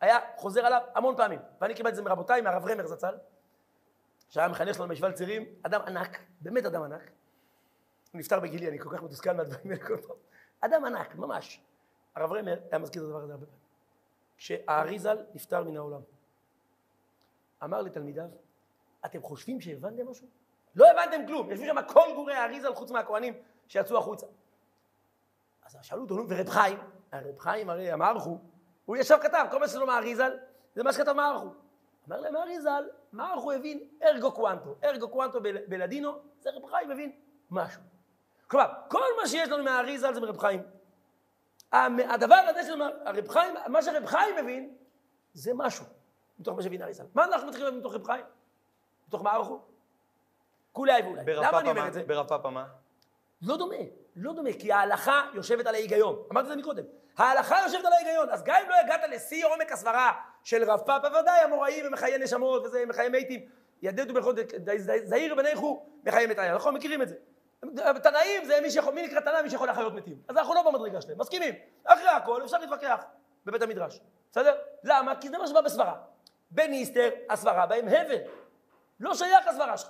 היה 0.01 0.20
חוזר 0.36 0.65
עליו 0.65 0.82
המון 0.95 1.15
פעמים, 1.17 1.39
ואני 1.61 1.74
קיבלתי 1.74 1.91
את 1.91 1.95
זה 1.95 2.01
מרבותיי, 2.01 2.41
מהרב 2.41 2.65
רמר 2.65 2.88
זצ"ל, 2.88 3.17
שהיה 4.30 4.47
מחנך 4.47 4.76
שלנו 4.76 4.88
בישיבה 4.89 5.09
לצעירים, 5.09 5.45
אדם 5.63 5.82
ענק, 5.82 6.20
באמת 6.41 6.65
אדם 6.65 6.84
ענק. 6.84 7.01
הוא 8.11 8.20
נפטר 8.20 8.39
בגילי, 8.39 8.70
אני 8.70 8.80
כל 8.80 8.89
כך 8.89 9.03
מתוסכל 9.03 9.34
מהדברים 9.34 9.72
האלה 9.72 9.86
כל 9.88 9.97
פעם. 9.97 10.15
אדם 10.61 10.86
ענק, 10.86 11.15
ממש. 11.15 11.61
הרב 12.15 12.34
רמר 12.34 12.59
היה 12.72 12.80
מזכיר 12.80 13.01
את 13.01 13.07
הדבר 13.07 13.22
הזה 13.22 13.34
הרבה 13.34 13.45
פעמים. 13.45 13.61
כשהאריזל 14.38 15.17
נפטר 15.34 15.63
מן 15.63 15.78
העולם, 15.78 16.01
אמר 17.63 17.82
לתלמידיו, 17.82 18.30
אתם 19.05 19.22
חושבים 19.22 19.61
שהבנתם 19.61 20.09
משהו? 20.09 20.28
לא 20.76 20.86
הבנתם 20.91 21.28
כלום, 21.28 21.51
יושבים 21.51 21.70
שם 21.70 21.88
כל 21.88 22.13
גורי 22.15 22.34
האריזל 22.34 22.74
חוץ 22.74 22.91
מהכוהנים 22.91 23.34
שיצאו 23.70 23.97
החוצה. 23.97 24.26
אז 25.65 25.78
שאלו 25.82 26.01
אותו, 26.01 26.15
ורב 26.30 26.49
חיים? 26.49 26.80
הרב 27.11 27.39
חיים 27.39 27.70
הרי 27.70 27.91
המערכו, 27.91 28.38
הוא 28.86 28.97
ישב 28.97 29.17
כתב, 29.22 29.45
כל 29.51 29.59
מה 29.59 29.67
שלא 29.67 29.88
מהאריזל, 29.88 30.32
זה 30.76 30.84
מה 30.84 30.93
שכתב 30.93 31.11
מערכו. 31.11 31.53
אמר 32.07 32.20
להם 32.20 32.36
האריזל, 32.36 32.84
מערכו 33.11 33.51
הבין 33.51 33.80
ארגו 34.03 34.32
קוונטו, 34.32 34.76
ארגו 34.84 35.09
קוונטו 35.09 35.41
בל- 35.41 35.65
בלדינו, 35.67 36.11
זה 36.39 36.49
רב 36.49 36.65
חיים 36.65 36.91
הבין 36.91 37.11
משהו. 37.51 37.82
כלומר, 38.47 38.67
כל 38.88 39.03
מה 39.22 39.28
שיש 39.28 39.49
לנו 39.49 39.63
מהאריזל 39.63 40.13
זה 40.13 40.22
מרב 40.22 40.38
חיים. 40.38 40.63
הדבר 42.09 42.36
הזה 42.49 42.63
של 42.63 42.82
הרב 42.82 43.28
חיים, 43.28 43.53
מה 43.67 43.82
שרב 43.82 44.05
חיים 44.05 44.36
מבין, 44.43 44.76
זה 45.34 45.51
משהו, 45.55 45.86
מתוך 46.39 46.55
מה 46.55 46.61
שהבין 46.63 46.82
האריזל. 46.82 47.05
מה 47.15 47.26
אנחנו 47.26 47.47
מתחילים 47.47 47.80
מתוך 47.80 47.93
רב 47.93 48.03
חיים? 48.03 48.26
מתוך 49.07 49.24
מערכו? 49.24 49.61
כולי 50.72 51.01
ואולי. 51.03 51.24
למה 51.36 51.59
אני 51.59 51.70
אומר? 51.70 51.88
את 51.88 51.93
זה? 51.93 52.03
ברב 52.03 52.28
פאפה 52.28 52.49
מה? 52.49 52.65
לא 53.41 53.57
דומה, 53.57 53.75
לא 54.15 54.33
דומה, 54.33 54.49
כי 54.59 54.71
ההלכה 54.71 55.21
יושבת 55.33 55.65
על 55.65 55.75
ההיגיון. 55.75 56.23
אמרתי 56.31 56.45
את 56.47 56.51
זה 56.51 56.55
מקודם. 56.55 56.83
ההלכה 57.17 57.57
יושבת 57.65 57.85
על 57.85 57.93
ההיגיון, 57.93 58.29
אז 58.29 58.43
גם 58.43 58.55
אם 58.63 58.69
לא 58.69 58.75
הגעת 58.75 59.01
לשיא 59.09 59.45
עומק 59.45 59.71
הסברה 59.71 60.11
של 60.43 60.71
רב 60.71 60.79
פאפה, 60.79 61.07
ודאי 61.07 61.45
אמוראים 61.45 61.85
ומחיי 61.87 62.17
נשמות 62.17 62.65
וזה, 62.65 62.85
מחיי 62.85 63.09
מתים, 63.09 63.49
ידדו 63.81 64.13
בלכות 64.13 64.35
זעיר 65.03 65.35
בניכו, 65.35 65.85
מחיי 66.03 66.25
מתים. 66.25 66.43
אנחנו 66.43 66.71
מכירים 66.71 67.01
את 67.01 67.07
זה. 67.09 67.15
תנאים 68.03 68.45
זה 68.45 68.61
מי 68.61 68.71
שיכול, 68.71 68.93
מי 68.93 69.07
נקרא 69.07 69.19
תנא? 69.19 69.41
מי 69.41 69.49
שיכול 69.49 69.67
להחיות 69.67 69.93
מתים. 69.93 70.17
אז 70.27 70.37
אנחנו 70.37 70.53
לא 70.53 70.71
במדרגה 70.71 71.01
שלהם, 71.01 71.17
מסכימים. 71.17 71.55
אחרי 71.85 72.09
הכל 72.09 72.43
אפשר 72.45 72.57
להתווכח 72.57 73.03
בבית 73.45 73.61
המדרש, 73.61 73.99
בסדר? 74.31 74.55
למה? 74.83 75.15
כי 75.15 75.29
זה 75.29 75.37
מה 75.37 75.47
שבא 75.47 75.61
בסברה. 75.61 75.95
בניסטר, 76.51 77.09
הסברה 77.29 77.65
בהם 77.65 77.87
הבל. 77.87 78.17
לא 78.99 79.15
שייך 79.15 79.47
הסברה 79.47 79.77
שלך. 79.77 79.89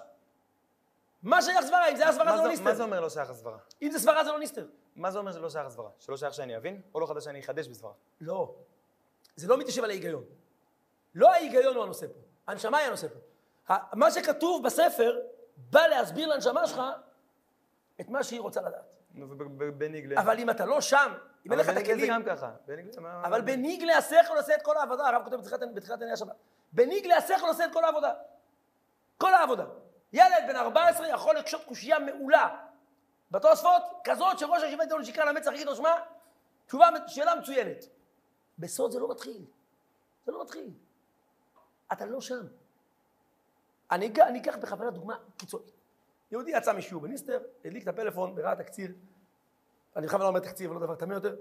מה 1.24 1.42
שייך 1.42 1.62
סברה? 1.66 1.90
אם 1.90 1.96
זה 1.96 2.04
היה 2.04 2.12
סברה 2.14 2.38
זה 2.38 2.44
לא 2.44 2.50
ניסטר. 2.50 2.64
מה 2.66 2.76
זה 2.76 2.84
אומר 2.84 3.00
לא 3.00 3.10
שייך 3.10 3.30
לסברה? 3.30 3.58
אם 3.82 3.92
זה 3.92 4.00
סברה 4.00 4.24
זה 4.24 4.32
לא 4.32 4.40
ניסטר. 4.40 4.66
מה 4.96 5.12
זה 5.12 5.20
אומר 5.20 5.32
שלא 5.32 5.50
שייך 5.50 5.68
לסברה? 5.68 5.90
שלא 6.00 6.18
שייך 6.18 6.34
שאני 6.34 6.58
אבין? 6.58 6.82
או 6.94 7.00
לא 7.00 7.06
חדש 7.06 7.24
שאני 7.24 7.40
אחדש 7.40 7.68
בסברה? 7.68 7.92
לא. 8.22 8.56
זה 9.36 9.48
לא 9.48 9.58
מתיישב 9.58 9.84
על 9.84 9.90
ההיגיון. 9.90 10.24
לא 11.16 11.32
ההיגיון 11.32 11.76
הוא 11.76 11.84
הנושא 11.84 12.08
פה. 12.08 12.20
הנשמה 12.48 12.78
היא 12.78 12.88
הנושא 12.88 13.08
פה. 13.08 13.20
מה 13.94 14.12
שכתוב 14.12 14.64
בספר 14.66 15.20
בא 15.58 15.88
להסביר 15.88 16.28
לנשמה 16.28 16.68
שלך 16.68 16.82
את 18.02 18.10
מה 18.10 18.24
שהיא 18.24 18.42
רוצה 18.42 18.62
לדעת. 18.62 18.86
נו, 19.14 19.26
ובניגלה. 19.38 20.22
אבל 20.22 20.40
אם 20.40 20.50
אתה 20.50 20.66
לא 20.66 20.82
שם, 20.82 21.14
אם 21.46 21.52
אין 21.52 21.60
לך 21.60 21.70
את 21.70 21.74
בניגלה 21.76 21.96
זה 21.98 22.04
הכלים... 22.04 22.14
גם 22.14 22.24
ככה. 22.38 22.52
בניגלה, 22.66 23.22
אבל 23.24 23.42
בניגלה 23.42 23.98
השכל 23.98 24.38
עושה 24.38 24.56
את 24.56 24.62
כל 24.62 24.78
העבודה, 24.78 25.08
הרב 25.08 25.24
כותב 25.24 25.36
בתחילת- 25.36 25.92
ענייני 25.94 26.14
השבת. 26.14 26.36
בניגלה 26.74 27.18
השכל 27.18 27.46
עושה 27.48 27.66
את 27.66 27.74
כל 27.74 27.84
העבודה. 27.84 28.14
כל 29.18 29.34
העבודה. 29.34 29.66
ילד 30.14 30.44
בן 30.48 30.56
14 30.56 31.08
יכול 31.08 31.38
לקשוט 31.38 31.64
קושייה 31.64 32.00
מעולה. 32.00 32.66
בתוספות, 33.32 33.82
כזאת 34.04 34.40
שראש 34.40 34.64
הישיבה 34.64 34.84
ידעו 34.84 35.06
שיקרא 35.06 35.26
למצח 35.26 35.52
יגיד 35.54 35.68
לו, 35.68 35.76
שמע, 35.76 35.96
תשובה, 36.66 36.90
שאלה 37.08 37.36
מצוינת. 37.36 37.86
בסוד 38.60 38.92
זה 38.92 39.00
לא 39.00 39.10
מתחיל. 39.10 39.46
זה 40.26 40.32
לא 40.32 40.42
מתחיל. 40.44 40.70
אתה 41.94 42.06
לא 42.06 42.22
שם. 42.22 42.46
אני, 43.92 44.14
אני 44.22 44.42
אקח 44.42 44.56
בכוונה 44.56 44.92
דוגמה 44.92 45.18
קיצונית. 45.38 45.72
יהודי 46.32 46.52
יצא 46.52 46.74
משיעור 46.74 47.04
בניסטר, 47.04 47.40
הדליק 47.66 47.84
את 47.84 47.88
הפלאפון, 47.88 48.34
וראה 48.36 48.56
תקציר, 48.56 48.94
אני 49.96 50.08
בכוונה 50.08 50.24
לא 50.24 50.30
אומר 50.30 50.40
תקציר 50.40 50.72
ולא 50.72 50.80
דבר 50.80 50.96
תמים 50.96 51.12
יותר, 51.12 51.36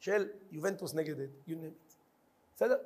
של 0.00 0.28
יובנטוס 0.50 0.94
נגד 0.94 1.14
יונט. 1.46 1.94
בסדר? 2.56 2.78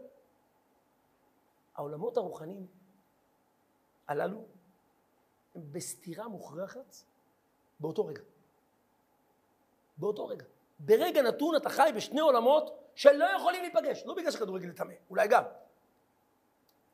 העולמות 1.74 2.16
הרוחניים 2.16 2.66
הללו 4.08 4.44
הם 5.54 5.62
בסתירה 5.72 6.28
מוכרחת 6.28 6.96
באותו 7.80 8.06
רגע. 8.06 8.22
באותו 9.96 10.26
רגע. 10.26 10.44
ברגע 10.78 11.22
נתון 11.22 11.56
אתה 11.56 11.70
חי 11.70 11.90
בשני 11.96 12.20
עולמות 12.20 12.78
שלא 12.94 13.24
יכולים 13.36 13.62
להיפגש. 13.62 14.02
לא 14.06 14.14
בגלל 14.14 14.30
שכדורגל 14.30 14.72
טמא, 14.72 14.94
אולי 15.10 15.28
גם. 15.28 15.42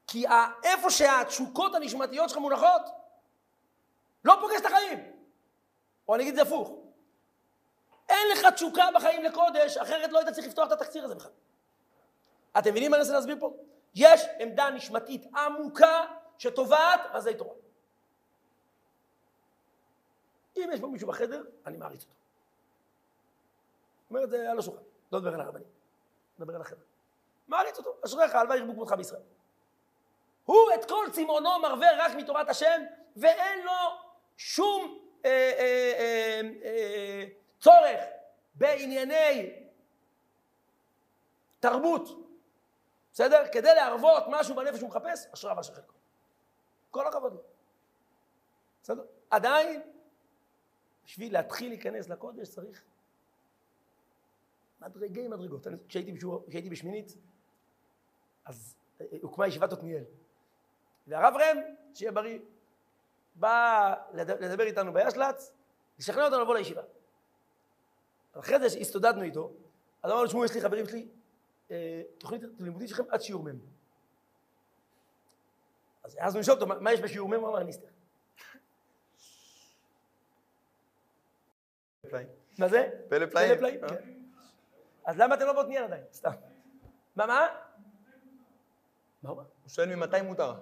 כי 0.06 0.24
איפה 0.64 0.90
שהתשוקות 0.90 1.74
הנשמתיות 1.74 2.28
שלך 2.28 2.38
מונחות, 2.38 2.82
לא 4.24 4.38
פוגש 4.40 4.60
את 4.60 4.66
החיים. 4.66 5.12
או 6.08 6.14
אני 6.14 6.22
אגיד 6.22 6.38
את 6.38 6.46
זה 6.46 6.54
הפוך. 6.54 6.70
אין 8.08 8.28
לך 8.32 8.46
תשוקה 8.54 8.84
בחיים 8.94 9.24
לקודש, 9.24 9.76
אחרת 9.76 10.12
לא 10.12 10.18
היית 10.18 10.30
צריך 10.34 10.46
לפתוח 10.46 10.66
את 10.66 10.72
התקציר 10.72 11.04
הזה 11.04 11.14
בכלל. 11.14 11.30
אתם 12.58 12.70
מבינים 12.70 12.90
מה 12.90 12.96
אני 12.96 13.02
מנסה 13.02 13.14
להסביר 13.14 13.36
פה? 13.40 13.56
יש 13.94 14.20
עמדה 14.38 14.70
נשמתית 14.70 15.26
עמוקה 15.36 16.04
שטובעת 16.38 17.00
רזי 17.12 17.34
תורה. 17.34 17.54
אם 20.64 20.70
יש 20.72 20.80
פה 20.80 20.86
מישהו 20.86 21.08
בחדר, 21.08 21.42
אני 21.66 21.76
מעריץ 21.76 22.02
אותו. 22.02 22.14
אומר 24.10 24.24
את 24.24 24.30
זה 24.30 24.50
על 24.50 24.58
השולחן, 24.58 24.82
לא 25.12 25.18
מדבר 25.18 25.34
על 25.34 25.40
הרבנים, 25.40 25.68
מדבר 26.38 26.54
על 26.54 26.60
החדר. 26.60 26.84
מעריץ 27.48 27.78
אותו, 27.78 27.96
אשריך, 28.04 28.34
הלוואי 28.34 28.58
ירבו 28.58 28.72
כמותך 28.72 28.92
בישראל. 28.92 29.22
הוא 30.44 30.70
את 30.74 30.84
כל 30.84 31.06
צמאונו 31.12 31.58
מרווה 31.62 31.88
רק 31.98 32.12
מתורת 32.16 32.48
השם, 32.48 32.82
ואין 33.16 33.64
לו 33.64 33.72
שום 34.36 34.98
אה, 35.24 35.30
אה, 35.30 35.92
אה, 35.98 36.40
אה, 36.64 37.24
צורך 37.60 38.00
בענייני 38.54 39.52
תרבות, 41.60 42.08
בסדר? 43.12 43.44
כדי 43.52 43.74
להרוות 43.74 44.22
משהו 44.28 44.54
בנפש 44.54 44.78
שהוא 44.78 44.88
מחפש, 44.88 45.26
אשרה 45.34 45.56
ואשר 45.56 45.74
חלקו. 45.74 45.92
כל 46.90 47.06
הכבוד 47.06 47.32
לו. 47.32 47.40
בסדר? 48.82 49.04
עדיין, 49.30 49.82
בשביל 51.08 51.32
להתחיל 51.32 51.68
להיכנס 51.68 52.08
לקודש 52.08 52.48
צריך 52.48 52.84
מדרגי 54.80 55.28
מדרגות. 55.28 55.66
אני, 55.66 55.76
כשהייתי, 55.88 56.12
בשיעור, 56.12 56.44
כשהייתי 56.48 56.70
בשמינית, 56.70 57.16
אז 58.44 58.76
אה, 59.00 59.06
הוקמה 59.22 59.46
ישיבת 59.46 59.72
עתניאל. 59.72 60.04
והרב 61.06 61.34
ראם, 61.34 61.56
שיהיה 61.94 62.12
בריא, 62.12 62.38
בא 63.34 63.94
לדבר 64.14 64.64
איתנו 64.64 64.92
בישל"צ, 64.92 65.52
לשכנע 65.98 66.24
אותנו 66.24 66.40
לבוא 66.40 66.54
לישיבה. 66.54 66.82
אחרי 68.32 68.68
זה 68.68 68.78
הסתודדנו 68.78 69.22
איתו, 69.22 69.52
אז 70.02 70.10
אמרנו, 70.10 70.26
תשמעו, 70.26 70.44
יש 70.44 70.54
לי 70.54 70.60
חברים 70.60 70.86
שלי, 70.86 71.08
אה, 71.70 72.02
תוכנית 72.18 72.42
לימודית 72.58 72.88
שלכם 72.88 73.04
עד 73.08 73.20
שיעור 73.20 73.44
מ'. 73.44 73.58
אז 76.02 76.16
העזנו 76.20 76.40
לשאול 76.40 76.60
אותו, 76.60 76.80
מה 76.80 76.92
יש 76.92 77.00
בשיעור 77.00 77.28
מ'? 77.28 77.34
הוא 77.34 77.48
אמר, 77.48 77.62
ניסטר. 82.12 82.32
מה 82.58 82.68
זה? 82.68 82.90
פלא 83.08 83.26
פלאים. 83.26 83.48
פלא 83.48 83.58
פלאים, 83.58 83.80
כן. 83.88 84.12
אז 85.04 85.18
למה 85.18 85.34
אתם 85.34 85.46
לא 85.46 85.52
בעתניאל 85.52 85.84
עדיין? 85.84 86.04
סתם. 86.12 86.30
מה, 87.16 87.26
מה? 87.26 87.46
מה 89.22 89.30
הוא 89.30 89.42
שואל 89.66 89.94
ממתי 89.94 90.22
מותר. 90.22 90.54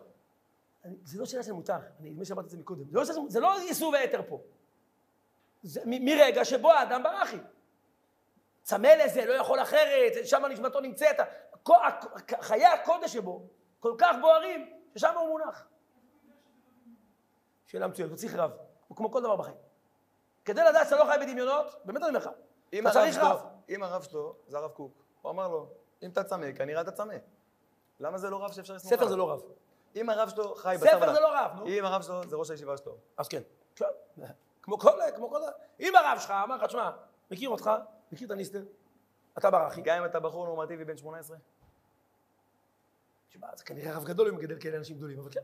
זה 1.05 1.18
לא 1.18 1.26
שאלה 1.26 1.42
של 1.42 1.53
מותר, 1.53 1.78
אני 2.01 2.11
נדמה 2.11 2.24
שאמרתי 2.24 2.47
את 2.47 2.51
זה 2.51 2.59
מקודם. 2.59 2.84
זה 2.84 3.12
לא, 3.12 3.24
זה 3.28 3.40
לא 3.40 3.59
איסור 3.59 3.92
והיתר 3.92 4.20
פה. 4.28 4.42
זה 5.62 5.80
מרגע 5.86 6.44
שבו 6.44 6.72
האדם 6.72 7.03
ברחי. 7.03 7.38
צמא 8.62 8.88
לזה, 8.88 9.24
לא 9.26 9.32
יכול 9.32 9.62
אחרת, 9.62 10.12
שם 10.24 10.44
נשמתו 10.47 10.80
נמצאת. 10.80 11.16
חיי 12.40 12.66
הקודש 12.66 13.12
שבו 13.12 13.49
כל 13.80 13.94
כך 13.99 14.16
בוערים, 14.20 14.72
ששם 14.97 15.14
הוא 15.18 15.28
מונח. 15.28 15.68
שאלה 17.66 17.86
מצוינת, 17.86 18.11
הוא 18.11 18.18
צריך 18.18 18.34
רב, 18.34 18.51
הוא 18.88 18.97
כמו 18.97 19.11
כל 19.11 19.20
דבר 19.20 19.36
בחיים. 19.36 19.57
כדי 20.47 20.64
לדעת 20.64 20.86
שאתה 20.88 20.97
לא 20.97 21.12
חי 21.12 21.16
בדמיונות, 21.20 21.74
באמת 21.84 22.03
אני 22.03 22.09
אומר 22.09 22.18
לך, 22.18 22.28
אתה 22.68 22.90
צריך 22.90 23.18
רב. 23.18 23.47
אם 23.68 23.82
הרב 23.82 24.03
שלו 24.03 24.36
זה 24.49 24.59
הרב 24.59 24.70
קוק, 24.70 25.05
הוא 25.22 25.30
אמר 25.30 25.49
לו, 25.49 25.68
אם 26.03 26.11
אתה 26.11 26.24
צמא, 26.24 26.53
כנראה 26.53 26.80
אתה 26.80 26.90
צמא. 26.90 27.14
למה 28.01 28.18
זה 28.18 28.30
לא 28.30 28.44
רב 28.44 28.53
שאפשר 28.53 28.74
לסמוך 28.74 28.92
ספר 28.92 29.01
עליו? 29.01 29.11
זה 29.11 29.16
לא 29.16 29.32
רב. 29.32 29.42
אם 29.97 30.11
הרב 30.11 30.28
שלו 30.28 30.55
חי 30.55 30.76
ספר 30.78 30.99
בשר 30.99 31.14
זה 31.14 31.20
לא 31.20 31.28
רב, 31.34 31.51
נו. 31.57 31.66
אם 31.66 31.84
הרב 31.84 32.03
שלו 32.03 32.28
זה 32.28 32.36
ראש 32.36 32.51
הישיבה 32.51 32.76
שלו. 32.76 32.97
אז 33.16 33.28
כן. 33.28 33.42
כמו 34.62 34.78
כל, 34.78 34.90
כמו 35.16 35.30
כל, 35.30 35.40
אם 35.80 35.92
הרב 35.97 36.18
שלך 36.18 36.30
אמר 36.30 36.57
לך, 36.57 36.64
תשמע, 36.64 36.90
מכיר 37.30 37.49
אותך, 37.49 37.70
מכיר 38.12 38.26
את 38.26 38.32
הניסטר, 38.32 38.64
אתה 39.38 39.51
ברחי. 39.51 39.80
גם 39.80 39.99
אם 39.99 40.05
אתה 40.05 40.20
בחור 40.20 40.47
נורמטיבי 40.47 40.84
בן 40.84 40.97
18? 40.97 41.36
תשמע, 43.28 43.49
זה 43.57 43.64
כנראה 43.64 43.97
רב 43.97 44.05
גדול 44.05 44.28
אם 44.28 44.34
הוא 44.34 44.40
מגדל 44.40 44.61
כאלה 44.61 44.76
אנשים 44.76 44.97
גדולים, 44.97 45.18
אבל 45.18 45.30
כן. 45.30 45.40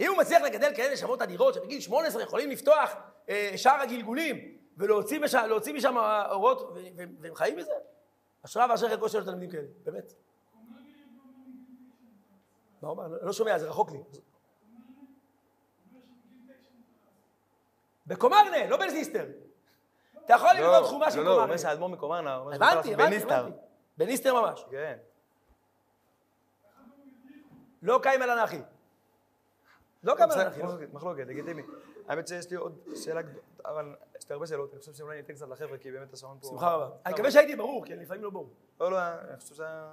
אם 0.00 0.10
הוא 0.10 0.18
מצליח 0.18 0.42
לגדל 0.42 0.72
כאלה 0.76 0.92
נשמות 0.92 1.22
אדירות 1.22 1.54
שבגיל 1.54 1.80
18 1.80 2.22
יכולים 2.22 2.50
לפתוח 2.50 2.90
אה, 3.28 3.52
שער 3.56 3.80
הגלגולים 3.80 4.56
ולהוציא 4.76 5.20
משם, 5.20 5.48
משם 5.74 5.96
אורות, 6.30 6.62
ו- 6.62 6.74
ו- 6.96 7.02
והם 7.20 7.34
חיים 7.34 7.56
מזה, 7.56 7.72
אשרה 8.44 8.66
ואשר 8.70 8.88
חלקו 8.88 9.08
של 9.08 9.24
תלמידים 9.24 9.50
כאלה, 9.50 9.66
באמת. 9.84 10.12
מה 12.82 12.88
הוא 12.88 12.92
אמר? 12.92 13.06
אני 13.06 13.26
לא 13.26 13.32
שומע, 13.32 13.58
זה 13.58 13.68
רחוק 13.68 13.90
לי. 13.92 13.98
בקומרנה, 18.06 18.66
לא 18.68 18.76
בניסטר. 18.76 19.26
אתה 20.24 20.32
יכול 20.34 20.48
ללמוד 20.52 20.82
חומש 20.82 21.14
לא, 21.14 21.20
עם 21.20 21.26
לא, 21.26 21.30
הוא 21.30 21.36
קומרנה. 21.36 21.42
אומר 21.44 21.56
שהאדמו"ר 21.56 21.88
מקומרנה, 21.88 22.34
הוא 22.34 22.44
אומר 22.44 22.54
הבנתי, 22.56 22.96
בניסטר. 22.96 23.34
הבנתי. 23.34 23.56
בניסטר 23.98 24.34
ממש. 24.40 24.64
כן. 24.70 24.98
לא 27.82 28.00
קיים 28.02 28.22
על 28.22 28.30
אנכי. 28.30 28.60
לא 30.02 30.14
אנכי. 30.22 30.62
לא. 30.62 30.74
מחלוקת, 30.92 31.26
לגיטימי. 31.26 31.62
האמת 32.08 32.28
שיש 32.28 32.50
לי 32.50 32.56
עוד 32.56 32.78
שאלה 32.94 33.20
אבל 33.64 33.94
יש 34.18 34.30
לי 34.30 34.34
הרבה 34.34 34.46
שאלות, 34.46 34.72
אני 34.72 34.80
חושב 34.80 34.94
שאולי 34.94 35.16
ניתן 35.16 35.34
קצת 35.34 35.48
לחבר'ה, 35.48 35.78
כי 35.78 35.92
באמת 35.92 36.12
השעון 36.12 36.38
פה... 36.40 36.48
בשמחה 36.48 36.74
רבה. 36.74 36.96
אני 37.06 37.14
מקווה 37.14 37.30
שהייתי 37.30 37.56
ברור, 37.56 37.84
כי 37.86 37.94
אני 37.94 38.02
לפעמים 38.02 38.22
לא 38.22 38.30
ברור. 38.30 38.50
לא, 38.80 38.90
לא, 38.90 38.98
אני 38.98 39.40
חושב 39.40 39.54
שהיה 39.54 39.92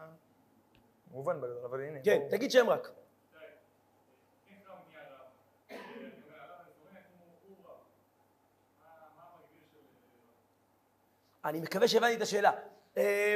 מובן 1.12 1.42
בגדול, 1.42 1.66
אבל 1.66 1.82
הנה. 1.82 2.00
כן. 2.04 2.22
תגיד 2.30 2.52
שם 2.52 2.70
רק. 2.70 2.92
אני 11.46 11.60
מקווה 11.60 11.88
שהבנתי 11.88 12.16
את 12.16 12.22
השאלה. 12.22 12.52
אה, 12.98 13.36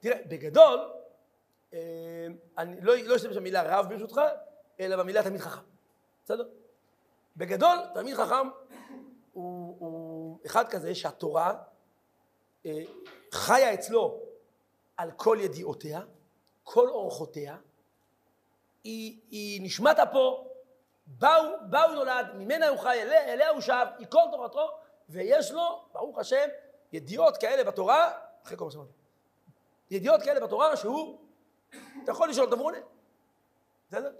תראה, 0.00 0.18
בגדול, 0.26 0.92
אה, 1.72 2.26
אני 2.58 2.80
לא 2.80 2.94
לא 2.96 3.16
אשתמש 3.16 3.36
במילה 3.36 3.78
רב 3.78 3.88
ברשותך, 3.88 4.20
אלא 4.80 4.96
במילה 4.96 5.22
תלמיד 5.22 5.40
חכם. 5.40 5.77
בסדר? 6.28 6.48
בגדול, 7.36 7.78
תלמיד 7.94 8.14
חכם 8.14 8.48
הוא, 9.32 9.76
הוא 9.78 10.38
אחד 10.46 10.68
כזה 10.68 10.94
שהתורה 10.94 11.54
אה, 12.66 12.82
חיה 13.32 13.74
אצלו 13.74 14.20
על 14.96 15.10
כל 15.10 15.38
ידיעותיה, 15.40 16.00
כל 16.62 16.88
אורחותיה, 16.88 17.56
היא, 18.84 19.20
היא 19.30 19.62
נשמת 19.62 19.98
אפו, 19.98 20.48
בה 21.06 21.36
הוא 21.84 21.94
נולד, 21.94 22.26
ממנה 22.34 22.68
הוא 22.68 22.78
חי, 22.78 23.02
אליה, 23.02 23.32
אליה 23.32 23.50
הוא 23.50 23.60
שב, 23.60 23.86
היא 23.98 24.06
כל 24.10 24.22
תורתו, 24.30 24.70
ויש 25.08 25.50
לו, 25.50 25.84
ברוך 25.92 26.18
השם, 26.18 26.48
ידיעות 26.92 27.36
כאלה 27.36 27.64
בתורה, 27.64 28.18
אחרי 28.44 28.56
כל 28.56 28.64
מה 28.64 28.70
שאמרתי, 28.70 28.92
ידיעות 29.90 30.22
כאלה 30.22 30.40
בתורה 30.40 30.76
שהוא, 30.76 31.18
אתה 32.04 32.10
יכול 32.10 32.28
לשאול 32.28 32.54
והוא 32.54 32.64
עונה, 32.64 32.78
בסדר? 33.88 34.12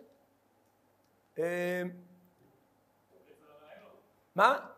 מה? 4.34 4.70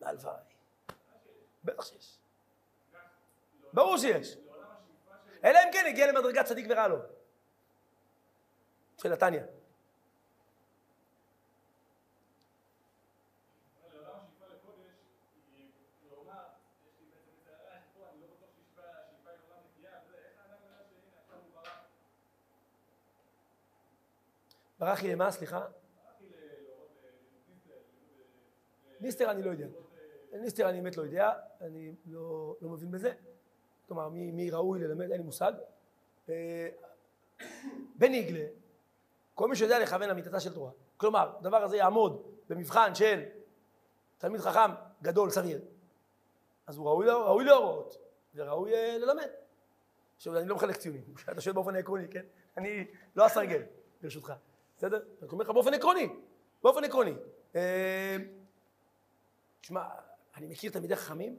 הלוואי. 0.00 0.34
בטח 1.64 1.84
שיש. 1.84 2.18
ברור 3.72 3.98
שיש. 3.98 4.36
אלא 5.44 5.58
אם 5.58 5.68
כן 5.72 5.84
הגיע 5.88 6.12
למדרגת 6.12 6.44
צדיק 6.44 6.66
ורע 6.70 6.88
לו. 6.88 6.96
של 9.02 9.08
נתניה. 9.12 9.42
ברחי 24.78 25.12
למה? 25.12 25.30
סליחה? 25.30 25.66
ניסטר 29.00 29.30
אני 29.30 29.42
לא 29.42 29.50
יודע. 29.50 29.66
ניסטר 30.32 30.68
אני 30.68 30.80
באמת 30.80 30.96
לא 30.96 31.02
יודע, 31.02 31.32
אני 31.60 31.94
לא, 32.06 32.56
לא 32.60 32.68
מבין 32.68 32.90
בזה. 32.90 33.12
כלומר, 33.88 34.08
מי, 34.08 34.50
ראוי 34.50 34.80
ללמד, 34.80 35.10
אין 35.10 35.20
לי 35.20 35.22
מושג. 35.22 35.52
אה, 36.28 36.68
בניגלה, 37.96 38.44
כל 39.34 39.48
מי 39.48 39.56
שיודע 39.56 39.78
לכוון 39.78 40.08
למיטתה 40.08 40.40
של 40.40 40.54
תורה, 40.54 40.70
כלומר, 40.96 41.36
הדבר 41.38 41.56
הזה 41.56 41.76
יעמוד 41.76 42.22
במבחן 42.48 42.94
של 42.94 43.22
תלמיד 44.18 44.40
חכם 44.40 44.70
גדול, 45.02 45.30
סביר, 45.30 45.60
אז 46.66 46.76
הוא 46.76 46.86
ראוי, 46.86 47.06
ראוי 47.10 47.44
להוראות, 47.44 47.96
וראוי 48.34 48.74
אה, 48.74 48.98
ללמד. 48.98 49.28
עכשיו, 50.16 50.38
אני 50.38 50.48
לא 50.48 50.56
מחלק 50.56 50.76
ציונים, 50.76 51.04
אתה 51.32 51.40
שואל 51.40 51.54
באופן 51.54 51.76
עקרוני, 51.76 52.08
כן? 52.08 52.24
אני 52.56 52.86
לא 53.16 53.26
אסרגל, 53.26 53.62
ברשותך, 54.02 54.32
בסדר? 54.78 55.02
אני 55.22 55.28
אומר 55.32 55.44
לך 55.44 55.50
באופן 55.50 55.74
עקרוני, 55.74 56.08
באופן 56.62 56.84
עקרוני. 56.84 57.14
אה, 57.54 58.16
תשמע, 59.60 59.88
אני 60.36 60.46
מכיר 60.46 60.72
תלמידי 60.72 60.96
חכמים, 60.96 61.38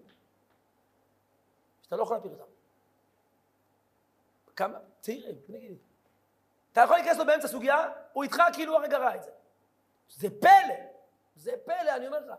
שאתה 1.81 1.95
לא 1.95 2.03
יכול 2.03 2.15
להפיל 2.17 2.31
אותם. 2.31 2.43
כמה? 4.55 4.77
צעירים, 4.99 5.35
גילי. 5.45 5.77
אתה 6.71 6.81
יכול 6.81 6.95
להיכנס 6.95 7.17
לו 7.17 7.25
באמצע 7.25 7.47
סוגיה, 7.47 7.91
הוא 8.13 8.23
איתך 8.23 8.41
כאילו 8.53 8.75
הרגע 8.75 8.97
ראה 8.97 9.15
את 9.15 9.23
זה. 9.23 9.31
זה 10.09 10.27
פלא, 10.39 10.75
זה 11.35 11.51
פלא, 11.65 11.95
אני 11.95 12.07
אומר 12.07 12.19
לך. 12.19 12.33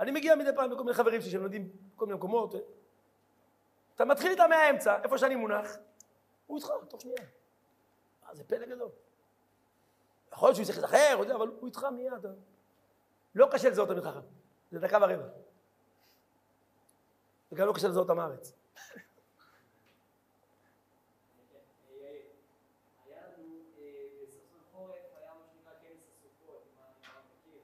אני 0.00 0.10
מגיע 0.10 0.34
מדי 0.34 0.50
פעם 0.54 0.72
לכל 0.72 0.82
מיני 0.82 0.94
חברים 0.94 1.20
שלי 1.20 1.30
שהם 1.30 1.42
לומדים 1.42 1.72
בכל 1.94 2.06
מיני 2.06 2.18
מקומות. 2.18 2.54
אתה 3.94 4.04
מתחיל 4.04 4.30
איתם 4.30 4.50
מהאמצע, 4.50 5.02
איפה 5.02 5.18
שאני 5.18 5.34
מונח, 5.34 5.76
הוא 6.46 6.58
איתך, 6.58 6.68
תוך 6.88 7.00
שנייה. 7.00 7.22
אה, 8.28 8.34
זה 8.34 8.44
פלא 8.44 8.66
גדול. 8.66 8.90
יכול 10.32 10.48
להיות 10.48 10.56
שהוא 10.56 10.62
יצטרך 10.62 10.92
להיזכר, 10.92 11.34
אבל 11.36 11.48
הוא 11.48 11.66
איתך 11.66 11.84
מיד. 11.84 12.26
לא 13.34 13.48
קשה 13.52 13.70
לזהות 13.70 13.88
תלמיד 13.88 14.04
חכם, 14.04 14.20
זה 14.70 14.78
דקה 14.78 14.98
ורבע. 15.00 15.28
וגם 17.52 17.66
לא 17.66 17.72
קשה 17.72 17.88
לזהות 17.88 18.08
אותם 18.08 18.20
הארץ. 18.20 18.52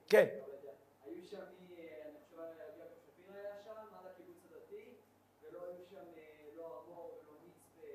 כן. 0.08 0.26
היו 1.04 1.22
שם, 1.24 1.36
אני 1.36 2.18
חושב, 2.24 2.36
יעקב 2.78 3.00
שפיר 3.06 3.32
היה 3.34 3.54
שם, 3.64 3.70
עד 3.70 4.06
הקיבוץ 4.06 4.36
הדתי, 4.44 4.94
ולא 5.42 5.58
היו 5.62 5.84
שם 5.90 6.04
לא 6.56 6.84
אמור 6.84 7.20
ולא 7.22 7.38
מצפה, 7.46 7.86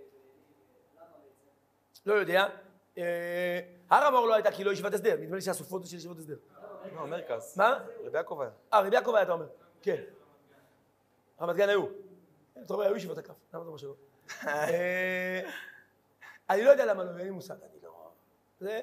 למה 0.96 1.18
בעצם? 1.24 1.50
לא 2.06 2.14
יודע. 2.14 2.71
אה, 2.98 3.60
הר 3.90 4.04
המור 4.06 4.28
לא 4.28 4.34
הייתה 4.34 4.52
כי 4.52 4.64
לא 4.64 4.72
ישיבת 4.72 4.94
הסדר, 4.94 5.16
נדמה 5.20 5.36
לי 5.36 5.42
שהסופות 5.42 5.86
של 5.86 5.96
ישיבות 5.96 6.18
הסדר. 6.18 6.36
לא, 6.96 7.08
מרכז. 7.08 7.58
מה? 7.58 7.86
רבי 8.06 8.18
יעקב 8.18 8.42
היה. 8.42 8.52
אה, 8.74 8.80
רבי 8.80 8.96
יעקב 8.96 9.16
היה, 9.16 9.24
אתה 9.24 9.32
אומר. 9.32 9.48
כן. 9.82 10.04
רמת 11.42 11.56
גן 11.56 11.70
היו. 11.70 11.86
אתה 12.66 12.74
אומר, 12.74 12.86
היו 12.86 12.96
ישיבות 12.96 13.18
הכף, 13.18 13.34
למה 13.54 13.62
אתה 13.62 13.68
אומר 13.68 13.78
שלא? 13.78 13.96
אה, 14.48 15.50
אני 16.50 16.64
לא 16.64 16.70
יודע 16.70 16.86
למה 16.86 17.04
לא, 17.04 17.10
אין 17.10 17.26
לי 17.26 17.30
מושג, 17.30 17.56
אני 17.64 17.80
לא... 17.84 18.12
זה... 18.60 18.82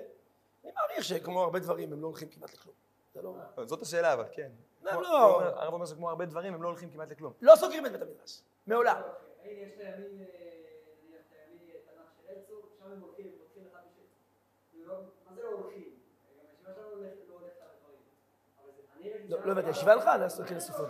אני 0.65 0.73
מעריך 0.73 1.05
שכמו 1.05 1.43
הרבה 1.43 1.59
דברים, 1.59 1.93
הם 1.93 2.03
לא 2.03 2.07
הולכים 2.07 2.29
כמעט 2.29 2.55
לכלום. 2.55 2.75
זה 3.15 3.23
לא... 3.23 3.37
זאת 3.65 3.83
השאלה, 3.83 4.13
אבל 4.13 4.25
כן. 4.33 4.51
לא, 4.83 5.03
לא. 5.03 5.43
הרב 5.43 5.73
אומר 5.73 5.87
שכמו 5.87 6.09
הרבה 6.09 6.25
דברים, 6.25 6.55
הם 6.55 6.63
לא 6.63 6.69
הולכים 6.69 6.91
כמעט 6.91 7.11
לכלום. 7.11 7.33
לא 7.43 7.57
סוגרים 7.57 7.87
את 7.87 7.93
בית 7.93 8.03
המדרש. 8.03 8.43
מעולם. 8.67 9.01
הנה, 9.43 9.53
יש 9.53 9.73
את 9.73 9.81
הימים, 9.81 10.19
נניח 10.19 11.21
את 11.29 11.33
הימים 11.33 11.59
תנ"ך 11.85 12.11
של 12.17 12.33
הרצוג, 12.37 12.67
שם 12.79 12.93
הם 12.93 13.01
הולכים, 13.01 13.27
הם 13.27 13.33
הולכים 13.41 13.63
אחד 13.73 13.81
בשני. 13.91 14.05
לא- 14.75 14.78
מה 15.29 15.35
זה 15.35 15.43
לא 15.43 15.49
הולכים? 15.49 15.85
גם 16.39 16.45
הישיבה 16.49 16.73
שלנו 16.75 16.91
לא 16.91 16.97
הולכת 16.97 17.29
לא 17.29 17.35
הולכת 17.35 17.57
על 17.61 17.69
הדברים. 17.75 19.29
לא 19.29 19.47
לא 19.47 19.53
הבנתי, 19.53 19.69
הלכה 19.91 20.17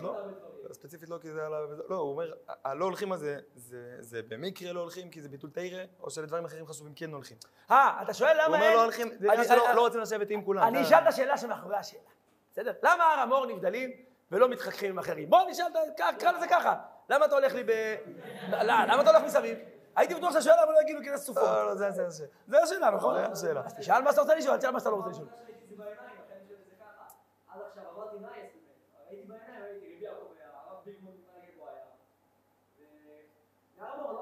לא? 0.01 0.73
ספציפית 0.73 1.09
לא 1.09 1.17
כי 1.21 1.31
זה 1.31 1.45
על 1.45 1.53
ה... 1.53 1.59
לא, 1.89 1.95
הוא 1.95 2.11
אומר, 2.11 2.33
הלא 2.63 2.85
הולכים 2.85 3.11
הזה, 3.11 3.39
זה- 3.55 3.97
זה 3.99 4.21
במקרה 4.27 4.73
לא 4.73 4.79
הולכים 4.79 5.09
כי 5.09 5.21
זה 5.21 5.29
ביטול 5.29 5.49
תרא, 5.49 5.83
או 6.01 6.09
שלדברים 6.09 6.45
אחרים 6.45 6.67
חשובים 6.67 6.93
כן 6.95 7.13
הולכים. 7.13 7.37
אה, 7.71 7.99
אתה 8.01 8.13
שואל 8.13 8.33
למה 8.33 8.45
הוא 8.45 8.55
אין... 8.55 8.63
אומר 8.63 8.75
לא 8.75 8.83
הולכים, 8.83 9.07
זה 9.09 9.15
אני- 9.19 9.29
עניין 9.31 9.47
שלא 9.47 9.73
לא 9.75 9.81
רוצים 9.81 9.99
לשבת 10.01 10.29
עם 10.29 10.43
כולם. 10.43 10.63
אני 10.67 10.81
אשאל 10.83 10.97
את 11.03 11.07
השאלה 11.07 11.37
שמאחורי 11.37 11.75
השאלה, 11.77 12.01
בסדר? 12.51 12.73
למה 12.83 13.03
הר 13.03 13.19
המור 13.19 13.45
נבדלים 13.45 13.91
ולא 14.31 14.49
מתחככים 14.49 14.89
עם 14.89 14.99
אחרים? 14.99 15.29
בוא 15.29 15.39
נשאל, 15.49 15.65
קרא 16.19 16.31
לזה 16.31 16.47
ככה. 16.47 16.75
למה 17.09 17.25
אתה 17.25 17.35
הולך 17.35 17.53
לי 17.53 17.63
ב... 17.63 17.69
לא, 18.51 18.57
למה 18.63 19.01
אתה 19.01 19.09
הולך 19.09 19.23
מסביב? 19.23 19.57
הייתי 19.95 20.15
בטוח 20.15 20.29
שאתה 20.29 20.41
שואל 20.41 20.55
למה 20.63 20.71
לא 20.71 20.81
יגידו 20.81 20.99
כנס 21.05 21.25
סופות. 21.25 21.43
לא, 21.43 21.65
לא, 21.65 21.75
זה 21.75 21.91
זה 21.91 22.09
זה. 22.09 22.25
השאלה, 22.63 22.91
נכון? 22.91 23.13
זה 23.13 23.25
השאלה. 23.25 23.61
אז 23.65 23.73
תשאל 23.73 24.01
מה 24.01 24.11
שאתה 24.11 24.21
רוצה 24.21 24.35
לשאול, 24.35 24.53
אל 24.53 24.59
תשאל 24.59 24.71
מה 24.71 24.79
שאתה 24.79 24.89
לא 24.89 24.95
רוצה 24.95 25.09
לשאול. 25.09 25.27
לא 25.77 25.83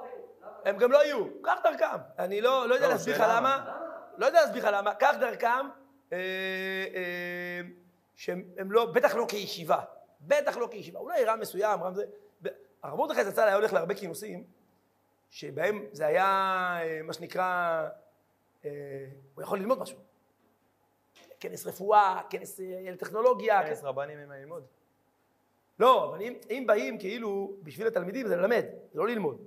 היו. 0.02 0.22
למה? 0.42 0.58
הם 0.66 0.78
גם 0.78 0.92
לא 0.92 1.06
יהיו, 1.06 1.26
קח 1.42 1.60
דרכם. 1.64 1.98
אני 2.20 2.42
לא 2.42 2.70
לא 2.70 2.74
יודע 2.76 2.88
לא, 2.88 2.94
להסביר 2.94 3.16
לך 3.16 3.24
למה. 3.30 3.78
לא 4.18 4.26
יודע 4.26 4.42
להסביר 4.42 4.64
לך 4.64 4.70
למה. 4.74 4.94
קח 4.94 5.16
דרכם, 5.20 5.70
אה, 6.14 6.18
אה, 6.96 7.62
שהם 8.16 8.44
הם 8.58 8.72
לא, 8.72 8.86
בטח 8.86 9.16
לא 9.16 9.26
כישיבה. 9.30 9.80
בטח 10.22 10.58
לא 10.58 10.68
כישיבה. 10.72 11.00
אולי 11.00 11.26
רם 11.26 11.40
מסוים, 11.40 11.84
רם 11.84 11.94
זה... 11.94 12.06
הרב 12.84 12.98
מרדכי 12.98 13.24
זצ"ל 13.26 13.42
היה 13.42 13.56
הולך 13.56 13.74
להרבה 13.74 13.96
כינוסים, 13.96 14.44
שבהם 15.30 15.86
זה 15.92 16.06
היה, 16.06 16.26
אה, 16.82 17.02
מה 17.04 17.14
שנקרא, 17.14 17.88
אה, 18.66 18.70
הוא 19.36 19.44
יכול 19.44 19.60
ללמוד 19.60 19.80
משהו. 19.80 19.98
כנס 21.40 21.68
רפואה, 21.68 22.22
כנס 22.30 22.60
אה, 22.60 22.96
טכנולוגיה. 23.00 23.68
כנס 23.68 23.84
רבנים 23.84 24.20
אין 24.20 24.28
מה 24.28 24.38
ללמוד. 24.38 24.64
לא, 25.80 26.10
אבל 26.10 26.22
אם, 26.22 26.34
אם 26.50 26.64
באים 26.68 27.00
כאילו 27.00 27.58
בשביל 27.64 27.88
התלמידים 27.88 28.28
זה 28.28 28.36
ללמד, 28.36 28.66
זה 28.94 29.00
לא 29.00 29.08
ללמוד. 29.08 29.42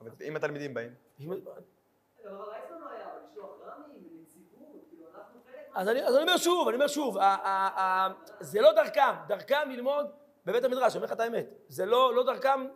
אבל 0.00 0.10
אם 0.28 0.36
התלמידים 0.36 0.74
באים. 0.74 0.90
לא 0.90 0.94
כאילו 1.16 1.40
אז 5.76 5.88
אני, 5.88 6.02
אז 6.04 6.14
אני 6.14 6.22
אומר 6.22 6.36
שוב, 6.36 6.68
אני 6.68 6.74
אומר 6.74 6.88
שוב, 6.88 7.18
ה, 7.18 7.22
ה, 7.22 7.80
ה, 7.80 8.08
זה 8.40 8.60
לא 8.60 8.72
דרכם, 8.72 9.12
דרכם 9.28 9.70
ללמוד 9.70 10.06
בבית 10.46 10.64
המדרש, 10.64 10.92
אני 10.92 10.96
אומר 10.96 11.06
לך 11.06 11.12
את 11.12 11.20
האמת, 11.20 11.46
זה 11.68 11.86
לא, 11.86 12.14
לא 12.14 12.24
דרכם, 12.24 12.66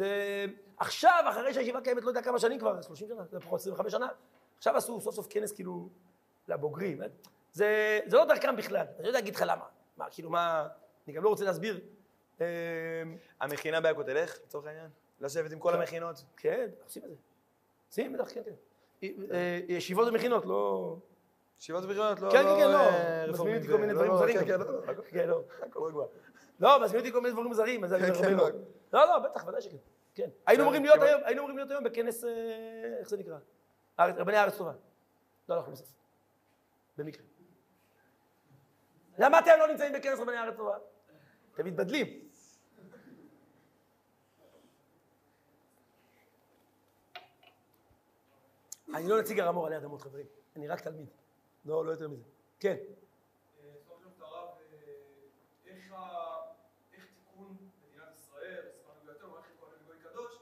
זה... 0.00 0.46
עכשיו, 0.78 1.24
אחרי 1.28 1.54
שהישיבה 1.54 1.80
קיימת, 1.80 2.02
לא 2.02 2.08
יודע 2.08 2.22
כמה 2.22 2.38
שנים 2.38 2.58
כבר, 2.58 2.82
30 2.82 3.08
שנה, 3.08 3.22
זה 3.30 3.40
פחות 3.40 3.60
25 3.60 3.92
שנה, 3.92 4.08
עכשיו 4.58 4.76
עשו 4.76 5.00
סוף 5.00 5.14
סוף 5.14 5.26
כנס 5.30 5.52
כאילו 5.52 5.88
לבוגרים, 6.48 7.00
זה, 7.52 8.00
זה 8.06 8.16
לא 8.16 8.24
דרכם 8.24 8.56
בכלל, 8.56 8.76
אני 8.76 9.02
לא 9.02 9.08
יודע 9.08 9.18
להגיד 9.18 9.34
לך 9.34 9.44
למה, 9.46 9.64
מה, 9.96 10.10
כאילו 10.10 10.30
מה, 10.30 10.68
אני 11.06 11.14
גם 11.14 11.22
לא 11.22 11.28
רוצה 11.28 11.44
להסביר, 11.44 11.80
אה, 12.40 12.46
המכינה 13.40 13.80
בעכו 13.80 14.02
תלך, 14.02 14.38
לצורך 14.44 14.66
העניין? 14.66 14.88
לשבת 15.20 15.52
עם 15.52 15.58
כל 15.58 15.74
המכינות. 15.74 16.24
כן, 16.36 16.68
עושים 16.84 17.04
את 17.04 17.08
זה, 17.08 17.14
עושים 17.88 18.12
בטח, 18.12 18.32
כן, 18.34 18.42
כן, 18.42 19.06
ישיבות 19.68 20.08
ומכינות, 20.08 20.46
לא... 20.46 20.96
ישיבות 21.60 21.84
בחירות, 21.84 22.20
לא... 22.20 22.30
כן, 22.30 22.42
כן, 22.42 22.56
כן, 22.58 22.68
לא. 22.68 22.78
אה, 22.78 23.26
מזמינים 23.28 23.56
אותי 23.56 23.68
כל 23.72 23.78
מיני 23.78 23.92
לא, 23.92 23.98
דברים 23.98 24.12
לא, 24.12 24.18
זרים 24.18 24.38
כן. 24.38 24.46
כן, 24.46 24.60
לא, 24.60 24.72
לא, 24.72 25.02
כן, 25.10 25.28
לא. 25.28 25.42
הכל 25.62 25.88
רגוע. 25.88 26.06
לא, 26.60 26.82
מזמין 26.84 27.00
אותי 27.00 27.12
כל 27.12 27.20
מיני 27.20 27.32
דברים 27.32 27.54
זרים, 27.54 27.84
אז 27.84 27.92
אני 27.94 28.02
אומר 28.10 28.14
כן, 28.18 28.24
הרבה 28.34 28.50
כן, 28.52 28.56
לא. 28.92 29.00
לא, 29.00 29.06
לא, 29.08 29.18
בטח, 29.18 29.46
ודאי 29.48 29.60
שכן. 29.62 29.76
כן. 30.14 30.30
היינו 30.46 30.62
אמורים 30.62 30.82
להיות 30.84 31.02
היום, 31.02 31.20
היינו 31.24 31.40
אמורים 31.40 31.56
להיות 31.56 31.70
היום 31.70 31.84
בכנס, 31.84 32.24
אה, 32.24 32.30
איך 32.98 33.08
זה 33.08 33.16
נקרא? 33.16 33.38
רבני 33.98 34.36
הארץ 34.36 34.56
טובה. 34.56 34.72
לא 35.48 35.54
הלכנו 35.54 35.72
בסוף. 35.72 35.92
במקרה. 36.96 37.22
למה 39.18 39.38
אתם 39.38 39.50
לא 39.58 39.66
נמצאים 39.68 39.92
בכנס 39.92 40.18
רבני 40.18 40.36
הארץ 40.36 40.56
טובה? 40.56 40.76
אתם 41.54 41.64
מתבדלים. 41.66 42.06
אני 48.94 49.08
לא 49.08 49.20
נציג 49.20 49.40
הרמור 49.40 49.66
עלי 49.66 49.76
אדמות, 49.76 50.00
חברים. 50.02 50.26
אני 50.56 50.68
רק 50.68 50.80
תלמיד. 50.80 51.08
לא, 51.64 51.84
לא 51.86 51.90
יותר 51.90 52.08
מזה. 52.08 52.24
כן. 52.60 52.76
הרב, 54.20 54.48
אה, 54.58 54.76
איך 55.66 55.92
ה- 55.92 56.40
איך 56.92 57.04
תיקון 57.14 57.56
מדינת 57.86 58.14
ישראל, 58.14 58.62
סליחה 58.72 58.92
בגללתנו, 59.02 59.30
מערכת 59.30 59.50
כהן 59.60 59.70
וגוי 59.82 59.96
קדוש, 60.02 60.32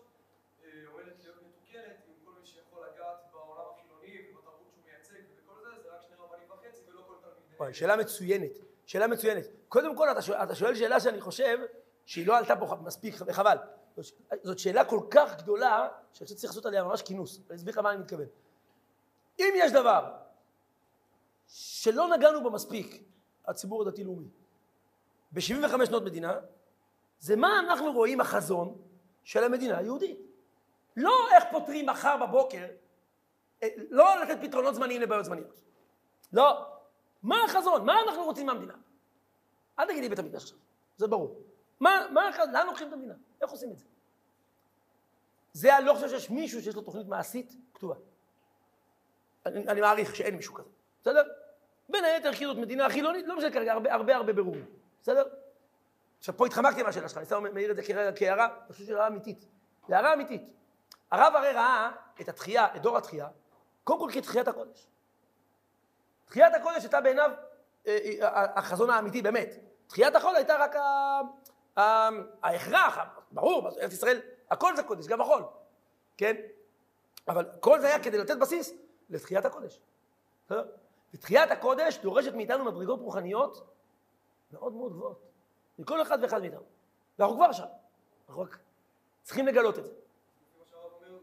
אה, 0.65 0.69
עומדת 0.93 1.12
להיות 1.23 1.36
מתוקנת 1.43 1.97
עם 2.07 2.15
כל 2.24 2.31
מי 2.40 2.47
שיכול 2.47 2.86
לגעת 2.86 3.19
בעולם 3.32 3.65
החילוני 3.74 4.31
ובתרבות 4.32 4.70
שהוא 4.73 4.82
מייצג 4.85 5.20
ובכל 5.32 5.61
זה, 5.62 5.82
זה 5.82 5.89
רק 5.95 6.03
שני 6.03 6.16
רבנים 6.16 6.51
וחצי 6.51 6.82
ולא 6.90 7.03
כל 7.09 7.15
תלמידי... 7.20 7.39
וואי, 7.59 7.74
שאלה 7.74 7.97
מצוינת, 7.97 8.59
שאלה 8.86 9.06
מצוינת. 9.06 9.44
קודם 9.68 9.97
כל, 9.97 10.10
אתה 10.10 10.22
שואל, 10.22 10.43
אתה 10.43 10.55
שואל 10.55 10.74
שאלה 10.74 11.01
שאני 11.01 11.20
חושב 11.20 11.59
שהיא 12.06 12.26
לא 12.26 12.36
עלתה 12.36 12.56
פה 12.56 12.76
מספיק, 12.82 13.14
וחבל. 13.26 13.56
זאת 14.43 14.59
שאלה 14.59 14.85
כל 14.85 15.01
כך 15.10 15.36
גדולה, 15.36 15.89
שאני 16.12 16.26
חושב 16.26 16.36
שצריך 16.36 16.51
לעשות 16.52 16.66
עליה 16.66 16.85
ממש 16.85 17.02
כינוס. 17.02 17.40
אני 17.48 17.56
אסביר 17.56 17.72
לך 17.72 17.78
מה 17.78 17.90
אני 17.90 17.98
מתכוון. 17.98 18.26
אם 19.39 19.55
יש 19.56 19.72
דבר 19.72 20.14
שלא 21.47 22.09
נגענו 22.16 22.43
בו 22.43 22.51
מספיק, 22.51 23.02
הציבור 23.47 23.82
הדתי-לאומי, 23.82 24.28
ב-75 25.32 25.86
שנות 25.86 26.02
מדינה, 26.02 26.40
זה 27.20 27.36
מה 27.36 27.60
אנחנו 27.60 27.93
רואים 27.93 28.20
החזון 28.20 28.78
של 29.24 29.44
המדינה 29.44 29.78
היהודית. 29.78 30.18
לא 30.97 31.12
איך 31.35 31.44
פותרים 31.51 31.86
מחר 31.86 32.26
בבוקר, 32.26 32.66
אה, 33.62 33.68
לא 33.90 34.22
לתת 34.22 34.39
פתרונות 34.43 34.74
זמניים 34.74 35.02
לבעיות 35.02 35.24
זמניות. 35.24 35.60
לא. 36.32 36.77
מה 37.23 37.36
החזון? 37.45 37.86
מה 37.86 37.95
אנחנו 38.09 38.24
רוצים 38.24 38.47
מהמדינה? 38.47 38.74
אל 39.78 39.86
תגיד 39.86 40.03
לי 40.03 40.09
בית 40.09 40.19
המקדש 40.19 40.43
עכשיו, 40.43 40.59
זה 40.97 41.07
ברור. 41.07 41.43
מה, 41.81 42.07
מה, 42.12 42.28
הח- 42.28 42.39
לאן 42.39 42.66
לוקחים 42.66 42.89
את 42.89 42.93
המדינה? 42.93 43.15
איך 43.43 43.51
עושים 43.51 43.70
את 43.73 43.78
זה? 43.78 43.85
זה, 45.53 45.77
אני 45.78 45.85
לא 45.86 45.95
חושב 45.95 46.09
שיש 46.09 46.31
מישהו 46.31 46.62
שיש 46.62 46.74
לו 46.74 46.82
תוכנית 46.82 47.07
מעשית 47.07 47.53
כתובה. 47.74 47.95
אני, 49.47 49.69
אני 49.69 49.81
מעריך 49.81 50.16
שאין 50.16 50.36
מישהו 50.36 50.55
כזה, 50.55 50.69
בסדר? 51.03 51.23
בין 51.89 52.05
היתר 52.05 52.32
כי 52.35 52.47
זאת 52.47 52.57
מדינה 52.57 52.89
חילונית, 52.90 53.27
לא 53.27 53.36
משנה 53.36 53.53
כרגע, 53.53 53.73
הרבה 53.73 53.95
הרבה 53.95 54.16
הרבה 54.16 54.32
בירורים, 54.32 54.66
בסדר? 55.03 55.24
עכשיו 56.19 56.36
פה 56.36 56.47
התחמקתי 56.47 56.82
מהשאלה 56.82 57.09
שלך, 57.09 57.19
אני 57.19 57.27
סתם 57.27 57.45
מעיר 57.55 57.70
את 57.70 57.77
זה 57.77 57.82
כהערה, 58.16 58.45
אני 58.47 58.73
חושב 58.73 58.85
שהיא 58.85 58.95
הערה 58.97 59.07
אמיתית. 59.07 59.45
זו 59.89 59.95
הערה 59.95 60.15
אמיתית. 60.15 60.43
הרב 61.11 61.32
הרי 61.36 61.53
ראה 61.53 61.90
את 62.20 62.28
התחייה, 62.28 62.77
את 62.77 62.82
דור 62.82 62.97
התחייה, 62.99 63.28
קודם 63.85 64.01
כל 64.01 64.11
כתחיית 64.15 64.49
הקודש. 64.49 64.86
תחיית 66.28 66.55
הקודש 66.55 66.82
הייתה 66.82 67.00
בעיניו 67.00 67.30
אה, 67.86 67.98
אה, 68.22 68.59
החזון 68.59 68.90
האמיתי 68.90 69.22
באמת. 69.22 69.48
תחיית 69.86 70.14
החול 70.14 70.36
הייתה 70.36 70.56
רק 70.56 70.74
ההכרח, 72.42 72.98
ברור, 73.32 73.68
ארץ 73.68 73.92
ישראל, 73.92 74.20
הכל 74.50 74.76
זה 74.76 74.82
קודש, 74.82 75.06
גם 75.06 75.20
החול, 75.20 75.42
כן? 76.16 76.36
אבל 77.28 77.46
כל 77.60 77.80
זה 77.80 77.86
היה 77.86 78.02
כדי 78.02 78.18
לתת 78.18 78.36
בסיס 78.38 78.72
לתחיית 79.10 79.44
הקודש. 79.44 79.80
ותחיית 81.14 81.50
הקודש 81.50 81.98
דורשת 81.98 82.34
מאיתנו 82.34 82.64
מדרגות 82.64 83.00
רוחניות 83.00 83.66
מאוד 84.52 84.72
מאוד 84.72 84.92
גבוהות. 84.92 85.22
מכל 85.78 86.02
אחד 86.02 86.18
ואחד 86.22 86.40
מאיתנו. 86.40 86.62
ואנחנו 87.18 87.36
כבר 87.36 87.52
שם. 87.52 87.64
אנחנו 88.28 88.42
רק 88.42 88.59
צריכים 89.22 89.46
לגלות 89.46 89.78
את 89.78 89.84
זה. 89.84 89.90
לפי 89.90 89.98
מה 90.59 90.64
שהרב 90.70 90.92
אומר, 90.92 91.18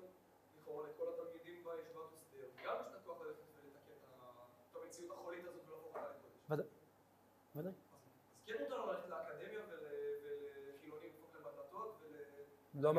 לכאורה 0.62 0.84
לכל 0.88 1.04
התלמידים 1.14 1.64
בישיבת 1.64 2.06
הסדר, 2.14 2.48
גם 2.66 2.76
יש 2.82 2.88
את 2.90 3.02
הכוח 3.02 3.18
ללכת 3.22 3.40
ולתקן 3.64 3.68
את 3.68 4.20
ה- 4.20 4.80
את 4.80 4.84
המציאות 4.84 5.12
החולית 5.12 5.46
הזאת 5.46 5.62
ולהפוך 5.68 5.88
אותה 5.88 6.00
לקודש. 6.00 6.50
ודאי. 6.50 6.66
ודאי. 7.56 7.72
אז 7.72 7.76
כן 8.46 8.54
מותר 8.64 8.86
לו 8.86 8.92
ללכת 8.92 9.10
לאקדמיה 9.10 9.60
ול- 9.60 9.76
ולחילונים 10.70 11.10
לדפוק 11.10 11.36
להם 11.36 11.44
בדלתות 11.44 12.02
לא. 12.76 12.94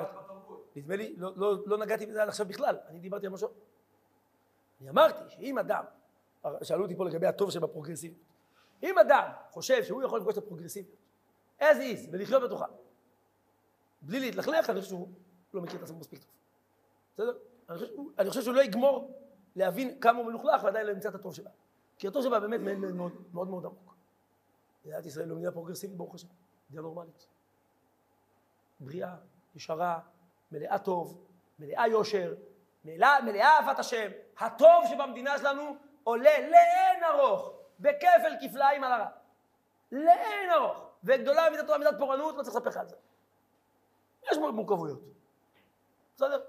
נדמה 0.77 0.97
לי, 0.97 1.17
לא, 1.17 1.33
לא, 1.37 1.67
לא 1.67 1.79
נגעתי 1.79 2.07
בזה 2.07 2.23
עד 2.23 2.29
עכשיו 2.29 2.47
בכלל, 2.47 2.77
אני 2.89 3.01
דיברתי 3.01 3.27
על 3.27 3.33
משהו. 3.33 3.49
אני 4.81 4.91
אמרתי 4.91 5.31
שאם 5.31 5.59
אדם, 5.59 5.85
שאלו 6.63 6.83
אותי 6.83 6.97
פה 6.97 7.05
לגבי 7.05 7.27
הטוב 7.27 7.51
שבפרוגרסיביות, 7.51 8.21
אם 8.83 8.99
אדם 8.99 9.31
חושב 9.51 9.85
שהוא 9.85 10.03
יכול 10.03 10.19
לפגוש 10.19 10.39
את 10.39 10.43
הפרוגרסיביות, 10.43 10.97
as 11.61 11.65
is, 11.65 12.09
ולחיות 12.13 12.43
בתוכה, 12.43 12.67
בלי 14.03 14.21
להתלכלך, 14.21 14.71
אני 14.71 14.81
חושב 14.81 14.89
שהוא 14.91 15.09
לא 15.55 15.63
מכיר 15.63 15.77
את 15.79 15.83
עצמו 15.83 15.99
מספיק 15.99 16.19
טוב. 16.23 16.31
בסדר? 17.15 17.39
אני 17.69 17.79
חושב, 17.79 17.93
אני 18.19 18.29
חושב 18.29 18.43
שהוא 18.43 18.55
לא 18.55 18.61
יגמור 18.63 19.21
להבין 19.57 20.01
כמה 20.01 20.19
הוא 20.19 20.27
מלוכלך 20.27 20.65
ועדיין 20.65 20.87
לא 20.87 20.93
ימצא 20.93 21.09
את 21.09 21.15
הטוב 21.15 21.35
שבה. 21.35 21.51
כי 21.99 22.09
הטוב 22.09 22.23
שבה 22.25 22.41
באמת 22.41 22.61
מאוד 22.61 22.79
מאוד 22.95 23.13
מאוד, 23.33 23.49
מאוד 23.49 23.65
עמוק. 23.65 23.96
מדינת 24.87 25.07
ישראל 25.07 25.29
לא 25.29 25.35
מדינה 25.35 25.53
פרוגרסיבית, 25.53 25.97
ברוך 25.97 26.15
השם, 26.15 26.29
מדינה 26.69 26.83
נורמלית. 26.83 27.29
בריאה, 28.81 29.15
ישרה, 29.55 30.01
מלאה 30.53 30.79
טוב, 30.79 31.27
מלאה 31.59 31.89
יושר, 31.89 32.35
מלאה, 32.85 33.21
מלאה 33.23 33.49
אהבת 33.49 33.79
השם. 33.79 34.11
הטוב 34.39 34.85
שבמדינה 34.91 35.39
שלנו 35.39 35.77
עולה 36.05 36.39
לאין 36.41 37.05
ארוך, 37.05 37.53
בכפל 37.81 38.37
כפליים 38.41 38.85
על 38.85 38.93
הרע. 38.93 39.09
לאין 39.93 40.51
ארוך. 40.51 40.91
וגדולה 41.05 41.51
מידתו 41.51 41.75
על 41.75 41.79
מידת 41.79 41.99
פורענות, 41.99 42.37
לא 42.37 42.43
צריך 42.43 42.57
לספר 42.57 42.69
לך 42.69 42.77
על 42.77 42.89
זה. 42.89 42.97
יש 44.31 44.39
מורכבויות. 44.39 45.01
בסדר? 46.17 46.45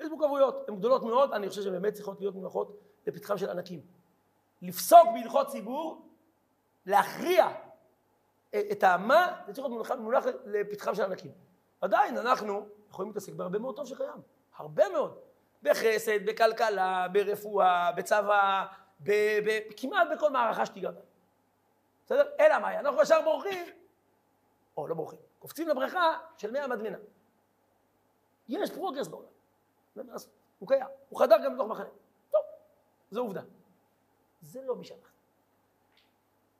יש 0.00 0.08
מורכבויות, 0.08 0.68
הן 0.68 0.76
גדולות 0.76 1.02
מאוד, 1.02 1.32
אני 1.32 1.48
חושב 1.48 1.62
שהן 1.62 1.72
באמת 1.72 1.92
צריכות 1.92 2.20
להיות 2.20 2.34
מונחות 2.34 2.80
לפתחם 3.06 3.38
של 3.38 3.50
ענקים. 3.50 3.80
לפסוק 4.62 5.08
בהלכות 5.14 5.46
ציבור, 5.48 6.08
להכריע 6.86 7.69
את 8.54 8.82
האמה, 8.82 9.42
זה 9.46 9.52
צריך 9.52 9.66
להיות 9.66 9.88
מונח, 9.88 9.90
מונח 9.90 10.24
לפתחם 10.44 10.94
של 10.94 11.02
ענקים. 11.02 11.32
עדיין 11.80 12.18
אנחנו 12.18 12.66
יכולים 12.90 13.10
להתעסק 13.10 13.32
בהרבה 13.32 13.58
מאוד 13.58 13.76
טוב 13.76 13.86
שקיים, 13.86 14.22
הרבה 14.56 14.88
מאוד. 14.88 15.18
בחסד, 15.62 16.26
בכלכלה, 16.26 17.06
ברפואה, 17.12 17.92
בצבא, 17.92 18.66
ב, 19.00 19.10
ב, 19.46 19.58
כמעט 19.76 20.08
בכל 20.12 20.30
מערכה 20.30 20.66
שתיגע 20.66 20.90
בה. 20.90 21.00
בסדר? 22.04 22.30
אלא 22.40 22.58
מאי, 22.58 22.78
אנחנו 22.78 23.02
ישר 23.02 23.22
בורחים, 23.24 23.66
או 24.76 24.86
לא 24.86 24.94
בורחים, 24.94 25.18
קופצים 25.38 25.68
לבריכה 25.68 26.18
של 26.36 26.50
מי 26.50 26.58
המדמנה. 26.58 26.98
יש 28.48 28.70
progress 28.70 29.08
בעולם, 29.08 29.28
הוא 30.58 30.68
קיים, 30.68 30.86
הוא 31.08 31.18
חדר 31.18 31.36
גם 31.44 31.54
בתוך 31.54 31.68
מחנה. 31.68 31.88
טוב, 32.30 32.40
זו 33.10 33.20
עובדה. 33.20 33.42
זה 34.40 34.62
לא 34.62 34.76
מי 34.76 34.84
שאנחנו. 34.84 35.08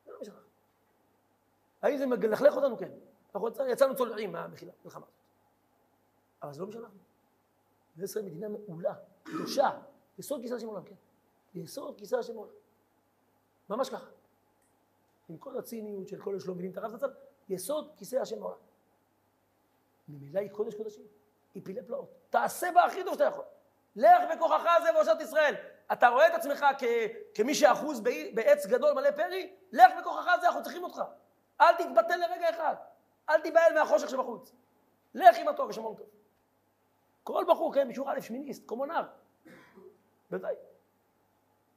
זה 0.05 0.13
לא 0.13 0.19
מי 0.19 0.25
שאנחנו. 0.25 0.51
האם 1.83 1.97
זה 1.97 2.07
מלכלך 2.07 2.57
אותנו? 2.57 2.79
כן. 2.79 2.91
אנחנו 3.35 3.49
יצא- 3.49 3.63
יצאנו 3.69 3.97
צולעים 3.97 4.33
מהמלחמה 4.33 4.71
הזאת. 4.85 5.05
אבל 6.43 6.53
זה 6.53 6.63
לא 6.63 6.73
שאנחנו. 6.73 6.99
מדינת 7.95 8.09
ישראל 8.11 8.25
מדינה 8.25 8.47
מעולה, 8.49 8.95
קדושה, 9.23 9.71
יסוד 10.19 10.41
כיסא 10.43 10.55
השם 10.55 10.67
עולם, 10.67 10.83
כן. 10.85 10.95
יסוד 11.55 11.99
כיסא 11.99 12.17
השם 12.17 12.37
עולם. 12.37 12.51
ממש 13.71 13.91
ככה. 13.91 14.07
עם 15.29 15.39
כל 15.39 15.59
הציניות 15.59 16.09
של 16.09 16.21
כל 16.23 16.31
אלה 16.31 16.41
שלא 16.41 16.55
מבינים 16.55 16.73
את 16.73 16.77
הרב 16.79 16.91
זצ"ל, 16.97 17.11
יסוד 17.49 17.91
כיסא 17.97 18.17
השם 18.17 18.43
עולם. 18.43 18.57
ממילא 20.09 20.41
היא 20.41 20.51
קודש 20.51 20.75
קודשים, 20.75 21.05
היא 21.55 21.63
פילי 21.65 21.83
פלאות. 21.87 22.09
תעשה 22.31 22.69
בה 22.75 22.85
הכי 22.85 23.05
טוב 23.05 23.13
שאתה 23.13 23.25
יכול. 23.25 23.45
לך 23.97 24.23
בכוחך 24.37 24.65
זה 24.83 24.95
והושעת 24.95 25.21
ישראל. 25.21 25.55
אתה 25.93 26.09
רואה 26.09 26.27
את 26.29 26.35
עצמך 26.35 26.65
כ- 26.79 26.85
כמי 27.35 27.55
שאחוז 27.55 28.01
בעץ 28.35 28.67
גדול 28.67 28.93
מלא 28.93 29.11
פרי? 29.11 29.55
לך 29.73 29.93
בכוחך 30.01 30.31
זה, 30.41 30.47
אנחנו 30.47 30.63
צריכים 30.63 30.85
אותך. 30.85 31.03
אל 31.61 31.75
תתבטל 31.75 32.17
לרגע 32.17 32.51
אחד. 32.51 32.75
אל 33.29 33.41
תיבהל 33.41 33.75
מהחושך 33.75 34.11
שבחוץ. 34.11 34.53
לך 35.15 35.39
עם 35.39 35.49
התואר 35.49 35.69
ושמור 35.69 35.97
טוב. 35.97 36.07
כל 37.23 37.45
בחור, 37.49 37.75
כן, 37.75 37.89
בשיעור 37.89 38.13
א', 38.13 38.21
שמיניסט, 38.21 38.67
קומונר. 38.67 39.03
בוודאי. 40.31 40.55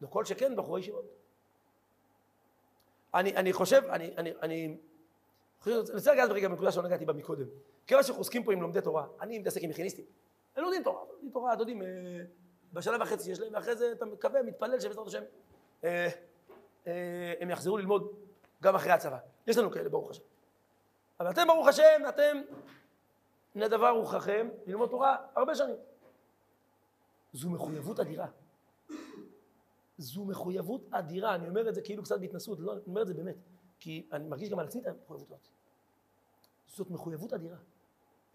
לא 0.01 0.07
כל 0.07 0.25
שכן 0.25 0.55
בחורי 0.55 0.79
ישיבות. 0.79 1.05
אני, 3.13 3.35
אני 3.35 3.53
חושב, 3.53 3.83
אני, 3.89 4.13
אני, 4.17 4.31
אני, 4.31 4.33
אני 4.41 4.77
רוצה 5.93 6.13
לגעת 6.13 6.29
ברגע 6.29 6.47
בנקודה 6.47 6.71
שלא 6.71 6.83
נגעתי 6.83 7.05
בה 7.05 7.13
מקודם. 7.13 7.45
כיוון 7.87 8.03
שאנחנו 8.03 8.21
עוסקים 8.21 8.43
פה 8.43 8.53
עם 8.53 8.61
לומדי 8.61 8.81
תורה, 8.81 9.05
אני 9.21 9.39
מתעסק 9.39 9.61
עם 9.63 9.69
מכיניסטים. 9.69 10.05
הם 10.55 10.63
לומדים 10.63 10.83
תורה, 10.83 11.01
לומדים 11.11 11.31
תורה, 11.31 11.53
אתם 11.53 11.59
יודעים, 11.59 11.81
אה, 11.81 11.87
בשנה 12.73 13.03
וחצי 13.03 13.23
שיש 13.23 13.39
להם, 13.39 13.53
ואחרי 13.53 13.75
זה 13.75 13.91
אתה 13.91 14.05
מקווה, 14.05 14.43
מתפלל 14.43 14.79
שבעזרת 14.79 15.07
השם 15.07 15.23
אה, 15.83 16.07
אה, 16.87 17.33
הם 17.39 17.49
יחזרו 17.49 17.77
ללמוד 17.77 18.15
גם 18.63 18.75
אחרי 18.75 18.91
הצבא. 18.91 19.17
יש 19.47 19.57
לנו 19.57 19.71
כאלה, 19.71 19.89
ברוך 19.89 20.09
השם. 20.09 20.23
אבל 21.19 21.29
אתם, 21.29 21.47
ברוך 21.47 21.67
השם, 21.67 22.01
אתם 22.09 22.41
נדבה 23.55 23.89
רוחכם 23.89 24.49
ללמוד 24.65 24.89
תורה 24.89 25.17
הרבה 25.35 25.55
שנים. 25.55 25.75
זו 27.33 27.49
מחויבות 27.49 27.99
אדירה. 27.99 28.27
זו 29.97 30.25
מחויבות 30.25 30.81
אדירה, 30.91 31.35
אני 31.35 31.49
אומר 31.49 31.69
את 31.69 31.75
זה 31.75 31.81
כאילו 31.81 32.03
קצת 32.03 32.19
בהתנסות, 32.19 32.59
לא, 32.59 32.73
אני 32.73 32.81
אומר 32.87 33.01
את 33.01 33.07
זה 33.07 33.13
באמת, 33.13 33.35
כי 33.79 34.07
אני 34.11 34.27
מרגיש 34.27 34.49
גם 34.49 34.59
על 34.59 34.65
עצמי 34.65 34.81
את 34.81 34.87
המחויבות 34.87 35.27
הזאת. 35.27 35.47
זאת 36.67 36.89
מחויבות 36.89 37.33
אדירה. 37.33 37.57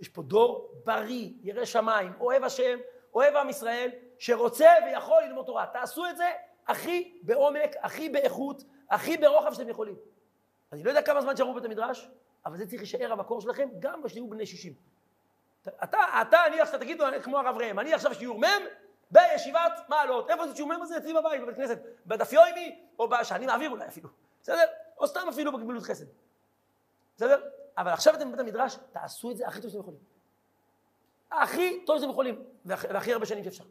יש 0.00 0.08
פה 0.08 0.22
דור 0.22 0.74
בריא, 0.84 1.32
ירא 1.42 1.64
שמיים, 1.64 2.12
אוהב 2.20 2.44
השם, 2.44 2.78
אוהב 3.14 3.36
עם 3.36 3.48
ישראל, 3.48 3.90
שרוצה 4.18 4.68
ויכול 4.86 5.22
ללמוד 5.22 5.46
תורה. 5.46 5.66
תעשו 5.72 6.06
את 6.06 6.16
זה 6.16 6.30
הכי 6.66 7.20
בעומק, 7.22 7.70
הכי 7.80 8.08
באיכות, 8.08 8.64
הכי 8.90 9.16
ברוחב 9.16 9.54
שאתם 9.54 9.68
יכולים. 9.68 9.96
אני 10.72 10.82
לא 10.82 10.90
יודע 10.90 11.02
כמה 11.02 11.20
זמן 11.20 11.34
תשארו 11.34 11.52
בבית 11.52 11.64
המדרש, 11.64 12.08
אבל 12.46 12.56
זה 12.56 12.66
צריך 12.66 12.80
להישאר 12.82 13.12
המקור 13.12 13.40
שלכם 13.40 13.68
גם 13.78 14.02
כשתהיו 14.04 14.30
בני 14.30 14.46
60. 14.46 14.72
אתה, 15.84 15.98
אתה, 16.22 16.46
אני 16.46 16.60
עכשיו, 16.60 16.80
תגידו 16.80 17.04
כמו 17.22 17.38
הרב 17.38 17.56
ראם, 17.56 17.78
אני 17.78 17.94
עכשיו 17.94 18.14
שיעור 18.14 18.40
מ' 18.40 18.44
בישיבת 19.10 19.80
מעלות. 19.88 20.30
איפה 20.30 20.48
זה 20.48 20.56
שיעור 20.56 20.72
מ' 20.72 20.82
הזה? 20.82 20.96
אצלי 20.96 21.14
בבית, 21.14 21.42
בבית 21.42 21.56
כנסת. 21.56 21.78
בדף 22.06 22.32
יוימי, 22.32 22.78
או 22.98 23.08
שאני 23.22 23.46
מעביר 23.46 23.70
אולי 23.70 23.86
אפילו. 23.86 24.08
בסדר? 24.42 24.64
או 24.98 25.06
סתם 25.06 25.28
אפילו 25.28 25.52
בגמילות 25.52 25.82
חסד. 25.82 26.04
בסדר? 27.16 27.42
אבל 27.78 27.90
עכשיו 27.90 28.14
אתם 28.14 28.28
בבית 28.28 28.40
המדרש, 28.40 28.78
תעשו 28.92 29.30
את 29.30 29.36
זה 29.36 29.46
הכי 29.46 29.60
טוב 29.60 29.70
שאתם 29.70 29.80
יכולים. 29.80 30.00
הכי 31.30 31.84
טוב 31.86 31.98
שאתם 31.98 32.10
יכולים, 32.10 32.44
והכי, 32.64 33.12
הרבה 33.12 33.26
שנים 33.26 33.44
שאפשר. 33.44 33.64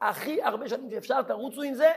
הכי 0.00 0.42
הרבה 0.42 0.68
שנים 0.68 0.90
שאפשר, 0.90 1.22
תרוצו 1.22 1.62
עם 1.62 1.74
זה, 1.74 1.92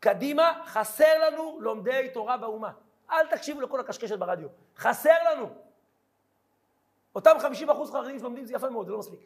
קדימה, 0.00 0.62
חסר 0.66 1.18
לנו 1.26 1.60
לומדי 1.60 2.10
תורה 2.14 2.36
באומה. 2.36 2.72
אל 3.12 3.36
תקשיבו 3.36 3.60
לכל 3.60 3.80
הקשקשת 3.80 4.18
ברדיו. 4.18 4.48
חסר 4.76 5.14
לנו. 5.30 5.46
אותם 7.14 7.36
50 7.42 7.70
אחוז 7.70 7.90
חרדים 7.90 8.18
שלומדים 8.18 8.44
זה 8.46 8.54
יפה 8.54 8.70
מאוד, 8.70 8.86
זה 8.86 8.92
לא 8.92 8.98
מספיק. 8.98 9.20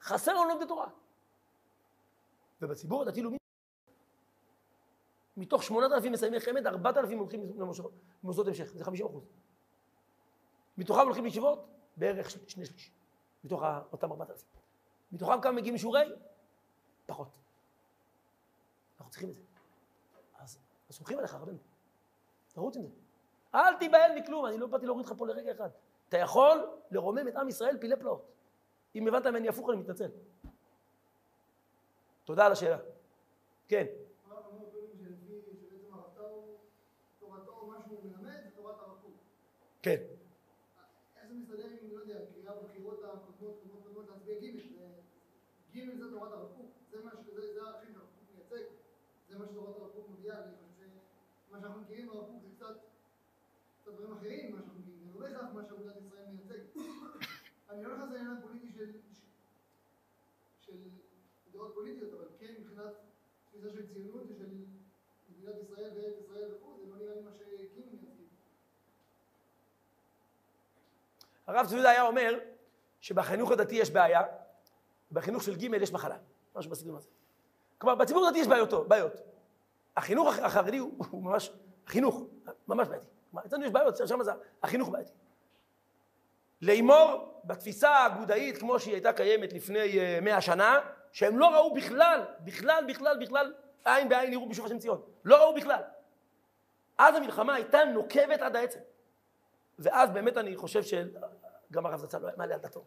חסר 0.00 0.32
לנו 0.34 0.44
לומדי 0.44 0.66
תורה. 0.66 0.88
ובציבור 2.62 3.02
הדתי-לאומי, 3.02 3.36
מתוך 5.36 5.62
8,000 5.62 6.12
מסיימי 6.12 6.40
חמד, 6.40 6.66
4,000 6.66 7.18
הולכים 7.18 7.40
למוסדות 8.22 8.46
המשך, 8.46 8.64
זה 8.64 8.84
50 8.84 9.06
אחוז. 9.06 9.24
מתוכם 10.78 11.00
הולכים 11.00 11.24
לישיבות, 11.24 11.66
בערך 11.96 12.30
שני 12.30 12.66
שליש, 12.66 12.90
מתוך 13.44 13.62
אותם 13.92 14.10
4,000. 14.10 14.44
מתוכם 15.12 15.40
כמה 15.40 15.52
מגיעים 15.52 15.74
לשיעורי? 15.74 16.12
פחות. 17.06 17.28
אנחנו 18.98 19.10
צריכים 19.10 19.28
את 19.28 19.34
זה. 19.34 19.40
אז 20.34 20.58
סומכים 20.90 21.18
עליך, 21.18 21.34
רבנו. 21.34 21.58
תרוץ 22.52 22.76
עם 22.76 22.86
זה. 22.86 23.05
אל 23.56 23.74
תיבהל 23.78 24.18
מכלום, 24.18 24.46
אני 24.46 24.58
לא 24.58 24.66
באתי 24.66 24.86
להוריד 24.86 25.06
לך 25.06 25.12
פה 25.18 25.26
לרגע 25.26 25.52
אחד. 25.52 25.68
אתה 26.08 26.18
יכול 26.18 26.66
לרומם 26.90 27.28
את 27.28 27.36
עם 27.36 27.48
ישראל 27.48 27.78
פילי 27.80 27.96
פלאות. 27.96 28.32
אם 28.94 29.08
הבנת 29.08 29.26
ממני 29.26 29.48
הפוך, 29.48 29.70
אני 29.70 29.78
מתנצל. 29.78 30.10
תודה 32.24 32.46
על 32.46 32.52
השאלה. 32.52 32.78
כן. 33.68 33.86
הרב 34.30 34.44
הרב 34.44 34.54
הרב. 38.80 38.96
כן. 39.82 40.02
זה 49.30 49.36
הרב 49.36 49.38
מה 49.38 49.46
שתורת 49.46 49.76
הרב 49.76 49.90
קוק 49.94 50.06
מביאה. 50.10 50.44
אני 50.44 50.52
חושב 50.72 50.88
שמה 51.48 51.60
שאנחנו 51.60 51.80
מכירים 51.80 52.06
ברב 52.06 52.26
קוק 52.26 52.42
זה 52.42 52.48
קצת 52.56 52.85
דברים 53.96 54.12
אחרים 54.12 54.52
ממה 54.52 54.60
שאנחנו 54.62 54.80
מכירים. 54.80 55.08
זה 55.12 55.14
לא 55.14 55.20
בהכרח 55.20 55.50
מה 55.54 55.62
שאגודת 55.64 55.94
ישראל 56.06 56.24
מייצגת. 56.28 56.76
אני 57.70 57.82
לא 57.84 57.96
נכנס 57.96 58.10
לעניין 58.12 58.36
הפוליטי 58.36 58.72
של... 58.72 58.90
של 60.60 60.76
דעות 61.52 61.74
פוליטיות, 61.74 62.12
אבל 62.12 62.24
כן 62.38 62.54
מבחינת 62.60 62.92
תפיסה 63.48 63.70
של 63.70 63.86
ציונות 63.92 64.22
ושל 64.30 64.46
מדינת 65.28 65.54
ישראל 65.62 65.90
וארץ 65.96 66.14
ישראל 66.24 66.54
וכו', 66.54 66.78
זה 66.84 66.90
לא 66.90 66.96
נראה 66.98 67.14
לי 67.14 67.20
מה 67.22 67.30
שקימו 67.32 67.56
מייצגים. 67.90 68.26
הרב 71.46 71.66
צבי 71.66 71.88
היה 71.88 72.02
אומר 72.02 72.38
שבחינוך 73.00 73.50
הדתי 73.50 73.74
יש 73.74 73.90
בעיה, 73.90 74.22
בחינוך 75.12 75.42
של 75.42 75.56
ג' 75.56 75.62
יש 75.82 75.92
מחלה, 75.92 76.16
משהו 76.54 76.70
בסגנון 76.70 76.96
הזה. 76.96 77.08
כלומר, 77.78 77.94
בציבור 77.94 78.26
הדתי 78.26 78.38
יש 78.38 78.46
בעיות, 78.48 78.88
בעיות. 78.88 79.12
החינוך 79.96 80.28
הח- 80.28 80.38
החרדי 80.38 80.78
הוא, 80.78 81.04
הוא 81.10 81.22
ממש, 81.22 81.50
חינוך, 81.86 82.22
ממש 82.68 82.88
בעייתי. 82.88 83.06
אצלנו 83.46 83.64
יש 83.64 83.70
בעיות, 83.70 83.96
שם 84.06 84.22
זה 84.22 84.32
החינוך 84.62 84.88
בעייתי. 84.88 85.12
לאמור 86.62 87.40
בתפיסה 87.44 87.90
האגודאית 87.90 88.58
כמו 88.58 88.80
שהיא 88.80 88.94
הייתה 88.94 89.12
קיימת 89.12 89.52
לפני 89.52 89.98
אה, 89.98 90.18
מאה 90.22 90.40
שנה, 90.40 90.80
שהם 91.12 91.38
לא 91.38 91.46
ראו 91.54 91.74
בכלל, 91.74 92.24
בכלל, 92.40 92.84
בכלל, 92.88 93.18
בכלל, 93.20 93.54
עין 93.84 94.08
בעין 94.08 94.32
יראו 94.32 94.48
בשוב 94.48 94.66
השם 94.66 94.78
ציון. 94.78 95.02
לא 95.24 95.36
ראו 95.36 95.54
בכלל. 95.54 95.82
אז 96.98 97.14
המלחמה 97.14 97.54
הייתה 97.54 97.84
נוקבת 97.84 98.42
עד 98.42 98.56
העצם. 98.56 98.80
ואז 99.78 100.10
באמת 100.10 100.36
אני 100.36 100.56
חושב 100.56 100.82
שגם 100.82 101.86
הרב 101.86 102.00
זצ"ל 102.00 102.18
לא 102.18 102.26
היה 102.26 102.36
מעלה 102.36 102.54
על 102.54 102.60
דתו. 102.60 102.84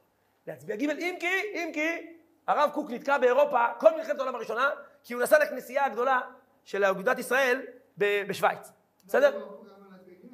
להצביע 0.47 0.76
ג' 0.76 0.81
אם 0.81 1.15
כי, 1.19 1.27
אם 1.53 1.71
כי, 1.73 2.15
הרב 2.47 2.69
קוק 2.73 2.91
נתקע 2.91 3.17
באירופה 3.17 3.65
כל 3.80 3.95
מלחמת 3.95 4.19
העולם 4.19 4.35
הראשונה, 4.35 4.69
כי 5.03 5.13
הוא 5.13 5.23
נסע 5.23 5.39
לכנסייה 5.39 5.85
הגדולה 5.85 6.21
של 6.63 6.84
אגודת 6.84 7.19
ישראל 7.19 7.61
בשוויץ. 7.97 8.71
בסדר? 9.05 9.38
למה 9.38 9.45
הוא 9.45 9.65
גם 9.65 9.91
להצביע 9.91 10.15
ג'? 10.15 10.27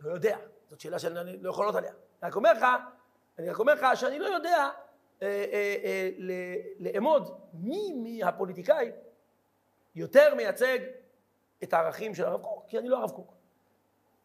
לא 0.00 0.10
יודע, 0.10 0.38
זאת 0.70 0.80
שאלה 0.80 0.98
שאני 0.98 1.42
לא 1.42 1.50
יכול 1.50 1.64
לענות 1.64 1.76
עליה. 1.76 1.92
אני 2.22 2.30
רק 2.30 2.36
אומר 2.36 2.52
לך, 2.52 2.64
אני 3.38 3.50
רק 3.50 3.58
אומר 3.58 3.74
לך 3.74 3.86
שאני 3.94 4.18
לא 4.18 4.26
יודע 4.26 4.70
אה, 5.22 5.26
אה, 5.52 5.76
אה, 5.84 6.10
ל- 6.18 6.86
לאמוד 6.86 7.38
מי 7.52 7.92
מהפוליטיקאים 7.92 8.92
יותר 9.94 10.34
מייצג 10.34 10.78
את 11.62 11.72
הערכים 11.72 12.14
של 12.14 12.24
הרב 12.24 12.42
קוק, 12.42 12.64
כי 12.68 12.78
אני 12.78 12.88
לא 12.88 12.98
הרב 12.98 13.10
קוק. 13.10 13.34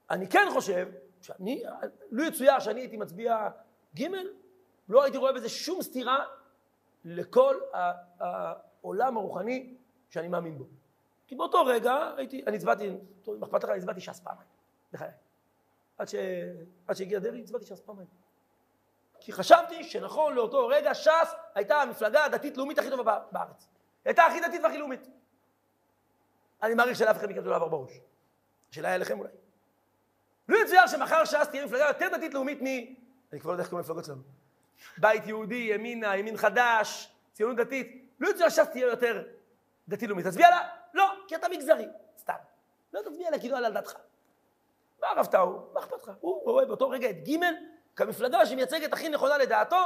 אני 0.10 0.28
כן 0.28 0.48
חושב, 0.54 0.90
שאני, 1.22 1.64
לו 2.12 2.24
יצויר 2.24 2.60
שאני 2.60 2.82
הייתי 2.82 2.98
מצביע 2.98 3.50
ג', 4.00 4.08
לא 4.90 5.04
הייתי 5.04 5.18
רואה 5.18 5.34
בזה 5.34 5.50
שום 5.50 5.82
סתירה 5.82 6.26
לכל 7.06 7.56
העולם 8.20 9.18
הרוחני 9.18 9.76
שאני 10.10 10.28
מאמין 10.28 10.58
בו. 10.58 10.66
כי 11.28 11.36
באותו 11.36 11.66
רגע 11.66 12.12
הייתי, 12.18 12.44
אני 12.48 12.58
הצבעתי, 12.58 12.90
אם 13.28 13.44
אכפת 13.44 13.64
לך, 13.64 13.70
אני 13.70 13.78
הצבעתי 13.78 14.02
ש"ס 14.02 14.20
פעמיים, 14.20 14.50
בחיי. 14.94 15.10
עד, 15.98 16.08
ש... 16.08 16.16
עד 16.88 16.96
שהגיע 16.96 17.20
דרעי, 17.20 17.42
הצבעתי 17.42 17.66
ש"ס 17.66 17.80
פעמיים. 17.80 18.08
כי 19.20 19.34
חשבתי 19.34 19.84
שנכון 19.84 20.34
לאותו 20.34 20.68
רגע 20.68 20.94
ש"ס 20.94 21.34
הייתה 21.56 21.82
המפלגה 21.82 22.26
הדתית-לאומית 22.26 22.80
הכי 22.80 22.90
טובה 22.90 23.04
בא- 23.04 23.22
בארץ. 23.32 23.68
הייתה 24.06 24.24
הכי 24.26 24.40
דתית 24.40 24.62
והכי 24.64 24.78
לאומית. 24.78 25.08
אני 26.64 26.74
מעריך 26.74 26.98
שלאף 26.98 27.18
אחד 27.18 27.30
מכם 27.30 27.44
זה 27.44 27.50
לא 27.50 27.56
עבר 27.56 27.68
בראש. 27.68 27.92
השאלה 28.72 28.88
היא 28.88 28.96
אליכם 28.96 29.20
אולי. 29.20 29.30
לא 30.48 30.58
יצויר 30.58 30.88
שמחר 30.88 31.26
ש"ס 31.26 31.48
תהיה 31.52 31.66
מפלגה 31.66 31.86
יותר 31.88 32.08
דתית-לאומית 32.18 32.62
מ... 32.62 32.66
אני 33.34 33.40
כבר 33.40 33.50
לא 33.50 33.54
יודע 33.54 33.64
איך 33.64 33.70
קוראים 33.70 33.84
למפלגות 33.84 34.06
שלנו. 34.06 34.22
בית 34.98 35.28
יהודי, 35.28 35.56
ימינה, 35.74 36.16
ימין 36.18 36.38
חדש, 36.38 37.14
ציונות 37.34 37.58
דתית. 37.58 38.10
לא 38.20 38.30
יצויר 38.30 38.50
ש"ס 38.50 38.60
תהיה 38.72 38.88
יותר 38.88 39.24
דתית-לאומית. 39.88 40.26
תצביע 40.26 40.50
לה? 40.50 40.70
לא, 40.94 41.14
כי 41.28 41.36
אתה 41.36 41.48
מגזרי. 41.50 41.86
סתם. 42.18 42.34
לא 42.94 43.02
תצביע 43.02 43.32
לה 43.32 43.40
כי 43.40 43.50
לא 43.50 43.58
עלה 43.58 43.68
על 43.68 43.74
דעתך. 43.74 43.94
מה 45.04 45.10
הרב 45.10 45.26
טאו? 45.26 45.60
מה 45.74 45.80
אכפת 45.80 46.04
לך? 46.04 46.12
הוא 46.20 46.44
רואה 46.44 46.66
באותו 46.66 46.90
רגע 46.90 47.10
את 47.10 47.30
ג' 47.30 47.40
כמפלגה 47.96 48.46
שמייצגת 48.46 48.94
הכי 48.94 49.10
נכונה 49.10 49.38
לדעתו 49.38 49.78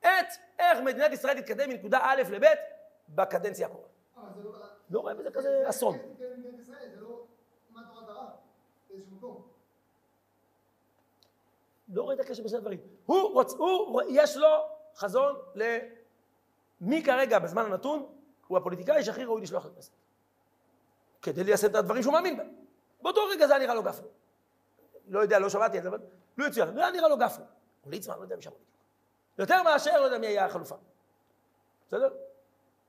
את 0.00 0.26
איך 0.58 0.78
מדינת 0.80 1.12
ישראל 1.12 1.40
תתקדם 1.40 1.68
מנקודה 1.68 1.98
א' 2.02 2.22
לב' 2.30 2.46
בקדנציה 3.08 3.66
הקרובה. 3.66 3.88
לא... 4.16 4.52
לא 4.90 5.00
רואה 5.00 5.14
בזה 5.14 5.30
כזה 5.30 5.64
אסון. 5.68 5.98
זה 6.18 6.24
כן 6.44 6.60
ישראל, 6.60 6.88
זה 6.94 7.00
לא. 7.00 7.24
לא 11.88 12.02
רואה 12.02 12.14
את 12.14 12.20
הקשר 12.20 12.42
בין 12.42 12.48
שני 12.48 12.58
הדברים. 12.58 12.78
הוא, 13.06 13.32
רוצ, 13.32 13.52
הוא, 13.52 14.02
יש 14.08 14.36
לו 14.36 14.48
חזון 14.96 15.36
למי 15.54 17.02
כרגע 17.04 17.38
בזמן 17.38 17.64
הנתון 17.64 18.06
הוא 18.46 18.58
הפוליטיקאי 18.58 19.04
שהכי 19.04 19.24
ראוי 19.24 19.42
לשלוח 19.42 19.66
לכנסת. 19.66 19.92
כדי 21.22 21.44
ליישם 21.44 21.66
את 21.66 21.74
הדברים 21.74 22.02
שהוא 22.02 22.12
מאמין 22.12 22.36
בהם. 22.36 22.54
באותו 23.02 23.20
רגע 23.26 23.46
זה 23.46 23.54
היה 23.54 23.62
נראה 23.62 23.74
לו 23.74 23.82
גפני. 23.82 24.08
לא 25.08 25.20
יודע, 25.20 25.38
לא 25.38 25.48
שמעתי 25.48 25.78
את 25.78 25.82
זה, 25.82 25.88
אבל 25.88 26.00
לא 26.38 26.50
זה 26.50 26.62
היה 26.62 26.90
נראה 26.90 27.08
לו 27.08 27.16
גפני. 27.16 27.44
או 27.84 27.90
ליצמן, 27.90 28.16
לא 28.16 28.22
יודע 28.22 28.36
מי 28.36 28.42
שם. 28.42 28.50
יותר 29.38 29.62
מאשר, 29.62 30.00
לא 30.00 30.04
יודע 30.04 30.18
מי 30.18 30.26
היה 30.26 30.46
החלופה. 30.46 30.74
בסדר? 31.86 32.14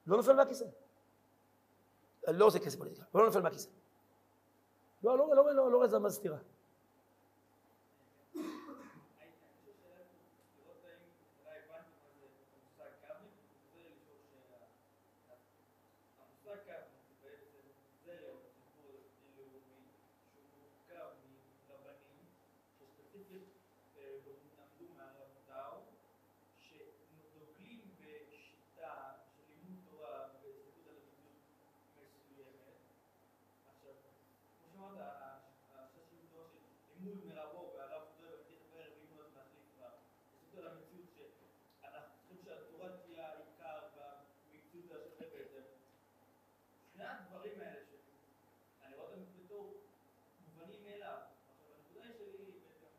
לא 0.08 0.18
נופל 0.18 0.34
מהכיסא. 0.34 0.66
לא 2.28 2.46
עושה 2.46 2.60
כסף 2.60 2.78
פוליטיקה, 2.78 3.04
לא 3.16 3.26
נופל 3.26 3.42
מהכיסא. 3.42 3.70
לא, 5.04 5.18
לא, 5.18 5.36
לא, 5.36 5.56
לא, 5.56 5.72
לא 5.72 5.76
רואה 5.76 5.86
את 5.86 5.90
זה 5.90 6.00
מה 6.00 6.10
זה 6.10 6.16
סתירה. 6.16 6.38
שדוגלים 26.60 27.82
בשיטה 28.32 28.94
של 29.36 29.44
לימוד 29.50 29.78
תורה 29.90 30.28
והסתכלות 30.44 31.04
על 31.98 32.04
המציאות 32.04 32.10
מסוימת. 32.16 32.78
עכשיו, 33.76 33.94
כמו 34.74 34.88
שאמרת, 34.90 34.98
השיטה 34.98 35.80
של 35.94 36.00
לימוד 36.12 36.28
תורה 36.32 36.48
של 36.50 36.60
לימוד 37.00 37.26
מרבו 37.26 37.74
והרב 37.76 38.04
דובר 38.18 38.34
ותכף 38.42 38.66
בערב 38.74 38.94
לימוד 39.02 39.20
אז 39.26 39.32
נחליף 39.32 39.80
רב. 39.80 39.92
הסתכלות 40.34 40.58
על 40.58 40.68
המציאות 40.68 41.10
שאנחנו 41.82 42.14
צריכים 42.18 42.38
שהתורה 42.46 42.90
תהיה 43.06 43.28
העיקר 43.28 43.80
והמקצועיות 43.96 45.04
תעשה 45.04 45.26
בעצם. 45.32 45.64
שני 46.94 47.04
הדברים 47.06 47.62
האלה 47.62 47.80
שאני 48.80 48.96
רואה 48.96 49.08
אותם 49.08 49.22
בתור 49.46 49.66
מובנים 50.56 50.84
מאליו. 50.84 51.18
עכשיו, 51.50 51.68
הנקודה 51.78 52.08
שלי 52.18 52.38
היא 52.38 52.54
בעצם, 52.62 52.92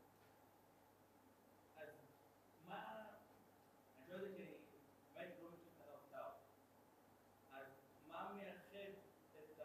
אז 1.77 1.89
מה, 2.69 2.81
אני 3.97 4.07
שואל 4.07 4.25
את 4.25 4.31
זה 4.31 4.37
כי 4.37 4.43
אני 4.43 4.53
באמת 5.15 5.35
לא 5.43 5.49
מכיר 5.51 5.69
את 5.77 5.81
הרב 5.81 6.01
טאו. 6.11 6.31
אז 7.53 7.67
מה 8.09 8.33
מייחד 8.35 8.93
את 9.33 9.61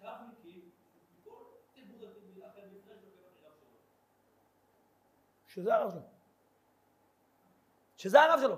הקרבניקים 0.00 0.70
מכל 1.18 1.44
ציבור 1.74 1.98
דתי 1.98 2.46
אחר 2.46 2.68
בישראל 2.70 2.98
שעוקב 3.00 3.26
אחרי 3.26 3.46
רב 3.46 3.54
שלו? 3.60 3.70
שזה 5.50 5.74
הרב 5.74 5.90
שלו. 5.90 6.00
שזה 7.96 8.22
הרב 8.22 8.40
שלו. 8.40 8.56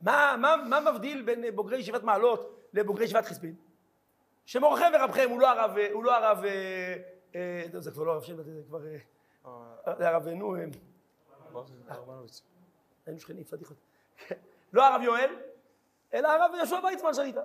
מה, 0.00 0.36
מה, 0.38 0.56
מה 0.56 0.92
מבדיל 0.92 1.22
בין 1.22 1.56
בוגרי 1.56 1.78
ישיבת 1.78 2.02
מעלות 2.02 2.68
לבוגרי 2.72 3.04
ישיבת 3.04 3.24
חספין? 3.24 3.54
שמורכם 4.44 4.92
ורבכם 4.94 5.30
הוא 5.30 5.40
לא 5.40 5.50
הרב, 5.50 5.76
הוא 5.92 6.04
לא 6.04 6.16
הרב, 6.16 6.44
אה, 6.44 6.96
אה, 7.34 7.80
זה 7.80 7.90
כבר 7.90 8.04
לא 8.04 8.12
הרב 8.12 8.22
שם, 8.22 8.42
זה 8.42 8.62
כבר, 8.68 8.80
אה, 8.86 9.96
זה 9.98 10.08
הרב, 10.08 10.28
נו, 10.28 10.56
אה, 10.56 10.64
היינו 13.06 13.20
שכנים, 13.20 13.44
פדיחות. 13.44 13.76
לא 14.72 14.84
הרב 14.86 15.02
יואל, 15.02 15.36
אלא 16.14 16.28
הרב 16.28 16.54
יהושע 16.54 16.80
ויצמן 16.84 17.14
שליטה. 17.14 17.42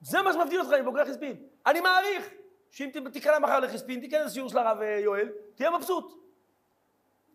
זה 0.00 0.22
מה 0.22 0.32
שמבדיל 0.32 0.60
אותך 0.60 0.72
מבוגרי 0.80 1.04
חספין. 1.04 1.46
אני 1.66 1.80
מעריך 1.80 2.30
שאם 2.70 2.90
תקרא 3.12 3.38
מחר 3.38 3.60
לחספין, 3.60 4.00
תיכנס 4.00 4.26
לשיעור 4.26 4.48
של 4.48 4.58
הרב 4.58 4.78
אה, 4.80 4.98
יואל, 4.98 5.32
תהיה 5.54 5.70
מבסוט. 5.70 6.23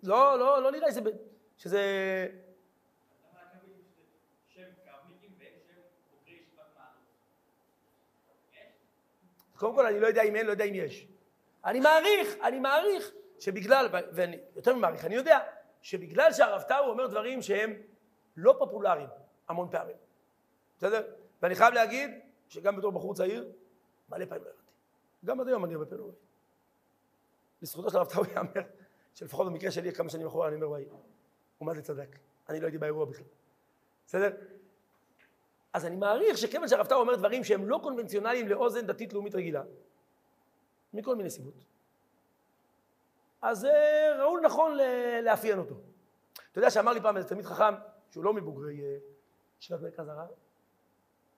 לא, 0.04 0.40
לא, 0.40 0.64
לא 0.64 0.72
נראה 0.72 0.92
שזה... 0.92 1.02
שזה... 1.58 1.82
קודם 9.60 9.76
כל, 9.76 9.86
אני 9.86 10.00
לא 10.00 10.08
יודע 10.08 10.24
אם 10.24 10.36
אין, 10.36 10.46
לא 10.46 10.52
יודע 10.52 10.66
אם 10.66 10.76
יש. 10.76 11.08
אני 11.66 11.80
מעריך, 11.80 12.36
אני 12.44 12.60
מעריך 12.60 13.12
שבגלל, 13.40 13.88
ואני 13.92 14.38
יותר 14.56 14.76
ממעריך, 14.76 15.06
אני 15.06 15.16
יודע 15.16 15.40
שבגלל 15.82 16.34
שהרב 16.34 16.62
טאו 16.62 16.90
אומר 16.90 17.08
דברים 17.08 17.42
שהם 17.42 17.74
לא 18.38 18.56
פופולריים 18.60 19.10
המון 19.48 19.68
פעמים. 19.72 19.96
בסדר? 20.78 21.14
ואני 21.42 21.56
חייב 21.56 21.74
להגיד 21.74 22.10
שגם 22.48 22.76
בתור 22.76 22.92
בחור 22.92 23.14
צעיר, 23.14 23.52
מלא 24.10 24.26
פעמים 24.26 24.44
לא 24.44 24.50
הבנתי. 24.50 24.72
גם 25.26 25.40
עד 25.40 25.48
היום 25.48 25.66
אני 25.66 25.74
הרבה 25.74 25.86
פעמים 25.86 26.04
לא 26.04 26.08
מבין. 26.08 26.20
לזכותו 27.62 27.90
של 27.90 27.98
הרב 27.98 28.10
טאו 28.10 28.26
ייאמר, 28.26 28.62
שלפחות 29.14 29.48
במקרה 29.48 29.72
שלי, 29.72 29.94
כמה 29.94 30.10
שנים 30.10 30.28
אחורה, 30.28 30.48
אני 30.48 30.56
אומר, 30.56 30.70
וואי, 30.70 30.86
הוא 31.58 31.66
מה 31.66 31.74
זה 31.74 31.82
צדק. 31.82 32.20
אני 32.50 32.60
לא 32.60 32.66
הייתי 32.66 32.78
באירוע 32.78 33.06
בכלל. 33.06 33.26
בסדר? 34.08 34.30
אז 35.74 35.86
אני 35.86 35.96
מעריך 35.96 36.38
שכיוון 36.38 36.68
שהרב 36.68 36.88
טאו 36.88 36.98
אומר 36.98 37.16
דברים 37.16 37.44
שהם 37.44 37.66
לא 37.66 37.80
קונבנציונליים 37.84 38.48
לאוזן 38.48 38.88
דתית 38.88 39.14
לאומית 39.14 39.36
רגילה, 39.36 39.64
מכל 40.94 41.16
מיני 41.16 41.30
סיבות, 41.30 41.54
אז 43.42 43.66
אה, 43.66 44.24
ראוי 44.24 44.42
נכון 44.42 44.78
לאפיין 45.24 45.60
אותו. 45.60 45.76
אתה 46.52 46.60
יודע 46.60 46.70
שאמר 46.70 46.92
לי 46.92 47.02
פעם 47.02 47.18
איזה 47.18 47.30
תלמיד 47.30 47.46
חכם, 47.46 47.74
שהוא 48.12 48.24
לא 48.24 48.34
מבוגרי 48.34 48.82
אה, 48.82 48.98
ישיבת 49.62 49.82
מרכז 49.82 50.08
הרב, 50.08 50.28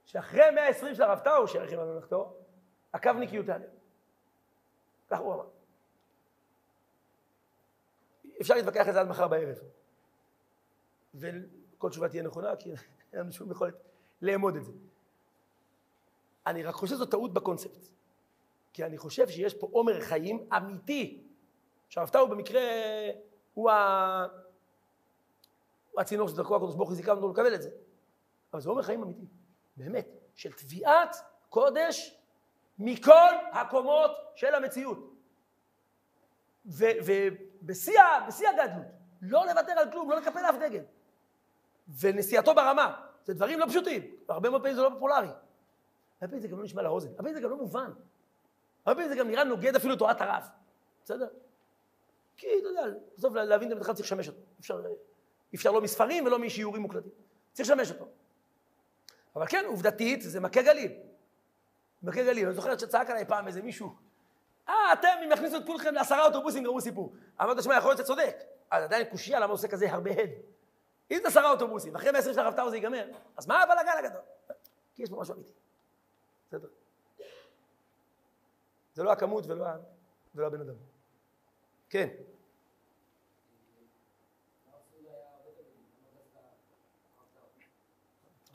שאחרי 0.05 0.51
120 0.51 0.95
של 0.95 1.03
הרב 1.03 1.19
טאו, 1.19 1.47
שירחיב 1.47 1.79
על 1.79 1.87
ממלכתו, 1.87 2.33
הקו 2.93 3.11
נקיות. 3.13 3.45
כך 5.09 5.19
הוא 5.19 5.33
אמר. 5.33 5.45
אפשר 8.41 8.53
להתווכח 8.53 8.87
על 8.87 8.93
זה 8.93 8.99
עד 8.99 9.07
מחר 9.07 9.27
בערב. 9.27 9.57
וכל 11.15 11.89
תשובה 11.89 12.09
תהיה 12.09 12.23
נכונה, 12.23 12.55
כי 12.55 12.69
אין 13.13 13.19
לנו 13.19 13.31
שום 13.31 13.51
יכולת 13.51 13.73
לאמוד 14.21 14.55
את 14.55 14.65
זה. 14.65 14.71
אני 16.47 16.63
רק 16.63 16.75
חושב 16.75 16.95
שזו 16.95 17.05
טעות 17.05 17.33
בקונספט. 17.33 17.85
כי 18.73 18.85
אני 18.85 18.97
חושב 18.97 19.29
שיש 19.29 19.53
פה 19.53 19.67
עומר 19.71 20.01
חיים 20.01 20.47
אמיתי. 20.57 21.23
טאו 22.11 22.27
במקרה 22.27 22.61
הוא, 23.53 23.71
ה... 23.71 24.25
הוא 25.91 26.01
הצינור 26.01 26.27
שדרכו 26.27 26.55
הקדוש 26.55 26.75
ברוך 26.75 26.89
הוא 26.89 26.95
זיכה 26.95 27.11
אותנו 27.11 27.31
לקבל 27.31 27.55
את 27.55 27.61
זה. 27.61 27.69
אבל 28.53 28.61
זה 28.61 28.69
עומר 28.69 28.81
חיים 28.81 29.03
אמיתי, 29.03 29.25
באמת, 29.77 30.07
של 30.35 30.51
תביעת 30.51 31.15
קודש 31.49 32.17
מכל 32.79 33.33
הקומות 33.51 34.11
של 34.35 34.55
המציאות. 34.55 35.10
ובשיא 36.65 37.99
הגדלות, 38.49 38.85
לא 39.21 39.45
לוותר 39.45 39.71
על 39.71 39.91
כלום, 39.91 40.11
לא 40.11 40.17
לקפל 40.17 40.39
אף 40.39 40.55
דגל. 40.55 40.83
ונסיעתו 41.99 42.55
ברמה, 42.55 43.01
זה 43.23 43.33
דברים 43.33 43.59
לא 43.59 43.65
פשוטים, 43.65 44.15
והרבה 44.29 44.49
מאוד 44.49 44.61
פעמים 44.61 44.75
זה 44.75 44.81
לא 44.81 44.89
פופולרי. 44.89 45.27
הרבה 45.27 45.37
פעמים 46.19 46.39
זה 46.39 46.47
גם 46.47 46.57
לא 46.57 46.63
נשמע 46.63 46.81
לאוזן, 46.81 47.07
הרבה 47.07 47.17
פעמים 47.17 47.35
זה 47.35 47.41
גם 47.41 47.49
לא 47.49 47.57
מובן. 47.57 47.91
הרבה 48.85 48.95
פעמים 48.95 49.09
זה 49.09 49.15
גם 49.15 49.27
נראה 49.27 49.43
נוגד 49.43 49.75
אפילו 49.75 49.95
תורת 49.95 50.21
הרב, 50.21 50.43
בסדר? 51.03 51.27
כי 52.37 52.47
אתה 52.59 52.67
יודע, 52.67 52.81
בסוף 53.17 53.33
להבין 53.33 53.71
את 53.71 53.79
בכלל 53.79 53.95
צריך 53.95 54.07
לשמש 54.07 54.27
אותו. 54.27 54.39
אפשר, 54.59 54.81
אפשר 55.55 55.71
לא 55.71 55.81
מספרים 55.81 56.25
ולא 56.25 56.39
משיעורים 56.39 56.81
מוקלטים. 56.81 57.11
צריך 57.51 57.69
לשמש 57.69 57.91
אותו. 57.91 58.07
אבל 59.35 59.47
כן, 59.47 59.63
עובדתית, 59.67 60.21
זה 60.21 60.39
מכה 60.39 60.61
גליל. 60.61 60.91
מכה 62.03 62.23
גליל. 62.23 62.45
אני 62.45 62.55
זוכר 62.55 62.77
שצעק 62.77 63.09
עליי 63.09 63.25
פעם 63.25 63.47
איזה 63.47 63.61
מישהו, 63.61 63.95
אה, 64.71 64.93
אתם, 64.93 65.07
אם 65.25 65.31
יכניסו 65.31 65.57
את 65.57 65.65
כולכם 65.65 65.93
לעשרה 65.93 66.25
אוטובוסים, 66.25 66.63
גמרו 66.63 66.81
סיפור. 66.81 67.13
אמרת, 67.41 67.63
שמע, 67.63 67.77
יכול 67.77 67.89
להיות 67.89 67.97
שאתה 67.97 68.07
צודק. 68.07 68.35
אז 68.71 68.83
עדיין 68.83 69.05
קושייה, 69.09 69.39
למה 69.39 69.51
עושה 69.51 69.67
כזה 69.67 69.91
הרבה 69.91 70.11
הד? 70.11 70.29
אם 71.11 71.17
זה 71.21 71.27
עשרה 71.27 71.51
אוטובוסים, 71.51 71.95
אחרי 71.95 72.11
120 72.11 72.33
של 72.33 72.39
הרב 72.39 72.55
טאו 72.55 72.69
זה 72.69 72.75
ייגמר, 72.75 73.05
אז 73.37 73.47
מה 73.47 73.63
הבלאגן 73.63 73.91
הגדול? 73.99 74.21
כי 74.95 75.03
יש 75.03 75.09
פה 75.09 75.21
משהו 75.21 75.35
אמיתי. 75.35 75.49
בסדר? 76.47 76.67
זה 78.93 79.03
לא 79.03 79.11
הכמות 79.11 79.47
ולא, 79.47 79.65
ולא 80.35 80.47
הבן 80.47 80.61
אדם. 80.61 80.75
כן. 81.89 82.07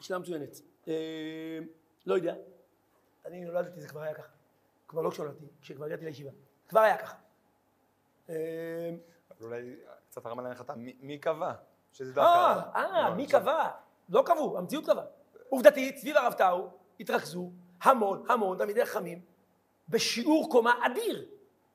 שאלה 0.01 0.19
מצוינת. 0.19 0.61
אה, 0.89 1.59
לא 2.07 2.15
יודע. 2.15 2.35
אני 3.25 3.45
נולדתי, 3.45 3.81
זה 3.81 3.89
כבר 3.89 4.01
היה 4.01 4.15
ככה. 4.15 4.36
כבר 4.97 5.03
לא 5.03 5.11
כשנולדתי, 5.11 5.45
כשכבר 5.61 5.85
הגעתי 5.85 6.05
לישיבה. 6.05 6.31
כבר 6.69 6.81
היה 6.81 6.97
ככה. 6.97 7.17
אבל 8.29 8.35
אולי 9.41 9.77
קצת 10.11 10.27
הרמה 10.27 10.43
להנחתה, 10.43 10.73
מי 10.77 11.19
קבע? 11.19 11.53
שזה 11.93 12.21
אה, 12.21 12.55
דווקא... 12.55 12.79
אה, 12.79 13.09
לא, 13.09 13.15
מי 13.15 13.27
קבע? 13.27 13.71
לא 14.09 14.23
קבעו, 14.27 14.59
המציאות 14.59 14.87
קבעה. 14.87 15.05
עובדתית, 15.49 15.99
סביב 15.99 16.17
הרב 16.17 16.33
טאו 16.33 16.69
התרכזו 17.01 17.51
המון 17.83 18.25
המון 18.29 18.59
תלמידי 18.59 18.87
חכמים 18.87 19.21
בשיעור 19.89 20.51
קומה 20.51 20.87
אדיר, 20.87 21.29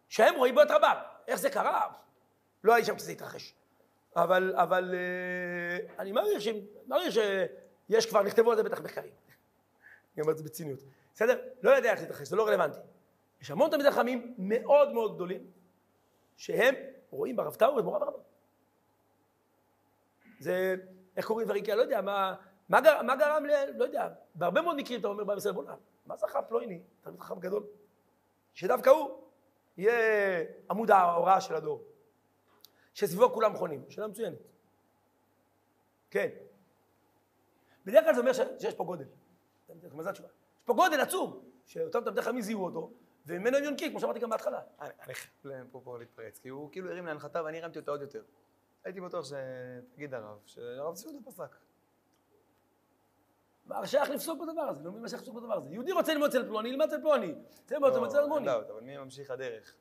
שהם 0.10 0.36
רואים 0.36 0.56
בו 0.56 0.62
את 0.62 0.72
רבם. 0.72 0.96
איך 1.28 1.40
זה 1.40 1.50
קרה? 1.50 1.88
לא 2.64 2.72
היה 2.72 2.80
לי 2.80 2.86
שם 2.86 2.96
כשזה 2.96 3.12
התרחש. 3.12 3.56
אבל, 4.16 4.54
אבל 4.56 4.96
אה, 4.96 5.94
אני 6.00 6.12
מעריך, 6.12 6.42
ש... 6.42 6.48
מעריך 6.88 7.14
שיש 7.14 8.06
כבר, 8.06 8.24
נכתבו 8.24 8.52
על 8.52 8.58
זה 8.58 8.64
בטח 8.64 8.82
מחקרים. 8.82 9.12
אני 10.16 10.22
אומר 10.22 10.32
את 10.32 10.38
זה 10.38 10.44
בציניות. 10.44 10.80
בסדר? 11.14 11.40
לא 11.64 11.72
יודע 11.72 11.92
איך 11.92 12.00
זה 12.00 12.06
התרחש, 12.06 12.28
זה 12.28 12.36
לא 12.36 12.48
רלוונטי. 12.48 12.80
יש 13.42 13.52
המון 13.52 13.70
תלמידי 13.70 13.92
חכמים 13.92 14.36
מאוד 14.38 14.92
מאוד 14.92 15.16
גדולים, 15.16 15.52
שהם 16.38 16.76
רואים 17.10 17.36
ברב 17.36 17.56
טאו 17.56 17.80
את 17.80 17.84
מורה. 17.84 18.00
זה, 20.40 20.76
איך 21.18 21.26
קוראים 21.26 21.46
דברים 21.46 21.66
כאלה, 21.66 21.76
לא 21.76 21.82
יודע, 21.82 22.02
מה, 22.02 22.36
מה, 22.70 22.82
גר, 22.82 23.02
מה 23.02 23.16
גרם 23.16 23.46
ל... 23.46 23.52
לא 23.78 23.84
יודע, 23.84 24.10
בהרבה 24.36 24.62
מאוד 24.62 24.78
מקרים 24.78 25.00
אתה 25.00 25.08
אומר 25.08 25.24
בעם 25.24 25.38
ישראל, 25.38 25.54
בוא'נה, 25.54 25.76
מה 26.06 26.18
זכה 26.18 26.42
פלויני, 26.42 26.82
תלמיד 27.02 27.20
חכם 27.20 27.40
גדול, 27.40 27.64
שדווקא 28.54 28.90
הוא 28.90 29.22
יהיה 29.78 30.44
עמוד 30.70 30.92
ההוראה 30.92 31.42
של 31.42 31.56
הדור, 31.56 31.84
שסביבו 32.94 33.34
כולם 33.34 33.56
חונים, 33.56 33.86
שאלה 33.90 34.08
מצוינת. 34.08 34.38
כן. 36.10 36.30
בדרך 37.86 38.04
כלל 38.04 38.14
זה 38.14 38.20
אומר 38.20 38.32
שיש 38.34 38.74
פה 38.76 38.84
גודל. 38.84 39.06
מה 39.92 40.04
זה 40.04 40.10
התשובה? 40.10 40.30
יש 40.30 40.66
פה 40.66 40.74
גודל 40.74 41.00
עצום, 41.00 41.44
שאותם 41.66 42.02
תלמידי 42.04 42.22
חכמים 42.22 42.42
זיהו 42.42 42.66
אותו, 42.66 42.92
וממנו 43.32 43.58
הם 43.58 43.64
יונקים, 43.64 43.92
כמו 43.92 44.00
שאמרתי 44.00 44.20
גם 44.20 44.30
בהתחלה. 44.30 44.62
אני 44.80 44.90
אני 45.02 45.14
חייב 45.14 45.68
פה 45.72 45.82
פה 45.84 46.00
להתפרץ, 46.00 46.40
כי 46.40 46.50
הוא 46.50 46.72
כאילו 46.72 46.92
הרים 46.92 47.06
להנחתה 47.06 47.44
ואני 47.44 47.62
הרמתי 47.62 47.80
אותה 47.80 47.92
עוד 47.92 48.02
יותר. 48.02 48.24
הייתי 48.84 49.02
בטוח 49.02 49.26
שתגיד 49.26 50.14
הרב, 50.14 50.38
שהרב 50.46 50.96
ציודה 50.96 51.18
פסק. 51.26 51.56
מה 53.66 53.88
שייך 53.88 54.10
לפסוק 54.10 54.42
בדבר 54.42 54.62
הזה? 54.62 54.84
לא 54.84 54.90
מבין 54.90 55.02
מה 55.02 55.10
שייך 55.10 55.22
לפסוק 55.22 55.36
בדבר 55.36 55.54
הזה. 55.54 55.70
יהודי 55.70 55.92
רוצה 55.92 56.14
ללמוד 56.14 56.30
אצל 56.30 56.48
פלוני, 56.48 56.70
ילמד 56.70 56.86
אצל 56.86 57.02
פלוני. 57.02 57.28
לא, 57.28 57.36
אלמוני. 58.20 58.36
אין 58.36 58.46
בעיות, 58.46 58.70
אבל 58.70 58.82
מי 58.82 58.98
ממשיך 58.98 59.32
הדרך? 59.32 59.76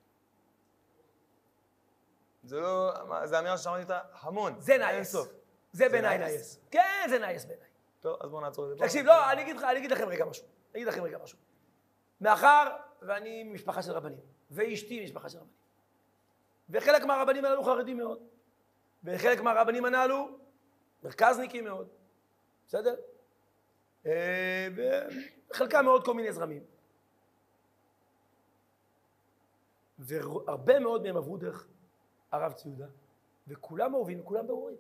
זה 2.42 2.60
לא, 2.60 2.92
זה 3.24 3.38
אמירה 3.38 3.58
ששמעתי 3.58 3.82
אותה 3.82 4.00
המון. 4.20 4.60
זה 4.60 4.78
nice. 4.78 5.16
זה 5.72 5.88
בעיניי 5.88 6.18
nice? 6.18 6.60
כן, 6.70 7.06
זה 7.10 7.18
nice 7.18 7.44
בעיניי. 7.44 7.68
טוב, 8.00 8.16
אז 8.20 8.30
בואו 8.30 8.40
נעצור 8.40 8.64
את 8.72 8.78
זה. 8.78 8.84
תקשיב, 8.84 9.06
לא, 9.06 9.32
אני 9.32 9.42
אגיד 9.78 9.90
לכם 9.90 10.08
רגע 10.08 10.24
משהו. 10.24 10.44
אני 10.44 10.82
אגיד 10.82 10.88
לכם 10.88 11.02
רגע 11.02 11.18
משהו. 11.22 11.38
מאחר 12.20 12.76
ואני 13.02 13.42
ממשפחה 13.42 13.82
של 13.82 13.92
רבנים, 13.92 14.20
ואשתי 14.50 15.04
משפחה 15.04 15.28
של 15.28 15.38
רבנים, 15.38 15.54
וחלק 16.70 17.04
מהרבנים 17.04 17.44
הללו 17.44 17.62
חרדים 17.62 17.96
מאוד, 17.96 18.18
וחלק 19.04 19.40
מהרבנים 19.40 19.84
הללו 19.84 20.28
מרכזניקים 21.02 21.64
מאוד, 21.64 21.88
בסדר? 22.66 22.94
אה, 24.06 24.68
וחלקם 25.50 25.84
מאוד 25.84 26.04
כל 26.04 26.14
מיני 26.14 26.32
זרמים. 26.32 26.62
והרבה 29.98 30.78
מאוד 30.78 31.02
מהם 31.02 31.16
עברו 31.16 31.36
דרך 31.36 31.68
הרב 32.32 32.52
ציודה, 32.52 32.86
וכולם 33.48 33.94
אוהבים 33.94 34.20
וכולם 34.20 34.46
ברורים. 34.46 34.76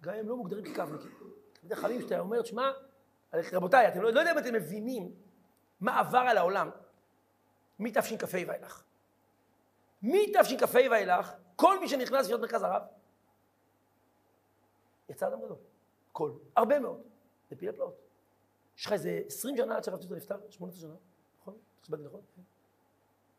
גם 0.00 0.14
אם 0.14 0.20
הם 0.20 0.28
לא 0.28 0.36
מוגדרים 0.36 0.64
כקבניקים. 0.64 1.10
תלמידי 1.52 1.76
חכמים 1.76 2.00
שאתה 2.00 2.18
אומר, 2.18 2.44
שמע, 2.44 2.70
רבותיי, 3.52 3.88
אתם 3.88 4.02
לא, 4.02 4.12
לא 4.12 4.20
יודע 4.20 4.32
אם 4.32 4.38
אתם 4.38 4.54
מבינים 4.54 5.14
מה 5.80 6.00
עבר 6.00 6.18
על 6.18 6.38
העולם 6.38 6.70
מתשכ"ה 7.78 8.26
ואילך. 8.46 8.82
מתשכ"ה 10.02 10.78
ואילך, 10.90 11.32
כל 11.56 11.80
מי 11.80 11.88
שנכנס 11.88 12.26
להיות 12.26 12.40
מרכז 12.40 12.62
הרב, 12.62 12.82
יצא 15.08 15.28
אדם 15.28 15.42
גדול. 15.44 15.56
כל. 16.12 16.30
הרבה 16.56 16.78
מאוד. 16.78 17.02
זה 17.50 17.56
פלאי 17.56 17.72
פלאות. 17.72 17.94
יש 18.78 18.86
לך 18.86 18.92
איזה 18.92 19.20
20 19.26 19.56
שנה 19.56 19.76
עד 19.76 19.84
שהרב 19.84 19.98
צבי 19.98 20.06
יהודה 20.06 20.16
נפטר, 20.16 20.36
18 20.50 20.80
שנה, 20.80 20.94
נכון? 21.40 21.58
הסברתי 21.82 22.02
נכון? 22.02 22.20
כן. 22.36 22.42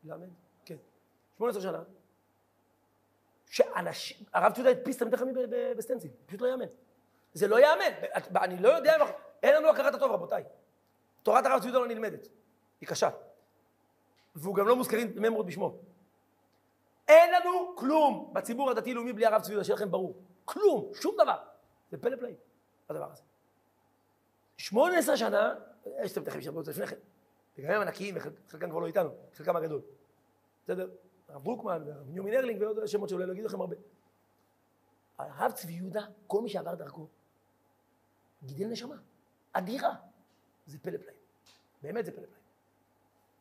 למד? 0.04 0.28
כן. 0.64 0.76
18 1.36 1.62
שנה. 1.62 1.82
שאנשים, 3.46 4.26
הרב 4.32 4.52
צבי 4.52 4.60
יהודה 4.60 4.70
הדפיס 4.70 5.02
ב- 5.02 5.06
ב- 5.50 5.72
בסטנסיל, 5.76 6.10
פשוט 6.26 6.40
לא 6.40 6.46
יאמן. 6.46 6.66
זה 7.34 7.48
לא 7.48 7.60
יאמן. 7.60 8.08
אני 8.36 8.58
לא 8.58 8.68
יודע, 8.68 8.96
אין 9.42 9.54
לנו 9.54 9.68
הכרת 9.68 9.94
הטוב, 9.94 10.12
רבותיי. 10.12 10.44
תורת 11.28 11.46
הרב 11.46 11.60
צבי 11.62 11.69
יהודה 11.69 11.78
לא 11.78 11.86
נלמדת. 11.86 12.28
היא 12.80 12.88
קשה. 12.88 13.10
והוא 14.34 14.54
גם 14.54 14.68
לא 14.68 14.76
מוזכרים 14.76 15.12
מימרות 15.16 15.46
בשמו. 15.46 15.78
אין 17.08 17.32
לנו 17.32 17.76
כלום 17.76 18.30
בציבור 18.32 18.70
הדתי-לאומי 18.70 19.12
בלי 19.12 19.26
הרב 19.26 19.42
צבי, 19.42 19.64
שיהיה 19.64 19.76
לכם 19.76 19.90
ברור. 19.90 20.22
כלום, 20.44 20.90
שום 20.94 21.14
דבר. 21.22 21.38
זה 21.90 21.98
פלא 21.98 22.16
פלאים, 22.16 22.34
הדבר 22.88 23.12
הזה. 23.12 23.22
18 24.56 25.16
שנה, 25.16 25.54
יש 26.04 26.12
אתם 26.12 26.24
תכף 26.24 26.40
זה 26.40 26.70
לפני 26.70 26.86
כן. 26.86 26.96
וגם 27.58 27.70
הם 27.70 27.80
ענקיים, 27.80 28.14
וחלקם 28.16 28.70
כבר 28.70 28.78
לא 28.78 28.86
איתנו, 28.86 29.10
חלקם 29.34 29.56
הגדול. 29.56 29.80
בסדר? 30.64 30.90
הרב 31.28 31.44
דרוקמן, 31.44 31.82
והרב 31.86 32.10
ניומין 32.10 32.34
ארלינג 32.34 32.62
ועוד 32.62 32.86
שמות 32.86 33.08
שאולי 33.08 33.26
לא 33.26 33.32
אגיד 33.32 33.44
לכם 33.44 33.60
הרבה. 33.60 33.76
הרב 35.18 35.52
צבי 35.52 35.72
יהודה, 35.72 36.06
כל 36.26 36.42
מי 36.42 36.48
שעבר 36.48 36.74
דרכו, 36.74 37.06
גידל 38.42 38.66
נשמה, 38.66 38.96
אדירה. 39.52 39.94
זה 40.66 40.78
פלא 40.78 40.98
פלאים. 40.98 41.17
באמת 41.82 42.04
זה 42.04 42.12
פלא. 42.12 42.26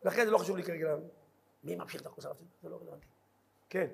לכן 0.03 0.25
זה 0.25 0.31
לא 0.31 0.37
חשוב 0.37 0.57
לי 0.57 0.63
כרגע 0.63 0.95
מי 1.63 1.75
ממשיך 1.75 2.01
דרכו 2.03 2.21
של 2.21 2.27
הרב 2.27 2.37
זה 2.61 2.69
לא 2.69 2.75
רלוונטי. 2.75 3.07
כן. 3.69 3.87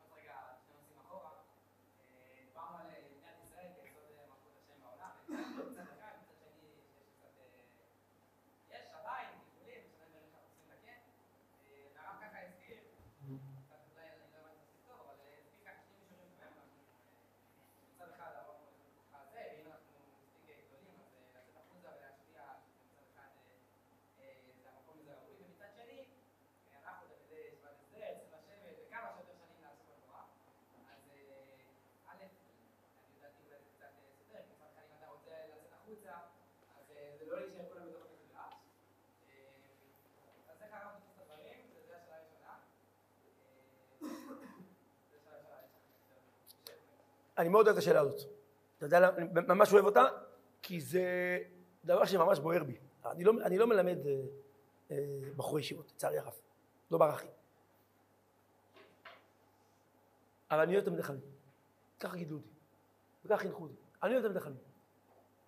עוד 0.00 0.10
רגע, 0.16 0.34
שני 0.66 0.76
נושאים 0.80 0.98
אחורה, 1.06 1.30
אה, 1.30 2.44
דיברנו 2.48 2.76
על 2.76 2.86
אה, 2.86 2.98
מדינת 3.10 3.36
ישראל 3.44 3.66
כיסוד 3.82 4.02
אה, 4.18 4.24
מלכות 4.26 4.52
השם 4.62 4.76
בעולם, 4.82 5.10
מצד 5.70 5.86
אחד, 5.96 6.14
מצד 6.22 6.50
שני, 6.56 6.68
יש 6.98 7.08
קצת, 7.18 7.32
אה, 7.38 8.78
יש 8.78 8.86
עדיין 9.00 9.28
גידולים, 9.54 9.82
יש 9.84 9.94
עדיין 9.94 10.10
דברים 10.12 10.26
שאנחנו 10.30 10.48
צריכים 10.50 10.68
לתקן. 10.72 11.00
אה, 11.66 11.86
והרב 11.94 12.16
ככה 12.22 12.38
הזכיר, 12.46 12.78
קצת 13.66 13.80
אולי 13.92 14.06
אני 14.08 14.18
לא 14.20 14.38
הבנתי 14.40 14.56
מספיק 14.62 14.80
טוב, 14.88 14.98
אבל 15.04 15.18
אה, 15.26 15.38
הזכיר 15.42 15.60
ככה 15.66 15.80
שני 15.86 15.96
מישורים 16.00 16.28
שבהם 16.34 16.52
אנחנו, 16.58 16.76
אה, 16.78 17.84
מצד 17.90 18.08
אחד 18.14 18.30
הרב 18.40 18.58
ככה 19.12 19.24
זה, 19.32 19.42
ואם 19.52 19.66
אנחנו 19.72 19.92
מספיק 20.08 20.34
אה, 20.50 20.54
גדולים, 20.66 20.96
אז 21.02 21.12
אה, 21.14 21.20
לצאת 21.36 21.56
החוצה 21.62 21.88
ולהשפיע, 21.96 22.40
מצד 22.86 23.06
אחד 23.12 23.30
אה, 23.38 23.50
אה, 24.20 24.34
זה 24.62 24.68
המקום 24.72 24.96
הזה 25.00 25.12
ראוי, 25.18 25.34
ומצד 25.42 25.70
שני, 25.78 26.00
אנחנו 26.86 27.06
תלמידי 27.10 27.44
ישיבת 28.16 28.42
הסדר, 28.48 28.70
צריכים 28.72 28.86
לשבת 28.86 28.86
וכמה 28.86 29.06
שיותר 29.10 29.36
אני 47.38 47.48
מאוד 47.48 47.66
אוהב 47.66 47.76
את 47.76 47.82
השאלה 47.82 48.00
הזאת. 48.00 48.20
אתה 48.78 48.86
יודע 48.86 49.00
למה? 49.00 49.16
אני 49.16 49.28
ממש 49.48 49.72
אוהב 49.72 49.84
אותה, 49.84 50.04
כי 50.62 50.80
זה 50.80 51.02
דבר 51.84 52.04
שממש 52.04 52.38
בוער 52.38 52.64
בי. 52.64 52.78
אני 53.06 53.24
לא, 53.24 53.32
אני 53.44 53.58
לא 53.58 53.66
מלמד 53.66 54.06
אה, 54.06 54.20
אה, 54.90 54.96
בחורי 55.36 55.60
ישיבות, 55.60 55.92
לצערי 55.94 56.18
הרב. 56.18 56.34
לא 56.90 56.98
בערכים. 56.98 57.30
אבל 60.50 60.60
אני 60.60 60.74
אוהב 60.74 60.84
תלמידי 60.84 61.02
חכמים. 61.02 61.20
ככה 62.00 62.16
גידלו 62.16 62.36
אותי. 62.36 62.48
וככה 63.24 63.38
חינכו 63.42 63.62
אותי. 63.62 63.74
אני 64.02 64.12
אוהב 64.12 64.22
תלמידי 64.22 64.40
חכמים. 64.40 64.58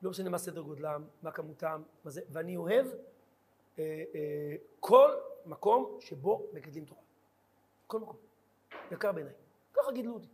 לא 0.03 0.11
משנה 0.11 0.31
מה 0.31 0.39
סדר 0.39 0.61
גודלם, 0.61 1.05
מה 1.23 1.33
כמותם, 1.33 1.83
מה 2.05 2.11
זה, 2.11 2.21
ואני 2.31 2.57
אוהב 2.57 2.87
אה, 3.79 4.05
אה, 4.15 4.57
כל 4.81 5.11
מקום 5.47 5.99
שבו 6.01 6.47
מגדלים 6.53 6.85
תורה. 6.85 7.01
כל 7.87 8.01
מקום. 8.01 8.17
יקר 8.93 9.13
בעיניי. 9.13 9.35
ככה 9.75 9.93
גידלו 9.93 10.15
אותי. 10.15 10.29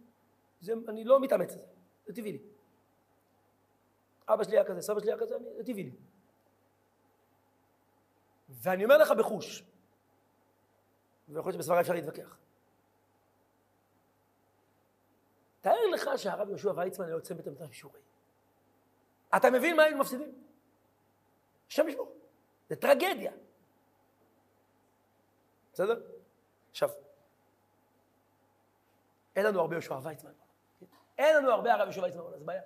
זה, 0.64 0.72
אני 0.88 1.04
לא 1.04 1.20
מתאמץ 1.20 1.50
לזה, 1.50 1.66
זה 2.06 2.14
טבעי 2.14 2.32
לי. 2.32 2.42
אבא 4.28 4.44
שלי 4.44 4.56
היה 4.56 4.64
כזה, 4.64 4.82
סבא 4.82 5.00
שלי 5.00 5.10
היה 5.10 5.20
כזה, 5.20 5.34
זה 5.56 5.64
טבעי 5.64 5.82
לי. 5.82 5.92
ואני 8.48 8.84
אומר 8.84 8.98
לך 8.98 9.10
בחוש, 9.10 9.64
ויכול 11.28 11.52
להיות 11.52 11.54
שבסברה 11.54 11.80
אפשר 11.80 11.92
להתווכח. 11.92 12.36
תאר 15.60 15.86
לך 15.92 16.10
שהרב 16.16 16.48
יהושע 16.48 16.72
ויצמן 16.76 17.04
היה 17.04 17.12
יוצא 17.12 17.34
בית 17.34 17.46
בשיעורי. 17.46 18.00
אתה 19.36 19.50
מבין 19.50 19.76
מה 19.76 19.82
היינו 19.82 19.98
מפסידים? 19.98 20.44
השם 21.68 21.88
ישמור. 21.88 22.12
זה 22.68 22.76
טרגדיה. 22.76 23.32
בסדר? 25.72 26.02
עכשיו, 26.70 26.90
אין 29.36 29.46
לנו 29.46 29.60
הרבה 29.60 29.74
יהושע 29.74 29.98
ויצמן. 30.02 30.32
אין 31.18 31.36
לנו 31.36 31.50
הרבה 31.50 31.74
הרב 31.74 31.82
יהושע 31.82 32.02
ויצמן, 32.02 32.22
זה 32.38 32.44
בעיה. 32.44 32.62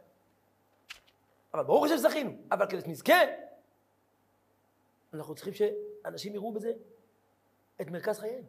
אבל 1.54 1.62
ברוך 1.62 1.84
השם 1.84 1.96
זכינו. 1.96 2.30
אבל 2.52 2.66
כדי 2.66 2.80
שנזכה, 2.80 3.18
אנחנו 5.14 5.34
צריכים 5.34 5.54
שאנשים 5.54 6.34
יראו 6.34 6.52
בזה 6.52 6.72
את 7.80 7.86
מרכז 7.90 8.18
חייהם. 8.18 8.44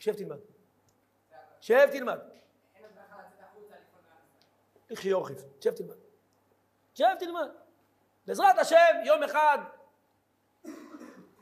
שב 0.00 0.14
תלמד. 0.14 0.38
שב 1.60 1.88
תלמד. 1.92 2.18
לכי 4.90 5.08
יורחיב. 5.08 5.44
שב 5.60 5.70
תלמד. 5.70 5.94
שב 6.94 7.14
תלמד. 7.18 7.48
בעזרת 8.26 8.58
השם, 8.58 8.94
יום 9.04 9.22
אחד 9.22 9.58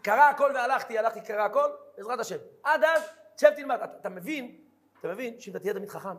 קרה 0.03 0.29
הכל 0.29 0.53
והלכתי, 0.55 0.99
הלכתי 0.99 1.21
קרה 1.21 1.45
הכל, 1.45 1.71
בעזרת 1.97 2.21
השם. 2.21 2.37
עד 2.63 2.85
אז, 2.85 3.03
שב 3.41 3.51
תלמד. 3.57 3.79
אתה 4.01 4.09
מבין, 4.09 4.62
אתה 5.03 5.11
מבין 5.11 5.41
שאם 5.41 5.53
אתה 5.53 5.61
תהיה 5.61 5.73
תלמיד 5.73 5.89
חכם, 5.89 6.17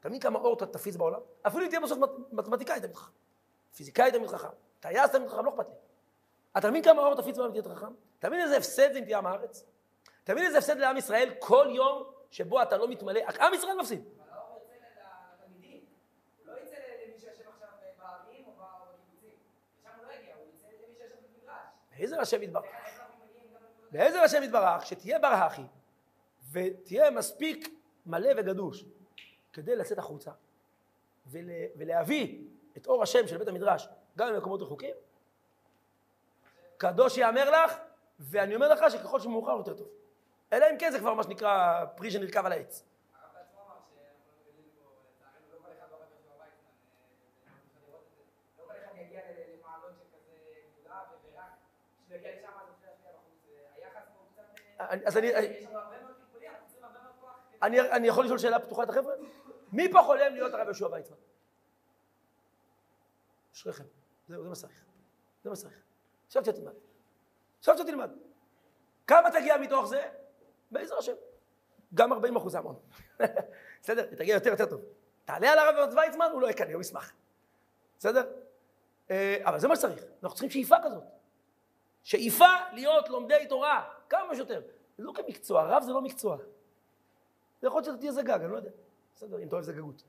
אתה 0.00 0.08
מבין 0.08 0.20
כמה 0.20 0.38
אור 0.38 0.54
אתה 0.56 0.66
תפיץ 0.66 0.96
בעולם? 0.96 1.20
אפילו 1.46 1.64
אם 1.64 1.68
תהיה 1.68 1.80
בסוף 1.80 1.98
מת- 1.98 2.32
מתמטיקאי 2.32 2.80
תלמיד 2.80 2.96
חכם, 2.96 3.10
פיזיקאי 3.76 4.12
תלמיד 4.12 4.28
חכם, 4.28 4.48
טייס 4.80 5.10
תלמיד 5.10 5.28
חכם, 5.28 5.44
לא 5.44 5.50
אכפת 5.50 5.66
לי. 5.68 5.74
אתה 6.58 6.70
מבין 6.70 6.82
כמה 6.82 7.02
אור 7.02 7.14
תפיץ 7.14 7.36
בעולם 7.36 7.54
אם 7.54 7.60
תהיה 7.62 7.74
חכם? 7.74 7.92
אתה 8.18 8.28
מבין 8.28 8.40
איזה 8.40 8.56
הפסד 8.56 8.92
זה 8.92 8.98
אם 8.98 9.04
תהיה 9.04 9.18
עם 9.18 9.26
הארץ? 9.26 9.64
אתה 10.24 10.32
מבין 10.32 10.44
איזה 10.44 10.58
הפסד 10.58 10.76
לעם 10.76 10.96
ישראל 10.96 11.34
כל 11.38 11.66
יום 11.70 12.04
שבו 12.30 12.62
אתה 12.62 12.76
לא 12.76 12.88
מתמלא? 12.88 13.20
עם 13.40 13.54
ישראל 13.54 13.76
מפסיד. 13.80 14.04
למי 16.44 17.18
שיושב 17.18 17.44
במדרש. 17.44 17.76
באיזה 21.90 22.20
השם 22.20 22.42
יתברך? 22.42 22.64
בעזר 23.90 24.18
השם 24.18 24.42
יתברך, 24.42 24.86
שתהיה 24.86 25.18
בר 25.18 25.26
הכי, 25.26 25.62
ותהיה 26.52 27.10
מספיק 27.10 27.68
מלא 28.06 28.30
וגדוש 28.36 28.84
כדי 29.52 29.76
לצאת 29.76 29.98
החוצה 29.98 30.30
ול, 31.26 31.50
ולהביא 31.76 32.44
את 32.76 32.86
אור 32.86 33.02
השם 33.02 33.26
של 33.26 33.38
בית 33.38 33.48
המדרש 33.48 33.88
גם 34.16 34.32
למקומות 34.32 34.62
רחוקים, 34.62 34.94
קדוש 36.76 37.16
יאמר 37.16 37.50
לך, 37.50 37.78
ואני 38.20 38.54
אומר 38.54 38.68
לך 38.68 38.90
שככל 38.90 39.20
שמאוחר 39.20 39.52
יותר 39.52 39.74
טוב. 39.74 39.88
אלא 40.52 40.66
אם 40.70 40.78
כן 40.78 40.90
זה 40.92 40.98
כבר 40.98 41.14
מה 41.14 41.22
שנקרא 41.22 41.84
פרי 41.96 42.10
שנרכב 42.10 42.46
על 42.46 42.52
העץ. 42.52 42.84
אז 54.78 55.16
הוא 55.16 55.24
אני, 57.66 57.80
אני 57.80 58.08
יכול 58.08 58.24
לשאול 58.24 58.38
שאלה 58.38 58.58
פתוחה 58.58 58.82
את 58.82 58.88
החבר'ה? 58.88 59.14
מי 59.72 59.92
פה 59.92 60.02
חולם 60.02 60.34
להיות 60.34 60.54
הרב 60.54 60.66
יהושע 60.66 60.86
ויצמן? 60.86 61.16
אשריכם. 63.54 63.84
זהו, 64.28 64.42
זה 64.42 64.48
מה 64.48 64.54
שצריך. 64.54 64.84
זה 65.44 65.50
מה 65.50 65.56
שצריך. 65.56 65.74
עכשיו 66.26 66.42
תלמד. 66.42 66.72
עכשיו 67.58 67.76
תלמד. 67.86 68.10
כמה 69.06 69.30
תגיע 69.30 69.56
מתוך 69.56 69.86
זה? 69.86 70.08
בעזר 70.70 70.98
השם. 70.98 71.12
גם 71.94 72.12
40 72.12 72.36
אחוז 72.36 72.52
זה 72.52 72.58
המון. 72.58 72.76
בסדר? 73.82 74.14
תגיע 74.14 74.34
יותר 74.34 74.50
יותר 74.50 74.66
טוב. 74.66 74.80
תעלה 75.24 75.52
על 75.52 75.58
הרב 75.58 75.94
ויצמן, 75.96 76.28
הוא 76.32 76.40
לא 76.40 76.50
יקנא, 76.50 76.72
הוא 76.72 76.80
ישמח. 76.80 77.12
בסדר? 77.98 78.32
אה, 79.10 79.36
אבל 79.42 79.58
זה 79.58 79.68
מה 79.68 79.76
שצריך. 79.76 80.02
אנחנו 80.22 80.30
צריכים 80.30 80.50
שאיפה 80.50 80.76
כזאת. 80.84 81.02
שאיפה 82.02 82.48
להיות 82.72 83.08
לומדי 83.08 83.46
תורה, 83.48 83.88
כמה 84.08 84.34
שיותר. 84.34 84.62
לא 84.98 85.12
כמקצוע, 85.12 85.62
רב 85.62 85.82
זה 85.82 85.92
לא 85.92 86.02
מקצוע. 86.02 86.36
זה 87.60 87.66
יכול 87.66 87.78
להיות 87.78 87.84
שאתה 87.84 87.98
תהיה 87.98 88.12
זגג, 88.12 88.40
אני 88.40 88.50
לא 88.50 88.56
יודע. 88.56 88.70
בסדר, 89.14 89.38
אם 89.38 89.48
אתה 89.48 89.56
אוהב 89.56 89.64
זגגות. 89.64 90.02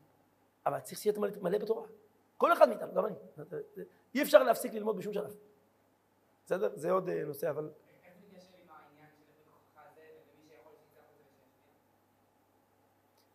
אבל 0.65 0.79
צריך 0.79 0.99
שיהיה 0.99 1.19
מלא, 1.19 1.31
מלא 1.41 1.57
בתורה. 1.57 1.87
כל 2.37 2.53
אחד 2.53 2.69
מאיתנו, 2.69 2.93
גם 2.93 3.05
אני. 3.05 3.15
אי 4.15 4.21
אפשר 4.21 4.43
להפסיק 4.43 4.73
ללמוד 4.73 4.97
בשום 4.97 5.13
שלב. 5.13 5.35
בסדר? 6.45 6.71
זה 6.75 6.91
עוד 6.91 7.09
אה, 7.09 7.23
נושא, 7.25 7.49
אבל... 7.49 7.69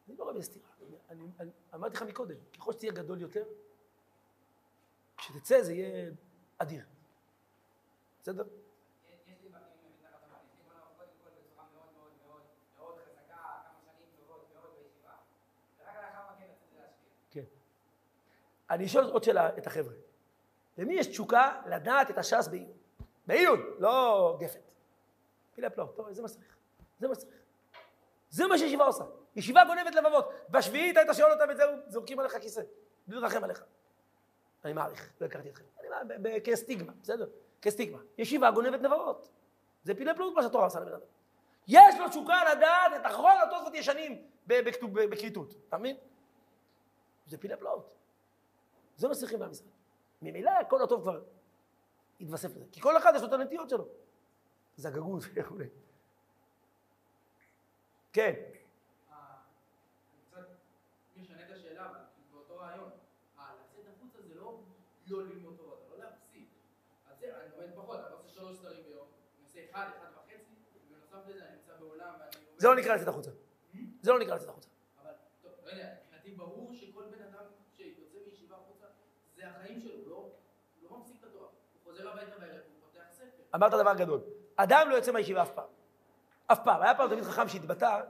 אני 0.08 0.16
לא 0.18 0.24
רואה. 0.24 0.34
אני, 1.10 1.26
אני, 1.40 1.50
אמרתי 1.74 1.96
לך 1.96 2.02
מקודם, 2.02 2.36
ככל 2.56 2.72
שתהיה 2.72 2.92
גדול 2.92 3.20
יותר, 3.20 3.44
כשתצא 5.16 5.62
זה 5.62 5.72
יהיה 5.72 6.10
אדיר. 6.58 6.84
בסדר? 8.22 8.42
יש 8.42 9.20
יש 9.26 9.42
לי 9.42 9.48
בתים 9.48 9.92
מתחת 9.98 10.22
לבית, 10.24 10.40
יש 10.46 10.58
לי 10.58 10.64
בוא 10.64 10.72
נאמר 10.72 10.86
קודם 10.96 11.10
כל 11.24 11.30
בצורה 11.30 11.66
מאוד 11.74 11.92
מאוד 11.96 12.12
מאוד 12.26 12.42
מאוד 12.78 12.94
חזקה, 12.98 13.42
כמה 13.64 13.80
שנים 13.84 14.08
טובות 14.16 14.46
מאוד 14.54 14.70
בישיבה, 14.78 15.14
ורק 15.78 15.96
לאחר 15.96 16.32
מכן 16.32 16.44
רציתי 16.52 16.76
להשפיע. 16.76 17.12
כן. 17.30 17.44
אני 18.72 18.86
אשאל 18.86 19.10
עוד 19.10 19.24
שאלה 19.24 19.48
את 19.58 19.66
החבר'ה. 19.66 19.94
למי 20.78 20.94
יש 20.94 21.06
תשוקה 21.06 21.62
לדעת 21.66 22.10
את 22.10 22.18
הש"ס 22.18 22.48
בעיון? 22.48 22.72
בעיון, 23.26 23.60
לא 23.78 24.36
גפת. 24.40 24.70
פילה 25.54 25.70
פלאות, 25.70 25.96
טוב, 25.96 26.12
זה 26.12 26.22
מה 26.22 26.28
שצריך. 26.28 26.56
זה 26.98 27.08
מה 27.08 27.14
שצריך. 27.14 27.34
זה 28.30 28.46
מה 28.46 28.58
שישיבה 28.58 28.84
עושה. 28.84 29.04
ישיבה 29.36 29.64
גונבת 29.64 29.94
לבבות. 29.94 30.28
בשביעית 30.50 30.96
היית 30.96 31.08
שואל 31.12 31.32
אותם 31.32 31.50
את 31.50 31.56
זה, 31.56 31.62
זורקים 31.88 32.18
עליך 32.18 32.38
כיסא. 32.40 32.62
בלי 33.06 33.16
לרחם 33.16 33.44
עליך. 33.44 33.64
אני 34.64 34.72
מעריך, 34.72 35.12
לא 35.20 35.26
הכרתי 35.26 35.50
אתכם. 35.50 35.64
אני 35.80 35.88
מעריך, 35.88 36.44
כסטיגמה, 36.44 36.92
בסדר? 37.02 37.26
כסטיגמה. 37.62 37.98
ישיבה 38.18 38.50
גונבת 38.50 38.82
לבבות. 38.82 39.28
זה 39.84 39.94
פילי 39.94 40.14
פלאות 40.14 40.34
מה 40.34 40.42
שהתורה 40.42 40.64
עושה 40.64 40.80
לבן 40.80 40.92
אדם. 40.92 41.00
יש 41.68 41.94
לו 41.98 42.08
תשוקה 42.08 42.54
לדעת 42.54 42.92
את 43.00 43.06
אחרון 43.06 43.32
התוספות 43.42 43.74
ישנים 43.74 44.26
בכריתות. 44.46 45.54
אתה 45.68 45.78
מבין? 45.78 45.96
זה 47.26 47.38
פילי 47.38 47.56
פלאות. 47.56 48.01
זה 48.96 49.08
מה 49.08 49.14
שצריכים 49.14 49.38
ישראל. 49.50 49.70
ממילא 50.22 50.52
כל 50.68 50.82
הטוב 50.82 51.02
כבר 51.02 51.22
יתווסף 52.20 52.56
לזה. 52.56 52.64
כי 52.72 52.80
כל 52.80 52.96
אחד 52.96 53.12
יש 53.16 53.22
לו 53.22 53.28
את 53.28 53.32
הנטיות 53.32 53.70
שלו. 53.70 53.88
זגגות 54.76 55.22
וכולי. 55.34 55.68
כן. 58.12 58.34
אה, 59.10 59.16
אני 61.16 61.26
זה 61.52 61.74
לא 65.14 65.22
ללמוד 65.24 65.56
תורה, 65.56 65.76
זה 65.90 65.96
לא. 65.96 66.06
אז 67.06 67.18
זה, 67.20 67.36
אני 67.36 67.50
לומד 67.56 67.74
פחות, 67.76 68.00
אני 68.00 68.14
עושה 68.14 68.28
שלוש 68.28 68.58
סדרים 68.58 68.84
ביום, 68.84 69.06
אני 69.36 69.44
עושה 69.44 69.60
אחד, 69.70 69.90
אחד 69.98 70.08
וחצי, 70.16 70.54
ובנוסף 70.74 71.28
לזה 71.28 71.44
אני 71.44 71.56
נמצא 71.56 71.72
בעולם 71.80 72.14
ואני... 72.20 72.46
זה 72.56 72.68
לא 72.68 72.76
נקרא 72.76 72.94
לצאת 72.94 73.08
החוצה. 73.08 73.30
זה 74.02 74.12
לא 74.12 74.18
נקרא 74.18 74.34
לצאת 74.34 74.48
החוצה. 74.48 74.68
אבל, 75.02 75.12
טוב, 75.42 75.52
לא 75.64 75.70
יודע, 75.70 75.94
מבחינתי 76.02 76.30
ברור 76.30 76.74
שכל 76.74 77.04
בן 77.10 77.22
אדם 77.22 77.44
שיוצא 77.76 78.18
מישיבה 78.26 78.56
החוצה, 78.56 78.86
זה 79.36 79.48
החיים 79.48 79.80
שלו, 79.80 79.94
הוא 79.94 80.10
לא, 80.10 80.16
הוא 80.80 80.90
לא 80.90 80.98
מפסיק 80.98 81.16
את 81.20 81.24
התואר. 81.24 81.42
הוא 81.42 81.80
חוזר 81.84 82.08
הביתה 82.08 82.38
בערב, 82.38 82.62
הוא 82.64 82.88
פותח 82.90 83.06
ספר. 83.12 83.41
אמרת 83.54 83.72
דבר 83.72 83.94
גדול. 83.94 84.20
אדם 84.56 84.86
לא 84.90 84.94
יוצא 84.94 85.12
מהישיבה 85.12 85.42
אף 85.42 85.50
פעם. 85.50 85.64
אף 86.46 86.58
פעם. 86.64 86.82
היה 86.82 86.94
פעם 86.94 87.08
תלמיד 87.08 87.24
חכם 87.24 87.48
שהתבטא 87.48 88.00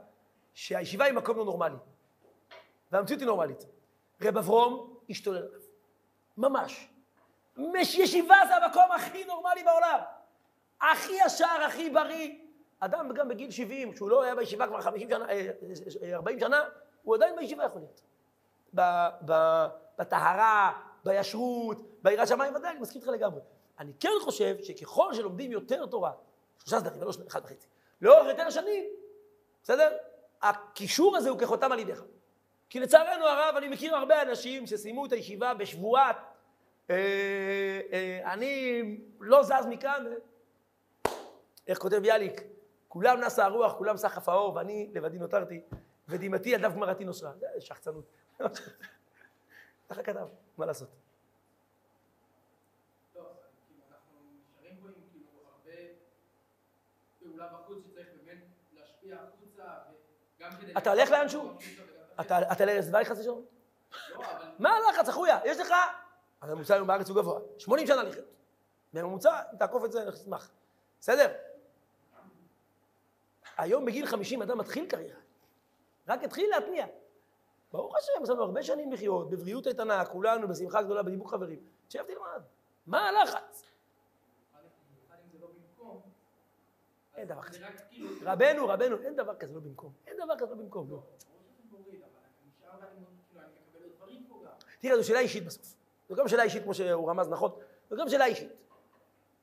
שהישיבה 0.53 1.05
היא 1.05 1.13
מקום 1.13 1.37
לא 1.37 1.45
נורמלי. 1.45 1.75
והמציאות 2.91 3.21
היא 3.21 3.27
נורמלית. 3.27 3.65
רב 4.21 4.37
אברום 4.37 4.97
השתולל 5.09 5.37
עליו. 5.37 5.59
ממש. 6.37 6.89
מש- 7.57 7.95
ישיבה 7.95 8.35
זה 8.47 8.55
המקום 8.55 8.91
הכי 8.95 9.25
נורמלי 9.25 9.63
בעולם. 9.63 9.99
הכי 10.81 11.11
ישר, 11.25 11.63
הכי 11.67 11.89
בריא. 11.89 12.39
אדם 12.79 13.13
גם 13.13 13.29
בגיל 13.29 13.51
70, 13.51 13.95
שהוא 13.95 14.09
לא 14.09 14.23
היה 14.23 14.35
בישיבה 14.35 14.67
כבר 14.67 14.81
50 14.81 15.09
שנה, 15.09 15.29
אה, 15.29 15.49
אה, 16.03 16.15
40 16.15 16.39
שנה, 16.39 16.61
הוא 17.03 17.15
עדיין 17.15 17.35
בישיבה 17.35 17.63
יכול 17.63 17.81
להיות. 17.81 18.01
בטהרה, 19.99 20.71
בישרות, 21.05 21.77
ביראת 22.03 22.27
שמיים, 22.27 22.55
ודאי, 22.55 22.71
אני 22.71 22.79
מסכים 22.79 23.01
איתך 23.01 23.11
לגמרי. 23.11 23.41
אני 23.83 23.93
כן 23.99 24.09
חושב 24.21 24.55
שככל 24.61 25.13
שלומדים 25.13 25.51
יותר 25.51 25.85
תורה, 25.85 26.11
שלושה 26.59 26.79
סדרים, 26.79 27.01
ולא 27.01 27.11
אחד 27.27 27.41
וחצי, 27.43 27.67
לאורך 28.01 28.27
יותר 28.27 28.49
שנים, 28.49 28.85
בסדר? 29.63 29.97
הקישור 30.41 31.17
הזה 31.17 31.29
הוא 31.29 31.39
כחותם 31.39 31.71
על 31.71 31.79
ידיך. 31.79 32.03
כי 32.69 32.79
לצערנו 32.79 33.25
הרב, 33.25 33.55
אני 33.57 33.67
מכיר 33.67 33.95
הרבה 33.95 34.21
אנשים 34.21 34.67
שסיימו 34.67 35.05
את 35.05 35.11
הישיבה 35.11 35.53
בשבועת, 35.53 36.17
אה, 36.89 36.95
אה, 37.91 38.33
אני 38.33 38.81
לא 39.19 39.43
זז 39.43 39.65
מכאן, 39.69 40.05
ו- 40.07 41.09
איך 41.67 41.77
כותב 41.77 41.97
ביאליק, 41.97 42.41
כולם 42.87 43.19
נסה 43.19 43.45
הרוח, 43.45 43.73
כולם 43.73 43.97
סחף 43.97 44.29
האור, 44.29 44.55
ואני 44.55 44.89
לבדי 44.93 45.17
נותרתי, 45.17 45.61
ודמעתי 46.07 46.55
על 46.55 46.61
דף 46.61 46.73
גמרתי 46.73 47.05
נושרה. 47.05 47.31
זה 47.39 47.47
שחצנות. 47.59 48.05
ככה 49.89 50.03
כתב, 50.03 50.27
מה 50.57 50.65
לעשות? 50.65 50.89
טוב, 53.13 53.25
אז 53.25 53.59
כאילו 53.67 53.81
אנחנו 53.91 54.11
נשארים 54.39 54.77
פה 54.81 54.87
עם 54.87 54.93
כאילו 55.11 55.27
הרבה 55.53 55.71
פעולה 57.49 57.63
בחוץ 57.63 57.77
שצריך 57.85 58.07
באמת 58.17 58.43
להשפיע 58.73 59.17
החוצה, 59.17 59.63
וגם 60.37 60.51
כדי... 60.61 60.73
אתה 60.77 60.91
הולך 60.91 61.09
לאנשהו? 61.09 61.51
אתה 62.21 62.65
לערש 62.65 62.85
דווי 62.85 63.05
חס 63.05 63.19
ושלום? 63.19 63.45
לא. 64.09 64.23
מה 64.59 64.69
הלחץ, 64.69 65.09
אחויה? 65.09 65.39
יש 65.45 65.59
לך... 65.59 65.73
הממוצע 66.41 66.73
היום 66.73 66.87
בארץ 66.87 67.09
הוא 67.09 67.17
גבוה, 67.17 67.39
80 67.57 67.87
שנה 67.87 68.03
לחיות. 68.03 68.25
בממוצע, 68.93 69.41
אם 69.53 69.57
תעקוף 69.57 69.85
את 69.85 69.91
זה, 69.91 70.01
אני 70.01 70.09
אשמח. 70.09 70.51
בסדר? 70.99 71.33
היום 73.57 73.85
בגיל 73.85 74.05
50 74.05 74.41
אדם 74.41 74.57
מתחיל 74.57 74.89
קריירה. 74.89 75.19
רק 76.07 76.23
התחיל 76.23 76.49
להתניע. 76.49 76.85
ברוך 77.71 77.95
השם, 77.97 78.23
יש 78.23 78.29
לנו 78.29 78.43
הרבה 78.43 78.63
שנים 78.63 78.91
לחיות, 78.91 79.29
בבריאות 79.29 79.67
איתנה, 79.67 80.05
כולנו, 80.05 80.47
בשמחה 80.47 80.81
גדולה, 80.81 81.03
בדיבור 81.03 81.31
חברים. 81.31 81.59
תשב 81.87 82.03
תלמד. 82.03 82.41
מה 82.87 83.09
הלחץ? 83.09 83.63
במיוחד 84.53 85.15
אם 85.23 85.29
זה 85.31 85.37
לא 85.39 85.47
במקום, 85.47 86.01
אין 87.15 87.27
דבר 87.27 87.41
כזה. 87.41 87.59
כאילו... 87.89 88.09
רבנו, 88.21 88.67
רבנו, 88.67 88.97
אין 89.01 89.15
דבר 89.15 89.35
כזה 89.35 89.53
לא 89.53 89.59
במקום. 89.59 89.93
אין 90.07 90.17
דבר 90.23 90.37
כזה 90.37 90.55
לא 90.55 90.61
במקום, 90.61 90.91
לא. 90.91 90.97
אבל 90.97 91.79
נשאר 92.47 92.69
ואני 92.81 93.05
כאילו. 94.27 94.49
תראה, 94.79 94.97
זו 94.97 95.07
שאלה 95.07 95.19
אישית 95.19 95.45
בסוף. 95.45 95.75
זו 96.09 96.15
גם 96.15 96.27
שאלה 96.27 96.43
אישית, 96.43 96.63
כמו 96.63 96.73
שהוא 96.73 97.09
רמז 97.09 97.29
נכון, 97.29 97.51
זו 97.89 97.95
גם 97.95 98.09
שאלה 98.09 98.25
אישית. 98.25 98.51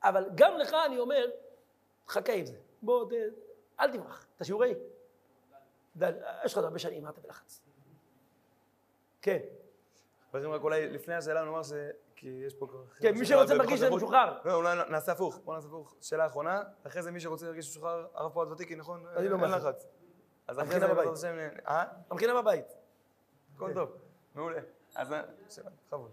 אבל 0.03 0.29
גם 0.35 0.57
לך 0.57 0.75
אני 0.85 0.99
אומר, 0.99 1.29
חכה 2.07 2.33
עם 2.33 2.45
זה. 2.45 2.57
בוא, 2.81 3.05
ת, 3.09 3.13
אל 3.79 3.91
תברח. 3.91 4.25
את 4.35 4.41
השיעורי. 4.41 4.75
דל, 5.95 6.13
יש 6.45 6.51
לך 6.51 6.57
עוד 6.57 6.65
הרבה 6.65 6.79
שנים, 6.79 7.03
מה 7.03 7.09
אתה 7.09 7.21
בלחץ? 7.21 7.61
כן, 9.21 9.39
חברים, 10.31 10.51
רק 10.51 10.61
אולי 10.61 10.89
לפני 10.89 11.13
השאלה 11.13 11.43
נאמר 11.43 11.63
ש... 11.63 11.71
כי 12.21 12.29
יש 12.29 12.53
פה... 12.53 12.67
כן, 12.99 13.17
מי 13.17 13.25
שרוצה 13.25 13.53
להרגיש 13.53 13.79
שזה 13.79 13.89
משוחרר. 13.89 14.37
לא, 14.45 14.53
אולי 14.53 14.77
נעשה 14.89 15.11
הפוך. 15.11 15.39
בוא 15.43 15.55
נעשה 15.55 15.67
הפוך. 15.67 15.95
שאלה 16.01 16.25
אחרונה. 16.25 16.61
אחרי 16.87 17.01
זה 17.01 17.11
מי 17.11 17.19
שרוצה 17.19 17.45
להרגיש 17.45 17.69
משוחרר, 17.69 18.07
הרב 18.13 18.33
פועד 18.33 18.51
ותיקי, 18.51 18.75
נכון? 18.75 19.05
אני 19.15 19.29
לא 19.29 19.35
אין 19.35 19.41
מאחר. 19.41 19.69
לחץ. 19.69 19.87
אז 20.47 20.59
אחרי 20.59 20.79
זה 20.79 20.87
בבית. 20.87 20.97
בעזרת 21.07 21.13
השם... 21.13 21.35
נ- 21.57 21.67
אה? 21.67 21.83
המכינה 22.09 22.41
בבית. 22.41 22.65
הכל 23.55 23.73
טוב. 23.73 23.89
מעולה. 24.35 24.59
אז... 24.95 25.15
שאלה, 25.49 25.69
בכבוד. 25.87 26.11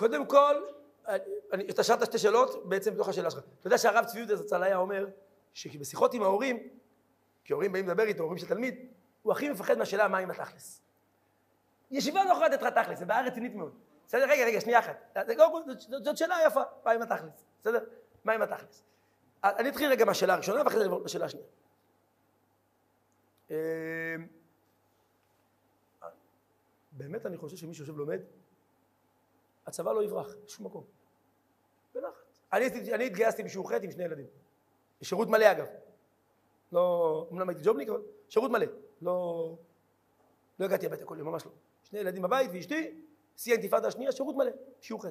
קודם 0.00 0.26
כל, 0.26 0.54
אני- 1.52 1.70
אתה 1.70 1.82
שאלת 1.84 2.06
שתי 2.06 2.18
שאלות, 2.18 2.68
בעצם 2.68 2.94
בתוך 2.94 3.08
השאלה 3.08 3.30
שלך. 3.30 3.44
אתה 3.60 3.66
יודע 3.66 3.78
שהרב 3.78 4.04
צבי 4.04 4.18
יהודה 4.18 4.36
זצ"ל 4.36 4.62
היה 4.62 4.76
אומר, 4.76 5.06
שבשיחות 5.54 6.14
עם 6.14 6.22
ההורים, 6.22 6.68
כי 7.44 7.52
הורים 7.52 7.72
באים 7.72 7.88
לדבר 7.88 8.02
איתו, 8.02 8.22
הורים 8.22 8.38
של 8.38 8.46
תלמיד, 8.48 8.74
הוא 9.22 9.32
הכי 9.32 9.48
מפחד 9.48 9.78
מהשאלה 9.78 10.08
מה 10.08 10.18
עם 10.18 10.30
התכלס. 10.30 10.82
ישיבה 11.90 12.24
לא 12.24 12.30
יכולה 12.30 12.48
לתת 12.48 12.62
לך 12.62 12.68
תכלס, 12.74 12.98
זו 12.98 13.06
בעיה 13.06 13.22
רצינית 13.26 13.54
מאוד. 13.54 13.72
בסדר? 14.06 14.24
רגע, 14.30 14.44
רגע, 14.44 14.60
שנייה 14.60 14.78
אחת. 14.78 15.16
זה 15.26 15.34
זאת- 15.66 16.04
זאת 16.04 16.16
שאלה 16.16 16.36
יפה, 16.46 16.60
מה 16.84 16.92
עם 16.92 17.02
התכלס? 17.02 17.44
בסדר? 17.60 17.84
מה 18.24 18.32
עם 18.32 18.42
התכלס? 18.42 18.82
אני 19.44 19.68
אתחיל 19.68 19.90
רגע 19.90 20.04
מהשאלה 20.04 20.34
הראשונה, 20.34 20.62
ואחרי 20.64 20.78
זה 20.78 20.84
נעבור 20.84 21.02
לשאלה 21.04 21.24
השנייה. 21.24 21.46
אמ, 23.50 23.56
באמת 26.92 27.26
אני 27.26 27.36
חושב 27.36 27.56
שמי 27.56 27.74
שיושב 27.74 27.96
לומד, 27.96 28.20
הצבא 29.70 29.92
לא 29.92 30.04
יברח, 30.04 30.34
בשום 30.46 30.66
מקום. 30.66 30.84
בנחת. 31.94 32.12
אני, 32.52 32.66
אני 32.94 33.06
התגייסתי 33.06 33.42
בשיעור 33.42 33.70
ח' 33.70 33.72
עם 33.82 33.90
שני 33.90 34.04
ילדים. 34.04 34.26
שירות 35.02 35.28
מלא 35.28 35.50
אגב. 35.50 35.66
לא, 36.72 37.26
אמנם 37.32 37.48
הייתי 37.48 37.62
ג'ובניק, 37.64 37.88
אבל 37.88 38.02
שירות 38.28 38.50
מלא. 38.50 38.66
לא, 39.02 39.56
לא 40.58 40.64
הגעתי 40.64 40.86
הביתה 40.86 41.04
כל 41.04 41.16
יום, 41.18 41.28
ממש 41.28 41.46
לא. 41.46 41.52
שני 41.82 41.98
ילדים 41.98 42.22
בבית 42.22 42.50
ואשתי, 42.52 43.00
שיא 43.36 43.52
האינתיפאדה 43.52 43.88
השנייה, 43.88 44.12
שירות 44.12 44.36
מלא, 44.36 44.50
שיעור 44.80 45.02
ח'. 45.02 45.08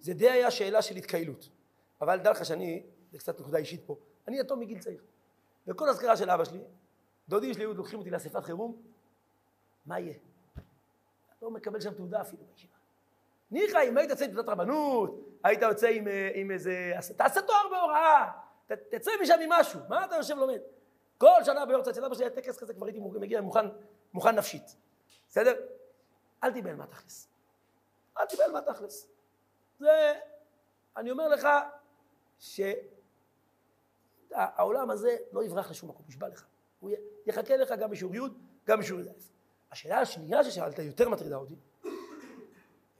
זה 0.00 0.14
די 0.14 0.30
היה 0.30 0.50
שאלה 0.50 0.82
של 0.82 0.96
התקהלות. 0.96 1.48
אבל 2.00 2.18
דע 2.18 2.30
לך 2.30 2.44
שאני, 2.44 2.82
זה 3.12 3.18
קצת 3.18 3.40
נקודה 3.40 3.58
אישית 3.58 3.82
פה, 3.86 3.96
אני 4.28 4.40
יתום 4.40 4.60
מגיל 4.60 4.78
צעיר. 4.78 5.02
וכל 5.66 5.88
אזכרה 5.88 6.16
של 6.16 6.30
אבא 6.30 6.44
שלי, 6.44 6.60
דודים 7.28 7.54
שלי 7.54 7.62
היו 7.62 7.74
לוקחים 7.74 7.98
אותי 7.98 8.10
לאספת 8.10 8.44
חירום, 8.44 8.82
מה 9.86 10.00
יהיה? 10.00 10.14
לא 11.42 11.50
מקבל 11.50 11.80
שם 11.80 11.94
תעודה 11.94 12.20
אפילו 12.20 12.42
בישיבה. 12.50 12.74
ניחא, 13.50 13.82
אם 13.88 13.96
היית 13.96 14.10
יוצא 14.10 14.24
עם 14.24 14.30
תעודת 14.30 14.48
רבנות, 14.48 15.20
היית 15.44 15.62
יוצא 15.62 15.88
עם, 15.88 16.08
אה, 16.08 16.30
עם 16.34 16.50
איזה... 16.50 16.92
תעשה 17.16 17.42
תואר 17.42 17.68
בהוראה, 17.70 18.30
ת, 18.66 18.72
תצא 18.72 19.10
משם 19.22 19.38
עם 19.42 19.52
משהו, 19.52 19.80
מה 19.88 20.04
אתה 20.04 20.16
יושב 20.16 20.36
לומד? 20.36 20.60
כל 21.18 21.44
שנה 21.44 21.66
ביורצה 21.66 21.90
אצל 21.90 22.04
אבא 22.04 22.14
שלי 22.14 22.24
היה 22.24 22.30
טקס 22.30 22.58
כזה, 22.58 22.74
כבר 22.74 22.86
הייתי 22.86 23.00
מגיע 23.00 23.40
מוכן, 23.40 23.66
מוכן 24.14 24.34
נפשית. 24.34 24.76
בסדר? 25.28 25.54
אל 26.44 26.52
תיבהל 26.52 26.76
מהתכלס. 26.76 27.28
אל 28.18 28.26
תיבהל 28.26 28.52
מהתכלס. 28.52 29.08
זה, 29.78 30.12
אני 30.96 31.10
אומר 31.10 31.28
לך 31.28 31.48
שהעולם 34.32 34.90
הזה 34.90 35.16
לא 35.32 35.44
יברח 35.44 35.70
לשום 35.70 35.88
מקום, 35.90 36.06
נשבע 36.08 36.28
לך. 36.28 36.44
הוא 36.80 36.90
י- 36.90 36.94
יחכה 37.26 37.56
לך 37.56 37.72
גם 37.80 37.90
בשיעור 37.90 38.14
י', 38.14 38.20
גם 38.66 38.80
בשיעור 38.80 39.00
י"א. 39.00 39.10
השאלה 39.72 40.00
השנייה 40.00 40.44
ששאלת 40.44 40.78
יותר 40.78 41.08
מטרידה 41.08 41.36
אותי, 41.36 41.54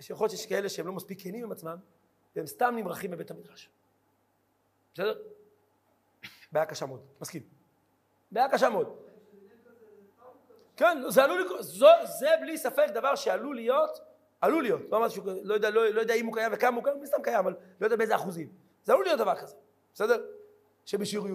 שיכול 0.01 0.25
להיות 0.25 0.31
שיש 0.39 0.47
כאלה 0.47 0.69
שהם 0.69 0.87
לא 0.87 0.93
מספיק 0.93 1.23
כנים 1.23 1.45
עם 1.45 1.53
עצמם, 1.53 1.77
והם 2.37 2.47
סתם 2.47 2.75
נמרחים 2.77 3.11
בבית 3.11 3.31
המדרש. 3.31 3.71
בסדר? 4.95 5.19
בעיה 6.53 6.67
קשה 6.67 6.87
מאוד, 6.87 7.01
מסכים. 7.21 7.43
בעיה 8.33 8.49
קשה 8.49 8.69
מאוד. 8.69 8.97
כן, 10.77 10.99
זה 11.09 11.25
עלול 11.25 11.43
לקרות, 11.43 11.63
זו- 11.63 11.87
זה 12.19 12.29
בלי 12.41 12.59
ספק 12.59 12.87
דבר 12.95 13.15
שעלול 13.15 13.57
להיות, 13.57 13.99
עלול 14.41 14.63
להיות, 14.63 14.81
לא 14.91 14.97
אמרתי 14.97 15.21
לא 15.43 15.55
יודע, 15.55 15.71
לא, 15.71 15.89
לא 15.89 16.01
יודע 16.01 16.15
אם 16.15 16.27
הוא 16.27 16.35
קיים 16.35 16.53
וכמה 16.55 16.77
הוא 16.77 16.85
קיים, 16.85 17.07
סתם 17.07 17.23
קיים, 17.23 17.39
אבל 17.39 17.55
לא 17.81 17.87
יודע 17.87 17.97
באיזה 17.97 18.15
אחוזים. 18.15 18.53
זה 18.85 18.93
עלול 18.93 19.05
להיות 19.05 19.19
דבר 19.19 19.35
כזה, 19.37 19.57
בסדר? 19.95 20.25
שבשיעור 20.85 21.29
י'. 21.29 21.33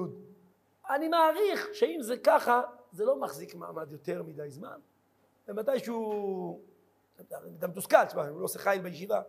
אני 0.90 1.08
מעריך 1.08 1.68
שאם 1.74 1.98
זה 2.02 2.18
ככה, 2.18 2.62
זה 2.92 3.06
לא 3.06 3.20
מחזיק 3.20 3.56
מעמד 3.56 3.92
יותר 3.92 4.24
מדי 4.24 4.50
זמן, 4.50 4.80
ומתישהו, 5.48 6.62
אתה 7.58 7.68
מתוסכל, 7.68 8.06
תשמע, 8.06 8.28
הוא 8.28 8.40
לא 8.40 8.46
עושה 8.46 8.60
חיל 8.60 8.82
בישיבה, 8.82 9.22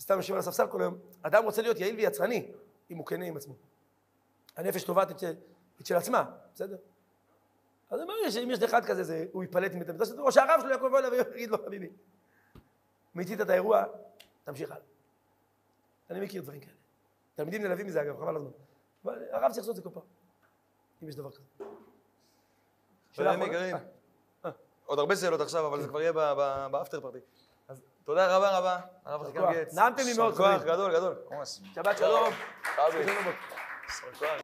סתם 0.00 0.16
יושב 0.16 0.32
על 0.32 0.38
הספסל 0.38 0.66
כל 0.66 0.80
היום, 0.80 0.98
אדם 1.22 1.44
רוצה 1.44 1.62
להיות 1.62 1.78
יעיל 1.78 1.96
ויצרני, 1.96 2.52
אם 2.90 2.96
הוא 2.96 3.06
כנה 3.06 3.24
עם 3.24 3.36
עצמו. 3.36 3.54
הנפש 4.56 4.84
תובעת 4.84 5.10
את, 5.10 5.18
של- 5.18 5.34
את 5.80 5.86
של 5.86 5.96
עצמה, 5.96 6.24
בסדר? 6.54 6.76
אז 7.90 8.00
אני 8.00 8.08
אומר 8.12 8.30
שאם 8.30 8.50
יש 8.50 8.62
אחד 8.62 8.84
כזה, 8.84 9.04
זה, 9.04 9.26
הוא 9.32 9.44
יפלט 9.44 9.74
מבית 9.74 9.88
המדרש, 9.88 10.08
או 10.18 10.32
שהרב 10.32 10.60
שלו 10.62 10.74
יבוא 10.74 10.98
אליו 10.98 11.10
ויגיד 11.12 11.50
לו, 11.50 11.58
חביבי, 11.58 11.88
מיצית 13.14 13.40
את 13.40 13.50
האירוע, 13.50 13.84
תמשיך 14.44 14.70
הלאה. 14.70 14.82
אני 16.10 16.20
מכיר 16.20 16.42
דברים 16.42 16.60
כאלה. 16.60 16.72
תלמידים 17.34 17.62
נלווים 17.62 17.86
מזה 17.86 18.02
אגב, 18.02 18.20
חבל 18.20 18.36
הזמן. 18.36 18.50
אבל 19.04 19.14
הרב 19.32 19.52
צריך 19.52 19.56
לעשות 19.56 19.70
את 19.70 19.76
זה 19.76 19.82
כל 19.82 19.90
פעם, 19.94 20.02
אם 21.02 21.08
יש 21.08 21.14
דבר 21.14 21.30
כזה. 21.30 21.64
חברים? 23.16 23.42
יקרים, 23.42 23.76
אה, 24.44 24.50
עוד 24.86 24.98
הרבה 24.98 25.16
שאלות 25.16 25.40
עכשיו, 25.40 25.66
אבל 25.66 25.82
זה 25.82 25.88
כבר 25.88 26.00
יהיה 26.00 26.12
באפטר 26.68 27.00
פארטי. 27.00 27.18
אז 27.68 27.82
תודה 28.04 28.36
רבה 28.36 28.58
רבה, 28.58 28.80
הרב 29.04 29.32
כוח. 29.38 29.50
גץ. 29.54 29.74
נעמתם 29.74 30.02
לי 30.06 30.16
מאוד, 30.16 30.34
חברים. 30.34 30.58
גדול, 30.58 30.92
גדול. 30.92 31.14
שבת 31.74 31.98
שלום. 31.98 32.32
יישר 33.88 34.12
כוח. 34.18 34.28